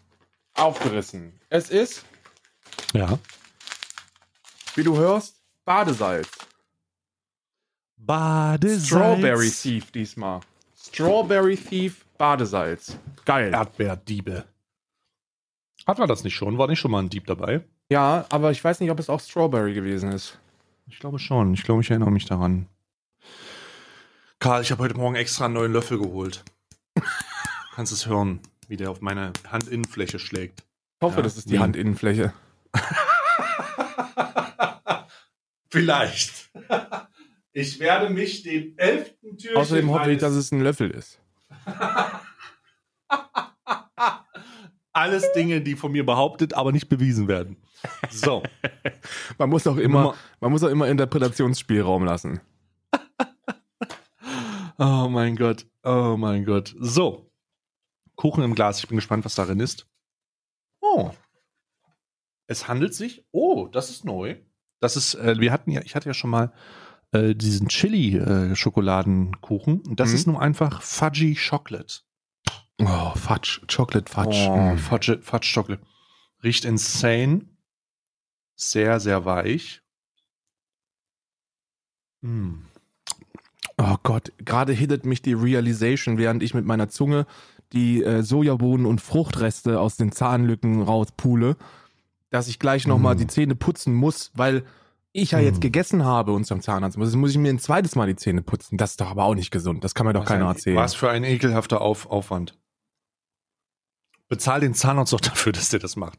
aufgerissen. 0.54 1.38
Es 1.48 1.70
ist, 1.70 2.04
Ja. 2.92 3.18
wie 4.74 4.82
du 4.82 4.96
hörst, 4.96 5.40
Badesalz. 5.64 6.28
Badesalz. 7.96 8.86
Strawberry 8.86 9.50
Thief 9.50 9.90
diesmal. 9.90 10.40
Strawberry 10.94 11.56
Thief 11.56 12.04
Badesalz. 12.18 12.96
Geil. 13.24 13.52
Erdbeerdiebe. 13.52 14.44
Hat 15.86 15.98
man 15.98 16.08
das 16.08 16.22
nicht 16.24 16.34
schon? 16.34 16.56
War 16.56 16.68
nicht 16.68 16.78
schon 16.78 16.90
mal 16.92 17.00
ein 17.02 17.08
Dieb 17.10 17.26
dabei? 17.26 17.62
Ja, 17.90 18.24
aber 18.30 18.50
ich 18.52 18.62
weiß 18.62 18.80
nicht, 18.80 18.90
ob 18.90 18.98
es 19.00 19.10
auch 19.10 19.20
Strawberry 19.20 19.74
gewesen 19.74 20.12
ist. 20.12 20.38
Ich 20.86 20.98
glaube 21.00 21.18
schon. 21.18 21.52
Ich 21.54 21.64
glaube, 21.64 21.82
ich 21.82 21.90
erinnere 21.90 22.12
mich 22.12 22.26
daran. 22.26 22.66
Karl, 24.38 24.62
ich 24.62 24.70
habe 24.70 24.82
heute 24.82 24.96
Morgen 24.96 25.16
extra 25.16 25.46
einen 25.46 25.54
neuen 25.54 25.72
Löffel 25.72 25.98
geholt. 25.98 26.44
Kannst 27.74 27.92
es 27.92 28.06
hören, 28.06 28.40
wie 28.68 28.76
der 28.76 28.90
auf 28.90 29.00
meine 29.00 29.32
Handinnenfläche 29.50 30.18
schlägt. 30.18 30.60
Ich 31.00 31.04
hoffe, 31.04 31.16
Ja, 31.16 31.22
das 31.22 31.36
ist 31.36 31.50
die. 31.50 31.58
Handinnenfläche. 31.58 32.32
Vielleicht. 35.70 36.50
Ich 37.56 37.78
werde 37.78 38.10
mich 38.12 38.42
dem 38.42 38.74
elften 38.76 39.38
Türchen 39.38 39.56
Außerdem 39.56 39.88
hoffe 39.90 40.10
ich, 40.10 40.18
dass 40.18 40.34
es 40.34 40.50
ein 40.50 40.60
Löffel 40.60 40.90
ist. 40.90 41.20
alles 44.92 45.30
Dinge, 45.32 45.60
die 45.60 45.76
von 45.76 45.92
mir 45.92 46.04
behauptet, 46.04 46.54
aber 46.54 46.72
nicht 46.72 46.88
bewiesen 46.88 47.28
werden. 47.28 47.56
So. 48.10 48.42
Man 49.38 49.50
muss 49.50 49.68
auch 49.68 49.76
immer, 49.76 50.14
man 50.40 50.50
muss 50.50 50.62
auch 50.62 50.68
immer 50.68 50.88
Interpretationsspielraum 50.88 52.04
lassen. 52.04 52.40
Oh 54.76 55.06
mein 55.08 55.36
Gott. 55.36 55.66
Oh 55.84 56.16
mein 56.18 56.44
Gott. 56.44 56.74
So. 56.80 57.30
Kuchen 58.16 58.42
im 58.42 58.56
Glas. 58.56 58.80
Ich 58.80 58.88
bin 58.88 58.96
gespannt, 58.96 59.24
was 59.24 59.36
darin 59.36 59.60
ist. 59.60 59.86
Oh. 60.80 61.12
Es 62.48 62.66
handelt 62.66 62.92
sich. 62.92 63.24
Oh, 63.30 63.68
das 63.68 63.90
ist 63.90 64.04
neu. 64.04 64.34
Das 64.80 64.96
ist, 64.96 65.14
äh, 65.14 65.38
wir 65.38 65.52
hatten 65.52 65.70
ja, 65.70 65.80
ich 65.82 65.94
hatte 65.94 66.08
ja 66.08 66.14
schon 66.14 66.30
mal 66.30 66.52
äh, 67.14 67.34
diesen 67.34 67.68
Chili-Schokoladenkuchen. 67.68 69.80
Und 69.80 70.00
das 70.00 70.10
Mhm. 70.10 70.14
ist 70.14 70.26
nun 70.26 70.36
einfach 70.36 70.82
Fudgy 70.82 71.34
Chocolate. 71.36 72.00
Oh, 72.80 73.12
Fudge, 73.14 73.60
Chocolate 73.74 74.10
Fudge. 74.12 74.46
Oh, 74.50 74.74
Mm. 74.74 74.78
Fudge, 74.78 75.18
Fudge 75.22 75.50
Chocolate. 75.54 75.82
Riecht 76.42 76.64
insane. 76.64 77.42
Sehr, 78.56 78.98
sehr 79.00 79.24
weich. 79.24 79.82
Mm. 82.22 82.54
Oh 83.78 83.96
Gott, 84.02 84.32
gerade 84.38 84.72
hittet 84.72 85.04
mich 85.04 85.20
die 85.22 85.32
Realization, 85.32 86.18
während 86.18 86.42
ich 86.42 86.54
mit 86.54 86.64
meiner 86.64 86.88
Zunge 86.88 87.26
die 87.72 88.02
äh, 88.04 88.22
Sojabohnen 88.22 88.86
und 88.86 89.00
Fruchtreste 89.00 89.80
aus 89.80 89.96
den 89.96 90.12
Zahnlücken 90.12 90.82
rauspule, 90.82 91.56
dass 92.30 92.46
ich 92.48 92.58
gleich 92.60 92.86
nochmal 92.86 93.16
Mm. 93.16 93.18
die 93.18 93.26
Zähne 93.26 93.54
putzen 93.56 93.94
muss, 93.94 94.30
weil 94.34 94.64
ich 95.14 95.30
ja 95.30 95.38
jetzt 95.38 95.58
Mm. 95.58 95.60
gegessen 95.60 96.04
habe 96.04 96.32
und 96.32 96.44
zum 96.44 96.60
Zahnarzt 96.60 96.98
muss. 96.98 97.14
Muss 97.14 97.30
ich 97.30 97.38
mir 97.38 97.48
ein 97.50 97.58
zweites 97.58 97.94
Mal 97.94 98.06
die 98.08 98.16
Zähne 98.16 98.42
putzen. 98.42 98.76
Das 98.76 98.90
ist 98.90 99.00
doch 99.00 99.10
aber 99.10 99.24
auch 99.24 99.34
nicht 99.34 99.50
gesund. 99.50 99.82
Das 99.84 99.94
kann 99.94 100.06
mir 100.06 100.12
doch 100.12 100.22
Was 100.22 100.28
keiner 100.28 100.46
ein- 100.48 100.56
erzählen. 100.56 100.76
Was 100.76 100.94
für 100.94 101.08
ein 101.08 101.24
ekelhafter 101.24 101.80
Auf 101.80 102.06
Aufwand. 102.10 102.58
Bezahl 104.28 104.60
den 104.60 104.74
Zahnarzt 104.74 105.12
doch 105.12 105.20
dafür, 105.22 105.52
dass 105.52 105.68
der 105.70 105.80
das 105.80 105.96
macht. 105.96 106.18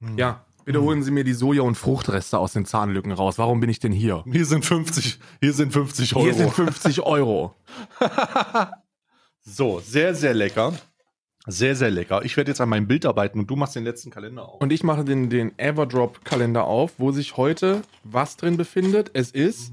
Hm. 0.00 0.18
Ja, 0.18 0.44
bitte 0.64 0.82
holen 0.82 1.02
Sie 1.02 1.10
mir 1.12 1.22
die 1.24 1.34
Soja- 1.34 1.62
und 1.62 1.76
Fruchtreste 1.76 2.38
aus 2.38 2.52
den 2.52 2.64
Zahnlücken 2.66 3.12
raus. 3.12 3.38
Warum 3.38 3.60
bin 3.60 3.70
ich 3.70 3.78
denn 3.78 3.92
hier? 3.92 4.24
Hier 4.30 4.44
sind 4.46 4.64
50, 4.64 5.20
hier 5.40 5.52
sind 5.52 5.72
50 5.72 6.16
Euro. 6.16 6.24
Hier 6.24 6.34
sind 6.34 6.52
50 6.52 7.00
Euro. 7.02 7.54
so, 9.42 9.78
sehr, 9.80 10.14
sehr 10.14 10.34
lecker. 10.34 10.72
Sehr, 11.46 11.74
sehr 11.74 11.90
lecker. 11.90 12.24
Ich 12.24 12.36
werde 12.36 12.50
jetzt 12.52 12.60
an 12.60 12.68
meinem 12.68 12.86
Bild 12.86 13.04
arbeiten 13.04 13.40
und 13.40 13.48
du 13.48 13.56
machst 13.56 13.74
den 13.74 13.82
letzten 13.84 14.10
Kalender 14.10 14.48
auf. 14.48 14.60
Und 14.60 14.72
ich 14.72 14.84
mache 14.84 15.04
den, 15.04 15.28
den 15.28 15.58
Everdrop-Kalender 15.58 16.64
auf, 16.64 16.92
wo 16.98 17.10
sich 17.10 17.36
heute 17.36 17.82
was 18.04 18.36
drin 18.36 18.56
befindet. 18.56 19.10
Es 19.14 19.32
ist 19.32 19.72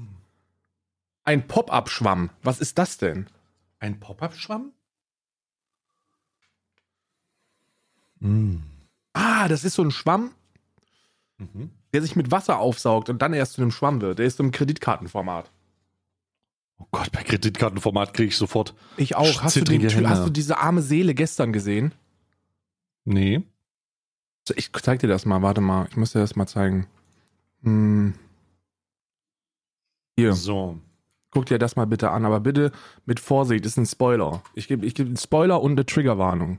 ein 1.22 1.46
Pop-Up-Schwamm. 1.46 2.30
Was 2.42 2.60
ist 2.60 2.76
das 2.78 2.98
denn? 2.98 3.28
Ein 3.78 4.00
Pop-Up-Schwamm? 4.00 4.72
Mm. 8.18 8.56
Ah, 9.12 9.48
das 9.48 9.64
ist 9.64 9.74
so 9.74 9.82
ein 9.82 9.90
Schwamm, 9.90 10.32
Mhm. 11.38 11.70
der 11.92 12.02
sich 12.02 12.16
mit 12.16 12.30
Wasser 12.30 12.58
aufsaugt 12.58 13.08
und 13.08 13.22
dann 13.22 13.32
erst 13.32 13.54
zu 13.54 13.62
einem 13.62 13.70
Schwamm 13.70 14.00
wird. 14.02 14.18
Der 14.18 14.26
ist 14.26 14.36
so 14.36 14.42
im 14.44 14.50
Kreditkartenformat. 14.50 15.50
Oh 16.80 16.86
Gott, 16.90 17.12
bei 17.12 17.22
Kreditkartenformat 17.22 18.14
kriege 18.14 18.28
ich 18.28 18.36
sofort. 18.36 18.74
Ich 18.96 19.14
auch. 19.14 19.42
Hast 19.42 19.56
du, 19.56 19.60
den, 19.60 19.88
Hände. 19.88 20.08
hast 20.08 20.26
du 20.26 20.30
diese 20.30 20.58
arme 20.58 20.82
Seele 20.82 21.14
gestern 21.14 21.52
gesehen? 21.52 21.94
Nee. 23.04 23.42
So, 24.48 24.54
Ich 24.56 24.72
zeig 24.72 25.00
dir 25.00 25.08
das 25.08 25.26
mal. 25.26 25.42
Warte 25.42 25.60
mal. 25.60 25.86
Ich 25.90 25.96
muss 25.96 26.12
dir 26.12 26.20
das 26.20 26.36
mal 26.36 26.46
zeigen. 26.46 26.86
Hm. 27.62 28.14
Hier. 30.16 30.32
So. 30.32 30.78
Guck 31.30 31.46
dir 31.46 31.58
das 31.58 31.76
mal 31.76 31.86
bitte 31.86 32.10
an, 32.10 32.24
aber 32.24 32.40
bitte 32.40 32.72
mit 33.06 33.20
Vorsicht, 33.20 33.64
ist 33.64 33.76
ein 33.76 33.86
Spoiler. 33.86 34.42
Ich 34.54 34.66
gebe 34.66 34.84
ich 34.84 34.94
geb 34.94 35.06
einen 35.06 35.16
Spoiler 35.16 35.62
und 35.62 35.72
eine 35.72 35.86
Triggerwarnung. 35.86 36.58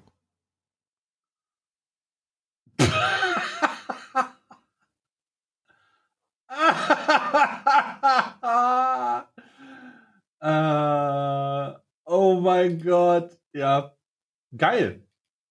äh, 10.41 11.71
oh 12.05 12.39
mein 12.41 12.79
Gott. 12.81 13.37
Ja. 13.53 13.93
Geil. 14.57 15.03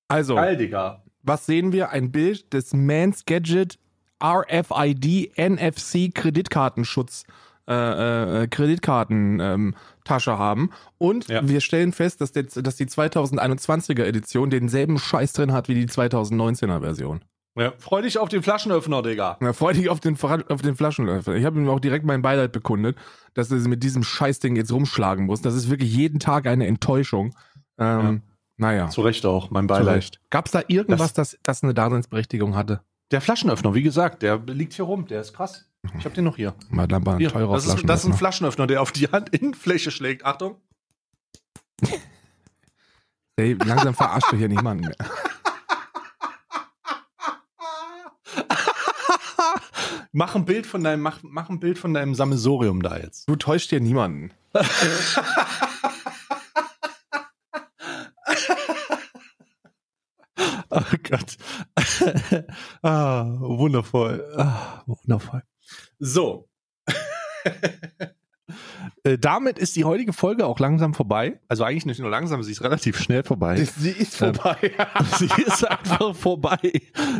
Also, 0.08 0.34
Geil, 0.34 0.56
Digga. 0.56 1.04
was 1.22 1.46
sehen 1.46 1.72
wir? 1.72 1.90
Ein 1.90 2.10
Bild 2.12 2.52
des 2.52 2.72
Mans 2.74 3.24
Gadget 3.24 3.78
RFID 4.22 5.32
NFC 5.38 6.14
Kreditkartenschutz 6.14 7.24
äh, 7.68 8.42
äh, 8.42 8.48
Kreditkarten 8.48 9.38
ähm, 9.40 9.74
Tasche 10.04 10.36
haben 10.38 10.70
und 10.98 11.28
Ja. 11.28 11.46
wir 11.48 11.60
stellen 11.60 11.92
fest, 11.92 12.20
dass, 12.20 12.32
der, 12.32 12.42
dass 12.42 12.76
die 12.76 12.86
2021er 12.86 14.02
Edition 14.04 14.50
denselben 14.50 14.98
Scheiß 14.98 15.32
drin 15.34 15.52
hat 15.52 15.68
wie 15.68 15.74
die 15.74 15.86
2019er 15.86 16.80
Version. 16.80 17.20
Ja, 17.60 17.74
freu 17.76 18.00
dich 18.00 18.16
auf 18.16 18.30
den 18.30 18.42
Flaschenöffner, 18.42 19.02
Digga. 19.02 19.36
Na, 19.40 19.52
freu 19.52 19.74
dich 19.74 19.90
auf 19.90 20.00
den, 20.00 20.16
auf 20.18 20.62
den 20.62 20.76
Flaschenöffner. 20.76 21.34
Ich 21.34 21.44
habe 21.44 21.60
ihm 21.60 21.68
auch 21.68 21.78
direkt 21.78 22.06
mein 22.06 22.22
Beileid 22.22 22.52
bekundet, 22.52 22.96
dass 23.34 23.50
er 23.50 23.58
mit 23.68 23.82
diesem 23.82 24.02
Scheißding 24.02 24.56
jetzt 24.56 24.72
rumschlagen 24.72 25.26
muss. 25.26 25.42
Das 25.42 25.54
ist 25.54 25.68
wirklich 25.68 25.94
jeden 25.94 26.20
Tag 26.20 26.46
eine 26.46 26.66
Enttäuschung. 26.66 27.36
Ähm, 27.78 28.22
Naja, 28.56 28.88
Zu 28.88 29.02
Recht 29.02 29.26
auch, 29.26 29.50
mein 29.50 29.66
Beileid. 29.66 30.20
Gab 30.30 30.46
es 30.46 30.52
da 30.52 30.62
irgendwas, 30.68 31.12
das, 31.12 31.38
das 31.42 31.62
eine 31.62 31.74
Daseinsberechtigung 31.74 32.56
hatte? 32.56 32.80
Der 33.10 33.20
Flaschenöffner, 33.20 33.74
wie 33.74 33.82
gesagt, 33.82 34.22
der 34.22 34.38
liegt 34.38 34.72
hier 34.72 34.86
rum, 34.86 35.06
der 35.06 35.20
ist 35.20 35.34
krass. 35.34 35.66
Ich 35.98 36.06
hab 36.06 36.14
den 36.14 36.24
noch 36.24 36.36
hier. 36.36 36.54
Mal 36.70 36.88
dann 36.88 37.02
mal 37.02 37.12
ein 37.12 37.18
hier 37.18 37.30
teurer 37.30 37.54
das, 37.56 37.66
ist, 37.66 37.72
das 37.72 37.74
ist 37.76 37.84
ein 37.84 37.84
Flaschenöffner. 37.84 38.16
Flaschenöffner, 38.18 38.66
der 38.68 38.80
auf 38.80 38.92
die 38.92 39.06
Handinnenfläche 39.06 39.90
schlägt. 39.90 40.24
Achtung. 40.24 40.56
Ey, 43.36 43.52
langsam 43.52 43.92
verarscht 43.92 44.32
du 44.32 44.36
hier 44.36 44.48
niemanden 44.48 44.86
mehr. 44.86 44.96
mach 50.12 50.34
ein 50.34 50.44
Bild 50.44 50.66
von 50.66 50.82
deinem, 50.84 51.02
mach, 51.02 51.20
mach 51.22 51.48
ein 51.48 51.60
Bild 51.60 51.78
von 51.78 51.94
deinem 51.94 52.14
Sammelsorium 52.14 52.82
da 52.82 52.98
jetzt. 52.98 53.28
Du 53.28 53.36
täuscht 53.36 53.70
hier 53.70 53.80
niemanden. 53.80 54.32
Oh 60.72 60.96
Gott. 61.02 61.36
ah, 62.82 63.26
wundervoll. 63.40 64.24
Ah, 64.36 64.84
wundervoll. 64.86 65.42
So. 65.98 66.48
Äh, 69.04 69.18
Damit 69.18 69.58
ist 69.58 69.76
die 69.76 69.84
heutige 69.84 70.12
Folge 70.12 70.46
auch 70.46 70.58
langsam 70.58 70.94
vorbei. 70.94 71.40
Also 71.48 71.64
eigentlich 71.64 71.86
nicht 71.86 72.00
nur 72.00 72.10
langsam, 72.10 72.42
sie 72.42 72.52
ist 72.52 72.62
relativ 72.62 72.98
schnell 72.98 73.22
vorbei. 73.22 73.62
Sie 73.64 73.90
ist 73.90 74.16
vorbei. 74.16 74.56
Sie 75.18 75.28
ist 75.42 75.64
einfach 75.68 76.14
vorbei. 76.14 76.58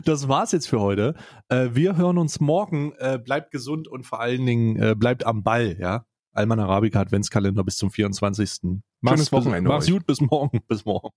Das 0.05 0.29
war's 0.29 0.53
jetzt 0.53 0.69
für 0.69 0.81
heute. 0.81 1.15
Äh, 1.49 1.69
wir 1.73 1.97
hören 1.97 2.19
uns 2.19 2.41
morgen. 2.41 2.93
Äh, 2.99 3.19
bleibt 3.19 3.51
gesund 3.51 3.89
und 3.89 4.05
vor 4.05 4.21
allen 4.21 4.45
Dingen 4.47 4.99
bleibt 4.99 5.25
am 5.27 5.43
Ball, 5.43 5.77
ja. 5.79 6.05
Alman 6.33 6.61
Arabica 6.61 7.01
Adventskalender 7.01 7.65
bis 7.65 7.77
zum 7.77 7.91
24. 7.91 8.81
Mach's, 9.01 9.33
Wochenende 9.33 9.69
Mach's 9.69 9.87
euch. 9.87 9.93
gut, 9.93 10.07
bis 10.07 10.21
morgen. 10.21 10.61
Bis 10.69 10.85
morgen. 10.85 11.11